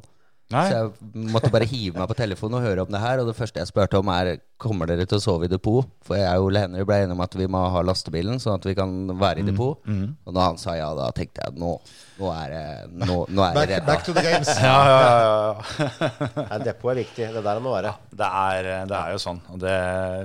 Nei. 0.50 0.64
Så 0.66 0.78
jeg 0.78 1.26
måtte 1.30 1.50
bare 1.54 1.66
hive 1.70 1.98
meg 1.98 2.10
på 2.10 2.16
telefonen 2.18 2.58
og 2.58 2.64
høre 2.66 2.82
om 2.86 2.90
det 2.94 3.02
her. 3.02 3.20
Og 3.22 3.28
det 3.30 3.36
første 3.38 3.62
jeg 3.62 3.70
spurte 3.70 4.00
om, 4.02 4.08
er 4.14 4.40
kommer 4.62 4.90
dere 4.90 5.06
til 5.10 5.20
å 5.20 5.22
sove 5.22 5.46
i 5.46 5.52
depot. 5.52 5.86
For 6.06 6.18
jeg 6.18 6.42
og 6.42 6.48
Ole 6.50 6.64
Henry 6.64 6.86
ble 6.90 7.02
enige 7.04 7.18
om 7.18 7.22
at 7.26 7.38
vi 7.38 7.46
må 7.50 7.62
ha 7.74 7.84
lastebilen, 7.86 8.42
sånn 8.42 8.58
at 8.58 8.66
vi 8.66 8.74
kan 8.78 8.96
være 9.22 9.44
i 9.44 9.46
Mm, 9.46 9.52
depot. 9.52 9.90
Og 10.26 10.34
da 10.38 10.48
han 10.48 10.58
sa 10.62 10.74
ja, 10.78 10.90
da 10.98 11.12
tenkte 11.14 11.46
jeg 11.46 11.58
nå, 11.62 11.76
nå 12.20 12.30
er 12.36 12.52
det 12.52 12.64
nå, 13.08 13.16
nå 13.32 13.44
er 13.46 13.54
Back, 13.56 13.72
back 13.88 14.02
to 14.04 14.14
the 14.14 14.24
games. 14.26 14.50
Ja, 14.60 14.76
ja, 14.90 14.98
ja, 15.24 16.10
ja. 16.50 16.58
Depot 16.66 16.92
er 16.92 17.00
viktig. 17.00 17.30
Det 17.32 17.40
er 17.40 17.46
der 17.46 17.62
må 17.64 17.72
være. 17.78 17.94
Det 18.12 18.28
er, 18.28 18.70
det 18.90 18.98
er 19.00 19.14
jo 19.16 19.22
sånn. 19.24 19.40
Det, 19.62 19.76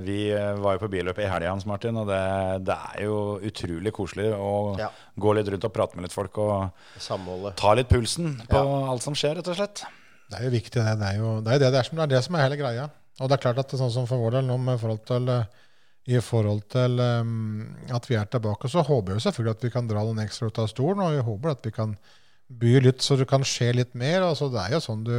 vi 0.07 0.19
var 0.65 0.77
jo 0.77 0.83
på 0.85 0.91
billøpet 0.93 1.25
i 1.27 1.31
helga, 1.31 1.53
Hans 1.55 1.67
Martin, 1.71 1.97
og 2.03 2.09
det, 2.11 2.21
det 2.67 2.77
er 2.91 3.05
jo 3.07 3.19
utrolig 3.51 3.93
koselig 3.95 4.31
å 4.35 4.53
Ja. 4.81 4.91
gå 5.21 5.35
litt 5.39 5.49
rundt 5.55 5.69
og 5.71 5.75
prate 5.77 5.97
med 5.99 6.09
litt 6.09 6.17
folk 6.17 6.39
og 6.43 6.71
Samholdet. 6.99 7.57
ta 7.61 7.75
litt 7.79 7.89
pulsen 7.93 8.35
på 8.51 8.65
alt 8.91 9.03
som 9.07 9.15
skjer, 9.19 9.39
rett 9.39 9.49
og 9.55 9.59
slett. 9.61 9.85
Det 10.31 10.41
er 10.41 10.47
jo 10.49 10.55
viktig, 10.57 10.81
det. 10.83 10.95
Det 10.99 11.09
er 11.13 11.19
jo 11.21 11.35
det, 11.45 11.53
er 11.55 11.59
det, 11.63 11.73
det, 11.75 11.79
er 11.85 11.89
som, 11.91 11.99
det 12.01 12.07
er 12.09 12.15
det 12.17 12.23
som 12.27 12.35
er 12.39 12.47
hele 12.49 12.59
greia. 12.59 12.89
Og 13.23 13.29
det 13.31 13.37
er 13.37 13.43
klart 13.45 13.59
at 13.63 13.69
det 13.71 13.77
er 13.77 13.85
sånn 13.85 13.93
som 13.95 14.07
for 14.11 14.19
vår 14.19 14.41
del 14.41 14.49
nå 14.49 14.57
med 14.59 14.81
forhold 14.83 15.05
til 15.07 15.29
eh, 15.31 15.45
i 16.05 16.21
forhold 16.21 16.67
til 16.73 16.99
um, 17.01 17.63
at 17.97 18.07
vi 18.11 18.19
er 18.21 18.29
tilbake, 18.29 18.69
så 18.69 18.85
håper 18.85 19.15
jeg 19.15 19.21
jo 19.21 19.25
selvfølgelig 19.25 19.57
at 19.57 19.65
vi 19.65 19.73
kan 19.73 19.87
dra 19.89 20.03
noen 20.05 20.21
ekstra 20.27 20.51
ut 20.51 20.61
av 20.61 20.69
stolen. 20.69 21.01
Og 21.07 21.17
jeg 21.17 21.25
håper 21.25 21.55
at 21.55 21.65
vi 21.65 21.73
kan 21.75 21.95
by 22.61 22.75
litt 22.85 23.05
så 23.05 23.17
det 23.17 23.29
kan 23.31 23.45
skje 23.47 23.71
litt 23.81 23.95
mer. 23.97 24.27
Altså, 24.27 24.51
det 24.53 24.61
er 24.61 24.77
jo 24.77 24.85
sånn 24.85 25.07
du 25.07 25.17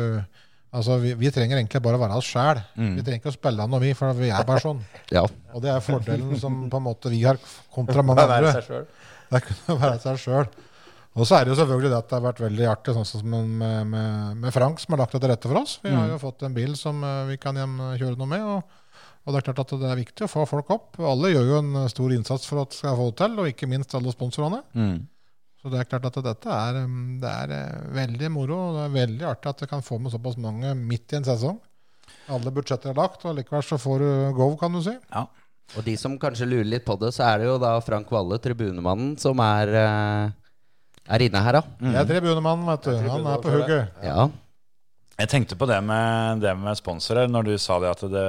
Altså, 0.75 0.97
vi, 0.99 1.13
vi 1.15 1.29
trenger 1.31 1.55
egentlig 1.55 1.79
bare 1.85 1.95
å 1.95 2.01
være 2.01 2.17
oss 2.19 2.27
sjæl. 2.27 2.57
Vi 2.97 3.03
trenger 3.05 3.21
ikke 3.21 3.31
å 3.31 3.35
spille 3.37 3.67
noe, 3.71 3.79
vi, 3.79 3.93
for 3.95 4.17
vi 4.17 4.27
er 4.27 4.43
bare 4.43 4.59
sånn. 4.59 4.81
Ja. 5.15 5.21
Og 5.55 5.61
det 5.63 5.69
er 5.71 5.83
fordelen 5.85 6.35
som 6.41 6.65
på 6.67 6.81
en 6.81 6.83
måte 6.83 7.11
vi 7.13 7.21
har 7.23 7.39
kontra 7.71 8.03
mange 8.07 8.25
andre. 8.25 8.51
Det 8.59 9.39
er 9.39 9.45
kun 9.45 9.71
å 9.71 9.77
være 9.79 10.01
seg 10.03 10.19
sjøl. 10.19 10.49
Og 11.15 11.23
så 11.23 11.37
er 11.37 11.45
det 11.45 11.53
jo 11.53 11.59
selvfølgelig 11.61 11.93
det 11.93 11.99
at 12.01 12.09
det 12.09 12.17
har 12.17 12.25
vært 12.25 12.41
veldig 12.43 12.67
artig, 12.67 12.95
sånn 12.97 13.07
som 13.07 13.23
med, 13.23 13.87
med, 13.87 14.41
med 14.41 14.51
Frank, 14.51 14.81
som 14.83 14.97
har 14.97 15.05
lagt 15.05 15.15
det 15.15 15.21
til 15.23 15.31
rette 15.31 15.47
for 15.47 15.61
oss. 15.61 15.77
Vi 15.85 15.93
har 15.95 16.09
jo 16.11 16.19
fått 16.19 16.43
en 16.43 16.57
bil 16.57 16.75
som 16.75 16.99
eh, 17.07 17.21
vi 17.29 17.37
kan 17.39 17.55
hjem 17.55 17.77
kjøre 17.95 18.19
noe 18.19 18.31
med. 18.33 18.43
Og, 18.43 18.81
og 19.25 19.33
det 19.33 19.39
er 19.39 19.45
klart 19.47 19.63
at 19.63 19.73
det 19.81 19.89
er 19.89 19.97
viktig 19.97 20.27
å 20.27 20.29
få 20.29 20.45
folk 20.45 20.69
opp. 20.75 20.99
Alle 21.01 21.31
gjør 21.33 21.47
jo 21.49 21.59
en 21.63 21.77
eh, 21.81 21.89
stor 21.89 22.13
innsats 22.13 22.45
for 22.45 22.61
at 22.61 22.71
det 22.73 22.77
skal 22.77 22.97
få 22.99 23.07
det 23.09 23.17
til, 23.23 23.37
og 23.41 23.49
ikke 23.49 23.69
minst 23.71 23.95
alle 23.97 24.13
sponsorene. 24.13 24.61
Så 25.65 25.71
det 25.73 25.79
er 25.81 25.87
klart 25.89 26.05
at 26.11 26.19
dette 26.21 26.51
er, 26.53 26.75
um, 26.85 27.15
det 27.23 27.31
er 27.31 27.53
eh, 27.55 27.87
veldig 27.95 28.29
moro. 28.29 28.59
og 28.67 28.75
Det 28.77 28.83
er 28.83 28.93
veldig 28.99 29.25
artig 29.31 29.49
at 29.49 29.63
det 29.63 29.69
kan 29.71 29.81
få 29.81 29.97
med 29.97 30.13
såpass 30.13 30.37
mange 30.37 30.75
midt 30.77 31.15
i 31.15 31.17
en 31.17 31.25
sesong. 31.25 31.57
Alle 32.29 32.53
budsjetter 32.53 32.91
er 32.91 32.99
lagt, 32.99 33.25
og 33.25 33.33
likevel 33.39 33.65
så 33.65 33.79
får 33.81 34.03
du 34.03 34.09
go, 34.37 34.51
kan 34.61 34.77
du 34.77 34.83
si. 34.85 34.93
Ja. 35.09 35.25
Og 35.73 35.87
de 35.87 35.95
som 35.97 36.19
kanskje 36.21 36.45
lurer 36.51 36.69
litt 36.69 36.85
på 36.85 36.93
det, 37.01 37.09
så 37.15 37.25
er 37.31 37.41
det 37.41 37.49
jo 37.49 37.57
da 37.57 37.73
Frank 37.81 38.13
Valle, 38.13 38.37
tribunemannen, 38.43 39.15
som 39.17 39.41
er, 39.41 39.73
øh, 39.81 40.61
er 41.17 41.25
inne 41.25 41.41
her, 41.47 41.57
da. 41.57 41.63
Det 41.81 41.97
er 42.03 42.09
tribunemannen, 42.13 42.69
vet 42.69 42.85
du. 42.85 43.09
Han 43.09 43.25
er 43.33 43.41
på 43.41 43.55
hugget. 43.57 44.03
Ja. 44.05 44.27
Jeg 45.15 45.31
tenkte 45.31 45.55
på 45.55 45.67
det 45.69 45.77
med, 45.87 46.41
det 46.43 46.51
med 46.59 46.75
sponsorer, 46.75 47.29
når 47.31 47.47
du 47.47 47.53
sa 47.61 47.77
det 47.79 47.93
at 47.93 48.01
det, 48.11 48.23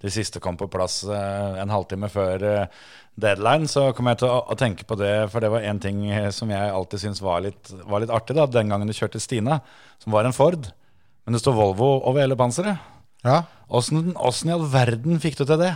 det 0.00 0.12
siste 0.14 0.40
kom 0.40 0.56
på 0.56 0.70
plass 0.72 1.02
eh, 1.04 1.58
en 1.60 1.72
halvtime 1.72 2.08
før 2.08 2.44
eh, 2.48 2.78
deadline, 3.20 3.68
så 3.68 3.90
kom 3.92 4.08
jeg 4.08 4.22
til 4.22 4.30
å, 4.32 4.38
å 4.48 4.56
tenke 4.56 4.86
på 4.88 4.96
det, 4.96 5.12
for 5.28 5.44
det 5.44 5.50
var 5.52 5.66
en 5.68 5.82
ting 5.84 6.06
eh, 6.08 6.30
som 6.32 6.48
jeg 6.48 6.72
alltid 6.72 7.04
syntes 7.04 7.20
var 7.20 7.44
var 7.44 8.00
litt 8.00 8.14
artig, 8.14 8.38
da, 8.38 8.48
den 8.48 8.72
gangen 8.72 8.88
du 8.88 8.96
kjørte 8.96 9.20
Stina, 9.20 9.60
som 10.00 10.16
var 10.16 10.24
en 10.24 10.36
Ford, 10.36 10.70
men 11.26 11.36
det 11.36 11.42
står 11.44 11.58
Volvo 11.60 11.90
over 12.00 12.24
hele 12.24 12.40
panseret. 12.40 12.80
Ja. 13.22 13.42
Åssen 13.68 14.14
i 14.16 14.56
all 14.56 14.64
verden 14.72 15.20
fikk 15.20 15.36
du 15.42 15.44
til 15.44 15.60
det? 15.60 15.74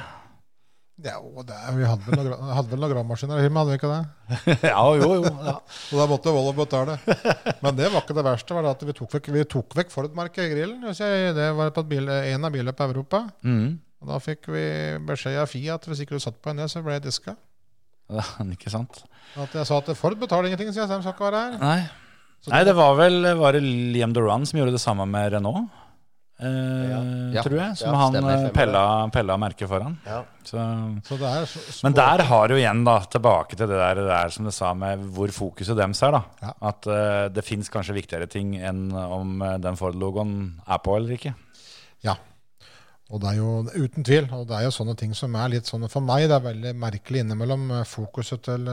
Ja, 1.04 1.18
det, 1.20 1.56
vi 1.76 1.84
hadde 1.84 2.06
vel 2.08 2.22
noen, 2.24 2.52
hadde 2.56 2.72
vel 2.72 2.86
gravemaskiner 2.88 3.42
hjemme, 3.44 3.60
hadde 3.60 3.74
vi 3.74 3.76
ikke 3.76 3.90
det? 3.90 4.60
ja, 4.70 4.84
jo, 4.96 5.08
jo. 5.18 5.32
Ja. 5.44 5.56
Og 5.60 5.98
da 6.00 6.06
måtte 6.08 6.32
Volvo 6.32 6.54
betale. 6.56 6.94
Men 7.60 7.76
det 7.76 7.90
var 7.92 8.00
ikke 8.00 8.16
det 8.16 8.24
verste. 8.24 8.56
var 8.56 8.64
det 8.64 8.70
at 8.72 8.84
Vi 8.88 8.94
tok 8.96 9.16
vekk, 9.18 9.28
vi 9.34 9.42
tok 9.44 9.76
vekk 9.76 9.92
Ford-merket 9.92 10.46
i 10.46 10.54
grillen. 10.54 10.86
Det 11.36 11.50
var 11.58 11.74
på 11.76 11.84
bil, 11.90 12.08
en 12.08 12.48
av 12.48 12.54
bilene 12.54 12.72
på 12.76 12.88
Europa. 12.88 13.26
Mm. 13.44 13.76
Og 14.00 14.08
Da 14.14 14.22
fikk 14.24 14.48
vi 14.54 14.64
beskjed 15.04 15.36
av 15.42 15.52
Fia 15.52 15.76
at 15.76 15.84
hvis 15.90 16.00
ikke 16.06 16.16
du 16.16 16.24
satt 16.24 16.40
på 16.40 16.54
en 16.54 16.64
det, 16.64 16.70
så 16.72 16.80
ble 16.84 16.96
jeg 16.96 17.04
diska. 17.10 17.36
Ja, 18.08 18.24
Ikke 18.56 18.72
sant? 18.72 19.04
At 19.36 19.52
jeg 19.52 19.68
sa 19.68 19.82
at 19.82 19.92
Ford 20.00 20.16
betaler 20.16 20.48
ingenting, 20.48 20.72
sier 20.72 20.86
jeg, 20.86 20.90
så 20.94 20.96
de 20.96 21.04
skal 21.04 21.16
ikke 21.18 21.28
være 21.28 21.44
her. 21.44 21.60
Nei. 21.60 21.80
Nei, 22.46 22.60
det 22.64 22.76
var 22.78 22.94
vel 22.96 23.24
var 23.40 23.56
det 23.56 23.64
Liam 23.66 24.12
Duran 24.14 24.44
som 24.46 24.60
gjorde 24.60 24.76
det 24.76 24.80
samme 24.80 25.04
med 25.10 25.32
Renault. 25.34 25.66
Eh, 26.38 27.32
Ja. 27.32 27.42
Tror 27.42 27.56
jeg. 27.56 27.76
Som 27.80 27.88
Ja, 27.94 27.96
han 27.96 28.12
stemmer, 28.12 28.44
eh, 28.44 28.50
pella, 28.52 29.08
pella 29.10 29.36
merket 29.40 29.68
foran. 29.68 29.96
Ja. 30.04 30.22
Så, 30.44 30.58
Så 31.04 31.16
det 31.18 31.30
er 31.30 31.46
så, 31.46 31.82
men 31.84 31.92
der 31.96 32.22
har 32.28 32.48
du 32.48 32.54
igjen, 32.54 32.84
da, 32.84 32.98
tilbake 33.00 33.56
til 33.56 33.66
det 33.66 33.78
der, 33.80 33.94
det 33.94 34.06
der 34.06 34.28
som 34.28 34.44
du 34.44 34.50
sa 34.52 34.74
med 34.74 34.98
hvor 35.16 35.28
fokuset 35.32 35.76
deres 35.76 36.02
er. 36.02 36.12
da 36.12 36.22
Ja. 36.42 36.52
At 36.60 36.86
uh, 36.86 37.28
det 37.32 37.44
fins 37.44 37.68
kanskje 37.68 37.94
viktigere 37.96 38.28
ting 38.28 38.54
enn 38.56 38.92
om 38.92 39.38
den 39.60 39.76
Ford-logoen 39.76 40.60
er 40.68 40.78
på 40.78 40.96
eller 40.96 41.16
ikke. 41.16 41.34
Ja. 42.04 42.16
Og 43.10 43.20
det 43.22 43.30
er 43.30 43.36
jo 43.36 43.62
uten 43.74 44.04
tvil. 44.04 44.28
Og 44.32 44.46
det 44.48 44.56
er 44.58 44.64
jo 44.64 44.70
sånne 44.74 44.96
ting 44.96 45.14
som 45.14 45.34
er 45.36 45.48
litt 45.48 45.64
sånn 45.66 45.88
For 45.88 46.00
meg 46.02 46.28
det 46.28 46.36
er 46.36 46.40
veldig 46.52 46.74
merkelig 46.74 47.20
innimellom 47.22 47.84
fokuset 47.86 48.42
til, 48.42 48.66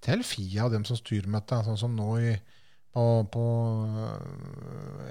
til 0.00 0.22
Fia 0.22 0.66
og 0.66 0.72
dem 0.72 0.84
som 0.84 0.96
styrer 0.96 1.26
med 1.26 1.42
dette. 1.42 1.64
Sånn 1.64 1.78
som 1.78 1.96
nå 1.96 2.18
i 2.20 2.34
på, 2.92 3.04
på 3.32 3.44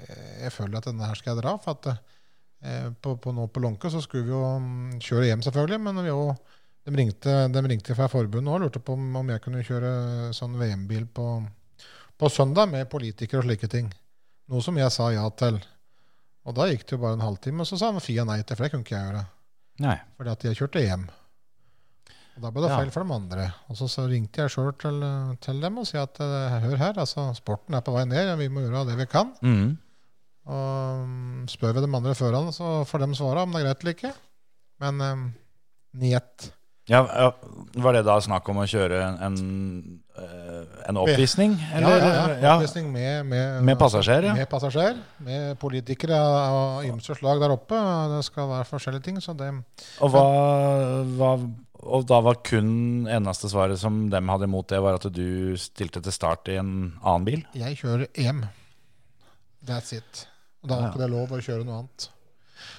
eh, 0.06 0.42
Jeg 0.44 0.54
føler 0.54 0.78
at 0.78 0.88
denne 0.88 1.08
her 1.08 1.18
skal 1.18 1.34
jeg 1.34 1.42
dra. 1.42 1.56
For 1.62 1.76
at 1.76 1.90
eh, 1.92 2.88
på, 2.94 3.16
på, 3.18 3.34
nå 3.34 3.48
på 3.50 3.62
Lånke 3.64 3.90
så 3.92 4.02
skulle 4.04 4.28
vi 4.28 4.34
jo 4.34 4.42
mm, 4.62 5.00
kjøre 5.02 5.30
hjem, 5.30 5.42
selvfølgelig. 5.46 5.80
Men 5.86 6.02
vi 6.02 6.08
jo, 6.10 6.28
de, 6.86 6.94
ringte, 6.98 7.36
de 7.54 7.64
ringte 7.66 7.98
fra 7.98 8.08
forbundet 8.12 8.54
og 8.54 8.64
lurte 8.66 8.82
på 8.82 8.96
om, 8.98 9.34
jeg 9.34 9.44
kunne 9.44 9.66
kjøre 9.66 9.92
sånn 10.36 10.56
VM-bil 10.60 11.08
på, 11.14 11.28
på 12.18 12.32
søndag 12.32 12.70
med 12.70 12.90
politikere 12.92 13.42
og 13.42 13.50
slike 13.50 13.70
ting. 13.72 13.90
Noe 14.52 14.62
som 14.64 14.78
jeg 14.78 14.92
sa 14.94 15.10
ja 15.14 15.26
til. 15.38 15.60
Og 16.42 16.54
da 16.58 16.66
gikk 16.70 16.86
det 16.86 16.96
jo 16.96 17.02
bare 17.04 17.18
en 17.18 17.24
halvtime, 17.24 17.62
og 17.62 17.68
så 17.70 17.78
sa 17.78 17.92
Fia 18.02 18.26
nei 18.26 18.40
til, 18.42 18.56
for 18.56 18.66
det 18.66 18.72
kunne 18.72 18.86
ikke 18.86 18.96
jeg 18.96 19.10
gjøre. 19.10 19.26
Nei. 19.82 19.98
Fordi 20.18 20.32
at 20.32 20.46
jeg 20.46 20.58
kjørte 20.58 20.82
hjem. 20.82 21.04
Og 22.36 22.44
Da 22.44 22.50
ble 22.52 22.64
det 22.64 22.72
feil 22.72 22.90
for 22.94 23.04
de 23.04 23.14
andre. 23.16 23.46
Og 23.68 23.76
så, 23.76 23.88
så 23.92 24.06
ringte 24.08 24.44
jeg 24.44 24.54
sjøl 24.54 24.72
til, 24.80 25.02
til 25.44 25.60
dem 25.60 25.80
og 25.82 25.88
sa 25.88 26.06
at 26.06 26.20
eh, 26.24 26.58
hør 26.64 26.78
her, 26.80 27.00
altså 27.04 27.28
sporten 27.36 27.76
er 27.76 27.84
på 27.84 27.94
vei 27.96 28.06
ned, 28.08 28.32
vi 28.40 28.48
må 28.52 28.64
gjøre 28.64 28.86
det 28.88 28.96
vi 29.00 29.08
kan. 29.10 29.34
Mm. 29.44 29.74
Og 30.52 31.52
spør 31.52 31.76
vi 31.76 31.84
de 31.84 31.92
andre 31.92 32.16
førerne, 32.18 32.54
så 32.56 32.80
får 32.88 33.04
de 33.04 33.14
svare 33.20 33.44
om 33.44 33.52
det 33.54 33.62
er 33.62 33.68
greit 33.68 33.84
eller 33.84 33.96
ikke. 33.98 34.14
Men 34.82 35.00
um, 35.00 35.28
niet. 35.92 36.52
Ja, 36.90 37.02
Var 37.74 37.94
det 37.94 38.02
da 38.08 38.16
snakk 38.20 38.48
om 38.50 38.58
å 38.58 38.64
kjøre 38.66 38.98
en, 39.06 39.18
en, 39.22 39.36
eh, 40.18 40.96
oppvisning? 40.98 41.54
Eller? 41.76 41.94
ja, 41.94 42.08
ja, 42.08 42.24
ja. 42.42 42.54
Oppvisning 42.56 42.88
med, 42.90 43.28
med, 43.30 43.60
Med 43.68 43.78
passasjer, 43.78 44.26
ja. 44.26 44.32
Med 44.34 44.48
passasjer. 44.50 44.98
Med 45.22 45.54
politikere 45.62 46.18
av 46.18 46.88
ymse 46.88 47.14
slag 47.20 47.38
der 47.42 47.54
oppe. 47.54 47.78
Det 48.16 48.24
skal 48.26 48.50
være 48.50 48.66
forskjellige 48.72 49.06
ting. 49.06 49.22
Så 49.22 49.36
det, 49.38 49.52
Og, 50.02 50.10
hva, 50.10 50.24
hva, 51.14 51.30
og 51.92 52.06
da 52.08 52.18
var 52.24 52.40
kun 52.46 53.06
eneste 53.10 53.50
svaret 53.52 53.78
som 53.80 54.06
dem 54.12 54.30
hadde 54.32 54.48
imot 54.48 54.68
det, 54.72 54.80
var 54.82 54.96
at 54.98 55.06
du 55.12 55.54
stilte 55.60 56.00
til 56.02 56.14
start 56.14 56.48
i 56.52 56.56
en 56.60 56.72
annen 57.02 57.26
bil? 57.28 57.44
jeg 57.58 57.78
kjører 57.82 58.08
EM. 58.18 58.44
That's 59.66 59.92
it. 59.94 60.26
Og 60.62 60.70
da 60.70 60.76
er 60.76 60.82
Ja. 60.82 60.90
ikke 60.90 61.02
det 61.02 61.10
lov 61.12 61.30
å 61.36 61.40
kjøre 61.42 61.64
noe 61.66 61.78
annet. 61.82 62.08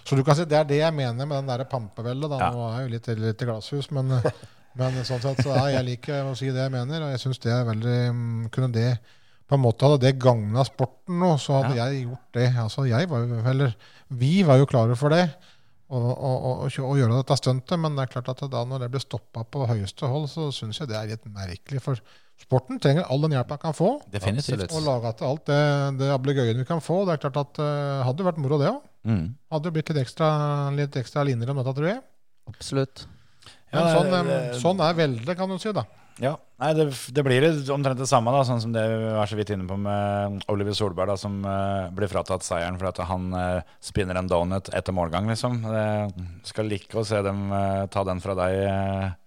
Så 0.03 0.15
du 0.15 0.23
kan 0.23 0.35
si 0.35 0.45
det 0.45 0.57
er 0.57 0.67
det 0.67 0.79
jeg 0.79 0.93
mener 0.95 1.25
med 1.25 1.37
den 1.37 1.47
der 1.51 1.65
pampeveldet. 1.67 2.29
Da. 2.29 2.37
Ja. 2.39 2.51
Nå 2.51 2.67
er 2.67 2.77
jeg 2.77 2.87
jo 2.87 2.93
litt, 2.93 3.07
litt 3.19 3.41
i 3.41 3.45
glasshus, 3.45 3.89
men, 3.91 4.07
men 4.79 5.03
sånn 5.03 5.21
sett 5.23 5.43
så 5.43 5.55
ja, 5.55 5.65
jeg 5.77 5.85
liker 5.89 6.23
å 6.29 6.35
si 6.39 6.51
det 6.51 6.63
jeg 6.67 6.71
mener. 6.71 7.03
Og 7.03 7.11
jeg 7.11 7.19
syns 7.23 7.39
det 7.43 7.51
er 7.51 7.65
veldig 7.67 7.97
mm, 8.15 8.49
Kunne 8.55 8.71
det 8.71 8.99
på 9.47 9.57
en 9.57 9.63
måte 9.63 9.85
Hadde 9.85 9.99
det 10.05 10.13
gagna 10.23 10.63
sporten 10.63 11.19
nå, 11.19 11.33
så 11.37 11.59
hadde 11.61 11.75
jeg 11.75 12.05
gjort 12.05 12.39
det. 12.39 12.47
Altså 12.63 12.87
jeg 12.87 13.09
var 13.11 13.25
jo 13.27 13.41
Eller 13.51 13.75
vi 14.13 14.43
var 14.47 14.57
jo 14.61 14.69
klare 14.69 14.95
for 14.95 15.09
det. 15.13 15.25
Å, 15.93 16.01
å, 16.29 16.51
å, 16.65 16.67
å 16.89 16.93
gjøre 16.97 17.19
dette 17.21 17.37
stuntet. 17.39 17.77
Men 17.79 17.95
det 17.97 18.07
er 18.07 18.11
klart 18.15 18.31
at 18.33 18.43
da 18.51 18.63
når 18.67 18.85
det 18.85 18.91
blir 18.95 19.03
stoppa 19.03 19.43
på 19.45 19.67
høyeste 19.69 20.09
hold, 20.09 20.29
så 20.31 20.49
syns 20.55 20.81
jeg 20.81 20.89
det 20.91 20.97
er 20.99 21.11
litt 21.13 21.25
merkelig. 21.29 21.81
For 21.85 22.01
sporten 22.41 22.79
trenger 22.83 23.05
all 23.13 23.21
den 23.23 23.35
hjelpa 23.37 23.55
den 23.57 23.63
kan 23.67 23.77
få. 23.77 23.91
Definitivt. 24.13 24.73
Og 24.73 24.85
laga 24.87 25.13
til 25.19 25.29
alt 25.29 25.45
det, 25.49 25.59
det 26.01 26.09
ablegøyen 26.15 26.59
vi 26.63 26.67
kan 26.69 26.81
få. 26.83 27.03
Det 27.07 27.15
er 27.17 27.23
klart 27.27 27.41
at 27.43 27.61
uh, 27.63 28.03
hadde 28.07 28.23
jo 28.25 28.29
vært 28.31 28.41
moro, 28.43 28.59
det 28.61 28.71
òg. 28.73 28.81
Mm. 29.07 29.25
Hadde 29.53 29.69
jo 29.69 29.75
blitt 29.77 29.91
litt 29.93 30.01
ekstra, 30.03 30.29
litt 30.75 30.97
ekstra 30.99 31.25
linjer 31.27 31.51
om 31.53 31.59
dette, 31.61 31.75
tror 31.79 31.91
jeg. 31.91 32.01
Absolutt. 32.49 33.05
Men 33.73 33.81
Ja, 33.83 33.93
sånn, 33.95 34.09
det- 34.11 34.23
det- 34.29 34.61
sånn 34.61 34.81
er 34.85 34.97
veldig, 34.97 35.35
kan 35.37 35.49
du 35.49 35.57
si. 35.61 35.71
da. 35.73 35.85
Ja, 36.21 36.37
Nei, 36.63 36.69
det, 36.77 36.85
det 37.11 37.23
blir 37.25 37.45
omtrent 37.73 37.99
det 37.99 38.07
samme, 38.07 38.31
da, 38.31 38.43
sånn 38.47 38.61
som 38.63 38.71
det 38.71 38.83
vi 38.87 39.09
var 39.17 39.27
så 39.27 39.35
vidt 39.35 39.49
inne 39.51 39.65
på 39.67 39.75
med 39.83 40.45
Oliver 40.53 40.75
Solberg, 40.77 41.09
da, 41.11 41.17
som 41.19 41.41
uh, 41.43 41.89
blir 41.95 42.07
fratatt 42.11 42.45
seieren 42.45 42.77
for 42.79 42.87
at 42.87 43.01
han 43.09 43.25
uh, 43.35 43.73
spinner 43.83 44.19
en 44.19 44.29
donut 44.31 44.69
etter 44.71 44.95
målgang, 44.95 45.27
liksom. 45.27 45.59
Det 45.65 46.47
skal 46.47 46.69
like 46.71 46.95
å 46.95 47.03
se 47.07 47.19
dem 47.25 47.49
uh, 47.51 47.83
ta 47.91 48.05
den 48.07 48.21
fra 48.23 48.37
deg 48.39 48.61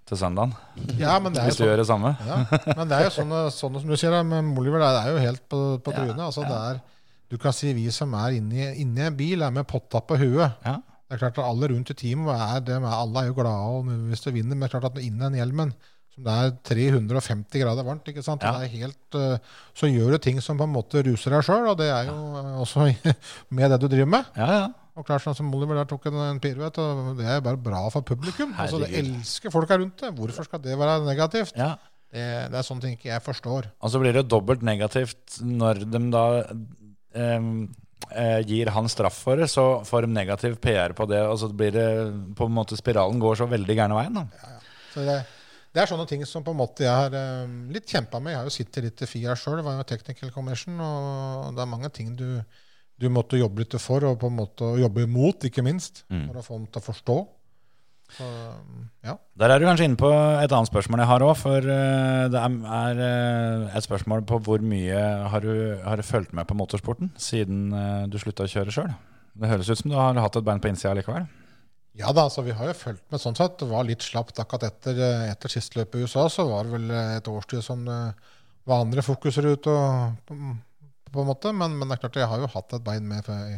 til 0.06 0.20
søndagen, 0.20 0.54
Ja, 1.00 1.18
men 1.20 1.34
det 1.34 1.42
er 1.42 1.50
hvis 1.50 1.58
du 1.58 1.64
sånn, 1.64 1.72
gjør 1.72 1.82
det 1.82 1.88
samme. 1.90 2.12
ja, 2.24 2.38
men 2.70 2.88
det 2.88 2.96
er 2.96 3.08
jo 3.08 3.14
sånn, 3.18 3.34
sånn 3.52 3.80
som 3.82 3.90
du 3.90 3.96
sier, 3.98 4.16
med 4.24 4.60
Oliver, 4.62 4.80
det 4.86 5.02
er 5.02 5.10
jo 5.12 5.24
helt 5.26 5.42
på, 5.50 5.60
på 5.82 5.96
Ja. 5.96 6.06
Altså, 6.28 6.46
det 6.46 6.60
er, 6.70 6.80
du 7.34 7.36
kan 7.42 7.56
si 7.58 7.74
vi 7.76 7.88
som 7.92 8.14
er 8.16 8.38
inni, 8.38 8.70
inni 8.80 9.02
en 9.02 9.18
bil, 9.18 9.42
er 9.44 9.52
med 9.52 9.66
potta 9.68 10.00
på 10.00 10.16
huet. 10.22 10.62
Ja. 10.64 10.78
Det 11.06 11.18
er 11.18 11.20
klart 11.20 11.36
at 11.38 11.44
Alle 11.46 11.68
rundt 11.70 11.90
i 11.92 11.98
teamet 11.98 12.32
er, 12.32 12.78
er, 12.78 12.86
alle 12.86 13.20
er 13.20 13.28
jo 13.28 13.36
glade 13.36 13.98
hvis 14.08 14.24
du 14.24 14.30
vinner, 14.30 14.54
men 14.54 14.64
det 14.64 14.70
er 14.70 14.78
klart 14.78 14.88
at 14.94 15.02
inne 15.02 15.28
den 15.28 15.38
hjelmen 15.42 15.74
som 16.16 16.24
det 16.26 16.32
er 16.32 16.54
350 16.64 17.60
grader 17.60 17.84
varmt, 17.84 18.08
ikke 18.08 18.24
sant? 18.24 18.44
Ja. 18.44 18.54
Det 18.56 18.70
helt, 18.72 19.18
eh, 19.18 19.36
så 19.76 19.90
gjør 19.90 20.16
du 20.16 20.18
ting 20.24 20.40
som 20.40 20.56
på 20.56 20.64
en 20.64 20.72
måte 20.72 21.02
ruser 21.04 21.36
deg 21.36 21.44
sjøl, 21.44 21.68
og 21.68 21.76
det 21.80 21.90
er 21.92 22.08
jo 22.08 22.16
ja. 22.16 22.44
også 22.64 22.86
med 23.56 23.72
det 23.72 23.80
du 23.82 23.88
driver 23.92 24.12
med. 24.16 24.30
Ja, 24.38 24.48
ja. 24.62 24.66
Og 24.96 25.04
klart 25.04 25.26
sånn 25.26 25.36
som 25.36 25.50
Oliver 25.52 25.76
der 25.76 25.88
tok 25.90 26.08
en, 26.08 26.16
en 26.24 26.40
piruett, 26.40 26.78
og 26.80 27.18
det 27.18 27.28
er 27.28 27.42
bare 27.44 27.60
bra 27.60 27.82
for 27.92 28.06
publikum. 28.06 28.54
Altså, 28.56 28.80
det 28.80 28.88
Herregud. 28.94 29.18
elsker 29.20 29.52
folka 29.52 29.76
rundt 29.76 30.00
det. 30.00 30.14
Hvorfor 30.16 30.48
skal 30.48 30.62
det 30.64 30.78
være 30.80 31.02
negativt? 31.04 31.52
ja. 31.58 31.76
Det, 32.16 32.22
det 32.48 32.56
er 32.56 32.64
sånne 32.64 32.80
ting 32.80 32.92
ikke 32.94 33.10
jeg 33.10 33.20
forstår. 33.20 33.66
Og 33.82 33.90
så 33.92 33.98
blir 34.00 34.14
det 34.14 34.28
dobbelt 34.30 34.62
negativt 34.64 35.34
når 35.44 35.82
de 35.90 36.00
da 36.14 36.22
eh, 37.12 38.40
gir 38.46 38.70
han 38.72 38.88
straff 38.88 39.18
for 39.26 39.40
det, 39.40 39.48
så 39.52 39.82
får 39.84 40.06
de 40.06 40.14
negativ 40.14 40.56
PR 40.62 40.94
på 40.96 41.06
det, 41.10 41.22
og 41.26 41.38
så 41.42 41.50
blir 41.52 41.74
det 41.74 41.88
på 42.38 42.48
en 42.48 42.56
måte 42.56 42.78
spiralen 42.78 43.20
går 43.20 43.42
så 43.42 43.48
veldig 43.50 43.76
gærne 43.78 43.98
veien. 43.98 44.20
da. 44.20 44.26
Ja, 44.38 44.54
ja. 44.54 44.62
Så 44.94 45.04
det, 45.04 45.18
det 45.76 45.82
er 45.82 45.90
sånne 45.90 46.06
ting 46.08 46.22
som 46.24 46.44
på 46.44 46.54
en 46.54 46.60
måte 46.62 46.86
jeg 46.86 46.92
har 46.92 47.12
eh, 47.12 47.56
litt 47.74 47.90
kjempa 47.90 48.16
med. 48.16 48.32
Jeg 48.32 48.40
har 48.40 48.48
jo 48.48 48.54
sittet 48.54 48.86
litt 48.86 49.02
i 49.04 49.08
FIA 49.10 49.34
sjøl, 49.36 49.60
var 49.64 49.76
jo 49.76 49.84
technical 49.84 50.32
commission, 50.32 50.78
og 50.80 51.50
det 51.52 51.60
er 51.62 51.68
mange 51.68 51.90
ting 51.92 52.14
du, 52.16 52.40
du 52.96 53.10
måtte 53.12 53.36
jobbe 53.36 53.60
litt 53.60 53.76
for, 53.82 54.06
og 54.08 54.16
på 54.22 54.30
en 54.32 54.38
måte 54.38 54.70
jobbe 54.80 55.04
imot, 55.04 55.44
ikke 55.50 55.64
minst, 55.66 56.06
for 56.08 56.40
å 56.40 56.46
få 56.46 56.56
dem 56.62 56.70
til 56.72 56.80
å 56.80 56.86
forstå. 56.86 57.18
Så, 58.16 58.24
ja. 59.02 59.16
Der 59.36 59.50
er 59.52 59.58
du 59.60 59.66
kanskje 59.66 59.88
inne 59.90 59.98
på 59.98 60.08
et 60.14 60.52
annet 60.54 60.70
spørsmål 60.70 61.02
jeg 61.02 61.10
har 61.10 61.24
òg, 61.26 61.36
for 61.42 61.72
eh, 61.76 62.24
det 62.32 62.40
er, 62.40 63.00
eh, 63.10 63.64
et 63.76 63.88
spørsmål 63.90 64.24
på 64.30 64.40
hvor 64.46 64.64
mye 64.64 65.02
har 65.28 65.44
du, 65.44 65.56
har 65.84 66.00
du 66.00 66.06
fulgt 66.06 66.32
med 66.32 66.48
på 66.48 66.56
motorsporten 66.56 67.12
siden 67.20 67.68
du 68.08 68.16
slutta 68.22 68.48
å 68.48 68.52
kjøre 68.54 68.72
sjøl? 68.72 68.94
Det 69.36 69.50
høres 69.52 69.68
ut 69.68 69.82
som 69.82 69.92
du 69.92 69.98
har 69.98 70.16
hatt 70.24 70.40
et 70.40 70.46
bein 70.46 70.62
på 70.62 70.72
innsida 70.72 70.96
likevel. 70.96 71.28
Ja 71.96 72.12
da, 72.12 72.26
så 72.28 72.42
vi 72.44 72.52
har 72.52 72.68
jo 72.68 72.76
fulgt 72.76 73.04
med 73.12 73.22
sånn 73.22 73.36
sett. 73.38 73.56
Det 73.60 73.68
var 73.70 73.86
litt 73.88 74.04
slapt 74.04 74.36
akkurat 74.42 74.66
etter, 74.68 74.98
eh, 75.00 75.28
etter 75.30 75.52
siste 75.52 75.78
løp 75.80 75.94
i 75.96 76.02
USA. 76.04 76.26
Så 76.32 76.44
var 76.48 76.66
det 76.66 76.74
vel 76.76 76.90
eh, 76.92 77.14
et 77.16 77.30
årstid 77.30 77.64
som 77.64 77.86
det 77.88 78.00
var 78.68 78.82
andre 78.84 79.04
fokuser 79.04 79.48
ute, 79.48 79.76
på, 80.28 80.36
på 81.12 81.22
en 81.22 81.30
måte. 81.30 81.54
Men, 81.56 81.78
men 81.78 81.88
det 81.88 81.96
er 81.96 82.02
klart, 82.04 82.18
jeg 82.20 82.28
har 82.28 82.42
jo 82.42 82.50
hatt 82.52 82.76
et 82.76 82.84
bein 82.84 83.06
med 83.08 83.30
i, 83.32 83.56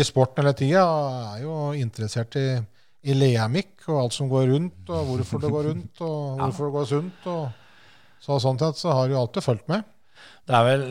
i 0.00 0.06
sporten 0.06 0.44
hele 0.44 0.54
tida. 0.56 0.86
Er 1.34 1.42
jo 1.44 1.58
interessert 1.76 2.38
i, 2.40 2.46
i 3.04 3.18
leamikk 3.18 3.90
og 3.90 4.06
alt 4.06 4.16
som 4.16 4.32
går 4.32 4.48
rundt, 4.54 4.80
og 4.88 5.12
hvorfor 5.12 5.44
det 5.44 5.52
går 5.52 5.68
rundt, 5.72 6.00
og 6.00 6.16
hvorfor 6.40 6.70
det 6.70 6.76
går 6.78 6.88
sunt. 6.94 7.28
Og, 7.34 7.92
så 8.24 8.40
sånn 8.40 8.56
sett 8.62 8.80
så 8.80 8.96
har 8.96 9.04
jeg 9.04 9.18
jo 9.18 9.20
alltid 9.20 9.44
fulgt 9.44 9.68
med. 9.68 9.84
Det 10.48 10.54
er 10.56 10.64
vel 10.64 10.82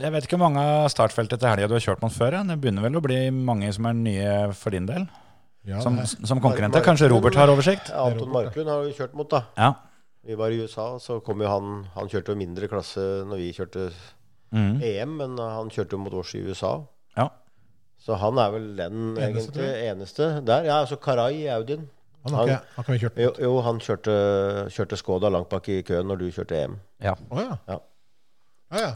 Jeg 0.00 0.12
vet 0.14 0.24
ikke 0.24 0.38
hvor 0.38 0.48
mange 0.48 0.64
startfeltet 0.88 1.42
til 1.42 1.50
helga 1.50 1.68
du 1.68 1.74
har 1.76 1.84
kjørt 1.84 2.00
mot 2.00 2.14
før. 2.14 2.38
Ja. 2.38 2.42
Det 2.48 2.56
begynner 2.62 2.86
vel 2.86 2.96
å 2.96 3.04
bli 3.04 3.18
mange 3.34 3.68
som 3.76 3.90
er 3.90 3.98
nye 3.98 4.34
for 4.56 4.72
din 4.72 4.88
del? 4.88 5.04
Ja, 5.66 5.80
Som, 5.82 5.98
som 6.06 6.40
konkurrenter? 6.40 6.84
Kanskje 6.84 7.08
Robert 7.10 7.34
har 7.34 7.50
oversikt? 7.50 7.90
Anton 7.90 8.30
Marklund 8.30 8.70
har 8.70 8.84
vi 8.86 8.92
kjørt 8.94 9.16
mot, 9.18 9.28
da. 9.30 9.42
Ja. 9.58 9.72
Vi 10.26 10.36
var 10.38 10.54
i 10.54 10.60
USA, 10.62 10.92
så 11.02 11.20
kom 11.22 11.42
jo 11.42 11.50
han 11.50 11.86
Han 11.94 12.10
kjørte 12.10 12.34
jo 12.34 12.38
mindre 12.38 12.68
klasse 12.70 13.02
når 13.26 13.42
vi 13.42 13.50
kjørte 13.54 13.88
mm. 14.54 14.78
EM, 14.82 15.16
men 15.20 15.34
han 15.42 15.70
kjørte 15.70 15.98
jo 15.98 16.02
mot 16.02 16.14
oss 16.22 16.36
i 16.38 16.44
USA. 16.46 16.78
ja. 17.18 17.30
Så 18.06 18.14
han 18.20 18.38
er 18.38 18.52
vel 18.52 18.66
den 18.78 19.16
Eneste, 19.16 19.56
egentlig 19.56 19.88
eneste 19.90 20.26
der. 20.46 20.66
Ja, 20.68 20.74
altså 20.84 20.98
Karai 21.02 21.40
i 21.40 21.46
Audien. 21.50 21.88
Han 22.26 22.36
har 22.36 22.50
ikke, 22.50 22.74
han 22.76 22.84
ikke 22.84 23.00
kjørt 23.00 23.18
Jo, 23.24 23.30
jo 23.42 23.56
han 23.66 23.80
kjørte, 23.82 24.14
kjørte 24.74 24.98
Skoda 25.00 25.30
langt 25.32 25.48
bak 25.50 25.66
i 25.72 25.80
køen 25.86 26.06
når 26.06 26.20
du 26.20 26.26
kjørte 26.30 26.60
EM. 26.60 26.76
Ja. 27.02 27.16
Oh, 27.30 27.40
ja. 27.42 27.56
Ja. 27.66 27.78
Ja, 28.70 28.84
ja. 28.84 28.92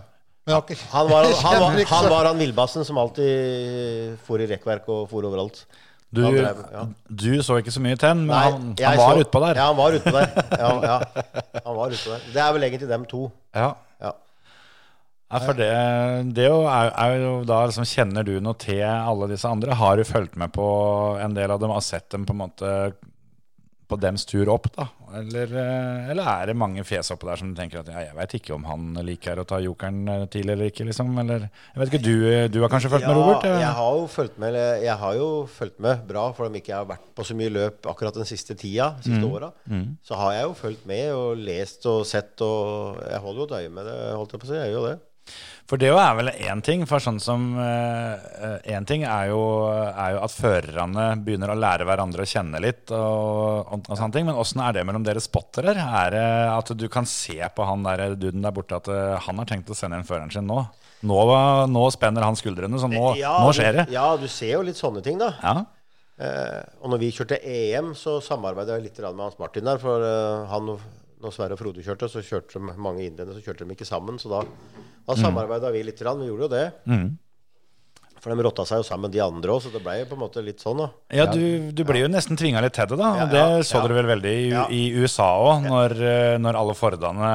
Han 0.93 1.11
var 1.11 1.27
han, 1.27 1.35
han, 1.43 1.61
var, 1.62 1.85
han, 1.91 2.11
var 2.11 2.27
han 2.31 2.39
villbassen 2.39 2.87
som 2.87 2.99
alltid 2.99 4.18
for 4.27 4.43
i 4.43 4.49
rekkverk 4.51 4.89
og 4.91 5.09
for 5.11 5.27
overalt. 5.27 5.64
Du, 6.11 6.24
drev- 6.26 6.64
ja. 6.74 6.80
du 7.06 7.28
så 7.46 7.61
ikke 7.61 7.70
så 7.70 7.80
mye 7.84 7.98
tenn, 8.00 8.24
men 8.26 8.32
Nei, 8.34 8.46
han, 8.50 8.64
han 8.82 8.98
var 8.98 9.20
utpå 9.22 9.42
der. 9.44 9.61
Ja, 9.61 9.66
han 9.68 9.76
var 9.78 9.94
utpå 9.94 10.14
der. 10.16 10.32
Ja, 10.58 10.70
ja. 10.82 10.96
Han 11.66 11.76
var 11.76 11.94
utpå 11.94 12.11
der. 12.16 12.24
Det 12.34 12.42
er 12.42 12.56
vel 12.56 12.66
egentlig 12.66 12.88
dem 12.90 13.04
to. 13.12 13.20
Ja. 13.54 13.68
Ja. 14.02 14.11
Ja, 15.30 15.38
for 15.44 15.54
det, 15.54 15.68
det 16.34 16.48
er, 16.50 16.90
er 16.90 17.14
jo 17.22 17.30
da 17.46 17.61
liksom, 17.70 17.86
Kjenner 17.86 18.26
du 18.26 18.32
noe 18.42 18.58
til 18.58 18.82
alle 18.82 19.28
disse 19.30 19.46
andre? 19.46 19.76
Har 19.78 20.00
du 20.00 20.02
fulgt 20.08 20.34
med 20.40 20.50
på 20.56 20.66
en 21.22 21.36
del 21.38 21.54
av 21.54 21.61
dem? 21.62 21.70
Har 21.70 21.84
sett 21.86 22.08
dem 22.11 22.26
på 22.26 22.34
en 22.34 22.40
måte 22.42 22.72
på 23.90 23.98
dems 24.02 24.26
tur 24.26 24.50
opp, 24.50 24.66
da? 24.74 24.88
Eller, 25.18 25.50
eh, 25.58 26.11
eller 26.12 26.28
er 26.30 26.50
det 26.50 26.54
mange 26.58 26.84
fjes 26.86 27.11
oppå 27.14 27.26
der 27.28 27.40
som 27.40 27.50
tenker 27.56 27.80
at 27.80 27.90
ja, 27.90 28.04
jeg 28.06 28.16
veit 28.16 28.34
ikke 28.38 28.54
om 28.54 28.64
han 28.68 29.00
liker 29.06 29.40
å 29.42 29.46
ta 29.48 29.58
jokeren 29.62 30.00
eh, 30.08 30.24
tidlig 30.30 30.54
eller 30.54 30.70
ikke, 30.70 30.86
liksom? 30.88 31.11
Eller 31.22 31.46
jeg 31.48 31.80
vet 31.82 31.92
ikke, 31.92 32.02
du, 32.06 32.14
du 32.54 32.61
har 32.62 32.72
kanskje 32.72 32.92
fulgt 32.92 33.08
med, 33.08 33.16
Robert? 33.18 33.46
Ja, 33.48 33.56
eh? 33.56 33.64
jeg 33.64 33.74
har 33.80 33.98
jo 33.98 34.06
fulgt 34.14 34.38
med, 34.42 34.58
jeg 34.84 34.96
har 35.02 35.18
jo 35.18 35.28
fulgt 35.50 35.82
med 35.82 36.06
bra, 36.08 36.26
for 36.36 36.46
om 36.46 36.58
ikke 36.61 36.72
jeg 36.72 36.78
har 36.78 36.88
vært 36.92 37.11
på 37.18 37.26
så 37.26 37.36
mye 37.38 37.52
løp 37.54 37.90
akkurat 37.90 38.20
den 38.22 38.28
siste 38.28 38.54
tida, 38.58 38.92
Mm. 39.11 39.24
åra, 39.26 39.48
mm. 39.66 39.86
Så 40.06 40.14
har 40.14 40.32
jeg 40.36 40.44
jo 40.44 40.52
fulgt 40.54 40.86
med 40.86 41.12
og 41.12 41.36
lest 41.36 41.84
og 41.90 42.04
sett, 42.06 42.40
og 42.44 43.00
jeg 43.11 43.18
holder 43.20 43.40
jo 43.40 43.46
et 43.48 43.54
øye 43.64 43.72
med 43.74 43.88
det, 43.90 43.96
holdt 44.14 44.32
jeg 44.34 44.40
på 44.40 44.46
å 44.46 44.50
si. 44.50 44.58
Jeg 44.61 44.70
gjør 44.70 44.78
jo 44.80 44.86
det. 44.86 44.98
For 45.70 45.78
det 45.78 45.93
er 45.95 46.16
vel 46.18 46.33
én 46.33 46.62
ting. 46.66 46.83
For 46.91 46.99
sånn 46.99 47.20
som 47.22 47.45
Én 47.61 48.87
ting 48.89 49.05
er 49.07 49.28
jo, 49.31 49.39
er 49.70 50.16
jo 50.16 50.22
at 50.26 50.35
førerne 50.35 51.05
begynner 51.22 51.53
å 51.53 51.59
lære 51.59 51.87
hverandre 51.87 52.24
å 52.24 52.31
kjenne 52.31 52.59
litt, 52.64 52.91
og, 52.91 53.70
og, 53.70 53.85
og 53.87 53.95
sånne 53.95 54.16
ting. 54.16 54.26
Men 54.26 54.41
åssen 54.41 54.64
er 54.66 54.74
det 54.74 54.83
mellom 54.89 55.07
dere 55.07 55.22
spottere? 55.22 55.76
Er 55.78 56.11
det 56.16 56.26
at 56.57 56.74
du 56.74 56.89
kan 56.91 57.07
se 57.07 57.39
på 57.55 57.66
han 57.68 57.87
der 57.87 58.16
duden 58.18 58.43
der 58.43 58.55
borte 58.57 58.81
at 58.83 58.91
eh, 58.91 59.18
han 59.28 59.39
har 59.39 59.47
tenkt 59.47 59.70
å 59.70 59.78
sende 59.78 60.01
inn 60.01 60.09
føreren 60.09 60.35
sin 60.35 60.49
nå? 60.51 60.64
Nå, 61.07 61.18
nå 61.72 61.83
spenner 61.95 62.26
han 62.26 62.37
skuldrene, 62.37 62.81
så 62.81 62.91
nå, 62.91 63.14
Ja, 63.20 63.39
nå 63.41 63.53
skjer 63.57 63.78
det. 63.78 63.87
Ja, 63.95 64.11
du 64.20 64.26
ser 64.28 64.59
jo 64.59 64.64
litt 64.66 64.81
sånne 64.81 65.05
ting, 65.05 65.20
da. 65.22 65.33
Ja. 65.41 65.55
Eh, 66.20 66.61
og 66.83 66.93
når 66.93 67.01
vi 67.01 67.12
kjørte 67.16 67.39
EM, 67.41 67.95
så 67.97 68.18
samarbeidet 68.24 68.76
jeg 68.76 68.91
litt 68.91 68.99
med 69.07 69.22
Hans 69.24 69.39
Martin 69.41 69.68
der. 69.70 69.81
For 69.81 70.05
eh, 70.05 70.51
han, 70.51 70.74
når 71.23 71.33
Sverre 71.37 71.53
og 71.57 71.59
Frode 71.61 71.83
kjørte, 71.85 72.09
så 72.09 72.23
kjørte 72.25 72.59
de 72.59 72.77
mange 72.81 73.05
indiene, 73.07 73.35
så 73.37 73.43
kjørte 73.45 73.66
de 73.66 73.75
ikke 73.77 73.87
sammen. 73.89 74.18
Så 74.18 74.31
da, 74.33 74.45
da 75.07 75.14
samarbeida 75.16 75.71
vi 75.75 75.83
litt. 75.85 75.99
Vi 76.01 76.27
gjorde 76.31 76.47
jo 76.47 76.49
det. 76.49 76.66
Mm. 76.87 77.18
For 78.21 78.35
de 78.37 78.45
rotta 78.45 78.66
seg 78.68 78.83
jo 78.83 78.85
sammen, 78.85 79.09
de 79.11 79.21
andre 79.25 79.49
òg, 79.55 79.62
så 79.64 79.71
det 79.73 79.81
ble 79.81 79.95
jo 80.03 80.09
på 80.11 80.16
en 80.18 80.21
måte 80.21 80.43
litt 80.45 80.61
sånn, 80.61 80.77
da. 80.83 80.91
Ja, 81.16 81.25
du, 81.33 81.71
du 81.73 81.83
blir 81.89 82.03
jo 82.03 82.09
nesten 82.12 82.37
tvinga 82.37 82.61
litt 82.61 82.75
til 82.77 82.91
det, 82.91 82.99
da. 83.01 83.12
Og 83.25 83.31
det 83.33 83.45
så 83.64 83.80
dere 83.80 83.97
vel 83.97 84.11
veldig 84.11 84.33
i, 84.37 84.51
i 84.76 84.80
USA 85.01 85.29
òg, 85.41 85.64
når, 85.64 85.95
eh, 86.05 86.34
når 86.37 86.59
alle 86.61 86.75
Fordene 86.76 87.30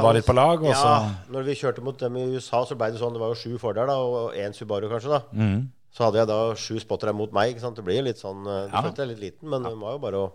var 0.00 0.16
litt 0.16 0.24
på 0.24 0.32
lag. 0.36 0.64
Også. 0.64 0.88
Ja, 0.88 1.10
når 1.34 1.44
vi 1.50 1.56
kjørte 1.60 1.84
mot 1.84 1.98
dem 2.00 2.16
i 2.16 2.24
USA, 2.32 2.62
så 2.64 2.78
ble 2.80 2.88
det 2.94 3.00
sånn 3.02 3.12
Det 3.12 3.20
var 3.20 3.34
jo 3.34 3.40
sju 3.42 3.58
fordeler, 3.60 3.92
da, 3.92 3.98
og 4.00 4.38
én 4.40 4.56
Subaru, 4.56 4.88
kanskje. 4.92 5.10
da 5.18 5.20
Mm. 5.34 5.68
Så 5.94 6.02
hadde 6.08 6.18
jeg 6.18 6.26
da 6.32 6.38
sju 6.58 6.80
spottere 6.82 7.12
mot 7.14 7.30
meg. 7.36 7.52
ikke 7.52 7.60
sant? 7.62 7.76
Det 7.76 7.84
blir 7.86 8.02
litt 8.02 8.18
sånn 8.18 8.40
eh, 8.48 8.64
Du 8.66 8.72
Ja. 8.74 8.82
følte 8.82 9.04
deg 9.04 9.12
litt 9.12 9.20
liten, 9.20 9.48
men 9.52 9.62
det 9.62 9.76
var 9.78 9.92
jo 9.92 9.98
bare 10.02 10.16
å 10.24 10.32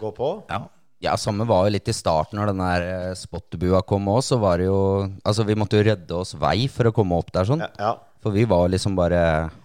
gå 0.00 0.10
på. 0.18 0.32
ja. 0.50 0.64
Ja, 1.00 1.14
samme 1.20 1.46
var 1.46 1.66
jo 1.66 1.74
litt 1.76 1.86
i 1.88 1.94
starten 1.94 2.40
når 2.40 2.50
den 2.50 2.58
der 2.62 2.84
eh, 2.88 3.14
spotterbua 3.14 3.84
kom 3.86 4.08
òg, 4.10 4.18
så 4.26 4.38
var 4.42 4.58
det 4.58 4.66
jo 4.66 4.78
Altså, 5.22 5.44
vi 5.46 5.54
måtte 5.54 5.78
jo 5.78 5.86
redde 5.86 6.16
oss 6.16 6.34
vei 6.34 6.66
for 6.72 6.90
å 6.90 6.94
komme 6.94 7.14
opp 7.18 7.30
der 7.34 7.46
sånn. 7.46 7.62
Ja, 7.62 7.70
ja. 7.78 7.92
For 8.18 8.34
vi 8.34 8.42
var 8.50 8.66
liksom 8.66 8.96
bare 8.98 9.20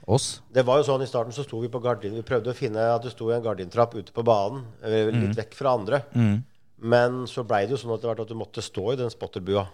oss. 0.05 0.43
Det 0.53 0.61
var 0.68 0.77
jo 0.77 0.85
sånn 0.85 1.01
I 1.01 1.10
starten 1.10 1.34
så 1.34 1.41
sto 1.41 1.57
vi 1.64 1.72
på 1.73 1.81
gardin 1.81 2.14
Vi 2.14 2.22
prøvde 2.22 2.51
å 2.53 2.57
finne 2.57 2.84
at 2.93 3.01
det 3.01 3.15
sto 3.15 3.31
en 3.34 3.41
gardintrapp 3.41 3.95
ute 3.97 4.14
på 4.14 4.26
banen, 4.27 4.61
litt 4.85 5.15
litt 5.18 5.39
vekk 5.39 5.57
fra 5.57 5.73
andre. 5.73 6.03
Men 6.84 7.23
så 7.31 7.45
blei 7.47 7.64
det 7.65 7.73
jo 7.73 7.81
sånn 7.81 7.95
etter 7.95 8.11
hvert 8.11 8.22
at 8.26 8.30
du 8.30 8.38
måtte 8.38 8.61
stå 8.61 8.93
i 8.93 8.99
den 8.99 9.10
spotterbua. 9.10 9.65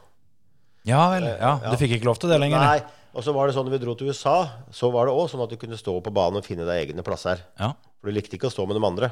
ja 0.88 1.10
vel. 1.12 1.24
Ja, 1.28 1.60
Ja. 1.64 1.72
Du 1.72 1.78
fikk 1.78 1.98
ikke 1.98 2.08
lov 2.08 2.20
til 2.22 2.30
det 2.30 2.40
lenger? 2.40 2.60
Nei, 2.64 2.80
Og 3.14 3.24
så 3.26 3.34
var 3.34 3.48
det 3.48 3.56
sånn 3.56 3.66
når 3.66 3.74
vi 3.74 3.84
dro 3.84 3.96
til 3.98 4.08
USA, 4.08 4.48
så 4.72 4.92
var 4.94 5.08
det 5.08 5.16
òg 5.18 5.28
sånn 5.32 5.42
at 5.44 5.50
du 5.50 5.58
kunne 5.58 5.76
stå 5.76 5.96
på 6.00 6.14
banen 6.14 6.38
og 6.38 6.46
finne 6.46 6.64
deg 6.64 6.88
egne 6.88 7.02
plasser. 7.04 7.42
Ja. 7.60 7.74
For 8.00 8.08
du 8.08 8.14
likte 8.14 8.38
ikke 8.38 8.48
å 8.48 8.54
stå 8.54 8.68
med 8.70 8.78
de 8.78 8.86
andre. 8.86 9.10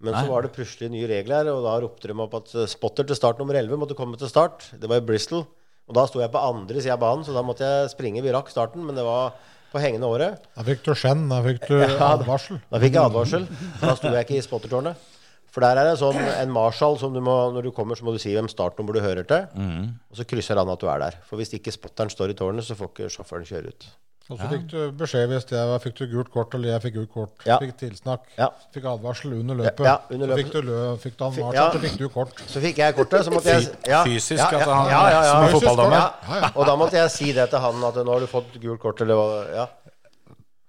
Men 0.00 0.16
Nei. 0.16 0.24
så 0.24 0.32
var 0.32 0.46
det 0.46 0.54
plutselig 0.56 0.88
nye 0.94 1.08
regler, 1.10 1.50
og 1.52 1.64
da 1.66 1.76
ropte 1.82 2.08
de 2.08 2.16
opp 2.24 2.36
at 2.38 2.54
eh, 2.56 2.68
spotter 2.70 3.08
til 3.08 3.18
start 3.18 3.40
nummer 3.40 3.56
11 3.58 3.80
måtte 3.80 3.96
komme 3.98 4.16
til 4.20 4.30
start. 4.32 4.70
Det 4.80 4.88
var 4.88 5.02
i 5.02 5.06
Bristol. 5.06 5.44
Og 5.90 5.96
da 5.96 6.06
sto 6.08 6.22
jeg 6.22 6.32
på 6.32 6.40
andre 6.40 6.80
sida 6.80 6.96
av 6.96 7.02
banen, 7.02 7.26
så 7.26 7.34
da 7.34 7.42
måtte 7.44 7.66
jeg 7.66 7.92
springe. 7.92 8.22
Vi 8.24 8.32
rakk 8.32 8.48
starten, 8.52 8.84
men 8.86 8.96
det 8.96 9.04
var 9.04 9.34
på 9.70 9.82
hengende 9.82 10.08
året. 10.08 10.44
Da 10.56 10.64
fikk 10.66 10.84
du 10.86 10.92
skjenn, 10.98 11.26
da 11.30 11.40
fikk 11.44 11.66
du 11.68 11.76
Ja, 11.82 12.12
advarsel. 12.14 12.60
Da 12.70 12.80
fikk 12.82 12.96
jeg 12.96 13.02
advarsel. 13.02 13.46
Da 13.82 13.96
sto 13.98 14.12
jeg 14.14 14.26
ikke 14.26 14.38
i 14.38 14.44
spottertårnet. 14.46 15.08
For 15.50 15.66
der 15.66 15.80
er 15.80 15.88
det 15.90 15.96
sånn 15.98 16.14
en 16.16 16.52
marshal 16.54 16.94
som 17.00 17.14
du 17.14 17.18
må, 17.26 17.34
når 17.50 17.66
du 17.66 17.72
kommer, 17.74 17.98
så 17.98 18.06
må 18.06 18.14
du 18.14 18.20
si 18.22 18.30
hvem 18.36 18.46
startnummer 18.50 18.94
du 18.94 19.02
hører 19.02 19.26
til. 19.26 19.48
Og 19.58 20.20
så 20.20 20.26
krysser 20.30 20.60
han 20.62 20.70
at 20.70 20.78
du 20.78 20.86
er 20.90 21.02
der. 21.02 21.16
For 21.26 21.42
hvis 21.42 21.50
ikke 21.58 21.74
spotteren 21.74 22.12
står 22.12 22.32
i 22.32 22.38
tårnet, 22.38 22.66
så 22.66 22.78
får 22.78 22.92
ikke 22.92 23.10
sjåføren 23.16 23.48
kjøre 23.50 23.74
ut. 23.74 23.88
Og 24.30 24.38
så 24.38 24.46
fikk 24.52 24.66
du 24.70 24.92
beskjed 24.94 25.26
hvis 25.28 25.46
jeg 25.50 25.66
var, 25.66 25.80
fikk 25.82 25.96
du 25.98 26.04
gult 26.06 26.28
kort, 26.30 26.54
eller 26.54 26.68
jeg 26.70 26.82
fikk 26.84 26.94
gult 27.00 27.12
kort. 27.12 27.32
Ja. 27.48 27.56
Fikk 27.58 27.72
tilsnakk. 27.80 28.28
Ja. 28.38 28.46
Fikk 28.72 28.84
advarsel 28.86 29.32
under 29.40 29.58
løpet. 29.58 29.82
Ja, 29.84 29.96
under 30.10 30.28
Så 30.30 30.36
fikk 30.38 30.52
du, 30.52 30.60
lø, 30.68 30.78
fikk 31.02 31.16
du 31.18 31.24
advarsel, 31.26 31.54
Ja. 31.58 31.64
så 31.74 31.80
fikk 31.82 31.96
du 31.98 32.08
kort. 32.08 32.34
Så 32.46 32.62
fikk 32.62 32.78
jeg 32.78 32.94
kortet, 32.94 33.24
så 33.26 33.30
måtte 33.34 33.50
jeg 33.56 33.66
ja, 33.90 34.04
Fysisk 34.06 34.38
ja, 34.38 34.46
at 34.46 34.52
ja, 34.52 34.74
han- 34.74 34.90
ja, 34.90 35.00
ja, 35.10 35.22
ja. 35.22 35.32
som 35.32 35.42
en 35.42 35.54
fotballdommer. 35.56 35.96
Ja. 35.98 36.12
Ja, 36.30 36.40
ja. 36.44 36.50
Og 36.54 36.66
da 36.66 36.76
måtte 36.76 36.92
jeg 37.00 37.10
si 37.10 37.32
det 37.32 37.48
til 37.50 37.58
han 37.58 37.84
at 37.90 37.94
nå 38.06 38.12
har 38.12 38.20
du 38.20 38.26
fått 38.30 38.60
gult 38.62 38.80
kort, 38.80 39.00
eller 39.00 39.14
hva 39.14 39.54
Ja. 39.54 39.66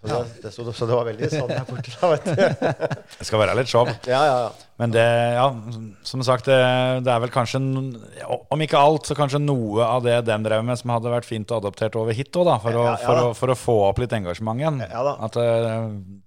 Så 0.02 0.10
det, 0.10 0.42
det, 0.42 0.50
så, 0.50 0.64
så 0.74 0.86
det 0.90 0.96
var 0.98 1.06
veldig 1.06 1.28
sånn 1.30 1.50
der 1.52 1.66
borte, 1.68 1.92
da, 1.94 2.08
vet 2.10 2.24
du. 2.26 2.78
Det 3.22 3.26
skal 3.28 3.42
være 3.44 3.54
litt 3.60 3.70
show. 3.70 3.86
Ja, 4.10 4.22
ja, 4.26 4.38
ja. 4.48 4.68
Men 4.82 4.90
det, 4.96 5.04
ja, 5.36 5.44
som 6.10 6.24
sagt, 6.26 6.48
det, 6.50 6.56
det 7.06 7.12
er 7.14 7.20
vel 7.22 7.30
kanskje, 7.30 7.60
om 8.26 8.64
ikke 8.66 8.80
alt, 8.82 9.06
så 9.06 9.14
kanskje 9.14 9.38
noe 9.44 9.86
av 9.86 10.02
det 10.02 10.16
de 10.26 10.38
drev 10.42 10.64
med 10.66 10.80
som 10.80 10.90
hadde 10.96 11.12
vært 11.14 11.28
fint 11.30 11.54
å 11.54 11.60
adoptere 11.62 12.02
over 12.02 12.18
hit 12.18 12.34
òg, 12.34 12.48
da, 12.50 12.56
for, 12.64 12.74
Ja, 12.80 12.96
ja, 12.96 13.04
for, 13.04 13.36
for 13.38 13.54
å 13.54 13.58
få 13.62 13.76
opp 13.92 14.02
litt 14.02 14.16
engasjement 14.18 14.64
igjen. 14.64 14.82
Ja, 14.88 15.04
da. 15.06 15.14
At 15.28 15.38
eh, 15.38 15.78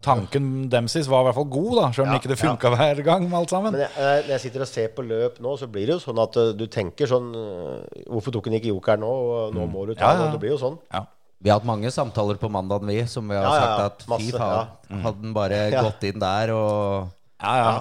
tanken 0.07 0.53
demsis 0.71 1.11
var 1.11 1.25
i 1.25 1.29
hvert 1.33 1.39
fall 1.41 1.51
god, 1.57 1.73
da, 1.81 1.89
selv 1.99 2.07
om 2.13 2.15
ikke 2.21 2.31
det 2.31 2.39
funka 2.45 2.71
hver 2.77 3.03
gang 3.11 3.27
med 3.27 3.41
alt 3.41 3.57
sammen. 3.57 3.75
Men 3.75 3.89
jeg, 3.89 3.93
eh, 3.99 4.21
når 4.29 4.37
jeg 4.37 4.45
sitter 4.47 4.67
og 4.69 4.71
ser 4.71 4.95
på 4.95 5.09
løp 5.09 5.43
nå, 5.43 5.57
så 5.59 5.67
blir 5.75 5.91
det 5.91 5.97
jo 5.99 6.05
sånn 6.07 6.23
at 6.23 6.39
eh, 6.45 6.53
du 6.55 6.69
tenker 6.71 7.11
sånn 7.11 7.35
Hvorfor 7.35 8.39
tok 8.39 8.47
han 8.53 8.61
ikke 8.61 8.71
jokeren 8.71 9.03
nå? 9.03 9.13
Nå 9.57 9.67
må 9.67 9.83
du 9.89 9.97
ta 9.97 10.13
Ja, 10.13 10.15
ja. 10.15 10.23
den. 10.23 10.37
Det 10.37 10.43
blir 10.47 10.55
jo 10.55 10.63
sånn. 10.63 10.79
Ja. 10.95 11.03
Vi 11.45 11.51
har 11.53 11.59
hatt 11.61 11.66
mange 11.69 11.91
samtaler 11.93 12.39
på 12.41 12.49
mandagen, 12.53 12.89
vi, 12.89 13.03
som 13.11 13.29
vi 13.29 13.37
har 13.37 13.45
Ja, 13.45 13.53
ja, 13.53 13.61
ja. 13.61 13.66
sagt 13.66 13.85
at 13.85 14.07
fy 14.07 14.11
Masse, 14.15 14.39
faen, 14.41 15.03
hadde 15.05 15.21
den 15.27 15.35
bare 15.37 15.59
Ja. 15.75 15.83
gått 15.85 16.07
inn 16.09 16.19
der 16.23 16.55
og 16.57 17.11
Ja, 17.43 17.55
ja. 17.61 17.75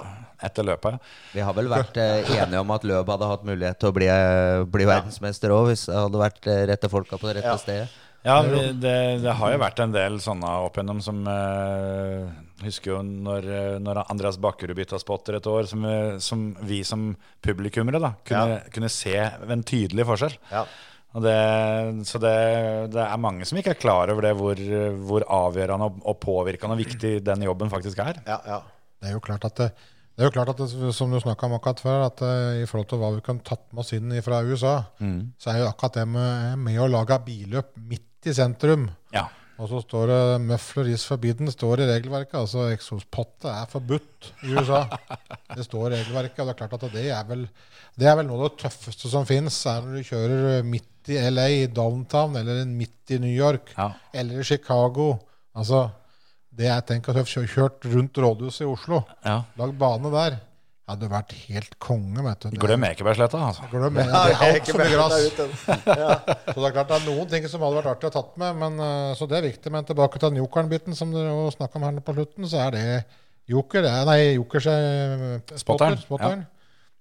Etter 0.44 0.66
løpet. 0.66 0.98
Vi 1.32 1.40
har 1.40 1.54
vel 1.56 1.68
vært 1.72 1.96
eh, 1.96 2.26
enige 2.36 2.60
om 2.60 2.70
at 2.74 2.82
Løb 2.84 3.08
hadde 3.08 3.28
hatt 3.30 3.44
mulighet 3.48 3.78
til 3.80 3.88
å 3.88 3.94
bli, 3.96 4.08
eh, 4.12 4.64
bli 4.68 4.84
verdensmester 4.84 5.48
òg, 5.54 5.70
hvis 5.70 5.86
det 5.88 5.94
hadde 5.96 6.20
vært 6.20 6.46
eh, 6.52 6.66
rette 6.68 6.90
folka 6.92 7.16
på 7.16 7.30
det 7.30 7.36
rette 7.38 7.54
Ja. 7.54 7.56
stedet. 7.56 7.88
Ja, 8.24 8.42
det, 8.42 8.80
det, 8.80 9.22
det 9.22 9.32
har 9.36 9.52
jo 9.52 9.58
vært 9.60 9.80
en 9.84 9.92
del 9.92 10.14
sånne 10.20 10.48
opp 10.66 10.76
igjennom 10.76 11.00
som 11.04 11.18
eh, 11.28 12.28
Husker 12.64 12.92
jo 12.94 12.98
når, 13.04 13.48
når 13.84 14.02
Andreas 14.10 14.36
Bakkerud 14.40 14.76
bytta 14.76 14.98
spotter 15.00 15.36
et 15.36 15.46
år, 15.50 15.66
som, 15.68 15.82
som 16.20 16.44
vi 16.64 16.82
som 16.84 17.10
publikummere 17.44 18.00
da 18.00 18.12
kunne, 18.24 18.60
kunne 18.72 18.88
se 18.92 19.16
en 19.16 19.62
tydelig 19.66 20.06
forskjell. 20.08 20.36
Ja. 20.52 20.62
Og 21.14 21.22
det, 21.22 21.38
så 22.08 22.18
det, 22.18 22.34
det 22.90 23.02
er 23.04 23.20
mange 23.22 23.46
som 23.46 23.58
ikke 23.60 23.76
er 23.76 23.78
klar 23.78 24.10
over 24.10 24.26
det, 24.26 24.32
hvor, 24.34 24.62
hvor 25.06 25.26
avgjørende 25.30 25.86
og, 25.86 26.00
og 26.10 26.16
påvirkende 26.22 26.74
og 26.74 26.80
viktig 26.82 27.12
den 27.22 27.44
jobben 27.46 27.70
faktisk 27.70 28.00
er. 28.02 28.18
Ja, 28.26 28.40
ja. 28.48 28.62
Det 28.98 29.12
er 29.12 29.14
jo 29.14 29.22
klart 29.22 29.46
at 29.46 29.60
det, 29.60 29.68
det 30.14 30.24
er 30.24 30.30
jo 30.30 30.34
klart 30.34 30.50
at 30.54 30.62
det, 30.62 30.90
som 30.96 31.14
du 31.14 31.20
snakka 31.22 31.46
om 31.46 31.54
akkurat 31.56 31.82
før, 31.82 32.04
at 32.08 32.24
eh, 32.26 32.64
i 32.64 32.66
forhold 32.70 32.90
til 32.90 33.00
hva 33.02 33.12
vi 33.14 33.22
kan 33.26 33.38
tatt 33.46 33.64
med 33.70 33.84
oss 33.84 33.94
inn 33.94 34.14
fra 34.26 34.42
USA, 34.46 34.74
så 35.38 35.52
er 35.52 35.62
jo 35.62 35.70
akkurat 35.70 36.00
det 36.00 36.08
med, 36.10 36.58
med 36.66 36.82
å 36.82 36.90
lage 36.90 37.22
billøp 37.26 37.72
midt 37.90 38.30
i 38.30 38.34
sentrum 38.34 38.88
Ja. 39.14 39.28
Og 39.54 39.68
så 39.70 39.78
står 39.84 40.08
det 40.10 40.22
'muffler 40.42 40.88
is 40.90 41.04
forbidden' 41.06 41.50
står 41.52 41.84
i 41.84 41.86
regelverket. 41.86 42.34
Altså 42.34 42.64
eksospotte 42.74 43.46
er 43.46 43.68
forbudt 43.70 44.32
i 44.42 44.54
USA. 44.56 44.80
Det 45.54 45.62
står 45.62 45.92
i 45.92 46.00
regelverket, 46.00 46.40
og 46.42 46.48
det 46.48 46.54
er 46.54 46.58
klart 46.58 46.74
at 46.74 46.92
det 46.92 47.04
er 47.06 47.28
vel, 47.28 47.44
det 47.94 48.08
er 48.10 48.16
vel 48.18 48.26
noe 48.26 48.40
av 48.40 48.48
det 48.50 48.64
tøffeste 48.64 49.06
som 49.12 49.26
fins, 49.28 49.60
er 49.70 49.84
når 49.84 50.00
du 50.00 50.08
kjører 50.08 50.66
midt 50.66 50.90
i 51.12 51.18
LA, 51.30 51.46
i 51.48 51.66
downtown, 51.66 52.36
eller 52.40 52.64
midt 52.68 53.10
i 53.14 53.18
New 53.22 53.32
York, 53.34 53.74
Ja. 53.76 53.90
eller 54.14 54.40
i 54.40 54.44
Chicago. 54.44 55.18
Altså, 55.54 55.90
det 56.54 56.66
jeg 56.70 56.86
tenker 56.86 57.10
at 57.12 57.26
jeg 57.26 57.44
har 57.44 57.54
kjørt 57.54 57.84
rundt 57.92 58.18
rådhuset 58.24 58.64
i 58.64 58.70
Oslo, 58.70 59.02
ja. 59.24 59.42
lagd 59.58 59.78
bane 59.78 60.10
der, 60.14 60.36
hadde 60.84 61.08
vært 61.08 61.32
helt 61.48 61.78
konge, 61.80 62.20
vet 62.26 62.44
du. 62.44 62.56
Glem 62.60 62.82
Ekebergsletta, 62.84 63.38
altså. 63.40 63.64
Glem. 63.72 63.96
Ja, 63.96 64.04
Det 64.04 64.34
er 64.34 64.42
altfor 64.52 64.80
mye 64.82 64.90
gress. 64.92 65.62
Ja. 65.88 66.08
Så 66.52 66.56
det 66.60 66.66
er 66.68 66.74
klart 66.76 66.90
det 66.90 66.98
er 66.98 67.06
noen 67.08 67.28
ting 67.30 67.46
som 67.48 67.64
hadde 67.64 67.78
vært 67.80 67.88
artig 67.94 68.10
å 68.10 68.12
tatt 68.18 68.34
med, 68.42 68.58
men, 68.60 68.76
eh, 68.84 69.14
så 69.16 69.26
det 69.30 69.38
er 69.38 69.46
viktig. 69.48 69.72
Men 69.72 69.86
tilbake 69.88 70.20
til 70.20 70.28
den 70.30 70.42
jokeren-biten 70.42 70.94
som 70.98 71.14
dere 71.14 71.32
snakka 71.56 71.80
om 71.80 71.86
her 71.88 72.00
på 72.04 72.14
slutten, 72.18 72.44
så 72.52 72.66
er 72.66 72.76
det 72.76 72.84
joker, 73.48 73.84
er, 73.88 74.04
nei, 74.08 74.18
jokers 74.36 74.66
eh, 74.66 75.24
Spotteren, 75.56 75.96
spotter, 75.96 76.02
spotteren. 76.04 76.44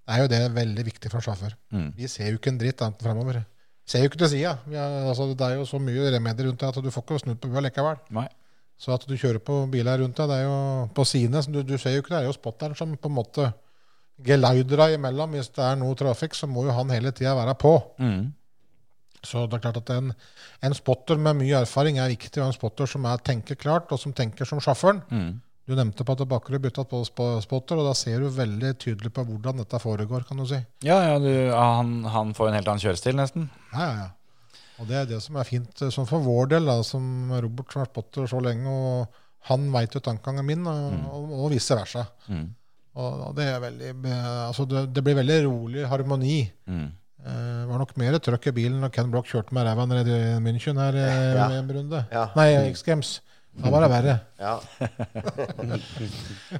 Er 0.07 0.23
jo 0.23 0.31
det 0.31 0.41
veldig 0.55 0.83
viktig 0.87 1.11
for 1.11 1.23
sjåfør. 1.23 1.53
Mm. 1.75 1.89
Vi 1.99 2.07
ser 2.11 2.31
jo 2.31 2.39
ikke 2.39 2.51
en 2.55 2.57
dritt 2.63 2.81
annet 2.83 2.99
enn 3.03 3.07
framover. 3.09 3.43
Ser 3.85 4.05
jo 4.05 4.11
ikke 4.11 4.21
til 4.21 4.31
sida. 4.31 4.55
Altså, 4.71 5.27
det 5.35 5.47
er 5.47 5.57
jo 5.59 5.65
så 5.67 5.79
mye 5.81 6.11
remedier 6.13 6.47
rundt 6.49 6.61
deg 6.61 6.71
at 6.71 6.85
du 6.85 6.91
får 6.93 7.03
ikke 7.03 7.19
snudd 7.25 7.41
på 7.43 7.51
huet 7.51 7.65
likevel. 7.67 7.99
Nei. 8.15 8.29
Så 8.79 8.93
at 8.95 9.03
du 9.07 9.13
kjører 9.15 9.41
på 9.43 9.57
biler 9.71 9.99
rundt 10.01 10.17
deg, 10.19 10.31
det 10.31 10.37
er 10.41 10.47
jo 10.47 10.55
på 10.95 11.05
sine. 11.07 11.43
Du, 11.51 11.59
du 11.67 11.75
ser 11.77 11.97
jo 11.97 12.03
ikke 12.03 12.13
det. 12.15 12.21
Er 12.21 12.29
jo 12.29 12.35
spotteren 12.35 12.77
som 12.79 12.95
på 12.99 13.11
en 13.11 13.17
måte 13.19 13.49
deg 14.79 14.95
imellom. 14.97 15.35
Hvis 15.35 15.51
det 15.55 15.65
er 15.65 15.77
noe 15.79 15.97
trafikk, 15.99 16.35
så 16.37 16.49
må 16.49 16.65
jo 16.67 16.75
han 16.75 16.91
hele 16.95 17.13
tida 17.15 17.35
være 17.37 17.55
på. 17.59 17.75
Mm. 17.99 18.31
Så 19.23 19.45
det 19.47 19.57
er 19.57 19.63
klart 19.63 19.79
at 19.79 19.91
en, 19.95 20.11
en 20.67 20.75
spotter 20.75 21.19
med 21.19 21.39
mye 21.39 21.61
erfaring 21.63 21.99
er 21.99 22.11
viktig, 22.11 22.41
og 22.41 22.49
en 22.49 22.55
spotter 22.55 22.89
som 22.89 23.05
er, 23.07 23.21
tenker 23.23 23.59
klart, 23.59 23.91
og 23.91 23.99
som 24.01 24.15
tenker 24.15 24.47
som 24.47 24.59
sjåføren. 24.63 24.99
Mm. 25.11 25.29
Du 25.63 25.75
nevnte 25.79 26.03
på 26.03 26.11
at 26.17 26.23
Bakkerud 26.27 26.59
bytta 26.65 26.83
på 26.91 26.99
spotter, 27.07 27.79
og 27.79 27.85
da 27.87 27.93
ser 27.95 28.19
du 28.19 28.27
veldig 28.35 28.73
tydelig 28.83 29.13
på 29.15 29.23
hvordan 29.23 29.61
dette 29.61 29.79
foregår, 29.79 30.25
kan 30.27 30.41
du 30.41 30.45
si. 30.49 30.57
Ja, 30.83 30.97
ja, 31.07 31.13
du, 31.23 31.29
han, 31.55 32.01
han 32.11 32.33
får 32.35 32.49
en 32.49 32.57
helt 32.57 32.67
annen 32.67 32.83
kjørestil, 32.83 33.15
nesten. 33.15 33.45
Ja, 33.71 33.85
ja, 33.87 33.93
ja. 34.01 34.09
Og 34.81 34.89
det 34.89 34.97
er 34.99 35.05
det 35.07 35.21
som 35.23 35.37
er 35.39 35.47
fint, 35.47 35.83
sånn 35.93 36.09
for 36.09 36.19
vår 36.25 36.49
del, 36.55 36.67
da, 36.67 36.79
som 36.83 37.31
Robert 37.31 37.71
som 37.71 37.83
har 37.85 37.87
spotter 37.91 38.27
så 38.27 38.41
lenge, 38.43 38.67
og 38.67 39.21
han 39.47 39.69
veit 39.71 39.95
jo 39.95 40.01
tankegangen 40.03 40.47
min, 40.49 40.67
og, 40.67 40.97
og, 41.13 41.31
og 41.45 41.51
vice 41.53 41.77
versa. 41.79 42.03
Mm. 42.27 42.49
Og, 42.93 43.21
og 43.29 43.31
det 43.39 43.47
er 43.49 43.61
veldig 43.63 43.93
Altså, 44.49 44.67
det, 44.69 44.83
det 44.93 45.01
blir 45.05 45.15
veldig 45.17 45.37
rolig 45.47 45.85
harmoni. 45.89 46.41
Mm. 46.69 46.89
Eh, 47.23 47.37
Det 47.63 47.69
var 47.71 47.79
nok 47.81 47.95
mer 47.97 48.17
trøkk 48.21 48.49
i 48.51 48.53
bilen 48.59 48.83
da 48.83 48.89
Ken 48.93 49.09
Block 49.13 49.25
kjørte 49.31 49.55
med 49.55 49.65
ræva 49.65 49.87
nede 49.89 50.17
i 50.19 50.33
München 50.43 50.77
her 50.81 50.97
eh, 50.99 51.29
Ja. 51.39 51.47
i 51.49 51.57
en 51.61 51.71
runde. 51.73 52.03
Ja. 52.11 52.27
Nei, 52.37 52.49
X 52.73 52.83
Games. 52.85 53.15
Da 53.53 53.69
var 53.69 53.83
det 53.85 53.89
verre. 53.91 54.13
Ja. 54.41 54.53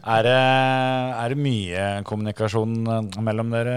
Er 0.04 0.26
det, 0.26 0.34
er 0.34 1.34
det 1.34 1.38
mye 1.40 1.82
kommunikasjon 2.08 2.74
eh, 2.90 3.18
mellom 3.24 3.52
dere 3.54 3.76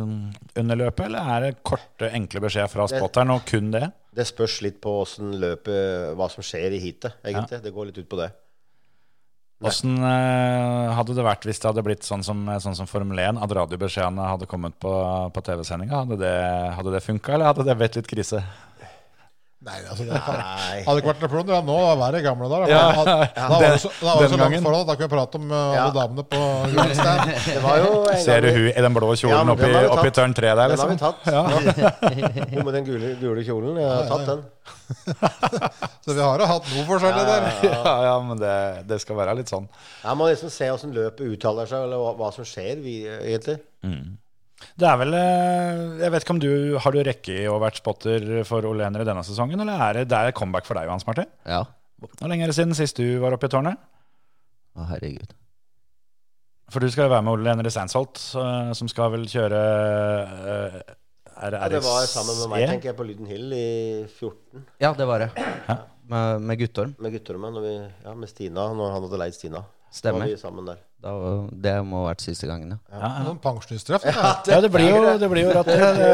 um, 0.00 0.12
under 0.58 0.78
løpet, 0.78 1.04
eller 1.06 1.30
er 1.34 1.44
det 1.44 1.62
korte, 1.66 2.10
enkle 2.14 2.42
beskjeder 2.44 2.70
fra 2.72 2.86
spotteren, 2.90 3.32
og 3.34 3.44
kun 3.48 3.70
det? 3.74 3.88
Det 4.14 4.26
spørs 4.26 4.58
litt 4.64 4.78
på 4.82 4.92
løpet 5.18 6.14
Hva 6.18 6.28
som 6.32 6.46
skjer 6.46 6.74
i 6.74 6.82
heatet, 6.82 7.18
egentlig. 7.26 7.60
Det 7.64 7.74
går 7.74 7.90
litt 7.90 8.00
ut 8.00 8.10
på 8.10 8.20
det. 8.20 8.30
Åssen 9.68 9.96
eh, 10.06 10.92
hadde 10.94 11.16
det 11.18 11.26
vært 11.26 11.46
hvis 11.48 11.58
det 11.58 11.66
hadde 11.66 11.82
blitt 11.86 12.06
sånn 12.06 12.22
som, 12.26 12.44
sånn 12.62 12.76
som 12.78 12.86
Formel 12.90 13.18
1, 13.18 13.40
at 13.42 13.54
radiobeskjedene 13.58 14.28
hadde 14.32 14.46
kommet 14.50 14.76
på, 14.78 14.92
på 15.34 15.44
TV-sendinga? 15.48 16.04
Hadde 16.04 16.18
det, 16.22 16.34
hadde 16.78 16.94
det 16.94 17.02
funka, 17.02 17.34
eller 17.34 17.50
hadde 17.50 17.66
det 17.66 17.78
blitt 17.80 17.98
litt 17.98 18.10
krise? 18.10 18.44
Nei, 19.68 19.78
altså 19.84 20.04
det 20.08 20.18
kan, 20.24 20.38
Nei. 20.40 20.76
hadde 20.86 21.00
ikke 21.02 21.10
vært. 21.12 21.20
Det 21.48 21.52
var 21.52 21.64
nå 21.68 21.74
det 21.84 21.96
verre 22.00 22.20
i 22.20 22.24
gamle 22.24 22.48
dager. 22.48 22.70
Ja, 22.72 22.78
Da, 23.04 23.48
var 23.52 23.64
det 23.66 23.80
så, 23.82 23.90
da 24.00 24.14
var 24.14 24.22
det 24.22 24.30
så 24.32 24.38
langt 24.38 24.42
gangen. 24.44 24.62
forhold 24.64 24.80
at 24.80 24.88
da 24.88 24.94
kunne 24.96 25.08
vi 25.08 25.14
prate 25.14 25.40
om 25.42 25.50
uh, 25.52 25.58
Ja. 25.58 25.82
alle 25.84 25.94
damene 25.98 26.24
på 26.24 26.40
var 27.66 28.12
en 28.14 28.22
Ser 28.24 28.40
du 28.46 28.48
hun 28.54 28.68
i 28.72 28.84
den 28.86 28.94
blå 28.96 29.10
kjolen 29.20 29.52
oppi, 29.52 29.68
den 29.72 29.90
oppi 29.92 30.12
tørn 30.16 30.34
3 30.38 30.54
der, 30.56 30.72
Den 30.72 30.78
har 30.78 30.88
vi 30.88 30.96
liksom? 30.96 31.14
tatt. 31.22 32.48
Hun 32.54 32.64
med 32.68 32.74
den 32.78 32.86
gule, 32.88 33.12
gule 33.20 33.44
kjolen. 33.44 33.76
Jeg 33.82 33.90
har 33.92 34.08
tatt 34.08 34.26
den. 34.32 34.46
Så 36.04 36.14
vi 36.16 36.20
har 36.24 36.40
jo 36.40 36.46
hatt 36.48 36.70
noe 36.72 36.84
forskjellig 36.88 37.24
der. 37.28 37.48
Ja, 37.68 37.94
ja, 38.08 38.14
men 38.24 38.40
det, 38.40 38.54
det 38.88 38.98
skal 39.02 39.18
være 39.20 39.34
litt 39.40 39.50
sånn. 39.52 39.66
Jeg 40.04 40.16
må 40.20 40.28
liksom 40.30 40.52
se 40.52 40.70
åssen 40.72 40.94
løpet 40.96 41.20
uttaler 41.34 41.68
seg, 41.68 41.84
eller 41.88 42.00
hva, 42.00 42.14
hva 42.22 42.30
som 42.34 42.46
skjer, 42.48 42.80
vi, 42.84 43.02
egentlig. 43.08 43.58
Det 44.78 44.86
er 44.90 44.96
vel 44.98 45.14
eh, 45.14 45.80
Jeg 46.02 46.12
vet 46.14 46.24
ikke 46.24 46.34
om 46.34 46.40
du 46.42 46.50
Har 46.82 46.94
du 46.94 46.98
rekke 47.06 47.34
i 47.44 47.48
å 47.50 47.58
vært 47.62 47.78
spotter 47.78 48.24
for 48.48 48.66
Ole 48.66 48.86
Henry 48.86 49.06
denne 49.06 49.22
sesongen, 49.26 49.60
eller 49.62 49.82
er 49.88 50.00
det, 50.00 50.08
det 50.10 50.18
er 50.18 50.34
comeback 50.36 50.66
for 50.66 50.78
deg, 50.78 50.90
Hans 50.90 51.06
Martin? 51.06 51.28
Ja. 51.46 51.64
Hvor 51.98 52.30
lenge 52.30 52.46
er 52.46 52.52
det 52.52 52.58
siden 52.58 52.74
sist 52.78 52.98
du 52.98 53.18
var 53.22 53.34
oppe 53.34 53.50
i 53.50 53.52
tårnet? 53.54 53.78
Å, 54.78 54.86
herregud. 54.92 55.34
For 56.68 56.84
du 56.84 56.90
skal 56.92 57.06
jo 57.08 57.14
være 57.14 57.24
med 57.24 57.38
Ole 57.38 57.52
Henry 57.54 57.70
Sandsholt, 57.72 58.20
eh, 58.38 58.72
som 58.78 58.90
skal 58.90 59.14
vel 59.14 59.24
kjøre 59.30 59.60
eh, 60.54 60.80
er, 61.38 61.54
Ja, 61.54 61.70
det 61.70 61.80
var 61.84 62.06
sammen 62.10 62.36
med 62.42 62.52
meg, 62.52 62.66
tenker 62.74 62.90
jeg, 62.90 62.98
på 62.98 63.06
Lyden 63.08 63.30
Hill 63.30 63.54
i 63.54 63.68
14 64.10 64.66
Ja, 64.82 64.92
det 64.98 65.06
var 65.08 65.22
det. 65.24 65.30
Med, 66.08 66.44
med 66.50 66.58
Guttorm. 66.60 66.94
med 66.98 67.12
Guttormen, 67.14 67.52
Når 67.54 67.64
vi, 67.66 67.72
ja, 68.04 68.14
med 68.16 68.30
Stina, 68.30 68.68
når 68.74 68.94
han 68.94 69.06
hadde 69.06 69.22
leid 69.22 69.36
Stina. 69.36 69.62
Stemmer. 69.92 70.26
var 70.26 70.34
vi 70.34 70.40
sammen 70.40 70.68
der. 70.68 70.82
Da, 70.98 71.12
det 71.54 71.72
må 71.86 72.00
ha 72.00 72.08
vært 72.08 72.24
siste 72.24 72.48
gangen, 72.50 72.72
ja. 72.90 73.08
Noen 73.22 73.36
pensjonisttreff. 73.38 74.02
da. 74.02 74.30
Ja, 74.50 74.56
det 74.64 74.70
blir 74.74 74.88
jo, 74.90 75.02
det 75.22 75.28
blir 75.30 75.44
jo 75.46 75.52
at 75.60 75.68
Dere, 75.70 76.08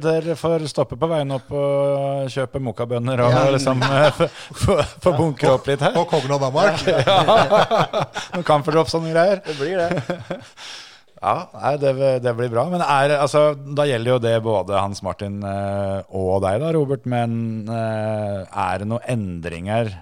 dere 0.00 0.36
får 0.40 0.64
stoppe 0.72 0.96
på 0.96 1.08
veien 1.10 1.34
opp 1.36 1.50
og 1.52 2.30
kjøpe 2.32 2.62
mokabønner 2.64 3.20
og 3.26 3.36
liksom 3.58 3.82
eh, 3.84 4.22
få- 4.62 5.12
bunkre 5.18 5.52
opp 5.58 5.68
litt 5.68 5.84
her. 5.84 5.92
På 5.98 6.06
Kongen 6.08 6.32
av 6.38 6.46
Danmark. 6.46 6.80
Noen 8.32 8.46
kamperdrops 8.48 8.96
og 8.96 9.04
noen 9.04 9.12
greier. 9.18 9.42
Det 9.44 9.58
blir 9.60 9.76
det. 9.82 9.90
Ja, 11.22 11.36
nei, 11.54 11.76
det, 11.78 11.90
det 12.24 12.32
blir 12.34 12.48
bra. 12.50 12.64
Men 12.66 12.80
er, 12.82 13.12
altså, 13.22 13.52
da 13.54 13.84
gjelder 13.86 14.16
jo 14.16 14.22
det 14.24 14.32
både 14.42 14.74
Hans 14.74 15.04
Martin 15.06 15.36
eh, 15.46 16.00
og 16.18 16.40
deg, 16.42 16.56
da, 16.58 16.72
Robert. 16.74 17.04
Men 17.06 17.36
eh, 17.70 18.40
er 18.50 18.80
det 18.82 18.88
noen 18.90 19.04
endringer 19.06 19.92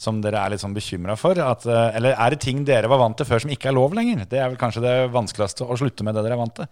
som 0.00 0.20
dere 0.24 0.40
er 0.40 0.54
litt 0.54 0.62
sånn 0.62 0.72
bekymra 0.76 1.12
for? 1.20 1.36
At, 1.44 1.66
eh, 1.68 1.96
eller 1.98 2.14
er 2.16 2.32
det 2.32 2.40
ting 2.40 2.62
dere 2.64 2.88
var 2.88 3.02
vant 3.02 3.18
til 3.20 3.28
før 3.28 3.42
som 3.44 3.52
ikke 3.52 3.68
er 3.68 3.76
lov 3.76 3.92
lenger? 3.98 4.24
Det 4.30 4.40
er 4.40 4.48
vel 4.48 4.60
kanskje 4.60 4.80
det 4.86 4.94
vanskeligste 5.12 5.66
å 5.68 5.76
slutte 5.76 6.06
med 6.06 6.16
det 6.16 6.24
dere 6.24 6.38
er 6.38 6.40
vant 6.40 6.54
til. 6.62 6.70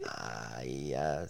Nei, 0.00 0.68
jeg, 0.94 1.26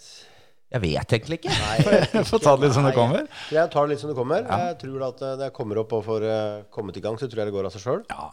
Jeg 0.71 0.83
vet 0.85 1.15
egentlig 1.17 1.41
ikke. 1.41 1.55
nei, 1.57 2.23
Få 2.31 2.39
ta 2.39 2.53
det 2.55 2.69
litt 2.69 2.77
som 2.77 2.87
det 2.87 2.93
Nei, 2.93 2.99
kommer. 3.01 3.27
Jeg 3.51 3.73
tar 3.73 3.89
det 3.89 3.97
litt 3.97 4.05
som 4.05 4.13
det 4.13 4.19
kommer. 4.19 4.47
Jeg 4.47 4.77
tror 4.85 5.03
at 5.09 5.25
eh, 5.27 5.35
det 5.43 5.51
kommer 5.57 5.83
opp 5.83 5.97
og 5.99 6.07
får 6.07 6.29
eh, 6.31 6.61
kommet 6.71 7.01
i 7.01 7.03
gang, 7.03 7.19
så 7.19 7.27
tror 7.27 7.43
jeg 7.43 7.51
det 7.51 7.57
går 7.57 7.67
av 7.67 7.75
seg 7.75 7.83
sjøl. 7.89 8.05
Ja, 8.15 8.29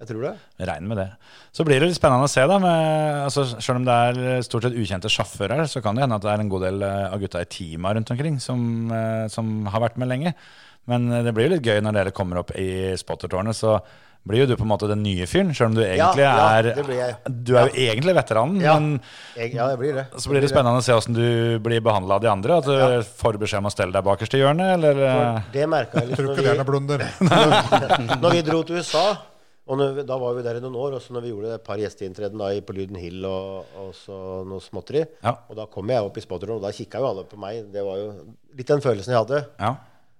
Jeg 0.00 0.08
tror 0.10 0.24
det. 0.26 0.32
Regner 0.72 0.88
med 0.94 0.98
det. 1.02 1.08
Så 1.56 1.64
blir 1.68 1.80
det 1.80 1.90
litt 1.90 1.98
spennende 2.00 2.24
å 2.28 2.32
se, 2.32 2.42
da. 2.48 2.56
Med, 2.60 3.20
altså, 3.28 3.44
selv 3.60 3.82
om 3.82 3.86
det 3.88 3.98
er 4.08 4.44
stort 4.48 4.64
sett 4.66 4.76
ukjente 4.80 5.12
sjåfører, 5.12 5.66
så 5.72 5.84
kan 5.84 5.96
det 5.96 6.04
hende 6.06 6.16
at 6.16 6.24
det 6.24 6.32
er 6.32 6.42
en 6.46 6.52
god 6.52 6.64
del 6.70 6.84
av 6.88 7.20
gutta 7.20 7.44
i 7.44 7.48
teama 7.48 7.92
rundt 7.96 8.12
omkring 8.16 8.36
som, 8.40 8.88
som 9.32 9.54
har 9.72 9.84
vært 9.84 9.96
med 10.00 10.08
lenge. 10.12 10.32
Men 10.90 11.10
eh, 11.12 11.22
det 11.26 11.32
blir 11.36 11.48
jo 11.48 11.54
litt 11.56 11.66
gøy 11.66 11.80
når 11.84 12.00
dere 12.00 12.12
kommer 12.16 12.42
opp 12.42 12.52
i 12.58 12.92
spottertårnet, 13.00 13.56
så 13.58 13.78
blir 14.26 14.40
jo 14.42 14.46
du 14.50 14.56
på 14.58 14.64
en 14.66 14.70
måte 14.72 14.88
den 14.90 15.04
nye 15.06 15.22
fyren, 15.30 15.52
selv 15.54 15.68
om 15.70 15.74
du 15.76 15.84
egentlig 15.84 16.24
ja, 16.24 16.32
er 16.58 16.66
det 16.74 16.82
blir 16.88 16.96
jeg. 16.98 17.12
Du 17.46 17.52
er 17.54 17.68
jo 17.68 17.76
egentlig 17.84 18.14
veteranen, 18.16 18.56
Ja. 18.64 18.72
men 18.74 18.96
Jeg, 19.38 19.52
ja, 19.54 19.68
det 19.70 19.78
blir 19.78 19.94
det. 19.94 20.04
så 20.18 20.32
blir 20.32 20.42
det 20.42 20.50
spennende 20.50 20.80
å 20.80 20.82
se 20.82 20.96
åssen 20.98 21.14
du 21.14 21.60
blir 21.62 21.78
behandla 21.86 22.16
av 22.18 22.24
de 22.24 22.30
andre. 22.32 22.56
At 22.58 22.66
du 22.66 23.06
får 23.22 23.38
beskjed 23.38 23.62
om 23.62 23.70
å 23.70 23.74
stelle 23.74 23.94
deg 23.94 24.02
bakerst 24.08 24.34
i 24.34 24.40
hjørnet, 24.42 24.72
eller 24.80 24.98
For 25.04 25.54
Det 25.54 25.68
merka 25.70 26.02
jeg 26.02 26.08
litt 26.10 26.18
Tror 26.18 26.26
når 26.26 26.34
ikke 26.34 26.42
det 26.42 26.50
er 26.50 26.58
vi, 26.58 26.64
noe 26.64 26.70
blunder. 26.72 27.06
når 28.26 28.34
vi 28.34 28.42
dro 28.50 28.60
til 28.66 28.82
USA. 28.82 29.06
Og 29.66 29.78
når 29.78 29.94
vi, 29.96 30.02
da 30.06 30.16
var 30.22 30.34
vi 30.36 30.42
der 30.46 30.58
i 30.58 30.62
noen 30.62 30.76
år. 30.78 30.92
Og 30.98 31.02
så 31.02 31.14
når 31.14 31.22
vi 31.24 31.30
gjorde 31.32 31.54
et 31.56 31.64
par 31.66 31.78
gjesteinntreden 31.82 32.42
på 32.66 32.74
Lyden 32.76 32.98
Hill 33.02 33.24
og, 33.30 33.72
og 33.82 33.94
så 33.98 34.18
noe 34.46 34.62
småtteri. 34.62 35.02
Ja. 35.22 35.36
Og 35.50 35.58
da 35.58 35.66
kom 35.70 35.90
jeg 35.90 36.02
opp 36.06 36.18
i 36.18 36.22
spotteren, 36.26 36.58
og 36.58 36.62
da 36.66 36.74
kikka 36.74 36.98
jo 37.02 37.08
alle 37.12 37.24
på 37.30 37.38
meg. 37.42 37.64
Det 37.74 37.82
var 37.86 37.98
jo 38.02 38.10
litt 38.58 38.70
den 38.74 38.82
følelsen 38.82 39.14
jeg 39.14 39.22
hadde. 39.22 39.46
ja. 39.62 39.76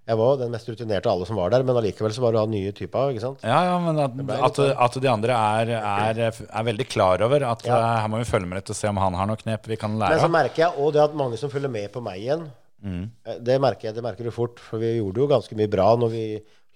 Jeg 0.06 0.18
var 0.20 0.36
den 0.38 0.52
mest 0.54 0.68
rutinerte 0.70 1.08
av 1.10 1.16
alle 1.16 1.26
som 1.26 1.34
var 1.40 1.50
der, 1.50 1.64
men 1.66 1.74
allikevel 1.80 2.12
så 2.14 2.22
var 2.22 2.36
det 2.36 2.42
nye 2.52 2.70
typer. 2.76 3.08
ikke 3.10 3.22
sant? 3.24 3.40
Ja, 3.42 3.56
ja, 3.66 3.78
men 3.82 3.98
at, 3.98 4.12
at, 4.36 4.60
sånn. 4.60 4.70
at 4.86 4.98
de 5.02 5.08
andre 5.10 5.34
er, 5.34 5.72
er, 5.80 6.20
er 6.46 6.66
veldig 6.68 6.86
klar 6.88 7.24
over 7.26 7.42
at 7.48 7.64
Ja. 7.66 7.74
eh, 7.80 7.96
her 8.04 8.08
må 8.12 8.20
vi 8.22 8.28
følge 8.28 8.46
med 8.46 8.60
litt 8.60 8.70
og 8.70 8.78
se 8.78 8.86
om 8.92 9.00
han 9.02 9.14
har 9.18 9.26
noe 9.26 9.36
knep 9.40 9.66
vi 9.66 9.76
kan 9.80 9.98
lære. 9.98 10.14
Men 10.14 10.22
så 10.22 10.30
merker 10.30 10.62
jeg 10.62 10.78
òg 10.78 10.92
det 10.94 11.02
at 11.08 11.16
mange 11.18 11.36
som 11.40 11.50
følger 11.50 11.72
med 11.74 11.90
på 11.92 12.00
meg 12.06 12.20
igjen. 12.22 12.46
mm. 12.86 13.04
Det 13.42 13.58
merker 13.60 13.88
jeg, 13.88 13.94
det 13.98 14.04
merker 14.06 14.24
du 14.24 14.30
fort. 14.30 14.62
For 14.62 14.78
vi 14.78 14.92
gjorde 15.00 15.24
jo 15.24 15.26
ganske 15.34 15.58
mye 15.58 15.72
bra 15.74 15.88
når 15.98 16.14
vi 16.14 16.24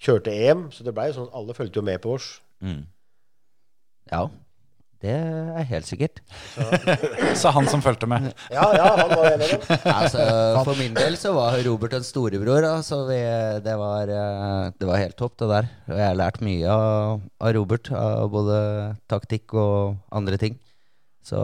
kjørte 0.02 0.34
EM. 0.34 0.66
Så 0.74 0.82
det 0.82 0.94
blei 0.96 1.06
jo 1.12 1.20
sånn 1.20 1.28
at 1.30 1.38
alle 1.38 1.54
fulgte 1.54 1.78
jo 1.78 1.86
med 1.86 2.00
på 2.02 2.16
oss. 2.18 2.32
Ja, 4.10 4.24
det 5.00 5.12
er 5.16 5.64
helt 5.70 5.86
sikkert. 5.88 6.18
Sa 7.40 7.52
han 7.56 7.68
som 7.72 7.80
fulgte 7.80 8.08
med. 8.10 8.30
Ja, 8.52 8.66
ja, 8.76 8.88
han 8.98 9.12
var 9.14 9.28
en 9.30 9.44
av 9.46 9.52
dem. 9.54 9.62
Altså, 9.88 10.24
for 10.66 10.76
min 10.76 10.96
del 10.96 11.16
så 11.16 11.32
var 11.36 11.56
Robert 11.64 11.94
en 11.96 12.04
storebror. 12.04 12.66
Altså, 12.68 12.88
Så 12.90 12.98
vi, 13.08 13.20
det, 13.64 13.76
var, 13.80 14.12
eh, 14.12 14.66
det 14.76 14.88
var 14.90 15.00
helt 15.00 15.16
topp, 15.16 15.38
det 15.40 15.48
der. 15.54 15.70
Og 15.88 15.96
jeg 15.96 16.06
har 16.10 16.18
lært 16.20 16.42
mye 16.44 16.74
av, 16.74 17.22
av 17.40 17.54
Robert. 17.56 17.88
Av 17.96 18.26
både 18.32 18.58
taktikk 19.08 19.56
og 19.56 19.96
andre 20.20 20.36
ting. 20.42 20.58
Så 21.24 21.40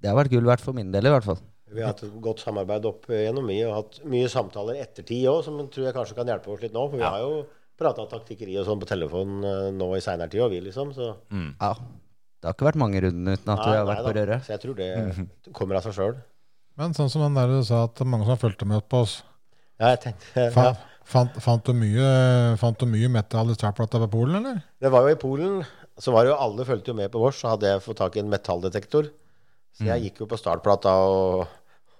det 0.00 0.10
har 0.10 0.18
vært 0.18 0.32
gull 0.34 0.48
verdt 0.50 0.64
for 0.64 0.74
min 0.74 0.90
del, 0.90 1.06
i 1.06 1.14
hvert 1.14 1.26
fall. 1.30 1.38
Vi 1.70 1.84
har 1.84 1.92
hatt 1.92 2.02
et 2.02 2.18
godt 2.24 2.42
samarbeid 2.42 2.86
opp 2.90 3.06
gjennom 3.14 3.46
mye, 3.46 3.68
og 3.70 3.76
hatt 3.76 4.00
mye 4.10 4.26
samtaler 4.32 4.80
etter 4.82 5.06
tid 5.06 5.28
òg, 5.30 5.44
som 5.46 5.60
tror 5.70 5.86
jeg 5.86 5.94
kanskje 5.94 6.16
kan 6.18 6.30
hjelpe 6.32 6.50
oss 6.50 6.62
litt 6.64 6.74
nå. 6.74 6.88
For 6.90 6.98
vi 6.98 7.06
har 7.06 7.22
jo 7.22 7.44
prata 7.80 8.04
taktikkeri 8.10 8.58
og 8.60 8.66
sånn 8.66 8.80
på 8.82 8.88
telefon 8.90 9.38
eh, 9.46 9.68
nå 9.72 9.92
i 9.96 10.02
seinere 10.04 10.32
tid, 10.32 10.42
og 10.44 10.50
vi 10.52 10.58
liksom, 10.66 10.90
så 10.96 11.12
Ja, 11.30 11.70
Det 12.40 12.48
har 12.48 12.56
ikke 12.56 12.68
vært 12.70 12.80
mange 12.80 13.00
rundene 13.04 13.36
uten 13.36 13.50
at 13.52 13.60
du 13.60 13.68
har 13.68 13.88
vært 13.88 14.04
på 14.04 14.12
da. 14.12 14.20
røret. 14.20 14.44
Så 14.46 14.54
jeg 14.54 14.62
tror 14.62 14.76
det 14.78 14.90
kommer 15.56 15.76
av 15.76 15.84
seg 15.84 15.96
sjøl. 15.98 16.14
Men 16.80 16.94
sånn 16.96 17.10
som 17.12 17.24
den 17.26 17.36
der 17.36 17.50
du 17.52 17.58
sa 17.68 17.82
at 17.84 18.00
mange 18.08 18.24
som 18.28 18.38
fulgte 18.40 18.68
med 18.68 18.86
på 18.88 19.02
oss, 19.04 19.20
Ja, 19.80 19.92
jeg 19.94 20.00
tenkte 20.06 20.42
ja. 20.46 20.52
fant, 20.54 20.80
fant, 21.08 21.36
fant, 21.44 21.68
du 21.68 21.76
mye, 21.76 22.08
fant 22.60 22.80
du 22.80 22.88
mye 22.88 23.08
metal 23.12 23.52
i 23.52 23.56
startplata 23.56 24.00
på 24.04 24.10
Polen, 24.12 24.40
eller? 24.40 24.62
Det 24.80 24.92
var 24.92 25.04
jo 25.04 25.14
i 25.14 25.20
Polen, 25.20 25.60
så 26.00 26.12
var 26.14 26.24
det 26.24 26.32
jo 26.32 26.38
alle 26.40 26.66
fulgte 26.68 26.92
jo 26.92 26.96
med 26.96 27.12
på 27.12 27.20
vårs, 27.20 27.40
så 27.42 27.54
hadde 27.54 27.68
jeg 27.68 27.84
fått 27.84 28.00
tak 28.00 28.16
i 28.16 28.22
en 28.22 28.32
metalldetektor. 28.32 29.10
Så 29.76 29.86
jeg 29.86 30.06
gikk 30.06 30.24
jo 30.24 30.28
på 30.30 30.38
startplata, 30.40 30.92
og, 31.08 31.44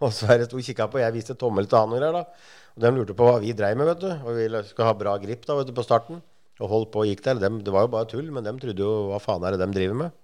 og 0.01 0.13
Sverre 0.15 0.49
sto 0.49 0.59
og 0.59 0.65
kikka 0.67 0.89
på. 0.93 1.01
Jeg 1.01 1.15
viste 1.15 1.37
tommel 1.39 1.69
til 1.69 1.79
han 1.81 1.93
og 1.93 2.01
greier, 2.01 2.17
da. 2.17 2.57
Og 2.77 2.85
de 2.85 2.91
lurte 2.97 3.17
på 3.17 3.27
hva 3.29 3.37
vi 3.43 3.53
dreiv 3.57 3.79
med, 3.79 3.89
vet 3.93 4.03
du. 4.03 4.11
Og 4.11 4.37
vi 4.37 4.49
skulle 4.71 4.89
ha 4.89 4.97
bra 4.97 5.15
grip 5.23 5.45
da, 5.47 5.57
vet 5.59 5.71
du, 5.71 5.75
på 5.77 5.85
starten. 5.87 6.21
Og 6.61 6.73
holdt 6.73 6.91
på 6.93 7.05
og 7.05 7.09
gikk 7.09 7.23
der. 7.25 7.41
Dem, 7.41 7.61
det 7.65 7.73
var 7.75 7.87
jo 7.87 7.93
bare 7.95 8.09
tull, 8.11 8.29
men 8.35 8.45
de 8.45 8.53
trodde 8.61 8.85
jo 8.85 8.91
hva 9.13 9.21
faen 9.23 9.47
er 9.47 9.57
det 9.57 9.63
de 9.63 9.71
driver 9.77 10.01
med. 10.03 10.17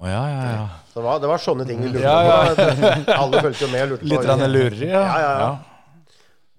Å 0.00 0.08
ja, 0.08 0.20
ja, 0.32 0.44
ja. 0.54 0.60
Så 0.90 1.00
det 1.00 1.04
var, 1.06 1.18
det 1.20 1.28
var 1.28 1.42
sånne 1.44 1.66
ting 1.68 1.82
vi 1.84 1.90
lurte 1.92 2.06
Ja, 2.06 2.20
på. 2.56 2.64
ja. 2.64 3.18
Alle 3.22 3.42
fulgte 3.44 3.66
jo 3.66 3.72
med 3.72 3.82
og 3.84 3.90
lurte 3.94 4.08
Litt 4.08 4.22
på. 4.24 4.36
Litt 4.40 4.54
lureri, 4.54 4.88
ja. 4.88 5.02
Ja, 5.04 5.18
ja, 5.20 5.34
ja. 5.44 5.50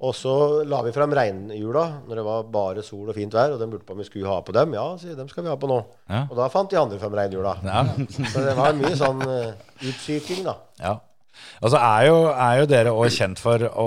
Og 0.02 0.16
så 0.18 0.32
la 0.66 0.80
vi 0.82 0.90
fram 0.96 1.12
regnhjula 1.14 1.84
når 2.10 2.18
det 2.18 2.24
var 2.26 2.46
bare 2.54 2.82
sol 2.86 3.12
og 3.12 3.18
fint 3.18 3.34
vær. 3.38 3.54
Og 3.54 3.60
de 3.62 3.68
lurte 3.70 3.86
på 3.86 3.94
om 3.94 4.00
vi 4.02 4.08
skulle 4.08 4.30
ha 4.32 4.40
på 4.46 4.54
dem. 4.58 4.74
Ja, 4.78 4.88
sier 5.02 5.18
dem 5.18 5.30
skal 5.30 5.46
vi 5.46 5.52
ha 5.54 5.58
på 5.62 5.70
nå. 5.70 5.78
Ja. 6.10 6.24
Og 6.26 6.34
da 6.40 6.48
fant 6.54 6.74
de 6.74 6.80
andre 6.82 6.98
fram 7.02 7.14
regnhjula. 7.18 7.54
Ja. 7.66 7.84
Så 8.34 8.42
det 8.46 8.56
var 8.58 8.74
mye 8.78 8.98
sånn 8.98 9.22
uh, 9.22 9.54
utsyking, 9.86 10.42
da. 10.48 10.56
Ja. 10.82 10.96
Og 11.62 11.70
så 11.74 11.78
er 11.78 12.08
jo, 12.10 12.16
er 12.34 12.56
jo 12.60 12.66
dere 12.70 12.92
òg 12.98 13.14
kjent 13.14 13.40
for 13.42 13.62
å 13.70 13.86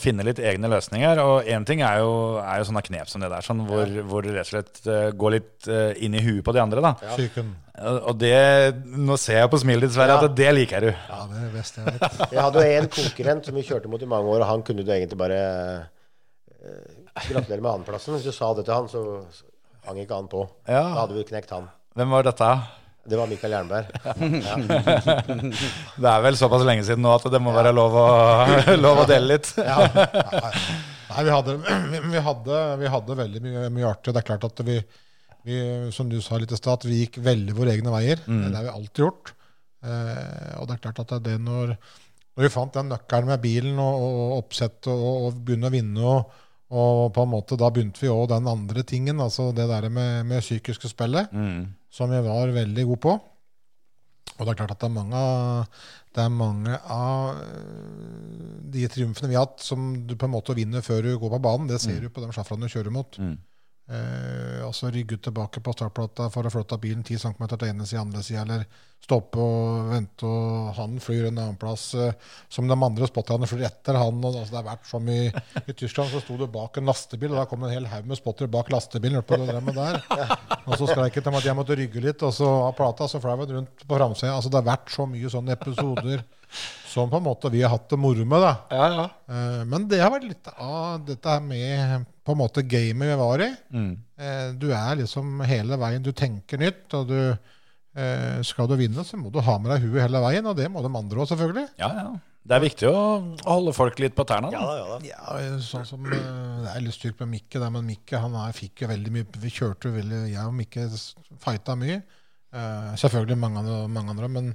finne 0.00 0.24
litt 0.26 0.40
egne 0.42 0.68
løsninger. 0.72 1.20
Og 1.22 1.48
én 1.48 1.64
ting 1.68 1.84
er 1.86 2.00
jo, 2.02 2.10
er 2.40 2.60
jo 2.60 2.66
sånne 2.68 2.82
knep 2.84 3.08
som 3.12 3.22
det 3.24 3.30
der, 3.32 3.44
sånn 3.44 3.60
hvor, 3.68 3.92
hvor 4.08 4.24
du 4.24 4.32
rett 4.34 4.48
og 4.48 4.50
slett 4.54 4.80
eh, 4.88 5.10
går 5.16 5.34
litt 5.36 5.68
eh, 5.70 5.92
inn 6.04 6.16
i 6.18 6.22
huet 6.24 6.42
på 6.44 6.52
de 6.56 6.60
andre. 6.64 6.82
da. 6.84 6.94
Psyken. 7.14 7.52
Og 7.80 8.16
det, 8.20 8.34
Nå 8.84 9.16
ser 9.16 9.38
jeg 9.40 9.50
på 9.52 9.60
smilet 9.62 9.86
ditt, 9.86 9.94
Sverre, 9.94 10.18
Ja. 10.18 10.26
at 10.28 10.34
det 10.36 10.50
liker 10.52 10.84
du. 10.84 10.90
Ja, 10.90 11.20
det 11.30 11.38
er 11.38 11.44
det 11.46 11.52
beste 11.54 11.80
jeg 11.80 11.94
vet. 11.94 12.18
Jeg 12.34 12.42
hadde 12.44 12.64
jo 12.66 12.74
en 12.80 12.88
konkurrent 12.96 13.46
som 13.48 13.56
vi 13.56 13.62
kjørte 13.64 13.88
mot 13.92 14.02
i 14.04 14.08
mange 14.10 14.28
år, 14.34 14.42
og 14.44 14.50
han 14.50 14.64
kunne 14.66 14.84
du 14.84 14.90
egentlig 14.92 15.16
bare 15.20 15.38
eh, 16.60 16.98
gratulere 17.30 17.60
med 17.64 17.70
annenplassen. 17.72 18.14
Hvis 18.18 18.26
du 18.28 18.34
sa 18.36 18.50
det 18.58 18.66
til 18.68 18.74
han, 18.76 18.90
så 18.92 19.04
hang 19.88 20.02
ikke 20.02 20.18
han 20.18 20.28
på. 20.28 20.44
Ja. 20.68 20.82
Da 20.92 21.06
hadde 21.06 21.16
vi 21.16 21.24
knekt 21.30 21.50
han. 21.56 21.70
Hvem 21.96 22.12
var 22.18 22.28
dette? 22.28 22.50
Det 23.10 23.16
var 23.16 23.30
Mikael 23.30 23.54
Jernberg. 23.56 23.88
Ja. 24.44 24.56
Det 25.96 26.08
er 26.12 26.22
vel 26.24 26.36
såpass 26.38 26.62
lenge 26.68 26.84
siden 26.86 27.00
nå 27.04 27.14
at 27.16 27.24
det 27.32 27.40
må 27.42 27.52
være 27.56 27.72
lov 27.74 27.96
å, 27.96 28.06
lov 28.84 29.00
å 29.02 29.06
dele 29.08 29.38
litt. 29.38 29.48
Nei, 29.56 31.22
vi 31.24 31.32
hadde, 31.32 31.56
vi, 31.94 32.02
vi 32.12 32.22
hadde, 32.28 32.58
vi 32.84 32.92
hadde 32.92 33.16
veldig 33.24 33.42
mye, 33.46 33.64
mye 33.72 33.88
artig. 33.88 34.12
Det 34.14 34.20
er 34.22 34.28
klart 34.28 34.44
at 34.50 34.62
vi, 34.68 34.76
vi 35.46 35.56
som 35.92 36.08
du 36.10 36.18
sa 36.22 36.38
litt 36.38 36.52
i 36.52 36.58
stad, 36.58 36.84
vi 36.84 37.02
gikk 37.04 37.18
veldig 37.24 37.54
våre 37.56 37.72
egne 37.74 37.92
veier. 37.94 38.20
Det 38.26 38.56
har 38.56 38.66
vi 38.66 38.74
alltid 38.74 39.04
gjort. 39.04 39.32
Eh, 39.82 40.52
og 40.60 40.68
det 40.68 40.76
er 40.76 40.82
klart 40.84 40.98
at 41.00 41.08
det 41.08 41.16
er 41.20 41.26
det 41.30 41.38
når, 41.40 41.74
når 42.36 42.44
vi 42.44 42.52
fant 42.52 42.74
den 42.76 42.90
nøkkelen 42.92 43.30
med 43.32 43.40
bilen 43.40 43.78
og, 43.80 44.02
og 44.04 44.34
oppsett 44.42 44.86
og, 44.92 45.04
og 45.30 45.38
begynne 45.46 45.70
å 45.70 45.72
vinne 45.72 46.04
og, 46.04 46.34
og 46.70 47.06
på 47.16 47.24
en 47.24 47.32
måte 47.32 47.56
da 47.58 47.70
begynte 47.72 48.02
vi 48.04 48.10
òg 48.12 48.28
den 48.30 48.46
andre 48.46 48.84
tingen, 48.86 49.18
altså 49.24 49.48
det 49.56 49.64
der 49.70 49.88
med, 49.90 50.26
med 50.28 50.44
psykiske 50.44 50.88
spillet, 50.92 51.32
som 51.90 52.12
vi 52.12 52.20
var 52.22 52.52
veldig 52.54 52.84
gode 52.92 53.00
på. 53.08 53.16
Og 54.38 54.46
det 54.46 54.52
er 54.52 54.58
klart 54.60 54.70
at 54.76 54.80
det 54.80 54.86
er 54.88 54.94
mange, 54.94 55.22
det 56.16 56.22
er 56.22 56.30
mange 56.32 56.76
av 56.88 57.40
øh, 57.42 58.60
de 58.72 58.86
triumfene 58.88 59.28
vi 59.28 59.36
har 59.36 59.44
hatt, 59.48 59.60
som 59.64 59.90
du 60.06 60.14
på 60.16 60.28
en 60.28 60.32
måte 60.36 60.54
vinner 60.56 60.80
før 60.86 61.02
du 61.04 61.10
går 61.18 61.34
på 61.34 61.40
banen. 61.44 61.66
Det 61.68 61.80
ser 61.82 61.98
du 62.00 62.08
på 62.08 62.22
de 62.22 62.30
sjåførene 62.32 62.68
du 62.68 62.72
kjører 62.72 62.94
mot. 62.94 63.18
Eh, 63.18 63.34
altså 63.90 64.90
rygge 64.94 65.16
tilbake 65.18 65.62
på 65.64 65.72
startplata 65.74 66.28
for 66.30 66.46
å 66.46 66.52
flytte 66.52 66.78
bilen 66.82 67.02
10 67.02 67.18
cm 67.24 67.46
til 67.50 67.68
ene 67.68 67.86
sida, 67.88 68.04
andre 68.04 68.22
sida, 68.22 68.44
eller 68.44 68.66
stoppe 69.00 69.40
og 69.42 69.88
vente, 69.90 70.28
og 70.28 70.68
han 70.76 70.98
flyr 71.02 71.28
en 71.30 71.38
annen 71.40 71.56
plass. 71.58 71.88
Eh, 71.98 72.12
som 72.52 72.68
de 72.70 72.76
andre 72.76 73.08
spotterne 73.10 73.48
flyr 73.50 73.64
etter 73.66 73.96
han. 73.98 74.20
Og, 74.22 74.36
altså, 74.36 74.52
det 74.52 74.60
har 74.60 74.66
vært 74.68 74.86
som 74.90 75.08
i, 75.10 75.20
I 75.66 75.74
Tyskland 75.74 76.12
så 76.12 76.20
sto 76.22 76.36
du 76.38 76.44
bak 76.52 76.78
en 76.78 76.86
lastebil, 76.90 77.32
og 77.32 77.40
da 77.40 77.46
kom 77.50 77.64
en 77.66 77.72
hel 77.74 77.88
haug 77.90 78.06
med 78.10 78.20
spottere 78.20 78.50
bak 78.52 78.70
lastebilen. 78.74 79.22
på 79.26 79.38
det 79.40 79.56
der. 79.74 80.02
Og 80.66 80.76
så 80.78 80.86
skreik 80.90 81.16
de 81.18 81.32
at 81.40 81.48
jeg 81.48 81.56
måtte 81.58 81.78
rygge 81.80 82.02
litt, 82.04 82.22
og 82.26 82.34
så 82.36 82.48
av 82.68 82.76
plata 82.78 83.08
så 83.10 83.20
fløy 83.22 83.34
jeg 83.40 83.54
rundt 83.56 83.86
på 83.86 83.98
framsida. 83.98 84.36
Altså, 84.36 84.52
det 84.52 84.60
har 84.62 84.68
vært 84.76 84.92
så 84.94 85.08
mye 85.10 85.32
sånne 85.32 85.56
episoder 85.58 86.22
som 86.90 87.06
på 87.10 87.20
en 87.20 87.22
måte 87.22 87.50
vi 87.52 87.60
har 87.62 87.70
hatt 87.70 87.88
det 87.92 87.98
moro 88.02 88.24
med. 88.26 88.42
da. 88.42 88.54
Eh, 89.30 89.64
Men 89.70 89.88
det 89.90 90.00
har 90.02 90.10
vært 90.14 90.28
litt 90.28 90.48
av 90.56 91.00
dette 91.06 91.36
med 91.46 92.06
på 92.26 92.34
en 92.34 92.40
måte 92.44 92.62
gamet 92.66 93.10
vi 93.10 93.18
var 93.18 93.42
i. 93.42 93.48
Mm. 93.74 93.92
Du 94.60 94.68
er 94.76 94.98
liksom 95.00 95.40
hele 95.48 95.78
veien, 95.80 96.02
du 96.04 96.12
tenker 96.12 96.60
nytt, 96.60 96.84
og 96.94 97.08
du 97.08 97.16
eh, 97.96 98.40
skal 98.46 98.68
du 98.70 98.76
vinne, 98.80 99.04
så 99.06 99.18
må 99.20 99.32
du 99.32 99.40
ha 99.44 99.58
med 99.58 99.72
deg 99.74 99.86
huet 99.86 100.04
hele 100.04 100.22
veien, 100.22 100.46
og 100.46 100.58
det 100.58 100.68
må 100.72 100.82
de 100.84 100.90
andre 100.90 101.22
òg, 101.22 101.30
selvfølgelig. 101.30 101.68
Ja, 101.80 101.92
ja. 101.96 102.10
Det 102.40 102.56
er 102.56 102.62
viktig 102.62 102.88
å 102.88 103.00
holde 103.44 103.72
folk 103.76 103.98
litt 104.00 104.14
på 104.16 104.24
tærne. 104.28 104.48
Ja 104.54 104.62
ja 104.78 104.84
da. 104.88 104.96
Ja, 105.04 105.58
sånn 105.60 105.84
som 105.86 106.06
eh, 106.08 106.14
Det 106.64 106.70
er 106.72 106.84
litt 106.86 106.96
styrt 106.96 107.20
med 107.20 107.34
Mikke, 107.34 107.60
der, 107.60 107.68
men 107.74 107.84
Mikke 107.84 108.22
han 108.22 108.36
er, 108.40 108.54
fikk 108.56 108.86
jo 108.86 108.88
veldig 108.90 109.12
mye 109.12 109.42
Vi 109.42 109.52
kjørte 109.52 109.90
jo 109.90 109.98
veldig 109.98 110.22
Jeg 110.30 110.46
og 110.46 110.56
Mikke 110.56 110.86
fighta 111.44 111.76
mye. 111.78 111.98
Eh, 112.50 112.88
selvfølgelig 113.02 113.36
mange 113.38 113.60
andre, 113.60 113.76
mange 113.92 114.14
andre, 114.16 114.30
men 114.32 114.48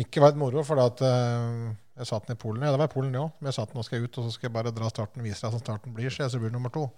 Mikke 0.00 0.24
var 0.24 0.32
et 0.32 0.40
moro. 0.40 0.64
For 0.66 0.80
at, 0.80 1.04
eh, 1.04 1.76
jeg 2.00 2.08
satt 2.08 2.26
den 2.26 2.38
i 2.38 2.40
Polen. 2.40 2.64
Ja, 2.64 2.72
det 2.72 2.80
var 2.80 2.88
i 2.88 2.94
Polen, 2.96 3.12
det 3.12 3.20
òg. 3.20 3.36
Men 3.38 3.52
jeg 3.52 3.58
satt 3.58 3.70
den, 3.72 3.82
nå 3.82 3.84
skal 3.86 4.00
jeg 4.00 4.08
ut, 4.08 4.18
og 4.18 4.26
så 4.26 4.34
skal 4.34 4.48
jeg 4.48 4.56
bare 4.56 4.74
dra 4.74 4.88
starten, 4.92 5.24
vise 5.24 5.44
deg 5.44 5.52
hvordan 5.52 5.66
starten 5.66 5.96
blir, 5.96 6.10
så 6.10 6.24
jeg 6.24 6.34
så 6.34 6.40
blir 6.40 6.50
det 6.50 6.56
nummer 6.56 6.72
to. 6.72 6.88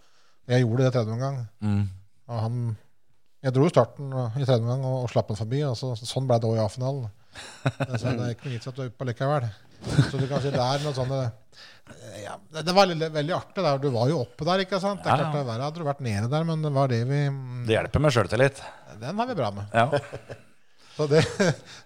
Jeg 0.49 0.65
gjorde 0.65 0.87
det 0.87 0.95
tredje 0.95 1.19
omgang. 1.19 1.43
Mm. 1.61 1.83
Og 2.29 2.45
han 2.47 2.63
Jeg 3.45 3.55
dro 3.55 3.67
jo 3.67 3.71
starten 3.71 4.11
i 4.11 4.43
tredje 4.43 4.59
omgang 4.65 4.83
og, 4.83 5.05
og 5.05 5.11
slapp 5.13 5.31
den 5.31 5.39
forbi. 5.39 5.63
Og 5.69 5.77
så, 5.79 5.93
sånn 6.01 6.27
ble 6.29 6.41
det 6.43 6.49
òg 6.49 6.59
i 6.59 6.63
A-finalen. 6.65 7.09
Så 7.95 8.03
det 8.03 8.25
er 8.25 8.33
ikke 8.35 8.49
noe 8.49 8.55
vits 8.57 8.71
at 8.71 8.79
du 8.79 8.83
er 8.83 8.91
oppe 8.91 9.07
likevel. 9.07 9.47
Så 10.11 10.19
du 10.19 10.25
kan 10.27 10.43
si 10.43 10.51
det 10.51 10.65
er 10.65 10.83
noe 10.83 10.95
sånn 10.97 11.13
eh, 11.15 11.29
ja, 12.25 12.35
det, 12.51 12.65
det 12.67 12.75
var 12.75 12.89
veldig, 12.91 13.11
veldig 13.15 13.35
artig. 13.37 13.63
Der. 13.63 13.79
Du 13.83 13.89
var 13.95 14.11
jo 14.11 14.25
oppe 14.25 14.49
der, 14.49 14.65
ikke 14.65 14.81
sant? 14.83 15.05
Det 15.05 15.13
er 15.13 15.23
klart 15.23 15.39
verre 15.39 15.69
hadde 15.69 15.79
du 15.79 15.87
vært 15.87 16.03
nede 16.05 16.27
der, 16.33 16.49
men 16.49 16.67
det 16.67 16.75
var 16.75 16.91
det 16.91 17.05
vi 17.09 17.23
Det 17.69 17.77
hjelper 17.77 18.05
med 18.05 18.17
sjøltillit. 18.17 18.63
Den 18.99 19.23
har 19.23 19.31
vi 19.31 19.39
bra 19.39 19.53
med. 19.55 19.75
Ja. 19.77 19.89
Så 20.99 21.07
det, 21.07 21.21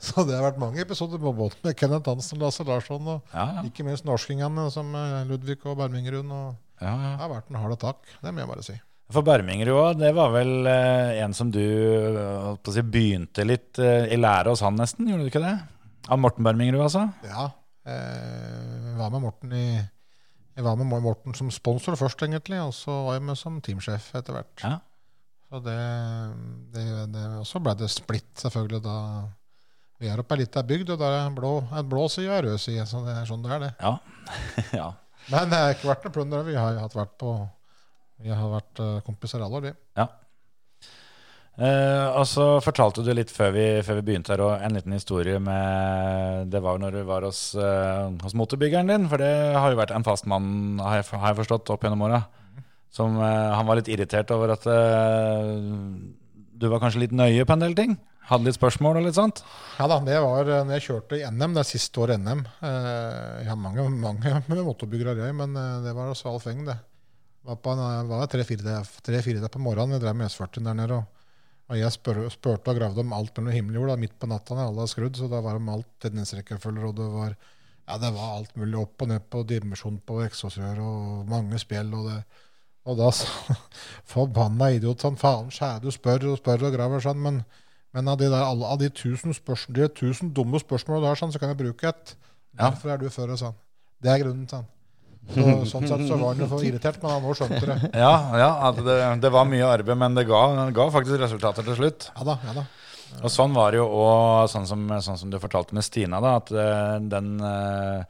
så 0.00 0.22
det 0.24 0.38
har 0.38 0.46
vært 0.46 0.56
mange 0.56 0.80
episoder 0.80 1.20
på 1.20 1.34
båten 1.36 1.60
med 1.66 1.74
Kenneth 1.76 2.08
Hansen, 2.08 2.38
Lasse 2.40 2.64
Larsson 2.64 3.10
og 3.12 3.34
Ja, 3.34 3.42
ja. 3.58 3.64
ikke 3.68 3.84
minst 3.84 4.06
norskingene 4.08 4.64
som 4.72 4.88
eh, 4.96 5.18
Ludvig 5.28 5.58
og 5.68 5.76
Bermingerud. 5.82 6.24
Og 6.32 6.54
ja, 6.80 6.94
ja. 6.94 7.10
det 7.10 7.20
har 7.20 7.32
vært 7.34 7.52
en 7.52 7.60
hard 7.60 7.76
takk, 7.82 8.00
det 8.22 8.32
må 8.32 8.40
jeg 8.40 8.48
bare 8.54 8.64
si. 8.64 8.78
For 9.12 9.26
Bermingerud 9.26 9.76
òg, 9.76 9.98
det 10.01 10.12
var 10.16 10.30
vel 10.32 10.68
eh, 10.70 11.18
en 11.22 11.34
som 11.36 11.51
du 11.52 11.60
eh, 11.62 12.70
si, 12.72 12.84
begynte 12.84 13.44
litt 13.44 13.80
eh, 13.82 14.09
i 14.14 14.18
lære 14.20 14.52
hos 14.52 14.62
han, 14.64 14.78
nesten? 14.80 15.09
Gjorde 15.10 15.26
du 15.26 15.32
ikke 15.32 15.43
det? 15.44 15.56
Av 16.09 16.20
Morten 16.20 16.47
Bermingerud, 16.47 16.84
altså? 16.86 17.06
Ja. 17.26 17.51
Jeg 17.82 18.94
var 18.94 19.10
med 19.10 19.24
Morten 19.24 19.52
i 19.59 19.66
jeg 20.52 20.64
var 20.66 20.76
med 20.76 20.89
Morten 21.02 21.32
som 21.34 21.48
sponsor 21.51 21.97
først, 21.97 22.20
egentlig, 22.26 22.59
og 22.60 22.74
så 22.76 22.93
var 23.06 23.16
jeg 23.16 23.24
med 23.24 23.39
som 23.40 23.55
teamsjef 23.64 24.10
etter 24.18 24.36
hvert. 24.36 24.52
Ja. 24.60 24.74
Så 25.48 25.60
det, 25.64 25.78
det, 26.74 26.84
det, 27.14 27.22
så 27.48 27.60
ble 27.64 27.72
det 27.80 27.89
splitt, 27.93 28.34
selvfølgelig, 28.40 28.82
da 28.84 28.97
vi 30.02 30.10
er 30.10 30.20
oppe 30.20 30.36
ei 30.36 30.43
lita 30.43 30.64
bygd, 30.66 30.93
og 30.93 31.01
det 31.01 31.09
er 31.09 31.20
en 31.22 31.34
blå, 31.36 31.55
en 31.70 31.89
blå 31.89 32.05
side 32.10 32.28
og 32.28 32.36
en 32.40 32.47
rød 32.51 32.60
side. 32.60 32.84
Så 32.90 33.01
det 33.06 33.14
er 33.14 33.28
sånn 33.28 33.44
det 33.44 33.52
er, 33.55 33.64
det. 33.64 33.72
Ja. 33.80 33.93
ja. 34.82 34.89
Men 35.30 35.52
det 35.52 35.60
har 35.62 35.76
ikke 35.76 35.90
vært 35.93 36.06
noe 36.09 36.14
plunder. 36.16 36.47
Vi 36.48 36.56
har 36.59 36.74
jo 36.74 36.82
hatt 36.82 36.97
vært 36.98 37.12
på 37.22 37.34
Vi 38.23 38.32
har 38.32 38.53
vært 38.53 38.82
eh, 38.82 38.99
kompiser 39.07 39.43
alle 39.43 39.59
år, 39.61 39.70
vi. 39.70 39.77
ja. 40.01 40.09
Eh, 41.53 42.07
og 42.16 42.24
så 42.24 42.47
fortalte 42.65 43.03
du 43.05 43.11
litt 43.12 43.28
før 43.28 43.51
vi, 43.53 43.65
før 43.85 43.99
vi 43.99 44.05
begynte 44.07 44.32
her, 44.32 44.40
og 44.40 44.62
en 44.65 44.73
liten 44.73 44.94
historie 44.97 45.36
med 45.36 46.49
Det 46.49 46.62
var 46.65 46.78
jo 46.78 46.81
når 46.81 46.94
du 46.97 47.03
var 47.05 47.27
hos, 47.28 47.43
eh, 47.61 48.07
hos 48.24 48.32
motorbyggeren 48.40 48.89
din, 48.89 49.05
for 49.11 49.20
det 49.20 49.28
har 49.53 49.69
jo 49.69 49.77
vært 49.77 49.93
en 49.93 50.07
fast 50.07 50.24
mann, 50.24 50.81
har 50.81 51.03
jeg, 51.03 51.11
har 51.12 51.35
jeg 51.35 51.43
forstått, 51.43 51.74
opp 51.74 51.85
gjennom 51.85 52.07
åra. 52.09 52.23
Som 52.93 53.19
eh, 53.20 53.53
Han 53.53 53.69
var 53.69 53.81
litt 53.81 53.90
irritert 53.93 54.32
over 54.32 54.55
at 54.57 54.65
eh, 54.69 55.53
du 56.32 56.66
var 56.73 56.81
kanskje 56.81 57.05
litt 57.05 57.12
nøye 57.16 57.44
på 57.44 57.57
en 57.57 57.66
del 57.66 57.77
ting? 57.77 57.99
Hadde 58.31 58.47
litt 58.49 58.57
spørsmål 58.57 59.01
og 59.01 59.07
litt 59.09 59.19
sånt? 59.19 59.43
Ja 59.77 59.90
da, 59.90 59.99
det 60.07 60.16
var 60.24 60.49
eh, 60.49 60.62
når 60.65 60.78
jeg 60.78 60.86
kjørte 60.89 61.20
i 61.20 61.27
NM, 61.28 61.53
det 61.53 61.66
er 61.66 61.69
siste 61.69 62.01
år 62.01 62.15
NM. 62.16 62.47
Jeg 62.62 63.51
har 63.51 63.61
mange, 63.61 63.85
mange 63.93 64.40
med 64.49 64.65
motorbyggere, 64.65 65.19
jeg, 65.20 65.36
men 65.36 65.53
det 65.85 65.93
var 65.93 66.15
også 66.15 66.32
Alf 66.32 66.49
Eng, 66.49 66.65
det. 66.69 66.78
Var 67.43 67.59
på 67.59 67.74
var 67.74 68.28
tre-fire 68.31 68.77
tre, 69.02 69.23
fire 69.24 69.43
der 69.43 69.51
på 69.51 69.62
morgenen. 69.62 69.97
Jeg 69.97 70.05
drev 70.05 70.16
med 70.16 70.31
S40 70.31 70.62
der 70.62 70.78
nede. 70.78 71.01
og 71.01 71.23
og 71.73 71.78
jeg 71.81 71.94
spør, 71.94 72.27
spurte 72.28 72.69
og 72.69 72.77
gravde 72.77 73.01
om 73.01 73.14
alt 73.16 73.39
mellom 73.39 73.55
himmel 73.55 73.77
og 73.78 73.82
jord 73.82 73.90
da, 73.93 74.01
midt 74.02 74.14
på 74.20 74.28
natta 74.28 74.56
når 74.56 74.66
alle 74.69 74.82
har 74.85 74.90
skrudd. 74.93 75.16
Så 75.16 75.28
da 75.32 75.40
var 75.40 75.56
det 75.56 75.62
om 75.62 75.70
alt 75.73 75.89
tendensrekkefølger. 76.05 76.85
og 76.90 76.97
det 76.98 77.06
var, 77.14 77.36
ja, 77.89 77.98
det 78.02 78.10
var 78.12 78.35
alt 78.36 78.56
mulig 78.60 78.78
opp 78.82 79.05
og 79.05 79.09
ned 79.09 79.28
på 79.32 79.44
dimensjon 79.48 80.01
på 80.05 80.19
eksosrør 80.27 80.82
og 80.85 81.31
mange 81.31 81.60
spjell. 81.62 81.94
Og, 81.97 82.10
det, 82.10 82.19
og 82.85 82.98
da 83.01 83.09
sa 83.16 83.56
forbanna 84.12 84.69
idiot 84.77 85.01
sånn, 85.01 85.16
faen 85.20 85.48
skjære, 85.55 85.81
du 85.86 85.89
spør 85.94 86.28
og 86.35 86.43
spør 86.43 86.69
og 86.69 86.77
graver 86.77 87.05
sånn, 87.06 87.24
men, 87.24 87.40
men 87.97 88.12
av, 88.12 88.20
de 88.20 88.28
der, 88.28 88.44
alle, 88.44 88.69
av 88.69 88.82
de 88.82 88.93
tusen, 88.93 89.32
spørsmål, 89.36 89.78
de 89.78 89.89
tusen 90.02 90.36
dumme 90.36 90.60
spørsmålene 90.60 91.06
du 91.06 91.09
har, 91.09 91.23
sånn, 91.23 91.32
så 91.32 91.40
kan 91.40 91.55
jeg 91.55 91.62
bruke 91.64 91.89
et. 91.89 92.16
Ja. 92.52 92.66
Derfor 92.66 92.93
er 92.93 93.01
du 93.01 93.09
før, 93.09 93.32
sånn. 93.40 93.56
Det 94.02 94.12
er 94.12 94.20
grunnen, 94.27 94.44
sånn. 94.51 94.69
Så, 95.32 95.43
sånn 95.70 95.86
sett 95.89 96.03
så 96.09 96.16
var 96.19 96.32
han 96.35 96.43
jo 96.43 96.49
for 96.51 96.65
irritert, 96.66 96.99
men 97.03 97.12
han 97.15 97.23
nå 97.24 97.32
skjønte 97.39 97.61
det. 97.70 97.77
Ja, 98.03 98.12
ja 98.43 98.70
det, 98.77 98.97
det 99.23 99.31
var 99.32 99.47
mye 99.49 99.69
arbeid, 99.70 99.97
men 100.01 100.16
det 100.19 100.27
ga, 100.28 100.43
ga 100.74 100.86
faktisk 100.93 101.20
resultater 101.23 101.65
til 101.65 101.78
slutt. 101.78 102.09
Ja 102.19 102.27
da, 102.27 102.35
ja 102.49 102.57
da. 102.59 102.65
Og 103.23 103.28
sånn 103.32 103.55
var 103.55 103.70
det 103.73 103.78
jo 103.81 103.86
òg, 103.93 104.49
sånn, 104.51 104.66
som- 104.66 104.89
sånn 105.05 105.19
som 105.20 105.31
du 105.32 105.39
fortalte 105.40 105.77
med 105.77 105.85
Stina, 105.85 106.20
da, 106.24 106.35
at 106.43 106.51
eh, 106.53 106.99
den 107.12 107.35
eh, 107.40 108.05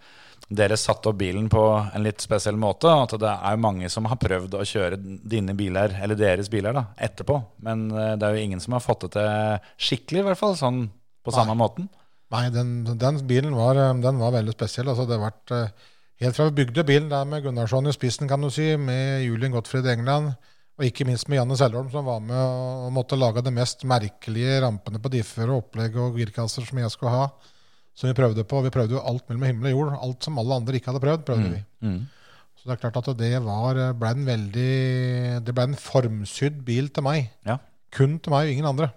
Dere 0.53 0.77
satte 0.77 1.09
opp 1.09 1.17
bilen 1.17 1.47
på 1.49 1.61
en 1.95 2.03
litt 2.05 2.21
spesiell 2.21 2.59
måte. 2.61 2.91
At 2.91 3.15
det 3.23 3.31
er 3.31 3.57
mange 3.63 3.89
som 3.89 4.05
har 4.11 4.19
prøvd 4.21 4.53
å 4.59 4.65
kjøre 4.69 4.99
dine 5.01 5.55
biler, 5.57 5.95
eller 6.03 6.19
deres 6.19 6.51
biler, 6.53 6.75
da, 6.77 6.83
etterpå. 7.01 7.39
Men 7.65 7.87
eh, 7.91 8.11
det 8.21 8.27
er 8.29 8.37
jo 8.37 8.43
ingen 8.51 8.61
som 8.61 8.75
har 8.77 8.83
fått 8.85 9.07
det 9.07 9.13
til 9.15 9.71
skikkelig, 9.87 10.21
i 10.21 10.27
hvert 10.27 10.41
fall. 10.43 10.59
Sånn 10.61 10.83
på 11.25 11.33
samme 11.33 11.55
måten. 11.57 11.87
Nei, 12.35 12.43
den, 12.53 12.75
den 13.01 13.23
bilen 13.31 13.55
var, 13.57 13.81
den 14.03 14.21
var 14.21 14.35
veldig 14.37 14.53
spesiell. 14.59 14.91
Altså, 14.93 15.07
det 15.09 15.17
har 15.17 15.31
vært 15.31 15.55
Helt 16.23 16.37
fra 16.39 16.47
vi 16.49 16.55
bygde 16.63 16.85
bilen 16.87 17.09
der 17.11 17.27
med 17.27 17.43
Gunnarsson 17.43 17.91
i 17.91 17.95
spissen, 17.95 18.29
kan 18.31 18.43
du 18.45 18.51
si, 18.53 18.69
med 18.79 19.25
Julian 19.27 19.55
Gottfried 19.55 19.89
England, 19.91 20.33
og 20.79 20.85
ikke 20.87 21.07
minst 21.09 21.27
med 21.29 21.41
Janne 21.41 21.57
Selholm, 21.59 21.89
som 21.91 22.07
var 22.07 22.21
med 22.23 22.39
og 22.39 22.93
måtte 22.95 23.19
lage 23.19 23.43
de 23.45 23.51
mest 23.55 23.83
merkelige 23.89 24.61
rampene 24.63 25.01
på 25.03 25.11
differ 25.13 25.51
og 25.51 25.65
opplegg 25.65 25.99
og 25.99 26.17
girkasser 26.21 26.65
som 26.69 26.79
jeg 26.79 26.95
skulle 26.95 27.13
ha, 27.13 27.27
som 27.99 28.09
vi 28.09 28.17
prøvde 28.17 28.47
på. 28.49 28.63
Vi 28.65 28.73
prøvde 28.73 28.97
jo 28.97 29.03
alt 29.05 29.27
mellom 29.29 29.49
himmel 29.51 29.73
og 29.73 29.75
jord. 29.75 29.99
Alt 30.07 30.29
som 30.29 30.39
alle 30.41 30.57
andre 30.63 30.79
ikke 30.79 30.93
hadde 30.93 31.03
prøvd, 31.03 31.27
prøvde 31.29 31.51
vi. 31.53 31.61
Mm. 31.85 31.99
Så 32.57 32.71
det 32.71 32.77
er 32.77 32.81
klart 32.85 33.01
at 33.03 33.11
det 33.19 33.33
var, 33.43 33.83
ble 33.99 34.15
en 34.15 34.25
veldig 34.29 34.73
Det 35.45 35.53
ble 35.53 35.67
en 35.67 35.77
formsydd 35.77 36.63
bil 36.65 36.89
til 36.95 37.05
meg. 37.05 37.27
Ja. 37.45 37.59
Kun 37.93 38.17
til 38.23 38.33
meg 38.33 38.47
og 38.47 38.55
ingen 38.55 38.71
andre. 38.71 38.89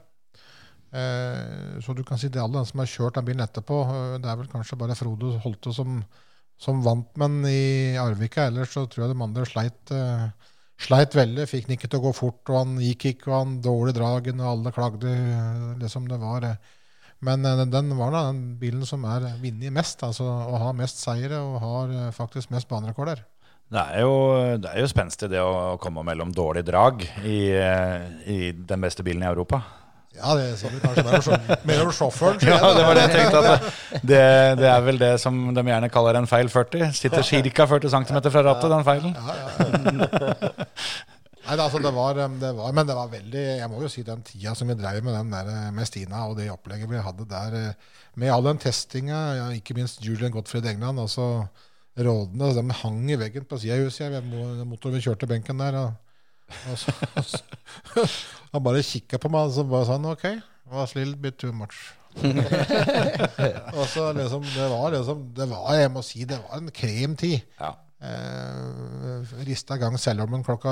Eh, 0.95 1.81
så 1.83 1.95
du 1.97 2.05
kan 2.07 2.21
si 2.21 2.29
det 2.31 2.39
alle 2.39 2.61
den 2.61 2.69
som 2.69 2.79
har 2.79 2.87
kjørt 2.87 3.17
den 3.17 3.25
bilen 3.27 3.43
etterpå. 3.43 3.81
eh, 3.89 4.17
Det 4.23 4.29
er 4.31 4.39
vel 4.39 4.51
kanskje 4.53 4.77
bare 4.79 4.95
Frode 4.95 5.33
Holte 5.43 5.73
som, 5.75 5.97
som 6.61 6.81
vant, 6.85 7.09
men 7.19 7.41
i 7.49 7.95
Arvika 7.99 8.47
ellers 8.49 8.73
så 8.75 8.85
tror 8.87 9.05
jeg 9.05 9.13
de 9.13 9.25
andre 9.25 9.45
sleit, 9.49 9.91
uh, 9.91 10.29
sleit 10.81 11.15
veldig. 11.17 11.47
Fikk 11.51 11.67
den 11.67 11.75
ikke 11.77 11.89
til 11.91 12.01
å 12.01 12.07
gå 12.07 12.15
fort, 12.15 12.41
og 12.51 12.59
han 12.61 12.79
gikk 12.81 13.09
ikke, 13.11 13.29
og 13.31 13.37
han 13.37 13.53
dårlig 13.65 13.95
dragen, 13.97 14.41
og 14.41 14.51
alle 14.53 14.73
klagde. 14.75 15.13
liksom 15.81 16.09
det 16.11 16.19
var. 16.21 16.47
eh. 16.47 16.73
Men 17.25 17.45
uh, 17.45 17.65
den 17.67 17.93
var 17.99 18.15
da 18.15 18.25
den 18.31 18.57
bilen 18.61 18.85
som 18.87 19.05
er 19.09 19.31
vunnet 19.43 19.75
mest, 19.75 20.03
altså, 20.03 20.25
og 20.25 20.59
har 20.63 20.77
mest 20.77 21.03
seire 21.03 21.39
og 21.43 21.59
har 21.63 21.95
uh, 21.95 22.11
faktisk 22.15 22.51
mest 22.55 22.71
banerekorder. 22.71 23.23
Det 23.65 23.81
er 23.81 24.03
jo, 24.05 24.17
det 24.61 24.69
jo 24.77 24.87
spenstig 24.91 25.31
det 25.31 25.39
å 25.41 25.79
komme 25.81 26.03
mellom 26.05 26.29
dårlig 26.29 26.61
drag 26.67 27.01
i, 27.25 27.49
i 28.29 28.51
den 28.53 28.83
beste 28.83 29.01
bilen 29.01 29.23
i 29.25 29.27
Europa. 29.31 29.63
Ja, 30.15 30.35
det 30.39 30.45
sa 30.59 30.69
du 30.71 30.77
kanskje 30.79 31.35
om 31.35 31.49
mer 31.69 31.81
om 31.83 31.91
sjåføren. 31.93 32.39
sier 32.39 32.53
jeg 32.53 32.61
Ja, 32.61 32.69
det 32.77 32.85
var 32.87 32.97
det 32.97 33.03
jeg 33.05 33.15
tenkte. 33.15 33.41
At 33.41 34.05
det, 34.11 34.21
det 34.61 34.69
er 34.71 34.85
vel 34.85 35.01
det 35.01 35.11
som 35.23 35.41
de 35.55 35.65
gjerne 35.69 35.89
kaller 35.93 36.19
en 36.21 36.29
feil 36.29 36.51
40. 36.51 36.93
Sitter 36.95 37.25
ca. 37.25 37.67
40 37.75 37.91
cm 37.97 38.21
fra 38.29 38.45
rattet, 38.49 38.71
den 38.71 38.87
feilen. 38.87 39.13
Nei, 41.45 41.57
altså, 41.59 41.77
det, 41.77 41.91
var, 41.93 42.17
det 42.41 42.51
var 42.57 42.73
Men 42.73 42.87
det 42.89 42.95
var 42.97 43.09
veldig 43.11 43.43
Jeg 43.59 43.67
må 43.69 43.83
jo 43.83 43.89
si 43.91 44.01
den 44.05 44.23
tida 44.25 44.55
som 44.57 44.71
vi 44.71 44.77
drev 44.79 45.03
med 45.05 45.13
den 45.13 45.33
der 45.33 45.51
eh, 45.51 45.67
med 45.75 45.85
Stina, 45.85 46.23
og 46.25 46.39
det 46.39 46.47
opplegget 46.49 46.89
vi 46.89 47.03
hadde 47.05 47.27
der, 47.29 47.57
eh, 47.59 47.99
med 48.17 48.33
all 48.33 48.47
den 48.47 48.61
testinga, 48.63 49.19
ja, 49.37 49.45
ikke 49.53 49.75
minst 49.77 50.01
Julian 50.01 50.33
Gottfried 50.33 50.65
England, 50.71 51.03
altså 51.03 51.45
rådene, 51.95 52.53
de 52.55 52.79
hang 52.81 53.11
i 53.11 53.19
veggen 53.19 53.45
på 53.45 53.59
sida 53.61 53.77
av 53.77 53.85
huset. 53.85 54.31
Motoren 54.65 54.97
vi 54.97 55.03
kjørte 55.05 55.29
benken 55.29 55.61
der. 55.61 55.77
Og, 55.83 56.04
og 56.71 56.77
så, 56.79 56.93
han 58.51 58.63
bare 58.63 58.83
kikka 58.85 59.19
på 59.21 59.31
meg 59.33 59.49
og 59.49 59.55
så 59.55 59.65
bare 59.67 59.87
sa 59.87 59.97
han 59.97 60.09
OK, 60.11 60.25
was 60.71 60.95
a 60.95 60.99
little 60.99 61.15
bit 61.19 61.37
too 61.41 61.53
much. 61.53 61.93
og 63.75 63.87
så 63.91 64.11
liksom, 64.15 64.45
det 64.55 64.67
var 64.71 64.93
liksom 64.93 65.25
det 65.35 65.49
var, 65.51 65.73
Jeg 65.75 65.91
må 65.91 66.03
si 66.05 66.23
det 66.23 66.37
var 66.45 66.61
en 66.61 66.71
kremtid. 66.71 67.41
Ja. 67.59 67.73
Eh, 68.05 69.33
rista 69.47 69.75
i 69.75 69.81
gang 69.81 69.97
Selholmen 69.99 70.43
klokka 70.45 70.71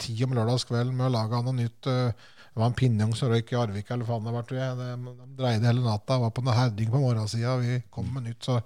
ti 0.00 0.14
om 0.24 0.32
lørdagskvelden 0.36 0.96
med 0.96 1.10
å 1.10 1.14
lage 1.18 1.42
noe 1.44 1.56
nytt. 1.58 1.90
eh, 1.90 2.12
det 2.50 2.58
var 2.58 2.66
en 2.72 2.78
pinjong 2.78 3.12
som 3.14 3.30
røyk 3.30 3.52
i 3.52 3.58
Arvika, 3.60 3.94
eller 3.94 4.08
faen 4.08 4.24
det 4.26 4.32
var, 4.34 4.46
tror 4.48 4.58
jeg. 4.58 4.78
De, 4.80 5.12
de 5.20 5.36
dreide 5.38 5.68
hele 5.68 5.84
natta, 5.84 6.16
var 6.18 6.32
på 6.34 6.42
noe 6.42 6.56
herding 6.56 6.90
på 6.90 7.02
morgensida, 7.02 7.54
vi 7.62 7.76
kom 7.94 8.08
med 8.10 8.26
nytt. 8.26 8.42
Så 8.42 8.56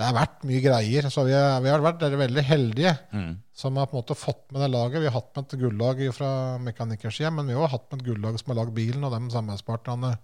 det 0.00 0.06
har 0.08 0.16
vært 0.16 0.44
mye 0.48 0.62
greier. 0.64 1.10
Så 1.12 1.26
vi, 1.28 1.34
er- 1.36 1.60
vi 1.60 1.68
har 1.68 1.82
vært 1.84 2.00
veldig 2.16 2.44
heldige 2.48 2.94
Mm. 3.12 3.34
som 3.52 3.76
har 3.76 3.86
på 3.90 3.98
en 3.98 4.00
måte 4.02 4.16
fått 4.16 4.46
med 4.52 4.62
det 4.64 4.70
laget. 4.72 5.02
Vi 5.02 5.10
har 5.10 5.18
hatt 5.20 5.34
med 5.36 5.44
et 5.52 5.60
gullag 5.60 6.00
fra 6.16 6.30
mekanikersida, 6.58 7.30
men 7.36 7.46
vi 7.46 7.52
har 7.58 7.66
også 7.66 7.76
hatt 7.76 7.90
med 7.92 8.00
et 8.00 8.06
gullag 8.08 8.38
som 8.40 8.54
har 8.54 8.64
lagd 8.64 8.74
bilen, 8.74 9.04
og 9.04 9.12
de 9.12 9.20
samarbeidspartnerne 9.34 10.14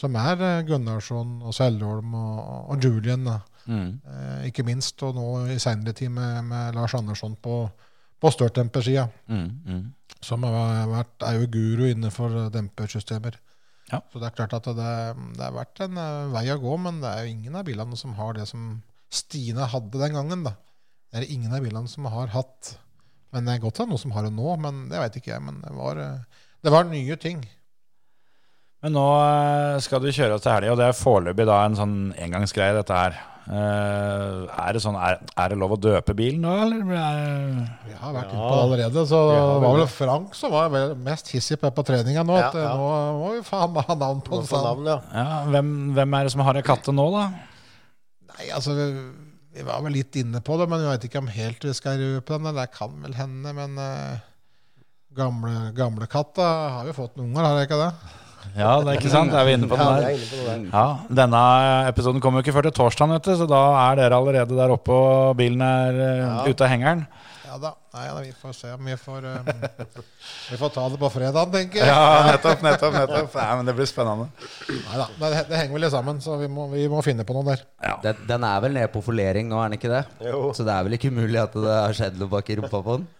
som 0.00 0.16
er 0.16 0.40
eh, 0.46 0.62
Gunnarsson 0.64 1.42
og 1.44 1.52
Seldholm 1.52 2.14
og, 2.16 2.70
og 2.72 2.80
Julian. 2.86 3.28
Mm. 3.66 4.00
Eh, 4.08 4.48
ikke 4.48 4.64
minst, 4.64 5.02
og 5.04 5.14
nå 5.18 5.26
i 5.52 5.58
seinere 5.60 5.92
tid 5.92 6.08
med, 6.16 6.44
med 6.48 6.74
Lars 6.78 6.94
Andersson 6.96 7.36
på, 7.36 7.66
på 8.20 8.32
størtempersida, 8.32 9.10
Mm. 9.28 9.50
Mm. 9.66 9.84
som 10.24 10.42
har 10.48 10.86
vært, 10.88 11.14
er 11.28 11.36
jo 11.42 11.50
guru 11.52 11.84
innenfor 11.90 12.32
eh, 12.46 12.50
dempersystemer. 12.56 13.36
Ja. 13.92 14.00
Så 14.12 14.20
det 14.22 14.28
er 14.30 14.36
klart 14.38 14.52
at 14.54 14.64
det, 14.78 14.90
det 15.36 15.42
har 15.44 15.52
vært 15.60 15.80
en 15.84 15.98
eh, 15.98 16.32
vei 16.32 16.46
å 16.54 16.60
gå, 16.62 16.76
men 16.80 17.00
det 17.02 17.10
er 17.12 17.26
jo 17.26 17.34
ingen 17.36 17.56
av 17.60 17.66
bilene 17.68 17.96
som 17.98 18.14
har 18.16 18.32
det 18.38 18.48
som 18.48 18.78
Stine 19.10 19.66
hadde 19.72 19.98
den 19.98 20.14
gangen. 20.14 20.44
da. 20.46 20.52
Det 21.10 21.22
er 21.24 21.32
ingen 21.34 21.52
av 21.52 21.64
bilene 21.64 21.88
som 21.90 22.06
har 22.06 22.28
hatt 22.30 22.76
Men 23.32 23.46
det 23.46 23.56
er 23.56 23.62
godt 23.64 23.78
det 23.78 23.84
er 23.84 23.90
noen 23.90 23.98
som 24.02 24.12
har 24.14 24.24
det 24.26 24.32
nå, 24.34 24.52
men 24.58 24.84
det 24.90 24.98
veit 24.98 25.16
ikke 25.20 25.32
jeg. 25.34 25.42
Men 25.46 25.60
det 25.62 25.70
var, 25.74 25.98
eh, 26.02 26.44
det 26.66 26.72
var 26.74 26.84
nye 26.90 27.16
ting. 27.16 27.42
Men 28.82 28.94
nå 28.96 29.06
eh, 29.22 29.80
skal 29.84 30.00
du 30.02 30.08
kjøre 30.10 30.34
oss 30.38 30.42
til 30.46 30.54
helga, 30.54 30.72
og 30.72 30.78
det 30.80 30.86
er 30.88 30.96
foreløpig 30.98 31.46
da 31.46 31.58
en 31.66 31.76
sånn 31.78 31.98
engangsgreie, 32.18 32.74
dette 32.78 32.96
her. 32.96 33.18
Uh, 33.50 34.44
er, 34.46 34.76
det 34.76 34.82
sånn, 34.84 34.94
er, 35.00 35.16
er 35.42 35.50
det 35.50 35.56
lov 35.58 35.72
å 35.74 35.78
døpe 35.80 36.12
bilen 36.14 36.42
nå, 36.44 36.50
eller? 36.62 36.82
Er- 36.94 37.70
Vi 37.88 37.94
har 37.98 38.12
vært 38.14 38.30
inne 38.30 38.42
på 38.44 38.50
det 38.52 38.60
allerede, 38.66 39.02
så 39.10 39.20
det 39.26 39.38
var 39.64 39.74
vel 39.80 39.86
Frank 39.90 40.36
som 40.38 40.52
var 40.54 40.76
mest 40.94 41.32
hissig 41.34 41.58
på 41.58 41.70
på 41.74 41.82
treninga 41.88 42.22
nå. 42.28 42.36
At 42.38 42.54
Ja, 42.54 42.60
ja. 42.62 42.68
eh, 42.70 42.76
Nå 42.78 42.90
må 43.18 43.32
vi 43.34 43.40
faen 43.48 43.72
meg 43.74 43.88
ha 43.88 43.96
navn 43.98 44.20
på 44.22 44.36
På 44.36 44.42
den. 44.44 44.66
navn, 44.68 44.90
ja. 44.92 44.98
Ja, 45.16 45.40
hvem, 45.50 45.72
hvem 45.96 46.14
er 46.20 46.28
det 46.28 46.34
som 46.36 46.44
har 46.46 46.60
ei 46.60 46.62
katte 46.62 46.94
nå, 46.94 47.08
da? 47.16 47.24
Nei, 48.38 48.48
altså 48.54 48.76
vi, 48.78 49.64
var 49.66 49.82
vel 49.84 49.96
litt 49.98 50.16
inne 50.20 50.40
på 50.44 50.56
det, 50.60 50.68
men 50.70 50.82
vi 50.84 50.88
vet 50.92 51.06
ikke 51.08 51.22
om 51.22 51.30
helt 51.34 51.64
vi 51.66 51.74
skal 51.76 51.98
røpe 52.00 52.38
den. 52.38 52.54
Det 52.56 52.66
kan 52.76 52.96
vel 53.02 53.14
hende, 53.18 53.52
men 53.56 53.76
uh, 53.80 54.18
gamle, 55.16 55.70
gamle 55.76 56.06
katta 56.10 56.48
har 56.78 56.90
jo 56.90 56.96
fått 56.96 57.16
noen 57.18 57.32
unger, 57.32 57.46
har 57.48 57.60
jeg 57.60 57.70
ikke 57.70 57.80
det? 57.82 57.92
Ja, 58.56 58.70
det 58.80 58.88
er 58.88 58.98
ikke 58.98 59.12
sant? 59.12 59.34
Er 59.36 59.44
vi 59.46 59.52
inne 59.54 59.68
på 59.68 59.76
den 59.76 59.90
der? 59.90 60.06
er 60.08 60.14
inne 60.16 60.28
på 60.30 60.38
det 60.38 60.46
der. 60.48 60.62
Ja, 60.72 60.84
Denne 61.20 61.40
episoden 61.90 62.22
kommer 62.24 62.40
jo 62.40 62.46
ikke 62.46 62.54
før 62.56 62.66
til 62.66 62.76
torsdag, 62.78 63.18
så 63.38 63.46
da 63.50 63.60
er 63.84 63.98
dere 64.00 64.16
allerede 64.16 64.56
der 64.56 64.72
oppe 64.74 64.94
og 64.96 65.36
bilen 65.38 65.60
er 65.66 65.98
eh, 66.00 66.22
Ja. 66.24 66.38
ute 66.48 66.64
av 66.64 66.72
hengeren. 66.72 67.04
Ja 67.50 67.56
da. 67.58 67.70
Nei, 67.90 68.04
da, 68.06 68.20
vi 68.22 68.30
får 68.38 68.52
se 68.54 68.68
om 68.70 68.84
vi 68.86 68.94
får 68.94 69.24
um, 69.26 69.48
Vi 70.52 70.58
får 70.60 70.70
ta 70.70 70.84
det 70.92 70.98
på 71.02 71.08
fredag, 71.10 71.48
tenker 71.50 71.80
jeg. 71.80 71.88
Ja, 71.90 72.20
nettopp, 72.28 72.60
nettopp. 72.62 72.94
nettopp. 72.94 73.34
Nei, 73.34 73.46
men 73.58 73.66
Det 73.66 73.74
blir 73.74 73.88
spennende. 73.90 74.28
Nei 74.70 75.00
da. 75.00 75.06
Det, 75.18 75.30
det 75.48 75.58
henger 75.58 75.74
vel 75.74 75.82
litt 75.82 75.94
sammen, 75.96 76.20
så 76.22 76.36
vi 76.38 76.46
må, 76.46 76.68
vi 76.70 76.84
må 76.92 77.02
finne 77.02 77.26
på 77.26 77.34
noe 77.34 77.48
der. 77.48 77.64
Den, 78.04 78.20
den 78.28 78.46
er 78.46 78.62
vel 78.62 78.76
nede 78.76 78.92
på 78.94 79.02
folering 79.02 79.50
nå, 79.50 79.58
er 79.58 79.72
den 79.72 79.80
ikke 79.80 79.90
det? 79.90 80.04
Jo. 80.28 80.44
Så 80.54 80.68
det 80.68 80.76
er 80.76 80.86
vel 80.86 80.94
ikke 81.00 81.10
mulig 81.16 81.42
at 81.42 81.58
det 81.58 81.74
har 81.74 81.98
skjedd 81.98 82.22
noe 82.22 82.30
bak 82.36 82.54
i 82.54 82.60
rumpa 82.60 82.84
på 82.86 83.00
den? 83.00 83.10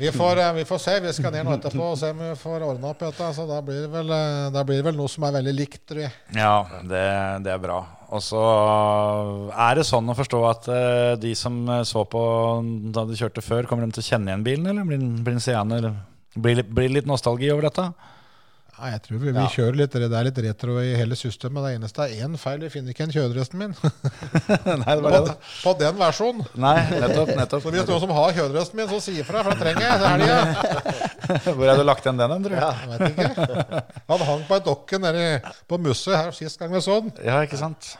Vi 0.00 0.10
får, 0.14 0.42
eh, 0.42 0.52
vi 0.58 0.66
får 0.66 0.82
se. 0.88 0.98
Vi 1.06 1.14
skal 1.14 1.36
ned 1.36 1.46
nå 1.46 1.54
etterpå 1.60 1.92
og 1.92 1.96
se 2.02 2.10
om 2.10 2.26
vi 2.26 2.34
får 2.42 2.66
ordna 2.72 2.90
opp 2.90 3.06
i 3.06 3.06
dette. 3.12 3.30
Så 3.38 3.46
da 3.46 3.62
blir, 3.62 3.84
det 3.86 3.94
vel, 3.94 4.10
eh, 4.18 4.50
da 4.54 4.66
blir 4.66 4.82
det 4.82 4.90
vel 4.90 4.98
noe 4.98 5.14
som 5.14 5.30
er 5.30 5.38
veldig 5.38 5.54
likt, 5.62 5.84
tror 5.86 6.08
jeg. 6.08 6.14
Ja, 6.34 6.54
det, 6.82 7.06
det 7.46 7.54
er 7.54 7.62
bra. 7.62 7.80
Og 8.10 8.22
så 8.26 8.42
er 9.54 9.78
det 9.78 9.86
sånn 9.86 10.10
å 10.10 10.16
forstå 10.18 10.38
at 10.48 10.68
eh, 10.74 11.12
de 11.22 11.30
som 11.38 11.60
eh, 11.70 11.84
så 11.86 12.02
på 12.10 12.22
da 12.94 13.04
de 13.06 13.18
kjørte 13.18 13.44
før, 13.44 13.68
kommer 13.70 13.86
de 13.86 13.94
til 13.94 14.02
å 14.02 14.08
kjenne 14.08 14.32
igjen 14.32 14.46
bilen, 14.46 14.70
eller 14.72 14.88
blir 14.88 14.98
den, 14.98 15.42
seende? 15.42 15.92
Blir, 16.34 16.64
blir 16.66 16.90
litt 16.90 17.10
nostalgi 17.10 17.52
over 17.54 17.68
dette? 17.68 17.86
Ja, 18.80 18.94
jeg 18.94 19.00
tror 19.04 19.18
vi, 19.20 19.32
vi 19.36 19.42
kjører 19.52 19.76
litt, 19.76 19.92
Det 19.92 20.08
er 20.08 20.24
litt 20.24 20.38
retro 20.40 20.78
i 20.80 20.94
hele 20.96 21.16
systemet. 21.18 21.66
Det 21.66 21.72
eneste 21.76 22.06
er 22.06 22.22
én 22.24 22.36
feil. 22.40 22.62
Vi 22.64 22.70
finner 22.72 22.94
ikke 22.94 23.04
igjen 23.04 23.12
kjøredressen 23.12 23.60
min. 23.60 23.74
Nei, 24.84 24.94
det 24.96 25.02
på, 25.04 25.34
på 25.66 25.74
den 25.82 25.98
versjonen. 26.00 26.46
Nei, 26.64 26.76
nettopp. 26.94 27.34
nettopp. 27.36 27.64
Så 27.66 27.74
hvis 27.74 27.88
noen 27.90 28.02
som 28.06 28.14
har 28.16 28.32
kjøredressen 28.38 28.80
min, 28.80 28.88
så 28.88 29.00
si 29.04 29.18
ifra, 29.20 29.44
for 29.44 29.52
det 29.52 29.60
trenger 29.66 29.84
jeg 29.84 30.00
til 30.00 30.08
helga. 30.14 30.38
Hvor 31.60 31.66
har 31.68 31.80
du 31.82 31.84
lagt 31.84 32.08
igjen 32.08 32.22
den, 32.22 32.36
Endre? 32.38 32.62
Ja. 32.62 32.70
Jeg 32.80 32.94
vet 32.94 33.10
ikke. 33.12 33.82
Han 34.14 34.28
hang 34.30 34.46
på 34.48 34.56
ei 34.56 34.64
dokke 34.70 35.02
nede 35.04 35.26
på 35.68 35.80
Musse 35.84 36.16
her 36.16 36.32
sist 36.36 36.60
gang 36.62 36.72
vi 36.72 36.80
så 36.84 37.02
den. 37.04 37.12
ja, 37.26 37.42
ikke 37.44 37.60
sant? 37.60 37.92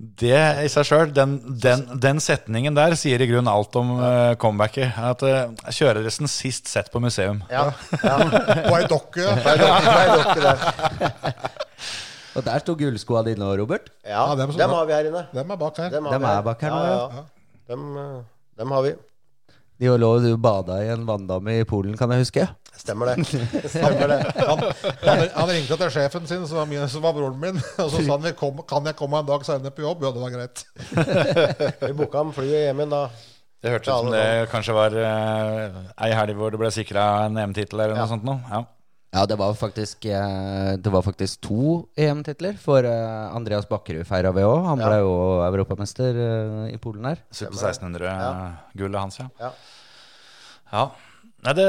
Det 0.00 0.36
i 0.64 0.68
seg 0.72 0.86
sjøl, 0.88 1.10
den, 1.12 1.34
den, 1.60 1.82
den 2.00 2.22
setningen 2.24 2.72
der 2.76 2.94
sier 2.96 3.20
i 3.20 3.26
grunnen 3.28 3.50
alt 3.52 3.74
om 3.76 3.90
uh, 3.98 4.32
comebacket. 4.40 4.96
At 4.96 5.24
uh, 5.26 5.50
kjøredressen 5.68 6.30
sist 6.30 6.70
sett 6.72 6.88
på 6.92 7.02
museum. 7.04 7.42
Ja, 7.52 7.66
ja. 8.00 8.14
På 8.64 8.78
ei 8.78 8.86
dokke. 8.88 9.26
Nei, 9.44 10.06
dokke 10.14 10.38
der. 10.40 10.64
Og 12.38 12.46
der 12.46 12.62
sto 12.62 12.76
gullskoa 12.78 13.24
dine 13.26 13.44
òg, 13.44 13.58
Robert. 13.60 13.90
Ja, 14.06 14.22
Ja, 14.30 14.34
dem 14.38 14.52
dem, 14.56 14.72
har 14.72 14.88
vi 14.88 14.94
her 14.94 15.10
inne. 15.10 15.26
Dem 15.34 15.50
er 15.50 15.60
bak 15.60 15.78
her. 15.82 15.90
Dem, 15.92 16.08
Dem 16.14 16.26
er 16.30 16.42
bak 16.46 16.62
her 16.62 16.72
nå, 16.72 16.82
ja. 16.86 16.96
ja. 16.96 17.20
ja. 17.20 17.24
Dem, 17.70 17.86
eh, 17.98 18.20
dem 18.62 18.74
har 18.76 18.84
vi. 18.86 18.92
De 19.80 19.88
lå 19.96 20.08
og 20.18 20.40
bada 20.44 20.82
i 20.84 20.90
en 20.92 21.06
vanndamme 21.08 21.54
i 21.56 21.64
Polen, 21.64 21.96
kan 21.96 22.12
jeg 22.12 22.26
huske. 22.26 22.44
Stemmer 22.76 23.12
det. 23.12 23.24
Stemmer 23.72 24.12
det. 24.12 24.18
Han, 24.36 24.64
han, 25.06 25.22
han 25.34 25.52
ringte 25.52 25.78
til 25.80 25.92
sjefen 25.94 26.28
sin, 26.28 26.46
som 26.48 26.60
var, 26.60 26.68
min, 26.68 26.84
som 26.92 27.04
var 27.04 27.16
broren 27.16 27.38
min, 27.40 27.60
og 27.80 27.88
så 27.92 28.02
sa 28.04 28.16
han 28.16 28.36
kom, 28.36 28.60
kan 28.68 28.88
jeg 28.88 28.98
komme 28.98 29.20
en 29.20 29.28
dag 29.28 29.44
senere 29.48 29.72
på 29.76 29.84
jobb. 29.84 30.04
Ja, 30.04 30.12
det 30.16 30.24
var 30.24 30.34
greit. 30.36 30.64
Vi 31.86 31.92
booka 31.96 32.20
ham 32.20 32.34
flyet 32.36 32.66
hjem 32.66 32.84
igjen 32.84 32.92
da. 32.92 33.06
Det 33.60 33.72
hørtes 33.74 33.88
ut 33.88 34.04
som 34.04 34.12
det 34.12 34.26
kanskje 34.52 34.76
var 34.76 34.94
uh, 34.96 35.80
ei 36.00 36.12
helg 36.16 36.36
hvor 36.38 36.52
det 36.52 36.60
ble 36.60 36.70
sikra 36.72 37.08
en 37.26 37.40
EM-tittel 37.40 37.82
eller 37.82 37.96
noe 37.98 38.08
sånt 38.08 38.24
noe. 38.24 38.40
Ja. 38.48 38.62
Ja, 39.10 39.24
det 39.26 39.34
var 39.40 39.54
faktisk, 39.58 40.04
eh, 40.04 40.76
det 40.78 40.90
var 40.90 41.02
faktisk 41.02 41.40
to 41.42 41.88
EM-titler. 41.98 42.54
For 42.62 42.86
eh, 42.86 43.34
Andreas 43.34 43.66
Bakkerud 43.66 44.06
feira 44.06 44.30
vi 44.30 44.44
òg. 44.46 44.68
Han 44.68 44.78
ble 44.78 45.00
jo 45.02 45.14
europamester 45.48 46.14
eh, 46.14 46.68
i 46.76 46.78
Polen 46.78 47.08
her. 47.10 47.24
Super 47.34 47.58
1600-gullet 47.58 49.00
hans, 49.02 49.18
ja. 49.18 49.26
Ja. 49.42 49.50
ja. 50.70 50.84
Nei, 51.40 51.56
det 51.56 51.66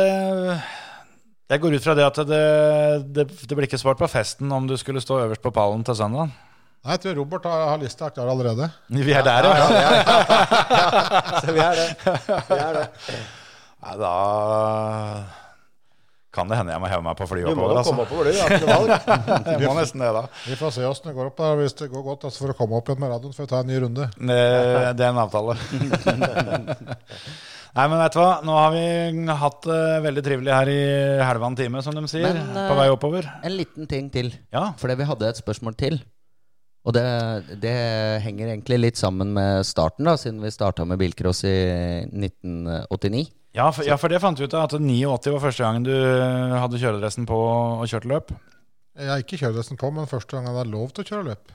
Jeg 1.51 1.63
går 1.63 1.73
ut 1.79 1.83
fra 1.83 1.97
det 1.97 2.05
at 2.05 2.21
det, 2.29 2.43
det, 3.15 3.27
det 3.49 3.57
blir 3.57 3.65
ikke 3.65 3.81
svart 3.81 3.99
på 3.99 4.11
festen 4.11 4.51
om 4.53 4.69
du 4.69 4.77
skulle 4.77 5.01
stå 5.01 5.23
øverst 5.25 5.41
på 5.41 5.55
pallen 5.55 5.81
til 5.87 5.97
søndag. 5.97 6.29
Nei, 6.85 6.93
jeg 6.93 7.07
tror 7.07 7.21
Robert 7.23 7.49
har, 7.49 7.67
har 7.73 7.81
lista 7.81 8.13
klar 8.13 8.29
allerede. 8.29 8.69
Vi 8.93 9.17
er 9.17 9.25
der, 9.25 9.49
ja. 9.49 9.67
Så 11.41 11.57
vi 11.57 11.61
er 11.65 11.77
det. 11.81 11.89
Vi 12.05 12.57
er 12.61 12.83
det. 12.83 12.89
Nei, 13.81 13.97
da 13.97 15.40
kan 16.31 16.47
det 16.47 16.55
hende 16.55 16.71
jeg 16.71 16.79
må 16.79 16.87
heve 16.87 17.03
meg 17.03 17.17
på 17.19 17.27
flyet 17.27 17.49
Du 17.51 17.57
må 17.59 17.65
oppover. 17.67 17.77
Altså. 17.81 17.91
komme 17.91 18.05
oppover, 18.07 18.23
du. 18.29 18.37
Har 18.39 18.53
ikke 18.55 18.67
noe 18.67 18.75
valg. 18.79 18.91
Må 19.67 19.73
nesten 19.75 20.03
det, 20.03 20.11
da. 20.15 20.21
Vi 20.47 20.57
får 20.59 20.75
se 20.77 20.85
åssen 20.87 21.09
det 21.09 21.15
går 21.17 21.31
opp. 21.31 21.39
da 21.41 21.49
Hvis 21.59 21.75
det 21.81 21.87
går 21.91 22.05
godt, 22.05 22.27
så 22.31 22.43
får 22.45 22.53
du 22.53 22.57
komme 22.61 22.79
opp 22.79 22.91
igjen 22.91 23.01
med 23.03 23.11
radioen 23.11 23.35
for 23.35 23.43
å 23.47 23.51
ta 23.51 23.59
en 23.59 23.71
ny 23.71 23.79
runde. 23.83 24.07
Det, 24.15 24.37
det 24.95 25.07
er 25.07 25.11
en 25.11 25.19
avtale. 25.25 25.57
Nei, 27.71 27.85
men 27.87 28.01
vet 28.01 28.15
du 28.15 28.19
hva? 28.19 28.31
Nå 28.43 28.55
har 28.57 28.71
vi 28.73 28.85
hatt 29.41 29.67
det 29.67 29.83
veldig 30.03 30.23
trivelig 30.25 30.51
her 30.55 30.71
i 30.71 30.79
halvannen 31.23 31.59
time, 31.59 31.83
som 31.83 31.95
de 31.95 32.03
sier. 32.11 32.31
Men, 32.35 32.49
uh, 32.55 32.65
på 32.67 32.79
vei 32.79 32.87
oppover. 32.91 33.27
En 33.47 33.55
liten 33.55 33.87
ting 33.91 34.09
til. 34.11 34.33
Ja. 34.51 34.73
Fordi 34.79 34.97
vi 34.99 35.07
hadde 35.07 35.29
et 35.31 35.39
spørsmål 35.39 35.77
til. 35.79 36.01
Og 36.81 36.95
det, 36.97 37.03
det 37.61 37.75
henger 38.23 38.55
egentlig 38.55 38.79
litt 38.79 38.97
sammen 38.97 39.35
med 39.35 39.67
starten, 39.69 40.07
da, 40.09 40.15
siden 40.17 40.41
vi 40.41 40.49
starta 40.53 40.85
med 40.89 40.97
bilcross 41.01 41.43
i 41.45 41.53
1989. 42.09 43.27
Ja 43.57 43.67
for, 43.75 43.83
ja, 43.83 43.97
for 43.99 44.07
det 44.09 44.21
fant 44.23 44.39
vi 44.39 44.47
ut 44.47 44.53
av 44.55 44.69
at 44.69 44.77
89 44.79 45.33
var 45.35 45.43
første 45.43 45.65
gangen 45.65 45.83
du 45.83 45.91
hadde 45.91 46.79
kjøredressen 46.79 47.27
på 47.29 47.37
og 47.37 47.83
kjørte 47.91 48.09
løp. 48.09 48.31
Jeg 48.97 49.11
har 49.11 49.23
ikke 49.23 49.39
kjøredressen 49.41 49.79
på, 49.79 49.91
men 49.93 50.09
første 50.09 50.35
gang 50.35 50.47
jeg 50.47 50.55
hadde 50.55 50.71
lov 50.73 50.93
til 50.95 51.03
å 51.03 51.09
kjøre 51.11 51.27
løp. 51.29 51.53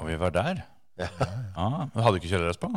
Og 0.00 0.08
vi 0.10 0.16
var 0.20 0.34
der. 0.34 0.64
Ja, 0.98 1.10
men 1.92 2.02
Hadde 2.02 2.16
du 2.16 2.22
ikke 2.22 2.32
kjøredress 2.32 2.60
på? 2.62 2.70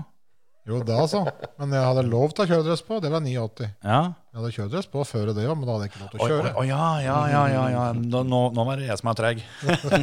Jo, 0.68 0.81
da 0.84 0.98
altså. 0.99 1.22
Men 1.61 1.72
jeg 1.77 1.88
hadde 1.88 2.03
lov 2.10 2.34
til 2.35 2.44
å 2.44 2.45
ha 2.45 2.52
kjøredress 2.52 2.81
på, 2.84 2.98
det 3.03 3.11
var 3.14 3.23
89. 3.23 3.69
Ja. 3.88 3.99
Jeg 4.11 4.39
hadde 4.41 4.49
kjøredress 4.57 4.89
på 4.91 5.06
før 5.07 5.31
det 5.31 5.45
òg, 5.48 5.53
men 5.56 5.64
da 5.64 5.77
hadde 5.77 5.88
jeg 5.88 5.94
ikke 5.94 6.02
lov 6.02 6.10
til 6.11 6.19
å 6.19 6.27
kjøre. 6.27 6.52
Å 6.52 6.65
ja, 6.68 6.88
ja, 7.06 7.15
ja, 7.31 7.44
ja, 7.53 7.64
ja. 7.72 7.85
Nå, 7.95 8.23
nå, 8.27 8.65
var 8.68 8.81
det 8.81 8.89
jeg 8.89 8.99
som 8.99 9.11
er 9.14 9.19
treg. 9.22 9.41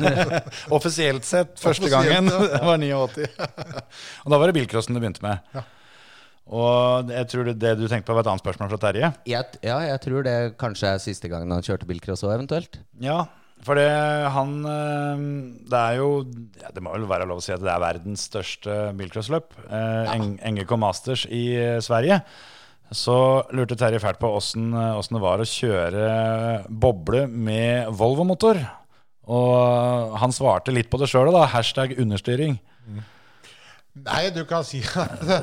Offisielt 0.79 1.29
sett 1.29 1.61
første 1.61 1.93
gangen 1.93 2.33
det 2.55 2.63
var 2.65 2.81
89. 2.81 3.29
Og 4.25 4.33
da 4.33 4.41
var 4.41 4.49
det 4.49 4.57
bilcrossen 4.57 4.97
du 4.97 5.03
begynte 5.05 5.25
med. 5.27 5.45
Ja. 5.53 5.67
Og 6.45 7.13
jeg 7.13 7.29
tror 7.33 7.49
det, 7.49 7.59
det 7.61 7.77
du 7.81 7.85
tenkte 7.89 8.09
på, 8.09 8.17
var 8.17 8.25
et 8.25 8.33
annet 8.33 8.45
spørsmål 8.45 8.73
fra 8.73 8.81
Terje. 8.89 9.15
Jeg, 9.29 9.61
ja, 9.65 9.79
jeg 9.91 10.01
tror 10.09 10.25
det 10.25 10.37
kanskje 10.61 10.97
er 10.97 11.05
siste 11.05 11.29
gangen 11.33 11.53
han 11.53 11.65
kjørte 11.65 11.89
bilcross 11.89 12.25
òg, 12.25 12.39
eventuelt. 12.39 12.81
Ja, 13.05 13.27
for 13.65 13.79
det, 13.79 13.89
han 14.35 14.53
øh, 14.69 15.23
Det 15.71 15.79
er 15.79 15.99
jo 15.99 16.09
ja, 16.61 16.73
Det 16.75 16.83
må 16.85 16.93
vel 16.95 17.07
være 17.09 17.29
lov 17.29 17.41
å 17.41 17.45
si 17.45 17.55
at 17.55 17.63
det 17.63 17.73
er 17.73 17.83
verdens 17.83 18.27
største 18.31 18.77
bilcrossløp. 18.99 19.57
Eh, 19.69 20.11
ja. 20.11 20.19
NGK 20.51 20.77
Masters 20.81 21.25
i 21.31 21.47
eh, 21.59 21.81
Sverige. 21.85 22.21
Så 22.95 23.17
lurte 23.57 23.79
Terje 23.81 23.99
fælt 24.03 24.21
på 24.21 24.29
åssen 24.37 24.69
åssen 24.77 25.17
det 25.17 25.23
var 25.25 25.41
å 25.41 25.49
kjøre 25.49 26.09
boble 26.69 27.25
med 27.27 27.89
Volvo-motor. 27.97 28.61
Og 29.35 30.15
han 30.21 30.35
svarte 30.37 30.75
litt 30.75 30.91
på 30.93 31.01
det 31.01 31.09
sjøl, 31.11 31.33
da. 31.35 31.47
Hashtag 31.49 31.97
understyring. 31.97 32.59
Nei, 34.05 34.23
du 34.37 34.45
kan 34.47 34.67
si 34.69 34.83
at 35.01 35.17
det, 35.25 35.41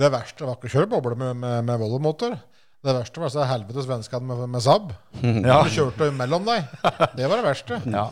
det 0.00 0.12
verste 0.14 0.46
var 0.46 0.56
ikke 0.56 0.70
å 0.70 0.74
kjøre 0.78 0.92
boble 0.94 1.18
med, 1.18 1.36
med, 1.42 1.66
med 1.66 1.82
Volvo-motor. 1.82 2.38
Det 2.84 2.92
verste 2.92 3.20
var 3.22 3.30
så 3.32 3.44
helvetes 3.48 3.86
vennskap 3.88 4.22
med, 4.28 4.42
med 4.52 4.60
Saab. 4.64 4.90
Ja. 5.22 5.62
Du 5.64 5.70
kjørte 5.72 6.10
mellom 6.12 6.44
deg. 6.44 6.66
Det 7.16 7.28
var 7.30 7.40
det 7.40 7.46
verste. 7.46 7.78
Ja. 7.88 8.06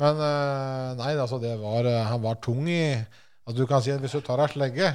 Men 0.00 0.22
eh, 0.28 0.90
nei, 1.00 1.12
altså, 1.20 1.36
det 1.42 1.54
var, 1.60 1.84
eh, 1.90 2.00
han 2.08 2.22
var 2.24 2.38
tung 2.44 2.64
i 2.72 2.80
altså, 2.96 3.58
Du 3.60 3.66
kan 3.68 3.84
si 3.84 3.92
at 3.92 4.00
hvis 4.00 4.16
du 4.16 4.22
tar 4.24 4.40
ei 4.46 4.48
slegge 4.54 4.94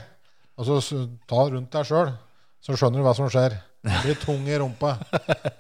og 0.60 0.66
så 0.68 1.06
tar 1.30 1.54
rundt 1.54 1.72
deg 1.72 1.86
sjøl, 1.88 2.10
så 2.60 2.76
skjønner 2.76 3.00
du 3.00 3.06
hva 3.06 3.14
som 3.16 3.30
skjer. 3.32 3.54
Du 3.86 3.94
blir 4.04 4.18
tung 4.20 4.42
i 4.50 4.58
rumpa. 4.60 4.98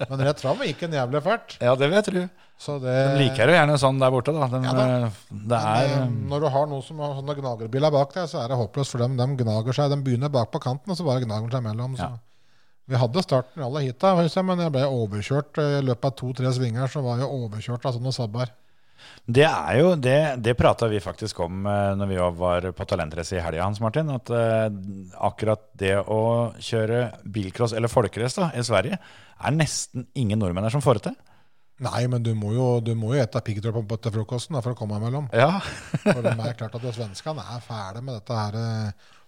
Men 0.09 0.25
rett 0.27 0.41
fram 0.43 0.59
gikk 0.65 0.81
en 0.89 0.97
jævlig 0.97 1.21
fælt. 1.23 1.55
ja, 1.63 1.71
det 1.79 1.87
jeg 1.93 2.03
tro. 2.09 2.23
Så 2.59 2.73
det, 2.83 2.91
De 3.13 3.21
liker 3.21 3.47
jo 3.47 3.53
gjerne 3.55 3.77
sånn 3.79 4.01
der 4.01 4.11
borte, 4.11 4.33
da. 4.35 4.49
De, 4.51 4.59
Ja 4.67 4.73
da. 4.75 4.87
eh, 5.05 5.21
det 5.53 5.59
er 5.69 5.93
Men, 6.01 6.17
når 6.33 6.43
du 6.43 6.47
har 6.51 6.65
noen 6.67 6.83
som 6.83 6.99
har 6.99 7.13
sånne 7.21 7.37
gnagerbiler 7.37 7.93
bak 7.95 8.11
deg, 8.17 8.25
så 8.27 8.41
er 8.41 8.51
det 8.51 8.57
håpløst 8.59 8.91
for 8.97 9.05
dem. 9.05 9.15
De 9.21 9.27
gnager 9.45 9.77
seg, 9.77 9.93
de 9.93 10.01
begynner 10.03 10.33
bak 10.33 10.51
på 10.51 10.59
kanten, 10.65 10.91
og 10.91 10.99
så 10.99 11.05
bare 11.07 11.23
gnager 11.23 11.47
de 11.47 11.55
seg 11.55 11.63
mellom. 11.69 11.95
Så. 11.95 12.09
Ja. 12.09 12.17
Vi 12.89 12.97
hadde 12.97 13.21
starten 13.21 13.61
alle 13.61 13.83
hit, 13.85 13.99
da, 14.01 14.15
men 14.17 14.63
jeg 14.63 14.73
ble 14.73 14.87
overkjørt 14.89 15.61
eh, 15.61 15.77
i 15.77 15.85
løpet 15.85 16.09
av 16.09 16.15
to-tre 16.17 16.53
svinger. 16.55 16.89
Så 16.89 17.03
var 17.05 17.21
jeg 17.21 17.29
overkjørt 17.29 17.85
av 17.85 17.95
sånne 17.99 18.13
sabber. 18.15 18.49
Det 19.29 19.45
er 19.45 19.75
jo, 19.77 19.91
det, 20.01 20.17
det 20.43 20.55
prata 20.57 20.89
vi 20.89 21.01
faktisk 21.03 21.39
om 21.45 21.67
eh, 21.69 21.93
når 21.99 22.09
vi 22.09 22.17
var 22.41 22.67
på 22.75 22.87
Talentrace 22.89 23.37
i 23.37 23.43
helga, 23.45 23.67
Hans 23.67 23.81
Martin. 23.83 24.09
At 24.15 24.33
eh, 24.33 24.65
akkurat 25.29 25.67
det 25.77 25.99
å 26.01 26.21
kjøre 26.57 27.03
bilcross 27.29 27.77
eller 27.77 27.93
folkerace 27.93 28.49
i 28.57 28.65
Sverige, 28.65 28.97
er 29.39 29.55
nesten 29.55 30.09
ingen 30.17 30.41
nordmenn 30.41 30.65
her 30.65 30.73
som 30.73 30.83
får 30.83 30.99
det 30.99 31.11
til. 31.11 31.19
Nei, 31.85 32.01
men 32.11 32.25
du 32.25 32.33
må 32.35 32.51
jo, 32.57 32.65
du 32.83 32.91
må 32.97 33.13
jo 33.13 33.21
ete 33.21 33.39
piggtråd 33.45 33.93
til 34.03 34.17
frokosten 34.17 34.57
da, 34.57 34.65
for 34.65 34.73
å 34.73 34.79
komme 34.81 34.97
imellom. 34.99 35.29
Ja. 35.31 35.61
For 36.01 36.25
det 36.25 36.33
er 36.33 36.57
klart 36.59 36.75
at 36.75 36.89
svenskene 36.97 37.45
er 37.53 37.63
fæle 37.63 38.01
med 38.01 38.17
dette 38.17 38.41
her 38.41 38.57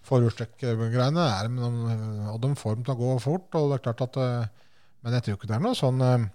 forhjulstrekk-greiene. 0.08 1.28
er 1.42 2.32
Og 2.32 2.40
de 2.42 2.54
får 2.58 2.76
dem 2.76 2.84
til 2.86 2.94
å 2.94 3.00
gå 3.00 3.14
fort. 3.22 3.48
og 3.54 3.70
det 3.70 3.78
er 3.80 3.86
klart 3.92 4.02
at 4.08 4.16
eh, 4.16 4.50
Men 5.04 5.12
jeg 5.18 5.22
tror 5.26 5.36
ikke 5.38 5.48
det 5.50 5.56
er 5.56 5.64
noe 5.64 5.74
sånn 5.78 6.00
eh, 6.02 6.26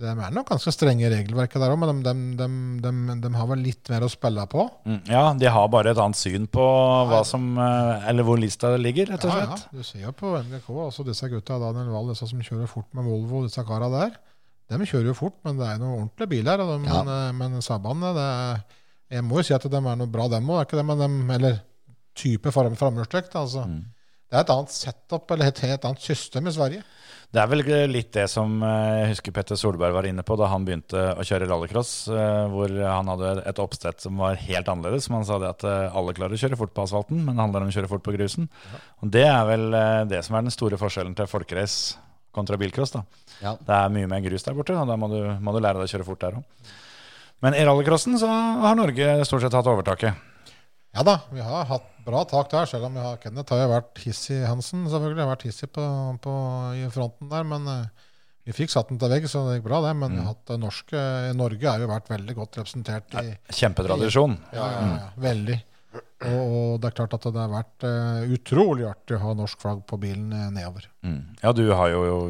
De 0.00 0.08
er 0.08 0.32
nok 0.32 0.48
ganske 0.48 0.72
strenge 0.72 1.04
i 1.04 1.10
regelverket 1.12 1.60
der 1.60 1.72
òg, 1.74 1.78
men 1.82 2.00
de, 2.02 2.12
de, 2.38 2.46
de, 2.80 2.90
de, 3.12 3.16
de 3.26 3.30
har 3.36 3.46
vel 3.50 3.60
litt 3.60 3.90
mer 3.92 4.06
å 4.06 4.08
spille 4.08 4.46
på. 4.48 4.64
Mm, 4.88 5.00
ja, 5.12 5.24
de 5.36 5.50
har 5.52 5.68
bare 5.68 5.92
et 5.92 6.00
annet 6.00 6.16
syn 6.16 6.46
på 6.48 6.64
hva 7.10 7.18
som 7.28 7.50
eh, 7.60 8.08
Eller 8.08 8.24
hvor 8.24 8.40
lista 8.40 8.70
ligger, 8.80 9.12
rett 9.12 9.24
og 9.28 9.32
Ja, 9.34 9.42
slett. 9.46 9.66
ja. 9.68 9.78
Du 9.78 9.82
ser 9.84 10.06
jo 10.06 10.12
på 10.16 10.32
NGK, 10.48 10.68
også 10.88 11.04
disse 11.04 11.28
gutta, 11.28 11.58
Daniel 11.60 11.92
Wahl, 11.92 12.08
disse 12.14 12.28
som 12.30 12.40
kjører 12.40 12.70
fort 12.72 12.88
med 12.96 13.04
Volvo, 13.04 13.44
disse 13.44 13.64
kara 13.68 13.90
der. 13.92 14.16
De 14.72 14.78
kjører 14.88 15.10
jo 15.10 15.14
fort, 15.18 15.36
men 15.44 15.58
det 15.60 15.66
er 15.68 15.80
noen 15.82 16.06
ordentlige 16.06 16.30
biler. 16.38 16.62
Og 16.64 16.70
de, 16.72 16.88
Ja. 16.88 17.02
Men, 17.04 17.36
men 17.52 17.60
Saabene, 17.64 18.14
det 18.16 18.24
er 18.32 18.62
Jeg 19.18 19.24
må 19.28 19.42
jo 19.42 19.44
si 19.44 19.52
at 19.52 19.66
de 19.68 19.76
er 19.76 19.96
noe 20.00 20.08
bra, 20.08 20.24
dem 20.32 20.48
òg, 20.48 20.62
er 20.62 20.64
ikke 20.70 20.78
det? 20.80 20.86
Men 20.88 21.02
de, 21.04 21.34
eller 21.36 21.58
type 22.14 22.52
fram- 22.52 22.76
framhjulstrekk. 22.78 23.30
Altså. 23.40 23.66
Mm. 23.68 23.82
Det 24.32 24.38
er 24.38 24.44
et 24.46 24.50
annet 24.54 24.72
setup, 24.72 25.30
eller 25.30 25.50
et 25.52 25.58
helt 25.66 25.84
annet 25.84 26.00
system 26.00 26.46
i 26.48 26.52
Sverige. 26.54 26.82
Det 27.32 27.40
er 27.40 27.48
vel 27.48 27.62
litt 27.88 28.10
det 28.12 28.26
som 28.28 28.58
eh, 28.64 29.02
jeg 29.02 29.10
husker 29.14 29.32
Petter 29.32 29.56
Solberg 29.56 29.94
var 29.96 30.04
inne 30.08 30.20
på 30.24 30.36
da 30.36 30.50
han 30.52 30.66
begynte 30.66 31.00
å 31.16 31.24
kjøre 31.24 31.46
rallycross, 31.48 31.92
eh, 32.12 32.42
hvor 32.52 32.68
han 32.76 33.08
hadde 33.08 33.30
et 33.48 33.60
oppsett 33.62 34.04
som 34.04 34.20
var 34.20 34.36
helt 34.36 34.68
annerledes. 34.68 35.06
Som 35.08 35.16
han 35.16 35.24
sa 35.28 35.38
det 35.40 35.48
at 35.54 35.64
eh, 35.64 35.96
alle 35.96 36.12
klarer 36.16 36.36
å 36.36 36.40
kjøre 36.42 36.58
fort 36.60 36.74
på 36.76 36.84
asfalten, 36.84 37.22
men 37.24 37.32
det 37.36 37.40
handler 37.44 37.64
om 37.64 37.72
å 37.72 37.76
kjøre 37.76 37.88
fort 37.92 38.04
på 38.04 38.12
grusen. 38.18 38.48
Og 39.00 39.12
Det 39.16 39.24
er 39.24 39.44
vel 39.48 39.68
det 40.12 40.20
som 40.28 40.36
er 40.36 40.44
den 40.44 40.52
store 40.52 40.76
forskjellen 40.80 41.16
til 41.16 41.28
folkerace 41.30 41.96
kontra 42.36 42.56
bilcross. 42.60 42.92
da. 42.96 43.02
Ja. 43.44 43.54
Det 43.60 43.78
er 43.80 43.92
mye 43.96 44.08
mer 44.12 44.20
grus 44.24 44.44
der 44.44 44.56
borte, 44.56 44.76
og 44.76 44.88
da 44.88 44.96
må 45.00 45.08
du, 45.12 45.18
må 45.40 45.52
du 45.56 45.60
lære 45.60 45.80
deg 45.80 45.88
å 45.88 45.92
kjøre 45.96 46.08
fort 46.08 46.20
der 46.24 46.36
òg. 46.40 46.68
Men 47.42 47.56
i 47.58 47.64
rallycrossen 47.66 48.16
så 48.20 48.28
har 48.28 48.76
Norge 48.78 49.08
stort 49.28 49.42
sett 49.44 49.56
hatt 49.56 49.68
overtaket. 49.72 50.14
Ja 50.92 51.02
da, 51.08 51.14
vi 51.32 51.40
har 51.40 51.64
hatt 51.70 51.86
bra 52.04 52.20
tak 52.28 52.50
der, 52.52 52.66
selv 52.68 52.90
om 52.90 52.96
vi 52.98 53.00
har, 53.00 53.16
Kenneth 53.22 53.54
har 53.54 53.62
jo 53.62 53.68
vært 53.70 54.00
hissig 54.04 54.42
Hansen, 54.44 54.82
selvfølgelig. 54.92 55.22
Har 55.24 55.30
vært 55.30 55.46
hissig 55.46 55.70
på, 55.72 55.84
på, 56.20 56.34
i 56.76 56.84
fronten 56.92 57.30
der, 57.32 57.46
men 57.48 57.68
eh, 57.72 58.10
vi 58.44 58.56
fikk 58.56 58.74
satt 58.74 58.90
den 58.90 59.00
til 59.00 59.08
vegg, 59.12 59.24
så 59.30 59.46
det 59.46 59.56
gikk 59.56 59.68
bra, 59.70 59.80
det. 59.86 59.94
Men 59.96 60.18
har 60.20 60.34
hatt 60.34 60.42
det 60.50 60.58
norske, 60.60 61.04
Norge 61.38 61.68
har 61.70 61.80
jo 61.80 61.88
vært 61.88 62.12
veldig 62.12 62.36
godt 62.36 62.60
representert 62.60 63.16
i 63.22 63.32
Kjempetradisjon. 63.56 64.36
Ja, 64.52 64.66
ja, 64.74 64.82
ja, 64.98 65.08
veldig. 65.24 65.58
Og, 66.30 66.80
det 66.80 66.90
er 66.90 66.96
klart 66.96 67.14
at 67.16 67.26
det 67.26 67.40
har 67.40 67.50
vært 67.50 67.86
eh, 67.88 68.32
utrolig 68.36 68.86
artig 68.88 69.16
å 69.16 69.22
ha 69.24 69.34
norsk 69.36 69.62
flagg 69.62 69.82
på 69.88 69.98
bilen 70.02 70.30
eh, 70.36 70.48
nedover. 70.54 70.86
Mm. 71.02 71.18
Ja, 71.42 71.50
du 71.56 71.64
har 71.74 71.90
jo, 71.90 72.28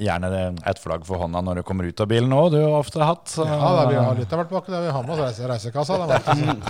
gjerne 0.00 0.30
et 0.64 0.80
flagg 0.80 1.04
for 1.04 1.20
hånda 1.20 1.42
når 1.44 1.60
du 1.60 1.64
kommer 1.68 1.84
ut 1.84 2.00
av 2.00 2.08
bilen 2.08 2.32
òg, 2.32 2.54
du 2.54 2.58
har 2.62 2.78
ofte 2.78 3.04
hatt. 3.04 3.26
Så. 3.34 3.44
Ja, 3.44 3.72
da, 3.76 3.84
vi 3.90 3.98
har 4.00 4.16
litt 4.18 4.32
av 4.32 4.40
hvert 4.40 4.54
bak 4.54 4.70
det. 4.72 4.80
Vi 4.86 4.94
har 4.96 5.04
med 5.04 5.24
oss 5.26 5.42
reisekassa. 5.52 6.00
Da, 6.08 6.20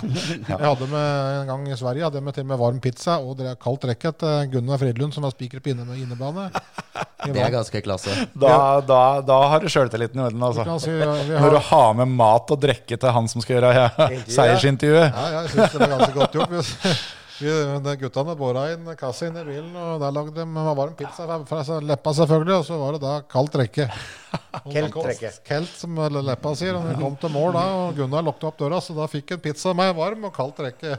jeg 0.51 0.59
hadde 0.59 0.89
med 0.91 1.41
en 1.41 1.53
gang 1.53 1.67
i 1.69 1.79
Sverige 1.79 2.09
hadde 2.09 2.19
jeg 2.19 2.27
med 2.27 2.35
til 2.35 2.47
og 2.47 2.51
med 2.51 2.61
varm 2.65 2.83
pizza 2.83 3.19
og 3.23 3.43
kaldt 3.61 3.87
rekket 3.91 4.19
til 4.25 4.55
Gunnar 4.57 4.81
Fridlund, 4.81 5.15
som 5.15 5.27
var 5.27 5.35
spiker 5.35 5.63
på 5.63 5.71
inne, 5.75 5.87
innebane. 5.99 6.49
Det 7.25 7.41
er 7.41 7.49
ganske 7.49 7.79
klasse. 7.81 8.13
Da, 8.37 8.81
da, 8.85 8.99
da 9.25 9.37
har 9.49 9.63
du 9.63 9.69
sjøltilliten 9.71 10.19
i 10.19 10.23
orden, 10.27 10.41
vi 10.43 10.61
kan 10.61 10.75
altså. 10.75 10.85
si, 10.85 10.93
vi 10.93 11.39
Når 11.39 11.55
du 11.55 11.57
har, 11.57 11.65
har 11.71 11.95
med 11.97 12.11
mat 12.19 12.51
og 12.53 12.59
drikke 12.61 12.99
til 13.01 13.15
han 13.15 13.29
som 13.31 13.41
skal 13.41 13.57
gjøre 13.57 13.71
ja, 13.73 13.87
seiersintervjuet. 14.29 15.07
ja, 15.09 15.25
ja, 15.33 15.41
jeg 15.45 15.53
synes 15.55 15.73
det 15.73 15.81
var 15.81 15.93
ganske 15.95 16.13
godt 16.19 16.24
gjort. 16.33 16.55
opp. 16.55 17.05
vi, 17.39 17.51
de 17.83 17.95
guttene 17.99 18.35
båra 18.39 18.69
inn 18.71 18.85
kassa 18.95 19.27
inn 19.27 19.37
i 19.37 19.43
bilen, 19.43 19.73
og 19.75 19.99
der 19.99 20.13
lagde 20.15 20.33
de 20.37 20.45
varm 20.79 20.93
pizza 20.95 21.25
fra, 21.49 21.79
leppa, 21.83 22.13
selvfølgelig. 22.15 22.55
Og 22.61 22.65
så 22.65 22.77
var 22.79 22.95
det 22.95 23.01
da 23.03 23.15
kaldt 23.31 23.57
drikke. 23.57 23.89
Kelt-drikke. 24.73 25.31
Kelt, 25.45 25.73
som 25.75 25.99
leppa 26.15 26.55
sier. 26.55 26.77
Og 26.79 26.87
vi 26.87 26.95
kom 27.01 27.17
til 27.19 27.33
mål 27.35 27.57
da, 27.57 27.65
og 27.81 27.99
Gunnar 27.99 28.23
lukket 28.25 28.47
opp 28.49 28.61
døra, 28.63 28.79
så 28.81 28.95
da 28.95 29.09
fikk 29.11 29.35
en 29.35 29.43
pizza 29.43 29.75
med 29.75 29.91
varm 29.97 30.29
og 30.29 30.33
kaldt 30.35 30.63
drikke. 30.63 30.95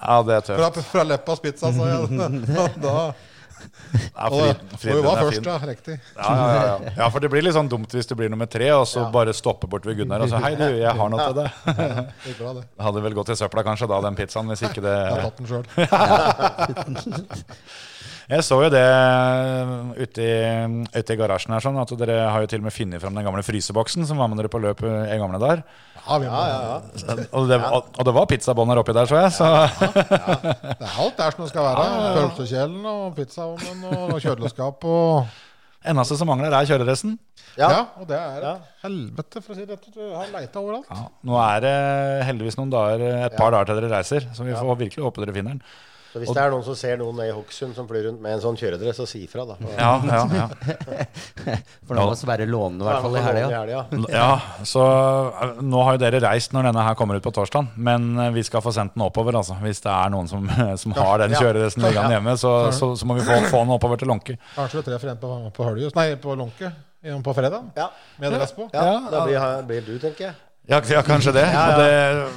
Ja, 0.00 0.22
det 0.24 0.38
er 0.38 0.46
tøft. 0.46 0.60
Fra, 0.60 0.84
fra 0.94 1.04
Leppas 1.04 1.42
pizza, 1.42 1.72
sa 1.76 1.90
jeg. 1.90 2.30
Da, 2.86 2.94
og, 3.60 4.40
var 5.04 5.22
først, 5.24 5.46
ja. 5.46 5.56
Riktig. 5.70 5.96
Ja, 6.16 6.30
ja, 6.30 6.64
ja, 6.64 6.92
ja. 6.96 7.08
for 7.10 7.22
det 7.22 7.30
blir 7.32 7.44
litt 7.44 7.56
sånn 7.56 7.70
dumt 7.70 7.92
hvis 7.94 8.08
det 8.10 8.16
blir 8.18 8.32
nummer 8.32 8.48
tre, 8.50 8.70
og 8.76 8.86
så 8.88 9.06
bare 9.12 9.34
stopper 9.36 9.70
bort 9.70 9.86
ved 9.88 10.00
Gunnar 10.00 10.24
og 10.24 10.32
så 10.32 10.40
Hei, 10.42 10.54
du, 10.58 10.66
jeg 10.80 10.96
har 11.00 11.12
noe 11.12 11.28
til 11.28 11.36
deg. 11.42 11.48
Hadde 12.86 13.04
vel 13.04 13.16
gått 13.18 13.34
i 13.34 13.38
søpla 13.38 13.66
kanskje 13.66 13.90
da, 13.90 14.00
den 14.08 14.18
pizzaen, 14.18 14.50
hvis 14.52 14.64
ikke 14.68 14.84
det 14.84 14.96
Jeg 14.96 15.14
har 15.16 15.24
tatt 15.28 15.40
den 15.40 15.50
sjøl. 15.50 15.64
Jeg 18.30 18.44
så 18.46 18.60
jo 18.62 18.68
det 18.70 18.84
ute 19.98 20.22
i, 20.22 20.34
ute 20.94 21.14
i 21.14 21.18
garasjen 21.18 21.50
her, 21.56 21.64
sånn 21.64 21.78
at 21.82 21.90
dere 21.98 22.18
har 22.30 22.44
jo 22.44 22.50
til 22.52 22.60
og 22.62 22.68
med 22.68 22.74
funnet 22.76 23.02
fram 23.02 23.16
den 23.16 23.26
gamle 23.26 23.42
fryseboksen 23.42 24.06
som 24.06 24.20
var 24.22 24.30
med 24.30 24.38
dere 24.38 24.52
på 24.52 24.60
løp 24.62 24.84
i 24.86 25.18
gamle 25.18 25.40
dager. 25.42 25.64
Ja, 26.06 26.16
vi 26.18 26.26
må, 26.26 26.32
Ja, 26.32 26.46
ja, 26.48 26.60
ja. 26.70 27.14
Og 27.36 27.48
det, 27.50 27.58
og, 27.64 27.90
og 27.98 28.06
det 28.08 28.14
var 28.16 28.26
pizzabånder 28.30 28.80
oppi 28.82 28.94
der, 28.96 29.06
så 29.10 29.20
jeg. 29.20 29.32
Så 29.36 29.48
Det 29.90 30.86
er 30.86 30.96
alt 31.04 31.16
der 31.20 31.34
som 31.36 31.44
det 31.44 31.50
skal 31.52 31.66
være. 31.68 31.86
Pølsekjelen 32.16 32.86
og 32.90 33.04
pizzaovnen 33.18 33.84
og 33.90 34.14
kjøleskap 34.24 34.86
og 34.88 35.28
eneste 35.90 36.16
som 36.20 36.28
mangler, 36.28 36.52
er 36.52 36.66
kjøredressen. 36.68 37.18
ja. 37.56 37.68
Ja. 37.70 37.84
og 38.00 38.08
det 38.08 38.16
er 38.18 38.44
et 38.50 38.66
helvete, 38.82 39.40
for 39.44 39.54
å 39.54 39.58
si 39.58 39.64
det. 39.68 39.78
Du 39.94 40.00
har 40.14 40.28
leita 40.32 40.60
overalt. 40.60 40.88
Ja, 40.90 41.06
nå 41.26 41.38
er 41.40 41.62
det 41.64 41.76
heldigvis 42.28 42.58
noen 42.60 42.72
dager, 42.72 43.00
et 43.26 43.36
par 43.38 43.54
dager 43.54 43.70
til 43.72 43.80
dere 43.80 43.94
reiser, 43.98 44.28
så 44.36 44.44
vi 44.46 44.52
får 44.56 44.76
virkelig 44.84 45.06
håpe 45.06 45.24
dere 45.24 45.34
finner 45.36 45.56
den. 45.56 45.62
Så 46.12 46.18
hvis 46.18 46.32
det 46.34 46.42
er 46.42 46.50
noen 46.50 46.64
som 46.66 46.74
ser 46.74 46.96
noen 46.98 47.20
i 47.22 47.28
Hokksund 47.30 47.76
som 47.76 47.86
flyr 47.86 48.08
rundt 48.08 48.20
med 48.24 48.32
en 48.34 48.40
sånn 48.42 48.56
kjøredress, 48.58 48.96
så 48.98 49.06
si 49.06 49.20
ifra, 49.28 49.44
da. 49.46 49.54
Ja, 49.78 49.92
ja, 50.02 50.22
ja. 50.34 50.46
For 51.86 51.94
nå 51.94 52.06
må 52.10 52.16
Sverre 52.18 52.46
låne 52.50 52.78
den 52.78 52.82
i 52.82 52.88
hvert 52.88 53.04
fall 53.04 53.16
i 53.16 53.22
helga. 53.24 53.60
helga. 53.60 53.84
Ja, 54.10 54.64
så 54.66 54.82
eh, 55.30 55.60
nå 55.62 55.84
har 55.86 55.96
jo 55.96 56.02
dere 56.02 56.20
reist 56.26 56.52
når 56.56 56.70
denne 56.70 56.84
her 56.88 56.98
kommer 56.98 57.20
ut 57.20 57.24
på 57.26 57.32
torsdag, 57.36 57.70
men 57.78 58.10
eh, 58.18 58.32
vi 58.34 58.42
skal 58.46 58.64
få 58.64 58.74
sendt 58.74 58.96
den 58.98 59.06
oppover, 59.06 59.38
altså. 59.38 59.54
Hvis 59.62 59.82
det 59.86 59.92
er 59.94 60.10
noen 60.16 60.28
som, 60.30 60.50
som 60.82 60.96
har 60.98 61.22
den 61.24 61.36
Ja. 61.38 61.44
kjøredressen 61.44 61.86
liggende 61.86 62.18
hjemme, 62.18 62.36
så, 62.40 62.54
så, 62.74 62.92
så 62.98 63.06
må 63.08 63.14
vi 63.20 63.26
få, 63.30 63.38
få 63.52 63.62
den 63.64 63.74
oppover 63.78 64.00
til 64.02 64.10
Lånke. 64.10 64.38
Kanskje 64.58 64.82
vi 64.82 64.86
treffer 64.90 65.14
en 65.14 65.22
på, 65.22 65.34
på 65.56 65.70
Høljus, 65.70 65.94
nei, 65.98 66.10
på 66.20 66.34
Lånke 66.38 66.74
på 67.00 67.32
fredag. 67.32 67.70
Ja. 67.78 67.86
Med 68.20 68.34
dress 68.34 68.50
på. 68.52 68.66
ja, 68.74 68.82
Ja. 68.84 68.96
da 69.08 69.22
blir, 69.24 69.44
blir 69.70 69.86
du, 69.86 69.94
tenker 70.02 70.26
jeg. 70.26 70.34
Ja, 70.70 70.78
ja 70.86 71.02
kanskje 71.02 71.32
det. 71.34 71.46
Og 71.60 71.80
det. 71.80 71.94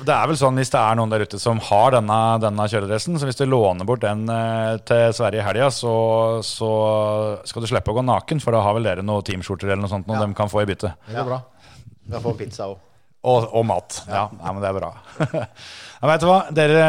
Det 0.07 0.14
er 0.15 0.30
vel 0.31 0.39
sånn 0.39 0.57
hvis 0.57 0.72
det 0.73 0.80
er 0.81 0.97
noen 0.97 1.11
der 1.14 1.26
ute 1.27 1.39
som 1.41 1.61
har 1.69 1.93
denne, 1.93 2.19
denne 2.41 2.65
kjøredressen, 2.72 3.19
så 3.22 3.30
hvis 3.30 3.38
du 3.38 3.45
låner 3.45 3.85
bort 3.88 4.01
den 4.05 4.26
eh, 4.31 4.80
til 4.88 5.14
Sverige 5.14 5.43
i 5.43 5.45
helga, 5.45 5.69
så, 5.73 5.93
så 6.45 6.72
skal 7.45 7.65
du 7.65 7.69
slippe 7.69 7.93
å 7.93 7.99
gå 7.99 8.05
naken, 8.07 8.41
for 8.43 8.55
da 8.55 8.64
har 8.65 8.77
vel 8.77 8.89
dere 8.89 9.05
noen 9.05 9.26
teamskjorter 9.27 9.69
eller 9.69 9.85
noe 9.85 9.93
sånt 9.93 10.10
noe 10.10 10.23
de 10.23 10.34
kan 10.38 10.49
få 10.51 10.64
i 10.64 10.72
bytte. 10.73 10.95
Det 11.05 11.19
går 11.19 11.30
bra. 11.30 11.39
Da 12.10 12.23
får 12.23 12.41
pizza 12.41 12.72
òg. 12.72 12.81
Og, 13.23 13.45
og 13.55 13.64
mat. 13.64 14.01
Ja, 14.10 14.26
nei, 14.35 14.51
men 14.51 14.60
det 14.60 14.68
er 14.68 14.76
bra. 14.76 14.89
ja, 16.01 16.07
vet 16.10 16.23
du 16.23 16.27
hva? 16.27 16.39
Dere, 16.51 16.88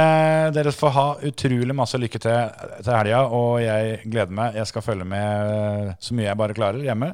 dere 0.57 0.73
får 0.75 0.95
ha 0.97 1.05
utrolig 1.29 1.77
masse 1.79 2.01
lykke 2.01 2.19
til 2.25 2.57
til 2.81 2.91
helga, 2.91 3.21
og 3.31 3.61
jeg 3.63 4.01
gleder 4.09 4.35
meg. 4.35 4.57
Jeg 4.59 4.73
skal 4.73 4.83
følge 4.83 5.07
med 5.07 5.93
så 6.03 6.17
mye 6.17 6.27
jeg 6.27 6.41
bare 6.41 6.57
klarer 6.57 6.83
hjemme. 6.83 7.13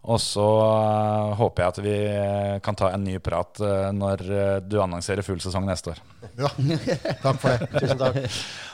Og 0.00 0.16
så 0.22 0.44
eh, 0.64 1.32
håper 1.36 1.62
jeg 1.62 1.74
at 1.74 1.80
vi 1.84 1.94
eh, 2.08 2.54
kan 2.64 2.78
ta 2.78 2.88
en 2.94 3.04
ny 3.04 3.18
prat 3.20 3.60
eh, 3.60 3.90
når 3.92 4.24
du 4.64 4.78
annonserer 4.80 5.26
full 5.26 5.40
sesong 5.44 5.68
neste 5.68 5.92
år. 5.92 6.00
Ja. 6.40 6.48
Takk 7.20 7.40
for 7.42 7.52
det. 7.52 7.68
Tusen 7.82 8.00
takk. 8.00 8.20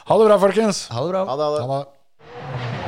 Ha 0.07 0.20
det 0.23 0.31
bra, 0.31 0.40
folkens! 0.47 0.86
Ha 0.94 1.03
det 1.03 1.15
bra. 1.16 1.27
Ha 1.27 1.39
det. 1.40 1.48
Ha 1.51 1.57
det. 1.59 1.66
Ha 1.66 1.78
det. 1.82 2.86